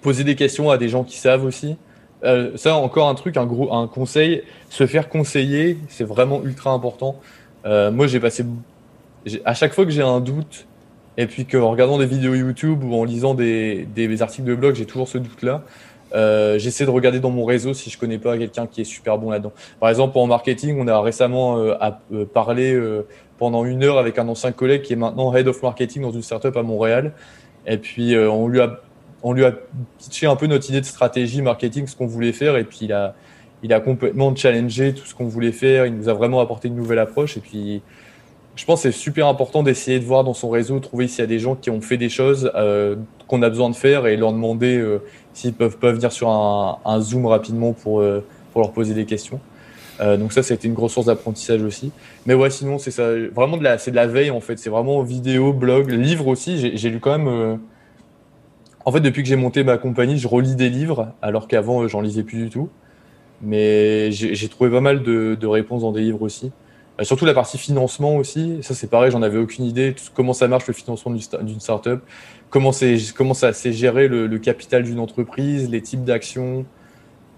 poser 0.02 0.24
des 0.24 0.36
questions 0.36 0.70
à 0.70 0.78
des 0.78 0.88
gens 0.88 1.04
qui 1.04 1.16
savent 1.16 1.44
aussi. 1.44 1.76
Euh, 2.24 2.56
ça, 2.56 2.76
encore 2.76 3.08
un 3.08 3.14
truc, 3.14 3.36
un 3.36 3.46
gros, 3.46 3.72
un 3.74 3.88
conseil, 3.88 4.42
se 4.70 4.86
faire 4.86 5.08
conseiller, 5.08 5.78
c'est 5.88 6.04
vraiment 6.04 6.42
ultra 6.44 6.70
important. 6.70 7.20
moi, 7.64 8.06
j'ai 8.06 8.20
passé, 8.20 8.44
à 9.44 9.54
chaque 9.54 9.74
fois 9.74 9.84
que 9.84 9.90
j'ai 9.90 10.02
un 10.02 10.20
doute, 10.20 10.66
et 11.18 11.26
puis 11.26 11.46
qu'en 11.46 11.70
regardant 11.70 11.98
des 11.98 12.06
vidéos 12.06 12.34
YouTube 12.34 12.84
ou 12.84 12.94
en 12.94 13.04
lisant 13.04 13.34
des, 13.34 13.86
des 13.94 14.22
articles 14.22 14.46
de 14.46 14.54
blog, 14.54 14.74
j'ai 14.74 14.86
toujours 14.86 15.08
ce 15.08 15.18
doute-là. 15.18 15.62
Euh, 16.14 16.58
j'essaie 16.58 16.84
de 16.84 16.90
regarder 16.90 17.20
dans 17.20 17.30
mon 17.30 17.44
réseau 17.44 17.74
si 17.74 17.90
je 17.90 17.98
connais 17.98 18.18
pas 18.18 18.38
quelqu'un 18.38 18.66
qui 18.66 18.82
est 18.82 18.84
super 18.84 19.18
bon 19.18 19.30
là-dedans. 19.30 19.52
Par 19.80 19.88
exemple, 19.88 20.16
en 20.18 20.26
marketing, 20.26 20.78
on 20.80 20.86
a 20.86 21.00
récemment 21.00 21.58
euh, 21.58 22.24
parlé 22.32 22.78
pendant 23.38 23.64
une 23.64 23.82
heure 23.84 23.98
avec 23.98 24.18
un 24.18 24.28
ancien 24.28 24.52
collègue 24.52 24.82
qui 24.82 24.92
est 24.92 24.96
maintenant 24.96 25.34
head 25.34 25.48
of 25.48 25.62
marketing 25.62 26.02
dans 26.02 26.12
une 26.12 26.22
startup 26.22 26.56
à 26.56 26.62
Montréal. 26.62 27.12
Et 27.66 27.78
puis, 27.78 28.14
euh, 28.14 28.30
on, 28.30 28.48
lui 28.48 28.60
a, 28.60 28.80
on 29.22 29.32
lui 29.32 29.44
a 29.44 29.52
pitché 29.98 30.26
un 30.26 30.36
peu 30.36 30.46
notre 30.46 30.68
idée 30.70 30.80
de 30.80 30.86
stratégie 30.86 31.42
marketing, 31.42 31.86
ce 31.86 31.96
qu'on 31.96 32.06
voulait 32.06 32.32
faire. 32.32 32.56
Et 32.56 32.64
puis, 32.64 32.80
il 32.82 32.92
a, 32.92 33.14
il 33.62 33.72
a 33.72 33.80
complètement 33.80 34.34
challengé 34.34 34.94
tout 34.94 35.04
ce 35.04 35.14
qu'on 35.14 35.26
voulait 35.26 35.52
faire. 35.52 35.86
Il 35.86 35.96
nous 35.96 36.08
a 36.08 36.14
vraiment 36.14 36.40
apporté 36.40 36.68
une 36.68 36.76
nouvelle 36.76 37.00
approche. 37.00 37.36
Et 37.36 37.40
puis, 37.40 37.82
je 38.56 38.64
pense 38.64 38.82
que 38.82 38.90
c'est 38.90 38.98
super 38.98 39.28
important 39.28 39.62
d'essayer 39.62 40.00
de 40.00 40.04
voir 40.04 40.24
dans 40.24 40.34
son 40.34 40.50
réseau, 40.50 40.80
trouver 40.80 41.06
s'il 41.08 41.20
y 41.20 41.22
a 41.22 41.26
des 41.26 41.38
gens 41.38 41.54
qui 41.54 41.70
ont 41.70 41.80
fait 41.80 41.98
des 41.98 42.08
choses 42.08 42.50
euh, 42.54 42.96
qu'on 43.28 43.42
a 43.42 43.48
besoin 43.48 43.70
de 43.70 43.76
faire 43.76 44.06
et 44.06 44.16
leur 44.16 44.32
demander 44.32 44.76
euh, 44.76 45.02
s'ils 45.34 45.52
peuvent 45.52 45.78
pas 45.78 45.92
venir 45.92 46.10
sur 46.10 46.28
un, 46.30 47.00
Zoom 47.00 47.26
rapidement 47.26 47.72
pour, 47.72 48.02
pour 48.52 48.60
leur 48.60 48.72
poser 48.72 48.94
des 48.94 49.04
questions. 49.04 49.38
Euh, 50.00 50.16
donc 50.16 50.32
ça, 50.32 50.42
c'était 50.42 50.68
une 50.68 50.74
grosse 50.74 50.92
source 50.92 51.06
d'apprentissage 51.06 51.62
aussi. 51.62 51.92
Mais 52.26 52.34
ouais, 52.34 52.50
sinon, 52.50 52.78
c'est 52.78 52.90
ça, 52.90 53.12
vraiment 53.34 53.56
de 53.56 53.64
la, 53.64 53.78
c'est 53.78 53.90
de 53.90 53.96
la 53.96 54.06
veille 54.06 54.30
en 54.30 54.40
fait. 54.40 54.58
C'est 54.58 54.70
vraiment 54.70 55.02
vidéo, 55.02 55.52
blog, 55.52 55.90
livre 55.90 56.26
aussi. 56.28 56.76
J'ai 56.76 56.90
lu 56.90 57.00
quand 57.00 57.16
même. 57.16 57.28
Euh, 57.28 57.56
en 58.84 58.92
fait, 58.92 59.00
depuis 59.00 59.22
que 59.22 59.28
j'ai 59.28 59.36
monté 59.36 59.64
ma 59.64 59.78
compagnie, 59.78 60.18
je 60.18 60.28
relis 60.28 60.54
des 60.54 60.68
livres, 60.68 61.12
alors 61.22 61.48
qu'avant, 61.48 61.82
euh, 61.82 61.88
j'en 61.88 62.00
lisais 62.00 62.22
plus 62.22 62.44
du 62.44 62.50
tout. 62.50 62.68
Mais 63.42 64.10
j'ai 64.12 64.48
trouvé 64.48 64.70
pas 64.70 64.80
mal 64.80 65.02
de, 65.02 65.36
de, 65.38 65.46
réponses 65.46 65.82
dans 65.82 65.92
des 65.92 66.00
livres 66.00 66.22
aussi. 66.22 66.52
Surtout 67.04 67.26
la 67.26 67.34
partie 67.34 67.58
financement 67.58 68.16
aussi. 68.16 68.58
Ça, 68.62 68.74
c'est 68.74 68.88
pareil, 68.88 69.10
j'en 69.10 69.22
avais 69.22 69.38
aucune 69.38 69.64
idée. 69.64 69.94
comment 70.14 70.32
ça 70.32 70.48
marche 70.48 70.66
le 70.66 70.74
financement 70.74 71.12
d'une 71.12 71.60
startup, 71.60 72.00
comment, 72.50 72.70
comment 73.14 73.34
ça 73.34 73.52
s'est 73.52 73.72
géré 73.72 74.08
le, 74.08 74.26
le 74.26 74.38
capital 74.38 74.82
d'une 74.82 75.00
entreprise, 75.00 75.68
les 75.70 75.82
types 75.82 76.04
d'actions? 76.04 76.64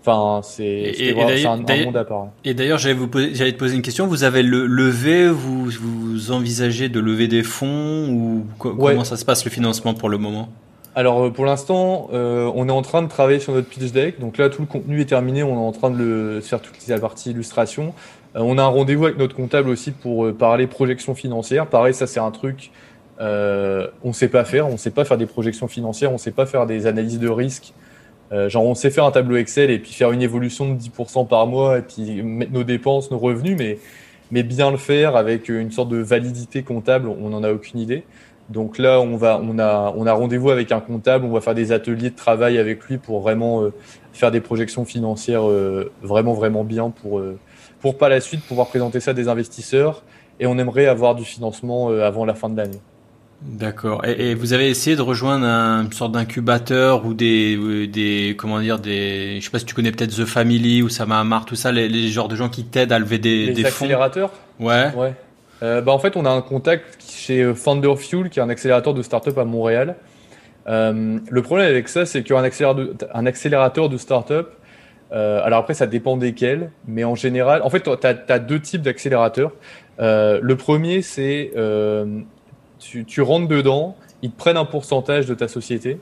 Enfin, 0.01 0.41
c'est 0.43 1.13
un, 1.45 1.65
un, 1.67 1.85
monde 1.85 1.97
à 1.97 2.05
part. 2.05 2.29
Et 2.45 2.55
d'ailleurs, 2.55 2.79
j'allais 2.79 2.95
te 2.95 3.59
poser 3.59 3.75
une 3.75 3.83
question. 3.83 4.07
Vous 4.07 4.25
avez 4.25 4.43
le, 4.43 4.67
levé, 4.67 5.29
vous, 5.29 5.71
vous 5.71 6.31
envisagez 6.31 6.89
de 6.89 7.01
lever 7.01 7.29
des 7.29 7.43
fonds 7.43 8.09
ou 8.09 8.47
comment 8.59 9.05
ça 9.05 9.17
se 9.17 9.25
passe 9.25 9.45
le 9.45 9.51
financement 9.51 9.95
pour 9.95 10.09
le 10.09 10.19
moment? 10.19 10.49
Alors 10.95 11.23
euh, 11.23 11.31
pour 11.31 11.45
l'instant, 11.45 12.09
euh, 12.13 12.51
on 12.57 12.69
est 12.69 12.73
en 12.73 12.83
train 12.83 13.03
de 13.03 13.09
travailler 13.09 13.39
sur 13.39 13.53
notre 13.53 13.69
pitch 13.69 13.93
deck. 13.93 14.19
Donc 14.19 14.37
là, 14.37 14.49
tout 14.49 14.63
le 14.63 14.67
contenu 14.67 15.01
est 15.01 15.05
terminé. 15.05 15.43
On 15.43 15.55
est 15.55 15.67
en 15.67 15.73
train 15.73 15.91
de 15.91 15.97
le 15.97 16.41
faire 16.41 16.61
toute 16.61 16.75
la 16.89 16.99
partie 16.99 17.31
illustration. 17.31 17.95
Euh, 18.37 18.41
on 18.41 18.59
a 18.59 18.63
un 18.63 18.67
rendez-vous 18.67 19.07
avec 19.07 19.19
notre 19.19 19.35
comptable 19.35 19.69
aussi 19.69 19.91
pour 19.91 20.33
parler 20.35 20.67
projection 20.67 21.15
financière. 21.15 21.67
Pareil, 21.67 21.95
ça 21.95 22.07
c'est 22.07 22.21
un 22.21 22.31
truc. 22.31 22.71
Euh, 23.21 23.89
on 24.05 24.13
sait 24.13 24.29
pas 24.29 24.45
faire. 24.45 24.69
On 24.69 24.77
sait 24.77 24.91
pas 24.91 25.05
faire 25.05 25.19
des 25.19 25.27
projections 25.27 25.69
financières. 25.69 26.13
On 26.13 26.19
sait 26.19 26.31
pas 26.31 26.47
faire 26.47 26.67
des 26.67 26.87
analyses 26.87 27.19
de 27.19 27.29
risque. 27.29 27.73
Euh, 28.33 28.49
genre, 28.49 28.65
on 28.65 28.75
sait 28.75 28.91
faire 28.91 29.05
un 29.05 29.11
tableau 29.11 29.37
Excel 29.37 29.71
et 29.71 29.79
puis 29.79 29.93
faire 29.93 30.13
une 30.13 30.23
évolution 30.23 30.73
de 30.73 30.79
10% 30.79 31.27
par 31.27 31.47
mois 31.47 31.79
et 31.79 31.83
puis 31.83 32.23
mettre 32.23 32.53
nos 32.53 32.65
dépenses, 32.65 33.11
nos 33.11 33.19
revenus, 33.19 33.57
mais, 33.59 34.43
bien 34.43 34.71
le 34.71 34.77
faire 34.77 35.17
avec 35.17 35.49
une 35.49 35.71
sorte 35.71 35.89
de 35.89 35.97
validité 35.97 36.63
comptable, 36.63 37.09
on 37.09 37.31
n'en 37.31 37.43
a 37.43 37.51
aucune 37.51 37.81
idée. 37.81 38.05
Donc 38.51 38.79
là, 38.79 39.01
on, 39.01 39.17
va, 39.17 39.41
on 39.43 39.59
a, 39.59 39.93
on 39.97 40.05
rendez-vous 40.05 40.51
avec 40.51 40.73
un 40.73 40.81
comptable, 40.81 41.25
on 41.25 41.33
va 41.33 41.41
faire 41.41 41.55
des 41.55 41.73
ateliers 41.73 42.11
de 42.11 42.17
travail 42.17 42.59
avec 42.59 42.85
lui 42.85 42.99
pour 42.99 43.21
vraiment 43.21 43.63
euh, 43.63 43.73
faire 44.13 44.31
des 44.31 44.41
projections 44.41 44.85
financières 44.85 45.49
euh, 45.49 45.91
vraiment, 46.03 46.35
vraiment 46.35 46.65
bien 46.65 46.91
pour, 46.91 47.23
pour 47.81 47.99
par 47.99 48.09
la 48.09 48.21
suite 48.21 48.43
pouvoir 48.43 48.69
présenter 48.69 49.01
ça 49.01 49.13
à 49.13 49.15
des 49.15 49.29
investisseurs. 49.29 50.03
Et 50.41 50.47
on 50.47 50.57
aimerait 50.59 50.87
avoir 50.87 51.15
du 51.15 51.25
financement 51.25 51.89
avant 51.89 52.25
la 52.25 52.35
fin 52.35 52.49
de 52.49 52.57
l'année. 52.57 52.81
D'accord. 53.43 54.05
Et, 54.05 54.35
vous 54.35 54.53
avez 54.53 54.69
essayé 54.69 54.97
de 54.97 55.03
rejoindre 55.03 55.45
un, 55.47 55.85
une 55.85 55.93
sorte 55.93 56.13
d'incubateur 56.13 57.07
ou 57.07 57.15
des, 57.15 57.87
des, 57.87 58.35
comment 58.37 58.61
dire, 58.61 58.79
des, 58.79 59.39
je 59.41 59.45
sais 59.45 59.51
pas 59.51 59.61
si 59.61 59.65
tu 59.65 59.75
connais 59.75 59.93
peut-être 59.93 60.11
The 60.11 60.25
Family 60.25 60.83
ou 60.83 60.89
Samamar, 60.89 61.45
tout 61.45 61.55
ça, 61.55 61.71
les, 61.71 61.89
les 61.89 62.09
genres 62.09 62.29
de 62.29 62.35
gens 62.35 62.49
qui 62.49 62.65
t'aident 62.65 62.93
à 62.93 62.99
lever 62.99 63.19
des, 63.19 63.47
les 63.47 63.53
des 63.53 63.65
accélérateurs 63.65 64.33
Ouais. 64.59 64.93
Ouais. 64.97 65.15
Euh, 65.63 65.81
bah 65.81 65.93
en 65.93 65.99
fait, 65.99 66.17
on 66.17 66.25
a 66.25 66.31
un 66.31 66.41
contact 66.41 66.99
chez 67.09 67.43
euh, 67.43 67.55
Founder 67.55 67.95
Fuel, 67.97 68.31
qui 68.31 68.39
est 68.39 68.43
un 68.43 68.49
accélérateur 68.49 68.95
de 68.95 69.03
start-up 69.03 69.37
à 69.39 69.45
Montréal. 69.45 69.97
Euh, 70.69 71.19
le 71.29 71.43
problème 71.43 71.69
avec 71.69 71.89
ça, 71.89 72.07
c'est 72.07 72.23
qu'un 72.23 72.43
accélérateur, 72.43 72.89
un 73.13 73.27
accélérateur 73.27 73.89
de 73.89 73.97
start-up, 73.97 74.51
euh, 75.13 75.41
alors 75.43 75.61
après, 75.61 75.75
ça 75.75 75.87
dépend 75.87 76.17
desquels, 76.17 76.71
mais 76.87 77.05
en 77.05 77.15
général, 77.15 77.63
en 77.63 77.71
fait, 77.71 77.83
tu 77.83 78.07
as, 78.07 78.39
deux 78.39 78.61
types 78.61 78.83
d'accélérateurs. 78.83 79.53
Euh, 80.01 80.39
le 80.43 80.57
premier, 80.57 81.03
c'est 81.03 81.53
euh, 81.57 82.21
tu, 82.79 83.23
rentres 83.23 83.49
dedans, 83.49 83.97
ils 84.23 84.31
te 84.31 84.37
prennent 84.37 84.57
un 84.57 84.65
pourcentage 84.65 85.27
de 85.27 85.35
ta 85.35 85.49
société. 85.49 85.99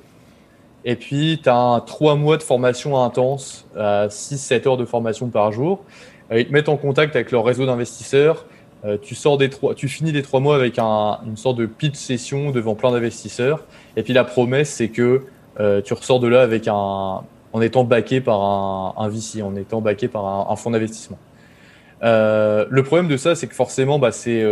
Et 0.85 0.97
puis, 0.97 1.41
tu 1.43 1.49
as 1.49 1.83
trois 1.87 2.17
mois 2.17 2.37
de 2.37 2.43
formation 2.43 3.03
intense, 3.03 3.67
à 3.77 4.09
6-7 4.09 4.69
heures 4.69 4.77
de 4.77 4.85
formation 4.85 5.29
par 5.29 5.53
jour. 5.53 5.85
Ils 6.33 6.47
te 6.47 6.53
mettent 6.53 6.69
en 6.69 6.77
contact 6.77 7.15
avec 7.15 7.31
leur 7.31 7.45
réseau 7.45 7.67
d'investisseurs. 7.67 8.47
Euh, 8.85 8.99
tu, 9.01 9.15
sors 9.15 9.39
des 9.39 9.49
trois, 9.49 9.75
tu 9.75 9.89
finis 9.89 10.13
les 10.13 10.23
trois 10.23 10.39
mois 10.41 10.55
avec 10.55 10.79
un, 10.79 11.19
une 11.27 11.37
sorte 11.37 11.57
de 11.57 11.67
pitch 11.67 11.97
session 11.97 12.51
devant 12.51 12.75
plein 12.75 12.93
d'investisseurs. 12.93 13.65
Et 13.97 14.03
puis, 14.03 14.13
la 14.13 14.25
promesse, 14.25 14.71
c'est 14.71 14.89
que 14.89 15.23
tu 15.85 15.95
ressors 15.95 16.21
de 16.21 16.29
là 16.29 16.43
avec 16.43 16.69
un, 16.69 17.23
en 17.57 17.63
étant 17.63 17.85
backé 17.85 18.21
par 18.21 18.41
un, 18.43 18.95
un 18.99 19.09
VC, 19.09 19.43
en 19.43 19.57
étant 19.57 19.81
backé 19.81 20.09
par 20.09 20.27
un, 20.27 20.53
un 20.53 20.57
fonds 20.57 20.71
d'investissement. 20.71 21.19
Euh, 22.03 22.67
le 22.69 22.83
problème 22.83 23.09
de 23.09 23.17
ça, 23.17 23.35
c'est 23.35 23.47
que 23.47 23.55
forcément, 23.55 23.99
bah, 23.99 24.13
c'est 24.13 24.45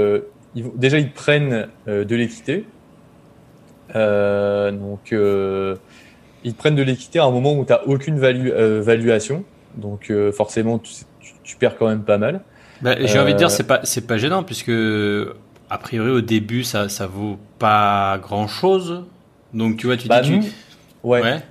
déjà 0.55 0.99
ils 0.99 1.11
prennent 1.11 1.69
euh, 1.89 2.05
de 2.05 2.17
l'équité. 2.17 2.65
Euh, 3.95 4.71
donc 4.71 5.13
euh, 5.13 5.77
ils 6.43 6.55
prennent 6.55 6.75
de 6.75 6.83
l'équité 6.83 7.19
à 7.19 7.25
un 7.25 7.31
moment 7.31 7.55
où 7.55 7.65
tu 7.65 7.73
n'as 7.73 7.83
aucune 7.87 8.19
valu 8.19 8.51
valuation. 8.81 9.45
Donc 9.77 10.13
forcément 10.33 10.79
tu, 10.79 10.93
tu, 11.43 11.57
perds 11.57 11.77
quand 11.77 11.89
même 11.89 12.05
pas 12.05 12.19
mal. 12.19 12.43
Bah, 12.81 12.95
J'ai 13.01 13.19
envie 13.19 13.33
de 13.33 13.39
dire 13.39 13.51
c'est 13.51 13.67
pas 13.67 13.81
c'est 13.85 14.07
pas 14.07 14.19
gênant 14.19 14.43
puisque 14.43 14.73
a 15.71 15.79
priori 15.79 16.11
au 16.11 16.21
début 16.21 16.65
ça 16.65 16.89
ça 16.89 17.07
vaut 17.07 17.39
pas 17.59 18.19
grand 18.19 18.47
chose. 18.47 19.05
Donc 19.53 19.77
tu 19.77 19.87
vois 19.87 19.97
tu 19.97 20.09
bah, 20.09 20.21
dis 20.21 20.53
ouais. 21.03 21.23
ouais. 21.23 21.43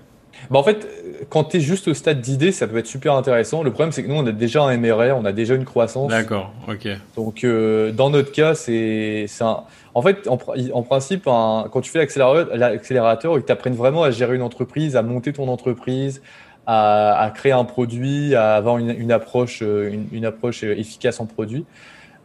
Bah 0.50 0.60
en 0.60 0.64
fait, 0.64 0.88
quand 1.30 1.46
tu 1.46 1.58
es 1.58 1.60
juste 1.60 1.88
au 1.88 1.94
stade 1.94 2.22
d'idée, 2.22 2.52
ça 2.52 2.68
peut 2.68 2.78
être 2.78 2.88
super 2.88 3.14
intéressant. 3.16 3.64
Le 3.64 3.72
problème, 3.72 3.92
c'est 3.92 4.04
que 4.04 4.08
nous, 4.08 4.16
on 4.16 4.26
a 4.26 4.32
déjà 4.32 4.64
un 4.64 4.78
MRR, 4.78 5.18
on 5.18 5.26
a 5.26 5.32
déjà 5.32 5.56
une 5.56 5.66
croissance. 5.66 6.10
D'accord, 6.10 6.54
ok. 6.68 6.88
Donc, 7.16 7.44
euh, 7.44 7.92
dans 7.92 8.10
notre 8.10 8.32
cas, 8.32 8.56
c'est 8.56 9.28
un. 9.42 9.62
En 9.96 10.02
fait, 10.02 10.28
en, 10.28 10.38
en 10.74 10.84
principe, 10.84 11.28
un, 11.28 11.66
quand 11.72 11.82
tu 11.82 11.92
fais 11.92 12.00
l'accélérateur, 12.00 13.38
ils 13.38 13.44
t'apprennent 13.44 13.76
vraiment 13.76 14.04
à 14.04 14.12
gérer 14.12 14.36
une 14.36 14.42
entreprise, 14.42 14.96
à 14.96 15.04
monter 15.04 15.34
ton 15.34 15.48
entreprise, 15.48 16.22
à, 16.66 17.32
créer 17.36 17.52
un 17.52 17.66
produit, 17.66 18.36
à 18.36 18.56
avoir 18.56 18.78
une, 18.78 19.12
approche, 19.12 19.62
une, 19.62 20.26
approche 20.26 20.64
efficace 20.64 21.20
en 21.20 21.26
produit. 21.26 21.66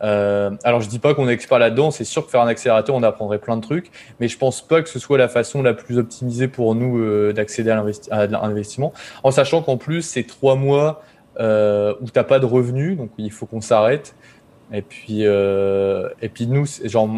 Alors 0.00 0.80
je 0.80 0.88
dis 0.88 0.98
pas 0.98 1.14
qu'on 1.14 1.28
est 1.28 1.32
expert 1.32 1.58
là-dedans, 1.58 1.90
c'est 1.90 2.04
sûr 2.04 2.24
que 2.24 2.30
faire 2.30 2.40
un 2.40 2.48
accélérateur, 2.48 2.94
on 2.94 3.02
apprendrait 3.02 3.38
plein 3.38 3.56
de 3.56 3.62
trucs, 3.62 3.90
mais 4.20 4.28
je 4.28 4.38
pense 4.38 4.66
pas 4.66 4.82
que 4.82 4.88
ce 4.88 4.98
soit 4.98 5.18
la 5.18 5.28
façon 5.28 5.62
la 5.62 5.74
plus 5.74 5.98
optimisée 5.98 6.48
pour 6.48 6.74
nous 6.74 7.32
d'accéder 7.32 7.70
à 7.70 8.26
l'investissement, 8.26 8.92
en 9.24 9.30
sachant 9.30 9.62
qu'en 9.62 9.76
plus 9.76 10.02
c'est 10.02 10.24
trois 10.24 10.54
mois 10.54 11.02
euh, 11.40 11.94
où 12.00 12.06
t'as 12.10 12.24
pas 12.24 12.40
de 12.40 12.46
revenus, 12.46 12.96
donc 12.96 13.10
il 13.16 13.30
faut 13.30 13.46
qu'on 13.46 13.60
s'arrête. 13.60 14.14
Et 14.72 14.82
puis, 14.82 15.20
euh, 15.24 16.08
et 16.20 16.28
puis 16.28 16.46
nous, 16.46 16.66
genre, 16.84 17.08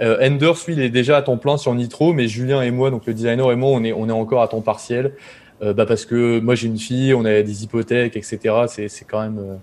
euh, 0.00 0.26
Enders, 0.26 0.54
lui, 0.66 0.74
il 0.74 0.80
est 0.80 0.90
déjà 0.90 1.16
à 1.16 1.22
temps 1.22 1.36
plein 1.36 1.56
sur 1.56 1.74
Nitro, 1.74 2.12
mais 2.12 2.28
Julien 2.28 2.62
et 2.62 2.70
moi, 2.70 2.90
donc 2.90 3.06
le 3.06 3.14
designer 3.14 3.50
et 3.50 3.56
moi, 3.56 3.70
on 3.70 3.82
est, 3.82 3.92
on 3.92 4.08
est 4.08 4.12
encore 4.12 4.42
à 4.42 4.48
temps 4.48 4.60
partiel. 4.60 5.12
Euh, 5.62 5.72
bah 5.72 5.86
parce 5.86 6.04
que 6.04 6.38
moi 6.38 6.54
j'ai 6.54 6.66
une 6.66 6.78
fille, 6.78 7.14
on 7.14 7.24
a 7.24 7.40
des 7.40 7.64
hypothèques, 7.64 8.14
etc. 8.14 8.66
C'est, 8.68 9.04
quand 9.06 9.22
même, 9.22 9.38
euh, 9.38 9.56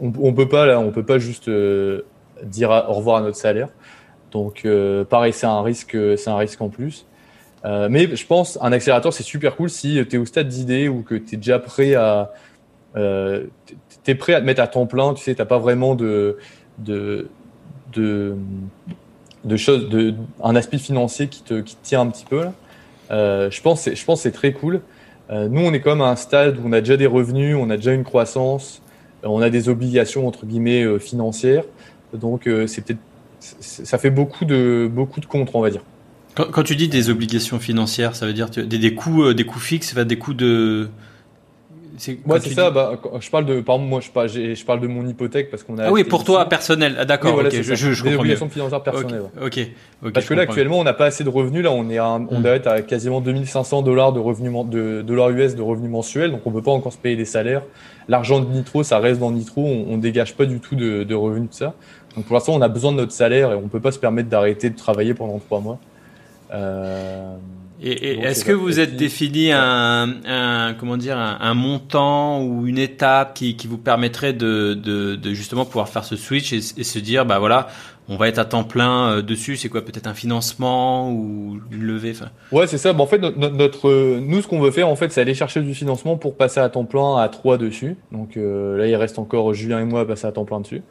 on, 0.00 0.12
on, 0.20 0.32
peut 0.32 0.48
pas 0.48 0.78
on 0.78 0.90
peut 0.90 1.04
pas 1.04 1.18
juste 1.18 1.48
euh, 1.48 2.02
dire 2.42 2.70
au 2.88 2.94
revoir 2.94 3.16
à 3.16 3.20
notre 3.20 3.36
salaire. 3.36 3.68
Donc 4.32 4.66
pareil, 5.08 5.32
c'est 5.32 5.46
un 5.46 5.62
risque, 5.62 5.96
c'est 6.18 6.28
un 6.28 6.36
risque 6.36 6.60
en 6.60 6.68
plus. 6.68 7.06
mais 7.64 8.14
je 8.14 8.26
pense 8.26 8.58
un 8.60 8.72
accélérateur 8.72 9.12
c'est 9.12 9.22
super 9.22 9.56
cool 9.56 9.70
si 9.70 10.04
tu 10.10 10.16
es 10.16 10.18
au 10.18 10.26
stade 10.26 10.48
d'idée 10.48 10.88
ou 10.88 11.02
que 11.02 11.14
tu 11.14 11.34
es 11.34 11.38
déjà 11.38 11.58
prêt 11.58 11.94
à, 11.94 12.32
euh, 12.96 13.44
tu 14.04 14.10
es 14.10 14.14
prêt 14.14 14.34
à 14.34 14.40
te 14.40 14.46
mettre 14.46 14.62
à 14.62 14.66
temps 14.66 14.86
plein, 14.86 15.14
tu 15.14 15.22
sais, 15.22 15.34
tu 15.34 15.44
pas 15.44 15.58
vraiment 15.58 15.94
de, 15.94 16.38
de, 16.78 17.28
de, 17.92 18.36
choses, 19.56 19.88
de, 19.88 20.14
un 20.42 20.56
aspect 20.56 20.78
financier 20.78 21.28
qui 21.28 21.42
te, 21.42 21.60
qui 21.60 21.76
te 21.76 21.84
tient 21.84 22.00
un 22.00 22.08
petit 22.08 22.24
peu. 22.24 22.46
Euh, 23.10 23.50
je 23.50 23.62
pense 23.62 23.88
je 23.92 24.04
pense 24.04 24.22
c'est 24.22 24.32
très 24.32 24.52
cool. 24.52 24.80
Euh, 25.30 25.48
nous, 25.48 25.60
on 25.60 25.72
est 25.72 25.80
quand 25.80 25.90
même 25.90 26.02
à 26.02 26.08
un 26.08 26.16
stade 26.16 26.58
où 26.58 26.62
on 26.66 26.72
a 26.72 26.80
déjà 26.80 26.96
des 26.96 27.06
revenus, 27.06 27.56
on 27.58 27.68
a 27.70 27.76
déjà 27.76 27.92
une 27.92 28.04
croissance, 28.04 28.80
on 29.26 29.40
a 29.40 29.50
des 29.50 29.68
obligations 29.68 30.26
entre 30.26 30.46
guillemets 30.46 30.84
euh, 30.84 30.98
financières. 30.98 31.64
Donc, 32.14 32.46
euh, 32.46 32.66
c'est 32.66 32.82
peut-être, 32.82 33.00
ça 33.40 33.98
fait 33.98 34.10
beaucoup 34.10 34.44
de 34.44 34.90
beaucoup 34.92 35.20
de 35.20 35.26
contre, 35.26 35.56
on 35.56 35.60
va 35.60 35.70
dire. 35.70 35.82
Quand, 36.34 36.62
tu 36.62 36.76
dis 36.76 36.88
des 36.88 37.08
obligations 37.08 37.58
financières, 37.58 38.14
ça 38.14 38.26
veut 38.26 38.34
dire 38.34 38.50
des, 38.50 38.66
des 38.66 38.94
coûts, 38.94 39.32
des 39.32 39.46
coûts 39.46 39.58
fixes, 39.58 39.94
des 39.94 40.18
coûts 40.18 40.34
de 40.34 40.90
moi, 42.24 42.40
c'est 42.40 42.50
ça. 42.50 42.70
Bah, 42.70 42.98
je 43.20 43.30
parle 43.30 43.46
de, 43.46 43.60
par 43.60 43.76
exemple, 43.76 43.90
moi, 43.90 44.00
je 44.00 44.10
parle, 44.10 44.28
je 44.28 44.64
parle 44.64 44.80
de 44.80 44.86
mon 44.86 45.06
hypothèque 45.06 45.50
parce 45.50 45.62
qu'on 45.62 45.78
a. 45.78 45.86
Ah 45.86 45.92
oui, 45.92 46.04
pour 46.04 46.24
toi 46.24 46.48
personnel. 46.48 46.96
Ah, 46.98 47.04
d'accord. 47.04 47.38
ok, 47.38 47.50
je, 47.50 47.74
je, 47.74 47.92
je 47.92 48.04
Des 48.04 48.16
obligations 48.16 48.48
financières 48.48 48.82
personnelles. 48.82 49.22
Ok. 49.40 49.60
ok. 50.02 50.12
parce 50.12 50.26
que 50.26 50.34
là, 50.34 50.42
actuellement, 50.42 50.78
on 50.78 50.84
n'a 50.84 50.92
pas 50.92 51.06
assez 51.06 51.24
de 51.24 51.28
revenus. 51.28 51.64
Là, 51.64 51.72
on 51.72 51.88
est, 51.90 51.98
à, 51.98 52.06
on 52.06 52.18
hmm. 52.18 52.42
doit 52.42 52.52
être 52.52 52.66
à 52.66 52.82
quasiment 52.82 53.20
2500 53.20 53.82
dollars 53.82 54.12
de 54.12 54.20
revenus 54.20 54.52
de 54.66 55.02
dollars 55.02 55.30
US 55.30 55.54
de 55.54 55.62
revenus 55.62 55.90
mensuels, 55.90 56.30
donc 56.30 56.40
on 56.46 56.50
peut 56.50 56.62
pas 56.62 56.72
encore 56.72 56.92
se 56.92 56.98
payer 56.98 57.16
des 57.16 57.24
salaires. 57.24 57.62
L'argent 58.08 58.40
de 58.40 58.46
Nitro, 58.46 58.82
ça 58.82 58.98
reste 58.98 59.20
dans 59.20 59.30
Nitro. 59.30 59.64
On, 59.64 59.94
on 59.94 59.98
dégage 59.98 60.34
pas 60.36 60.46
du 60.46 60.60
tout 60.60 60.76
de, 60.76 61.02
de 61.02 61.14
revenus 61.14 61.50
de 61.50 61.54
ça. 61.54 61.74
Donc 62.16 62.24
pour 62.26 62.34
l'instant, 62.34 62.54
on 62.54 62.62
a 62.62 62.68
besoin 62.68 62.92
de 62.92 62.96
notre 62.96 63.12
salaire 63.12 63.52
et 63.52 63.54
on 63.54 63.68
peut 63.68 63.80
pas 63.80 63.92
se 63.92 63.98
permettre 63.98 64.28
d'arrêter 64.28 64.70
de 64.70 64.76
travailler 64.76 65.14
pendant 65.14 65.38
trois 65.38 65.60
mois. 65.60 65.78
Euh... 66.52 67.36
Et, 67.82 68.18
est-ce 68.20 68.44
que 68.44 68.52
vous 68.52 68.80
êtes 68.80 68.96
défini 68.96 69.52
un, 69.52 70.14
un, 70.24 70.74
comment 70.74 70.96
dire 70.96 71.18
un, 71.18 71.54
montant 71.54 72.42
ou 72.42 72.66
une 72.66 72.78
étape 72.78 73.34
qui, 73.34 73.56
qui 73.56 73.66
vous 73.66 73.76
permettrait 73.76 74.32
de, 74.32 74.74
de, 74.74 75.14
de, 75.14 75.34
justement 75.34 75.66
pouvoir 75.66 75.88
faire 75.88 76.04
ce 76.04 76.16
switch 76.16 76.52
et, 76.52 76.60
se 76.60 76.98
dire 76.98 77.26
bah 77.26 77.38
voilà 77.38 77.68
on 78.08 78.16
va 78.16 78.28
être 78.28 78.38
à 78.38 78.44
temps 78.44 78.64
plein 78.64 79.10
euh, 79.10 79.22
dessus 79.22 79.56
c'est 79.56 79.68
quoi 79.68 79.84
peut-être 79.84 80.06
un 80.06 80.14
financement 80.14 81.10
ou 81.10 81.58
une 81.70 81.82
levée 81.82 82.12
enfin. 82.12 82.30
Ouais 82.50 82.66
c'est 82.66 82.78
ça. 82.78 82.92
Bon, 82.94 83.04
en 83.04 83.06
fait 83.06 83.18
notre, 83.18 83.48
notre, 83.50 84.20
nous 84.20 84.40
ce 84.40 84.48
qu'on 84.48 84.60
veut 84.60 84.70
faire 84.70 84.88
en 84.88 84.96
fait 84.96 85.12
c'est 85.12 85.20
aller 85.20 85.34
chercher 85.34 85.60
du 85.60 85.74
financement 85.74 86.16
pour 86.16 86.34
passer 86.34 86.60
à 86.60 86.68
temps 86.70 86.84
plein 86.84 87.18
à 87.18 87.28
trois 87.28 87.58
dessus. 87.58 87.96
Donc 88.10 88.36
euh, 88.36 88.78
là 88.78 88.86
il 88.86 88.96
reste 88.96 89.18
encore 89.18 89.52
Julien 89.52 89.80
et 89.80 89.84
moi 89.84 90.00
à 90.00 90.04
passer 90.06 90.26
à 90.26 90.32
temps 90.32 90.44
plein 90.46 90.60
dessus. 90.60 90.82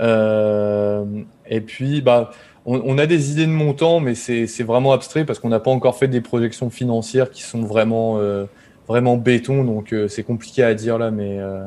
Euh, 0.00 1.04
et 1.48 1.60
puis 1.60 2.00
bah 2.00 2.30
on, 2.64 2.98
a 2.98 3.06
des 3.06 3.32
idées 3.32 3.46
de 3.46 3.52
montant, 3.52 4.00
mais 4.00 4.14
c'est 4.14 4.62
vraiment 4.62 4.92
abstrait 4.92 5.24
parce 5.24 5.38
qu'on 5.38 5.48
n'a 5.48 5.60
pas 5.60 5.70
encore 5.70 5.96
fait 5.96 6.08
des 6.08 6.20
projections 6.20 6.70
financières 6.70 7.30
qui 7.30 7.42
sont 7.42 7.62
vraiment, 7.62 8.18
euh, 8.18 8.44
vraiment 8.86 9.16
béton, 9.16 9.64
donc 9.64 9.92
euh, 9.92 10.06
c'est 10.06 10.22
compliqué 10.22 10.62
à 10.62 10.74
dire 10.74 10.96
là, 10.98 11.10
mais, 11.10 11.38
euh, 11.40 11.64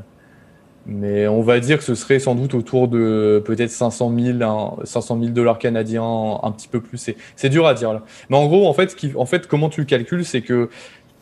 mais 0.85 1.27
on 1.27 1.41
va 1.41 1.59
dire 1.59 1.77
que 1.79 1.83
ce 1.83 1.95
serait 1.95 2.19
sans 2.19 2.35
doute 2.35 2.53
autour 2.53 2.87
de 2.87 3.43
peut-être 3.45 3.71
500 3.71 4.13
000, 4.17 4.39
500 4.85 5.19
000 5.19 5.31
dollars 5.33 5.59
canadiens, 5.59 6.39
un 6.41 6.51
petit 6.51 6.69
peu 6.69 6.79
plus. 6.79 7.11
C'est 7.35 7.49
dur 7.49 7.67
à 7.67 7.73
dire 7.73 7.91
là. 7.91 8.03
Mais 8.29 8.37
en 8.37 8.45
gros, 8.45 8.67
en 8.67 8.73
fait, 8.73 8.95
en 9.17 9.25
fait 9.25 9.47
comment 9.47 9.69
tu 9.69 9.81
le 9.81 9.87
calcules, 9.87 10.23
c'est 10.23 10.41
que 10.41 10.69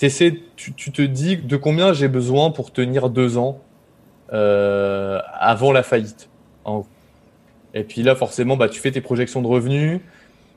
essaies, 0.01 0.37
tu, 0.57 0.73
te 0.73 1.01
dis 1.01 1.37
de 1.37 1.55
combien 1.55 1.93
j'ai 1.93 2.09
besoin 2.09 2.51
pour 2.51 2.73
tenir 2.73 3.09
deux 3.09 3.37
ans 3.37 3.61
avant 4.29 5.71
la 5.71 5.81
faillite. 5.81 6.29
Et 7.73 7.83
puis 7.83 8.03
là, 8.03 8.15
forcément, 8.15 8.55
bah, 8.57 8.69
tu 8.69 8.79
fais 8.79 8.91
tes 8.91 9.01
projections 9.01 9.41
de 9.41 9.47
revenus, 9.47 9.99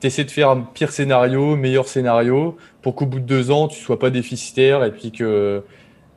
tu 0.01 0.07
essaies 0.07 0.25
de 0.25 0.31
faire 0.31 0.51
un 0.51 0.61
pire 0.61 0.93
scénario, 0.93 1.57
meilleur 1.57 1.89
scénario, 1.89 2.57
pour 2.83 2.95
qu'au 2.95 3.07
bout 3.07 3.21
de 3.21 3.25
deux 3.25 3.51
ans, 3.51 3.69
tu 3.69 3.81
sois 3.81 3.99
pas 3.99 4.11
déficitaire 4.11 4.85
et 4.85 4.93
puis 4.93 5.13
que 5.13 5.63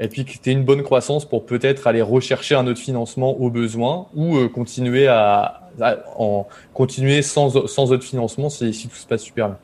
et 0.01 0.07
puis 0.07 0.23
que 0.23 0.31
tu 0.31 0.49
aies 0.49 0.53
une 0.53 0.63
bonne 0.63 0.81
croissance 0.81 1.27
pour 1.27 1.45
peut-être 1.45 1.85
aller 1.85 2.01
rechercher 2.01 2.55
un 2.55 2.65
autre 2.67 2.79
financement 2.79 3.37
au 3.37 3.49
besoin 3.49 4.07
ou 4.15 4.37
euh, 4.37 4.47
continuer 4.47 5.07
à, 5.07 5.69
en 6.17 6.47
continuer 6.73 7.21
sans, 7.21 7.67
sans 7.67 7.91
autre 7.91 8.05
financement 8.05 8.49
si, 8.49 8.71
tout 8.71 8.95
se 8.95 9.05
passe 9.05 9.23
super 9.23 9.49
bien. 9.49 9.57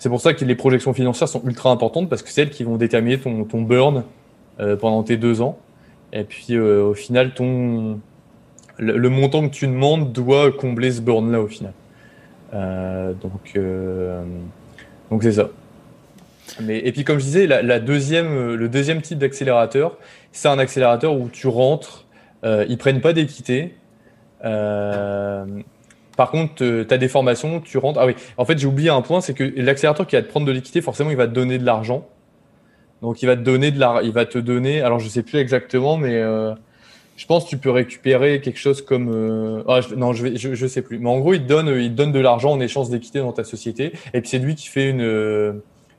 C'est 0.00 0.08
pour 0.08 0.20
ça 0.20 0.34
que 0.34 0.44
les 0.44 0.56
projections 0.56 0.92
financières 0.92 1.28
sont 1.28 1.42
ultra 1.44 1.70
importantes 1.70 2.08
parce 2.08 2.22
que 2.22 2.30
c'est 2.30 2.42
elles 2.42 2.50
qui 2.50 2.64
vont 2.64 2.76
déterminer 2.76 3.20
ton, 3.20 3.44
ton 3.44 3.62
burn 3.62 4.02
euh, 4.58 4.76
pendant 4.76 5.04
tes 5.04 5.16
deux 5.16 5.40
ans. 5.40 5.56
Et 6.12 6.24
puis 6.24 6.56
euh, 6.56 6.82
au 6.82 6.94
final, 6.94 7.32
ton, 7.32 8.00
le, 8.82 9.08
montant 9.08 9.48
que 9.48 9.54
tu 9.54 9.66
demandes 9.66 10.12
doit 10.12 10.52
combler 10.52 10.90
ce 10.90 11.00
burn-là 11.00 11.40
au 11.40 11.46
final. 11.46 11.72
Euh, 12.54 13.12
donc, 13.14 13.52
euh, 13.56 14.22
donc 15.10 15.22
c'est 15.22 15.32
ça. 15.32 15.48
Mais, 16.60 16.78
et 16.78 16.92
puis 16.92 17.04
comme 17.04 17.18
je 17.18 17.24
disais, 17.24 17.46
la, 17.46 17.78
deuxième, 17.78 18.54
le 18.54 18.68
deuxième 18.68 19.00
type 19.00 19.18
d'accélérateur, 19.18 19.96
c'est 20.32 20.48
un 20.48 20.58
accélérateur 20.58 21.14
où 21.14 21.28
tu 21.28 21.46
rentres, 21.46 22.06
euh, 22.44 22.66
ils 22.68 22.78
prennent 22.78 23.00
pas 23.00 23.12
d'équité. 23.12 23.74
Euh, 24.44 25.44
par 26.16 26.30
contre, 26.30 26.54
tu 26.56 26.86
as 26.92 26.98
des 26.98 27.08
formations, 27.08 27.60
tu 27.60 27.78
rentres. 27.78 27.98
Ah 28.00 28.06
oui, 28.06 28.14
en 28.36 28.44
fait, 28.44 28.58
j'ai 28.58 28.66
oublié 28.66 28.90
un 28.90 29.00
point, 29.02 29.20
c'est 29.20 29.34
que 29.34 29.44
l'accélérateur 29.56 30.06
qui 30.06 30.16
va 30.16 30.22
te 30.22 30.28
prendre 30.28 30.46
de 30.46 30.52
l'équité, 30.52 30.80
forcément, 30.82 31.10
il 31.10 31.16
va 31.16 31.26
te 31.26 31.32
donner 31.32 31.58
de 31.58 31.64
l'argent. 31.64 32.06
Donc, 33.00 33.22
il 33.22 33.26
va 33.26 33.36
te 33.36 33.42
donner 33.42 33.70
de 33.70 33.80
la, 33.80 34.00
il 34.02 34.12
va 34.12 34.26
te 34.26 34.38
donner. 34.38 34.82
Alors, 34.82 34.98
je 34.98 35.08
sais 35.08 35.22
plus 35.22 35.38
exactement, 35.38 35.96
mais 35.96 36.14
euh, 36.16 36.54
je 37.22 37.26
pense 37.28 37.44
que 37.44 37.50
tu 37.50 37.56
peux 37.56 37.70
récupérer 37.70 38.40
quelque 38.40 38.58
chose 38.58 38.82
comme 38.82 39.08
euh, 39.14 39.62
ah, 39.68 39.78
non 39.96 40.12
je, 40.12 40.24
vais, 40.24 40.36
je, 40.36 40.66
sais 40.66 40.82
plus. 40.82 40.98
Mais 40.98 41.08
en 41.08 41.20
gros 41.20 41.34
il 41.34 41.44
te 41.44 41.46
donne 41.46 41.68
il 41.68 41.90
te 41.90 41.94
donne 41.94 42.10
de 42.10 42.18
l'argent 42.18 42.50
en 42.50 42.58
échange 42.58 42.90
d'équité 42.90 43.20
dans 43.20 43.30
ta 43.30 43.44
société 43.44 43.92
et 44.12 44.20
puis 44.20 44.28
c'est 44.28 44.40
lui 44.40 44.56
qui 44.56 44.66
fait 44.66 44.90
une, 44.90 45.02
euh, 45.02 45.52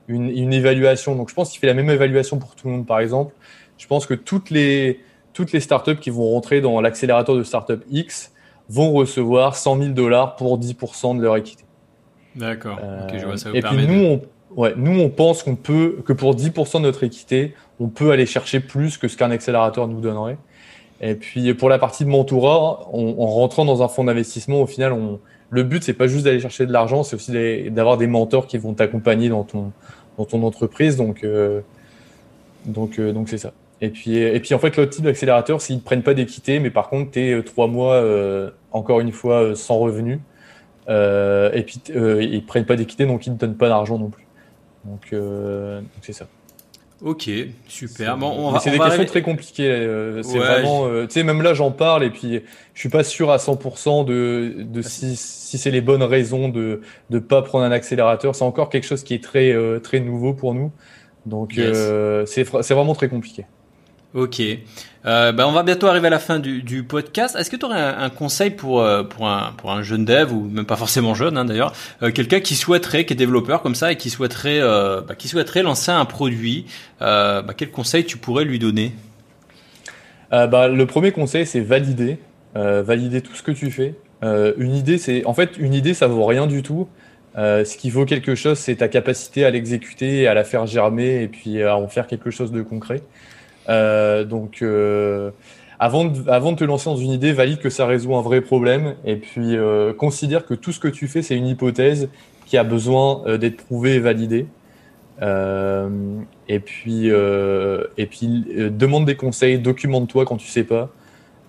une, 0.09 0.29
une 0.29 0.51
évaluation. 0.51 1.15
Donc 1.15 1.29
je 1.29 1.33
pense 1.33 1.49
qu'il 1.49 1.61
fait 1.61 1.67
la 1.67 1.75
même 1.75 1.89
évaluation 1.89 2.39
pour 2.39 2.55
tout 2.55 2.67
le 2.67 2.73
monde 2.73 2.85
par 2.85 2.99
exemple. 2.99 3.33
Je 3.77 3.87
pense 3.87 4.05
que 4.05 4.15
toutes 4.15 4.49
les 4.49 4.99
toutes 5.31 5.53
les 5.53 5.61
startups 5.61 5.95
qui 5.95 6.09
vont 6.09 6.29
rentrer 6.29 6.59
dans 6.59 6.81
l'accélérateur 6.81 7.37
de 7.37 7.43
startup 7.43 7.81
X 7.89 8.33
vont 8.67 8.91
recevoir 8.91 9.55
100 9.55 9.77
000 9.77 9.89
dollars 9.93 10.35
pour 10.35 10.59
10% 10.59 11.17
de 11.17 11.23
leur 11.23 11.37
équité. 11.37 11.63
D'accord. 12.35 12.79
Euh, 12.83 13.07
je 13.17 13.25
vois, 13.25 13.37
ça 13.37 13.49
et 13.53 13.61
puis 13.61 13.87
nous 13.87 14.03
on 14.03 14.21
Ouais, 14.55 14.73
nous 14.75 14.99
on 14.99 15.09
pense 15.09 15.41
qu'on 15.41 15.55
peut 15.55 16.03
que 16.05 16.13
pour 16.13 16.35
10% 16.35 16.77
de 16.77 16.83
notre 16.83 17.03
équité, 17.03 17.55
on 17.79 17.87
peut 17.87 18.11
aller 18.11 18.27
chercher 18.27 18.59
plus 18.59 18.97
que 18.97 19.07
ce 19.07 19.17
qu'un 19.17 19.31
accélérateur 19.31 19.87
nous 19.87 19.99
donnerait. 19.99 20.37
Et 21.05 21.15
puis 21.15 21.53
pour 21.53 21.67
la 21.67 21.79
partie 21.79 22.05
de 22.05 22.09
mentorat, 22.09 22.87
en 22.93 23.27
rentrant 23.27 23.65
dans 23.65 23.83
un 23.83 23.89
fonds 23.89 24.05
d'investissement, 24.05 24.61
au 24.61 24.65
final, 24.65 24.93
on, 24.93 25.19
le 25.49 25.63
but 25.63 25.83
c'est 25.83 25.93
pas 25.93 26.07
juste 26.07 26.25
d'aller 26.25 26.39
chercher 26.39 26.65
de 26.65 26.71
l'argent, 26.71 27.03
c'est 27.03 27.15
aussi 27.15 27.69
d'avoir 27.69 27.97
des 27.97 28.07
mentors 28.07 28.47
qui 28.47 28.57
vont 28.57 28.73
t'accompagner 28.73 29.29
dans 29.29 29.43
ton 29.43 30.43
entreprise. 30.43 30.95
Donc 30.95 31.23
euh, 31.23 31.61
donc 32.65 32.99
euh, 32.99 33.11
donc 33.11 33.29
c'est 33.29 33.37
ça. 33.37 33.51
Et 33.81 33.89
puis 33.89 34.17
et 34.17 34.39
puis 34.39 34.55
en 34.55 34.59
fait 34.59 34.75
l'autre 34.77 34.91
type 34.91 35.03
d'accélérateur, 35.03 35.61
s'ils 35.61 35.75
ne 35.75 35.81
prennent 35.81 36.03
pas 36.03 36.13
d'équité, 36.13 36.59
mais 36.59 36.71
par 36.71 36.89
contre 36.89 37.11
tu 37.11 37.19
es 37.19 37.33
euh, 37.33 37.43
trois 37.43 37.67
mois 37.67 38.01
encore 38.71 38.99
une 38.99 39.11
fois 39.11 39.55
sans 39.55 39.77
revenu. 39.79 40.21
et 40.87 41.63
puis 41.65 41.81
ils 41.93 42.45
prennent 42.45 42.65
pas 42.65 42.75
d'équité, 42.75 43.05
donc 43.05 43.27
ils 43.27 43.33
ne 43.33 43.37
donnent 43.37 43.57
pas 43.57 43.69
d'argent 43.69 43.99
non 43.99 44.09
plus. 44.09 44.25
Donc 44.85 45.13
c'est 46.01 46.13
ça. 46.13 46.27
Ok, 47.03 47.29
super. 47.67 48.17
Bon, 48.17 48.31
on 48.31 48.51
va, 48.51 48.59
c'est 48.59 48.71
des 48.71 48.79
questions 48.79 49.03
très 49.03 49.21
compliquées. 49.21 49.69
Euh, 49.69 50.23
c'est 50.23 50.37
vraiment, 50.37 50.85
euh, 50.87 51.05
tu 51.05 51.11
sais, 51.11 51.23
même 51.23 51.41
là, 51.41 51.53
j'en 51.53 51.69
parle 51.69 52.05
et 52.05 52.09
puis 52.09 52.41
je 52.73 52.79
suis 52.79 52.87
pas 52.87 53.03
sûr 53.03 53.29
à 53.29 53.37
100% 53.37 54.05
de, 54.05 54.55
de 54.59 54.81
si, 54.81 55.17
si 55.17 55.57
c'est 55.57 55.69
les 55.69 55.81
bonnes 55.81 56.03
raisons 56.03 56.47
de 56.47 56.79
de 57.09 57.19
pas 57.19 57.41
prendre 57.41 57.65
un 57.65 57.71
accélérateur. 57.71 58.35
C'est 58.35 58.45
encore 58.45 58.69
quelque 58.69 58.85
chose 58.85 59.03
qui 59.03 59.15
est 59.15 59.23
très 59.23 59.51
euh, 59.51 59.79
très 59.79 59.99
nouveau 59.99 60.33
pour 60.33 60.53
nous. 60.53 60.71
Donc 61.25 61.55
c'est 61.55 62.25
c'est 62.61 62.73
vraiment 62.73 62.95
très 62.95 63.09
compliqué. 63.09 63.45
Ok. 64.13 64.41
Euh, 65.05 65.31
ben 65.31 65.47
on 65.47 65.51
va 65.51 65.63
bientôt 65.63 65.87
arriver 65.87 66.07
à 66.07 66.11
la 66.11 66.19
fin 66.19 66.37
du, 66.37 66.61
du 66.61 66.83
podcast. 66.83 67.35
Est-ce 67.35 67.49
que 67.49 67.55
tu 67.55 67.65
aurais 67.65 67.81
un, 67.81 68.09
conseil 68.11 68.51
pour 68.51 68.81
euh, 68.81 69.03
pour 69.03 69.27
un 69.27 69.53
pour 69.57 69.71
un 69.71 69.81
jeune 69.81 70.05
dev 70.05 70.31
ou 70.31 70.47
même 70.49 70.65
pas 70.65 70.75
forcément 70.75 71.15
jeune 71.15 71.35
hein, 71.35 71.45
d'ailleurs, 71.45 71.73
euh, 72.03 72.11
quelqu'un 72.11 72.39
qui 72.39 72.55
souhaiterait, 72.55 73.05
qui 73.05 73.13
est 73.13 73.15
développeur 73.15 73.63
comme 73.63 73.73
ça 73.73 73.91
et 73.91 73.97
qui 73.97 74.11
souhaiterait 74.11 74.59
euh, 74.61 75.01
bah, 75.01 75.15
qui 75.15 75.27
souhaiterait 75.27 75.63
lancer 75.63 75.91
un 75.91 76.05
produit, 76.05 76.65
bah, 76.99 77.43
quel 77.57 77.71
conseil 77.71 78.05
tu 78.05 78.17
pourrais 78.17 78.45
lui 78.45 78.59
donner? 78.59 78.93
Bah, 80.31 80.67
le 80.67 80.85
premier 80.85 81.11
conseil 81.11 81.45
c'est 81.45 81.59
valider, 81.59 82.17
valider 82.55 83.21
tout 83.21 83.35
ce 83.35 83.43
que 83.43 83.51
tu 83.51 83.71
fais. 83.71 83.95
une 84.21 84.75
idée 84.75 84.99
c'est 84.99 85.25
en 85.25 85.33
fait 85.33 85.57
une 85.57 85.73
idée 85.73 85.93
ça 85.93 86.07
vaut 86.07 86.25
rien 86.25 86.47
du 86.47 86.61
tout. 86.63 86.87
ce 87.35 87.77
qui 87.77 87.89
vaut 87.89 88.05
quelque 88.05 88.35
chose, 88.35 88.57
c'est 88.57 88.77
ta 88.77 88.87
capacité 88.87 89.43
à 89.43 89.49
l'exécuter, 89.49 90.27
à 90.27 90.33
la 90.33 90.43
faire 90.43 90.65
germer 90.65 91.23
et 91.23 91.27
puis 91.27 91.61
à 91.61 91.77
en 91.77 91.87
faire 91.87 92.07
quelque 92.07 92.31
chose 92.31 92.51
de 92.51 92.61
concret. 92.61 93.01
Euh, 93.69 94.23
donc, 94.23 94.61
euh, 94.61 95.31
avant 95.79 96.05
de, 96.05 96.55
te 96.55 96.63
lancer 96.63 96.89
dans 96.89 96.95
une 96.95 97.11
idée, 97.11 97.33
valide 97.33 97.59
que 97.59 97.69
ça 97.69 97.85
résout 97.85 98.15
un 98.15 98.21
vrai 98.21 98.41
problème 98.41 98.95
et 99.05 99.15
puis 99.15 99.55
euh, 99.57 99.93
considère 99.93 100.45
que 100.45 100.53
tout 100.53 100.71
ce 100.71 100.79
que 100.79 100.87
tu 100.87 101.07
fais, 101.07 101.21
c'est 101.21 101.35
une 101.35 101.47
hypothèse 101.47 102.09
qui 102.45 102.57
a 102.57 102.63
besoin 102.63 103.37
d'être 103.37 103.57
prouvée 103.57 103.95
et 103.95 103.99
validée. 103.99 104.45
et 105.21 106.59
puis, 106.59 107.09
demande 107.09 109.05
des 109.05 109.15
conseils, 109.15 109.59
documente-toi 109.59 110.25
quand 110.25 110.37
tu 110.37 110.47
sais 110.47 110.65
pas. 110.65 110.89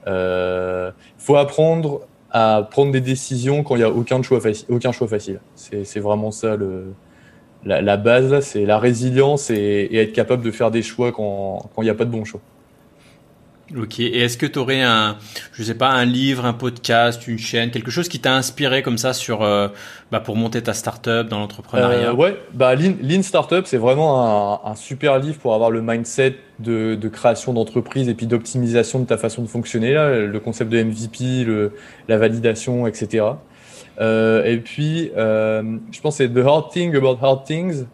Il 0.07 0.93
faut 1.19 1.37
apprendre 1.37 2.03
à 2.31 2.67
prendre 2.69 2.91
des 2.91 3.01
décisions 3.01 3.63
quand 3.63 3.77
il 3.77 3.79
n'y 3.79 3.85
a 3.85 3.91
aucun 3.91 4.23
choix 4.23 4.41
facile. 4.41 5.41
C'est 5.55 6.01
vraiment 6.01 6.31
ça 6.31 6.57
le, 6.57 6.95
la, 7.65 7.97
base, 7.97 8.41
c'est 8.41 8.67
la 8.67 8.79
résilience 8.79 9.51
et, 9.51 9.89
être 9.97 10.13
capable 10.13 10.43
de 10.45 10.51
faire 10.51 10.71
des 10.71 10.83
choix 10.83 11.13
quand 11.13 11.71
il 11.79 11.85
n'y 11.85 11.91
a 11.91 11.95
pas 11.95 12.05
de 12.05 12.11
bon 12.11 12.25
choix. 12.25 12.41
Ok. 13.77 13.99
Et 14.01 14.21
est-ce 14.21 14.37
que 14.37 14.45
tu 14.45 14.59
aurais 14.59 14.83
un, 14.83 15.17
je 15.53 15.63
sais 15.63 15.75
pas, 15.75 15.89
un 15.89 16.05
livre, 16.05 16.45
un 16.45 16.53
podcast, 16.53 17.27
une 17.27 17.39
chaîne, 17.39 17.71
quelque 17.71 17.91
chose 17.91 18.09
qui 18.09 18.21
t'a 18.21 18.35
inspiré 18.35 18.83
comme 18.83 18.99
ça 18.99 19.15
sur, 19.15 19.43
euh, 19.43 19.69
bah, 20.13 20.21
pour 20.21 20.37
monter 20.37 20.63
ta 20.63 20.75
startup 20.75 21.27
dans 21.29 21.39
l'entrepreneuriat? 21.39 22.11
Euh, 22.11 22.15
Ouais, 22.15 22.37
bah 22.53 22.75
Lean, 22.75 22.93
Lean 23.01 23.23
Startup, 23.23 23.67
c'est 23.67 23.79
vraiment 23.79 24.67
un, 24.67 24.75
super 24.75 25.19
livre 25.19 25.39
pour 25.39 25.55
avoir 25.55 25.71
le 25.71 25.81
mindset 25.81 26.37
de, 26.59 27.09
création 27.09 27.55
d'entreprise 27.55 28.09
et 28.09 28.15
puis 28.15 28.27
d'optimisation 28.27 29.01
de 29.01 29.07
ta 29.07 29.17
façon 29.17 29.43
de 29.43 29.49
fonctionner. 29.49 29.95
Là, 29.95 30.21
le 30.21 30.41
concept 30.41 30.71
de 30.71 30.83
MVP, 30.83 31.45
le, 31.45 31.73
la 32.09 32.19
validation, 32.19 32.87
etc. 32.87 33.25
Euh, 34.01 34.45
et 34.45 34.59
puis, 34.59 35.11
euh, 35.17 35.79
je 35.93 36.01
pense 36.01 36.19
que 36.19 36.25
c'est 36.25 36.33
The 36.33 36.45
Hard 36.45 36.71
Thing 36.71 36.95
About 36.97 37.19
Hard 37.23 37.45
Things, 37.45 37.85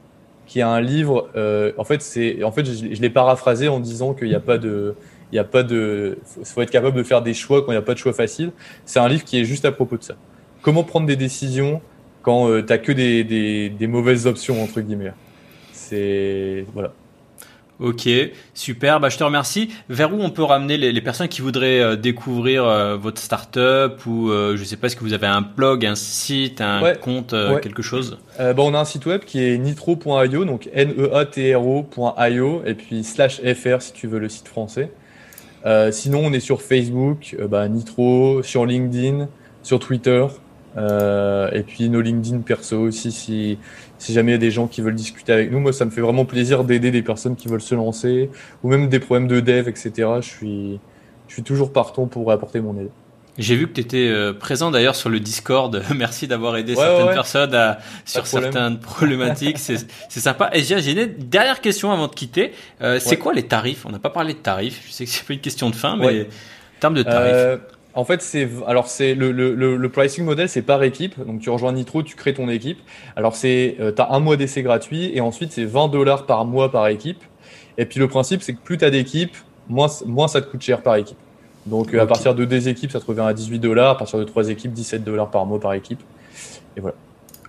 qui 0.47 0.61
est 0.61 0.63
un 0.63 0.81
livre. 0.81 1.29
Euh, 1.37 1.73
en 1.79 1.85
fait, 1.85 2.03
c'est, 2.03 2.43
en 2.43 2.53
fait, 2.53 2.65
je, 2.65 3.01
l'ai 3.01 3.11
paraphrasé 3.11 3.69
en 3.69 3.81
disant 3.81 4.15
qu'il 4.15 4.29
n'y 4.29 4.35
a 4.35 4.41
pas 4.41 4.59
de, 4.59 4.95
il 5.33 5.37
y 5.37 5.39
a 5.39 5.45
pas 5.45 5.63
de, 5.63 6.19
faut 6.45 6.63
être 6.63 6.71
capable 6.71 6.97
de 6.97 7.03
faire 7.03 7.23
des 7.23 7.35
choix 7.35 7.63
quand 7.63 7.73
il 7.73 7.75
n'y 7.75 7.79
a 7.79 7.83
pas 7.83 7.95
de 7.95 7.99
choix 7.99 8.13
facile. 8.13 8.53
C'est 8.85 9.01
un 9.01 9.09
livre 9.09 9.25
qui 9.25 9.39
est 9.39 9.45
juste 9.45 9.65
à 9.65 9.73
propos 9.73 9.97
de 9.97 10.03
ça. 10.03 10.15
Comment 10.63 10.85
prendre 10.85 11.07
des 11.07 11.17
décisions 11.17 11.81
quand 12.23 12.49
tu 12.61 12.67
n'as 12.67 12.79
que 12.79 12.93
des, 12.93 13.25
des, 13.25 13.71
des, 13.71 13.87
mauvaises 13.87 14.27
options 14.27 14.63
entre 14.63 14.83
guillemets. 14.83 15.13
C'est 15.73 16.67
voilà. 16.75 16.93
Ok, 17.81 18.07
super. 18.53 19.01
Bah, 19.01 19.09
je 19.09 19.16
te 19.16 19.24
remercie. 19.24 19.70
Vers 19.89 20.12
où 20.12 20.20
on 20.20 20.28
peut 20.28 20.43
ramener 20.43 20.76
les, 20.76 21.01
personnes 21.01 21.28
qui 21.28 21.41
voudraient 21.41 21.81
euh, 21.81 21.97
découvrir 21.97 22.64
euh, 22.64 22.97
votre 22.97 23.18
startup 23.18 24.05
ou 24.07 24.31
euh, 24.31 24.55
je 24.59 24.64
sais 24.64 24.76
pas, 24.76 24.89
est-ce 24.89 24.97
que 24.97 25.01
vous 25.01 25.14
avez 25.14 25.26
un 25.26 25.41
blog, 25.41 25.87
un 25.87 25.95
site, 25.95 26.61
un 26.61 26.95
compte, 26.95 27.35
quelque 27.62 27.81
chose? 27.81 28.18
Bah, 28.39 28.55
On 28.59 28.74
a 28.74 28.81
un 28.81 28.85
site 28.85 29.07
web 29.07 29.22
qui 29.24 29.43
est 29.43 29.57
nitro.io, 29.57 30.45
donc 30.45 30.68
n-e-a-t-r-o.io 30.74 32.62
et 32.66 32.74
puis 32.74 33.03
slash 33.03 33.41
fr 33.41 33.81
si 33.81 33.95
tu 33.95 34.07
veux 34.07 34.18
le 34.18 34.28
site 34.28 34.49
français. 34.49 34.93
sinon, 35.91 36.20
on 36.24 36.33
est 36.35 36.41
sur 36.41 36.61
Facebook, 36.61 37.35
bah, 37.49 37.66
Nitro, 37.68 38.43
sur 38.43 38.66
LinkedIn, 38.66 39.28
sur 39.62 39.78
Twitter. 39.78 40.26
Et 40.77 41.62
puis 41.66 41.89
nos 41.89 42.01
LinkedIn 42.01 42.41
perso 42.41 42.79
aussi 42.79 43.12
si 43.12 43.59
si 44.01 44.14
jamais 44.14 44.33
il 44.33 44.35
y 44.35 44.37
a 44.37 44.39
des 44.39 44.51
gens 44.51 44.66
qui 44.66 44.81
veulent 44.81 44.95
discuter 44.95 45.33
avec 45.33 45.53
nous, 45.53 45.61
moi 45.61 45.73
ça 45.73 45.85
me 45.85 45.91
fait 45.91 46.01
vraiment 46.01 46.25
plaisir 46.25 46.64
d'aider 46.64 46.91
des 46.91 47.03
personnes 47.03 47.37
qui 47.37 47.49
veulent 47.49 47.61
se 47.61 47.75
lancer, 47.75 48.31
ou 48.62 48.68
même 48.68 48.89
des 48.89 48.99
problèmes 48.99 49.29
de 49.29 49.41
dev, 49.41 49.68
etc. 49.68 49.93
Je 50.23 50.27
suis, 50.27 50.81
je 51.29 51.35
suis 51.35 51.43
toujours 51.43 51.73
partant 51.73 52.07
pour 52.07 52.33
apporter 52.33 52.61
mon 52.61 52.77
aide. 52.79 52.89
J'ai 53.39 53.57
vu 53.57 53.68
que 53.68 53.75
tu 53.75 53.81
étais 53.83 54.09
euh, 54.09 54.33
présent 54.33 54.71
d'ailleurs 54.71 54.97
sur 54.97 55.09
le 55.09 55.21
Discord. 55.21 55.83
Merci 55.95 56.27
d'avoir 56.27 56.57
aidé 56.57 56.75
certaines 56.75 57.14
personnes 57.14 57.55
à, 57.55 57.79
sur 58.05 58.27
certaines 58.27 58.81
problématiques. 58.81 59.59
C'est 59.59 59.87
sympa. 60.09 60.51
Et 60.53 60.62
j'ai 60.62 60.93
une 60.93 61.07
dernière 61.07 61.61
question 61.61 61.93
avant 61.93 62.09
de 62.09 62.14
quitter. 62.14 62.53
Euh, 62.81 62.99
c'est 62.99 63.18
quoi 63.18 63.33
les 63.33 63.45
tarifs? 63.45 63.85
On 63.87 63.91
n'a 63.91 63.99
pas 63.99 64.11
parlé 64.11 64.33
de 64.33 64.39
tarifs. 64.39 64.83
Je 64.87 64.93
sais 64.93 65.05
que 65.05 65.11
c'est 65.11 65.27
pas 65.27 65.35
une 65.35 65.41
question 65.41 65.71
de 65.71 65.75
fin, 65.75 65.97
mais 65.97 66.23
en 66.23 66.81
termes 66.81 66.95
de 66.95 67.03
tarifs. 67.03 67.33
Euh, 67.35 67.57
en 67.95 68.05
fait, 68.05 68.22
c'est 68.22 68.49
alors 68.66 68.86
c'est 68.86 69.14
le, 69.14 69.32
le, 69.32 69.55
le, 69.55 69.88
pricing 69.88 70.24
model, 70.24 70.49
c'est 70.49 70.62
par 70.62 70.82
équipe. 70.82 71.18
Donc 71.24 71.41
tu 71.41 71.51
rejoins 71.51 71.72
Nitro, 71.72 72.03
tu 72.03 72.16
crées 72.16 72.34
ton 72.34 72.49
équipe. 72.49 72.78
Alors 73.16 73.34
c'est 73.34 73.76
euh, 73.80 73.93
tu 73.93 74.01
as 74.01 74.12
un 74.12 74.20
mois 74.20 74.36
d'essai 74.36 74.62
gratuit 74.62 75.11
et 75.14 75.20
ensuite 75.20 75.53
c'est 75.53 75.64
20 75.64 75.88
dollars 75.88 76.26
par 76.26 76.45
mois 76.45 76.70
par 76.70 76.86
équipe. 76.88 77.22
Et 77.78 77.86
puis 77.86 77.99
le 77.99 78.09
principe, 78.09 78.43
c'est 78.43 78.55
que 78.55 78.61
plus 78.61 78.78
tu 78.78 78.84
as 78.84 78.91
d'équipes, 78.91 79.36
moins, 79.68 79.88
moins 80.07 80.28
ça 80.28 80.41
te 80.41 80.51
coûte 80.51 80.62
cher 80.62 80.82
par 80.82 80.97
équipe. 80.97 81.18
Donc 81.66 81.93
euh, 81.93 82.01
à 82.01 82.07
partir 82.07 82.34
de 82.34 82.45
deux 82.45 82.68
équipes, 82.68 82.93
ça 82.93 83.01
te 83.01 83.07
revient 83.07 83.20
à 83.20 83.34
18 83.34 83.59
dollars. 83.59 83.91
À 83.91 83.99
partir 83.99 84.18
de 84.18 84.24
trois 84.24 84.49
équipes, 84.49 84.72
17 84.72 85.03
dollars 85.03 85.30
par 85.30 85.45
mois 85.47 85.59
par 85.59 85.74
équipe. 85.74 86.01
Et 86.76 86.80
voilà. 86.80 86.97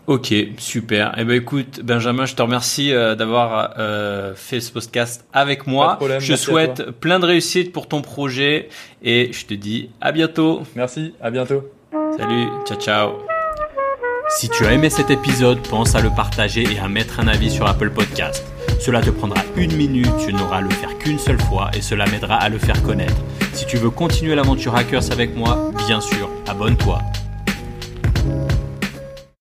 Ok, 0.08 0.34
super. 0.58 1.14
Eh 1.18 1.24
ben 1.24 1.36
écoute, 1.36 1.82
Benjamin, 1.84 2.26
je 2.26 2.36
te 2.36 2.42
remercie 2.42 2.92
euh, 2.92 3.16
d'avoir 3.16 3.76
euh, 3.78 4.34
fait 4.36 4.60
ce 4.60 4.72
podcast 4.72 5.26
avec 5.32 5.68
moi. 5.68 6.00
je 6.20 6.36
souhaite 6.36 6.92
plein 6.92 7.20
de 7.20 7.26
réussite 7.26 7.72
pour 7.72 7.88
ton 7.88 8.02
projet 8.02 8.70
et 9.04 9.32
je 9.32 9.46
te 9.46 9.54
dis 9.54 9.90
à 10.02 10.12
bientôt. 10.12 10.64
Merci, 10.76 11.14
à 11.22 11.30
bientôt. 11.30 11.64
Salut, 12.18 12.48
ciao 12.66 12.80
ciao. 12.80 13.12
Si 14.30 14.50
tu 14.50 14.66
as 14.66 14.74
aimé 14.74 14.90
cet 14.90 15.12
épisode, 15.12 15.60
pense 15.68 15.94
à 15.94 16.02
le 16.02 16.10
partager 16.10 16.64
et 16.64 16.80
à 16.80 16.88
mettre 16.88 17.20
un 17.20 17.28
avis 17.28 17.52
sur 17.52 17.68
Apple 17.68 17.92
Podcast. 17.92 18.46
Cela 18.80 19.02
te 19.02 19.10
prendra 19.12 19.42
une 19.56 19.76
minute, 19.76 20.10
tu 20.26 20.34
n'auras 20.34 20.58
à 20.58 20.62
le 20.62 20.70
faire 20.70 20.98
qu'une 20.98 21.20
seule 21.20 21.40
fois 21.42 21.70
et 21.76 21.82
cela 21.82 22.06
m'aidera 22.08 22.38
à 22.38 22.50
le 22.50 22.58
faire 22.58 22.82
connaître. 22.82 23.16
Si 23.54 23.66
tu 23.66 23.78
veux 23.78 23.90
continuer 23.92 24.34
l'aventure 24.34 24.76
Hackers 24.76 25.12
avec 25.12 25.36
moi, 25.36 25.72
bien 25.88 26.02
sûr, 26.02 26.30
abonne-toi. 26.48 27.00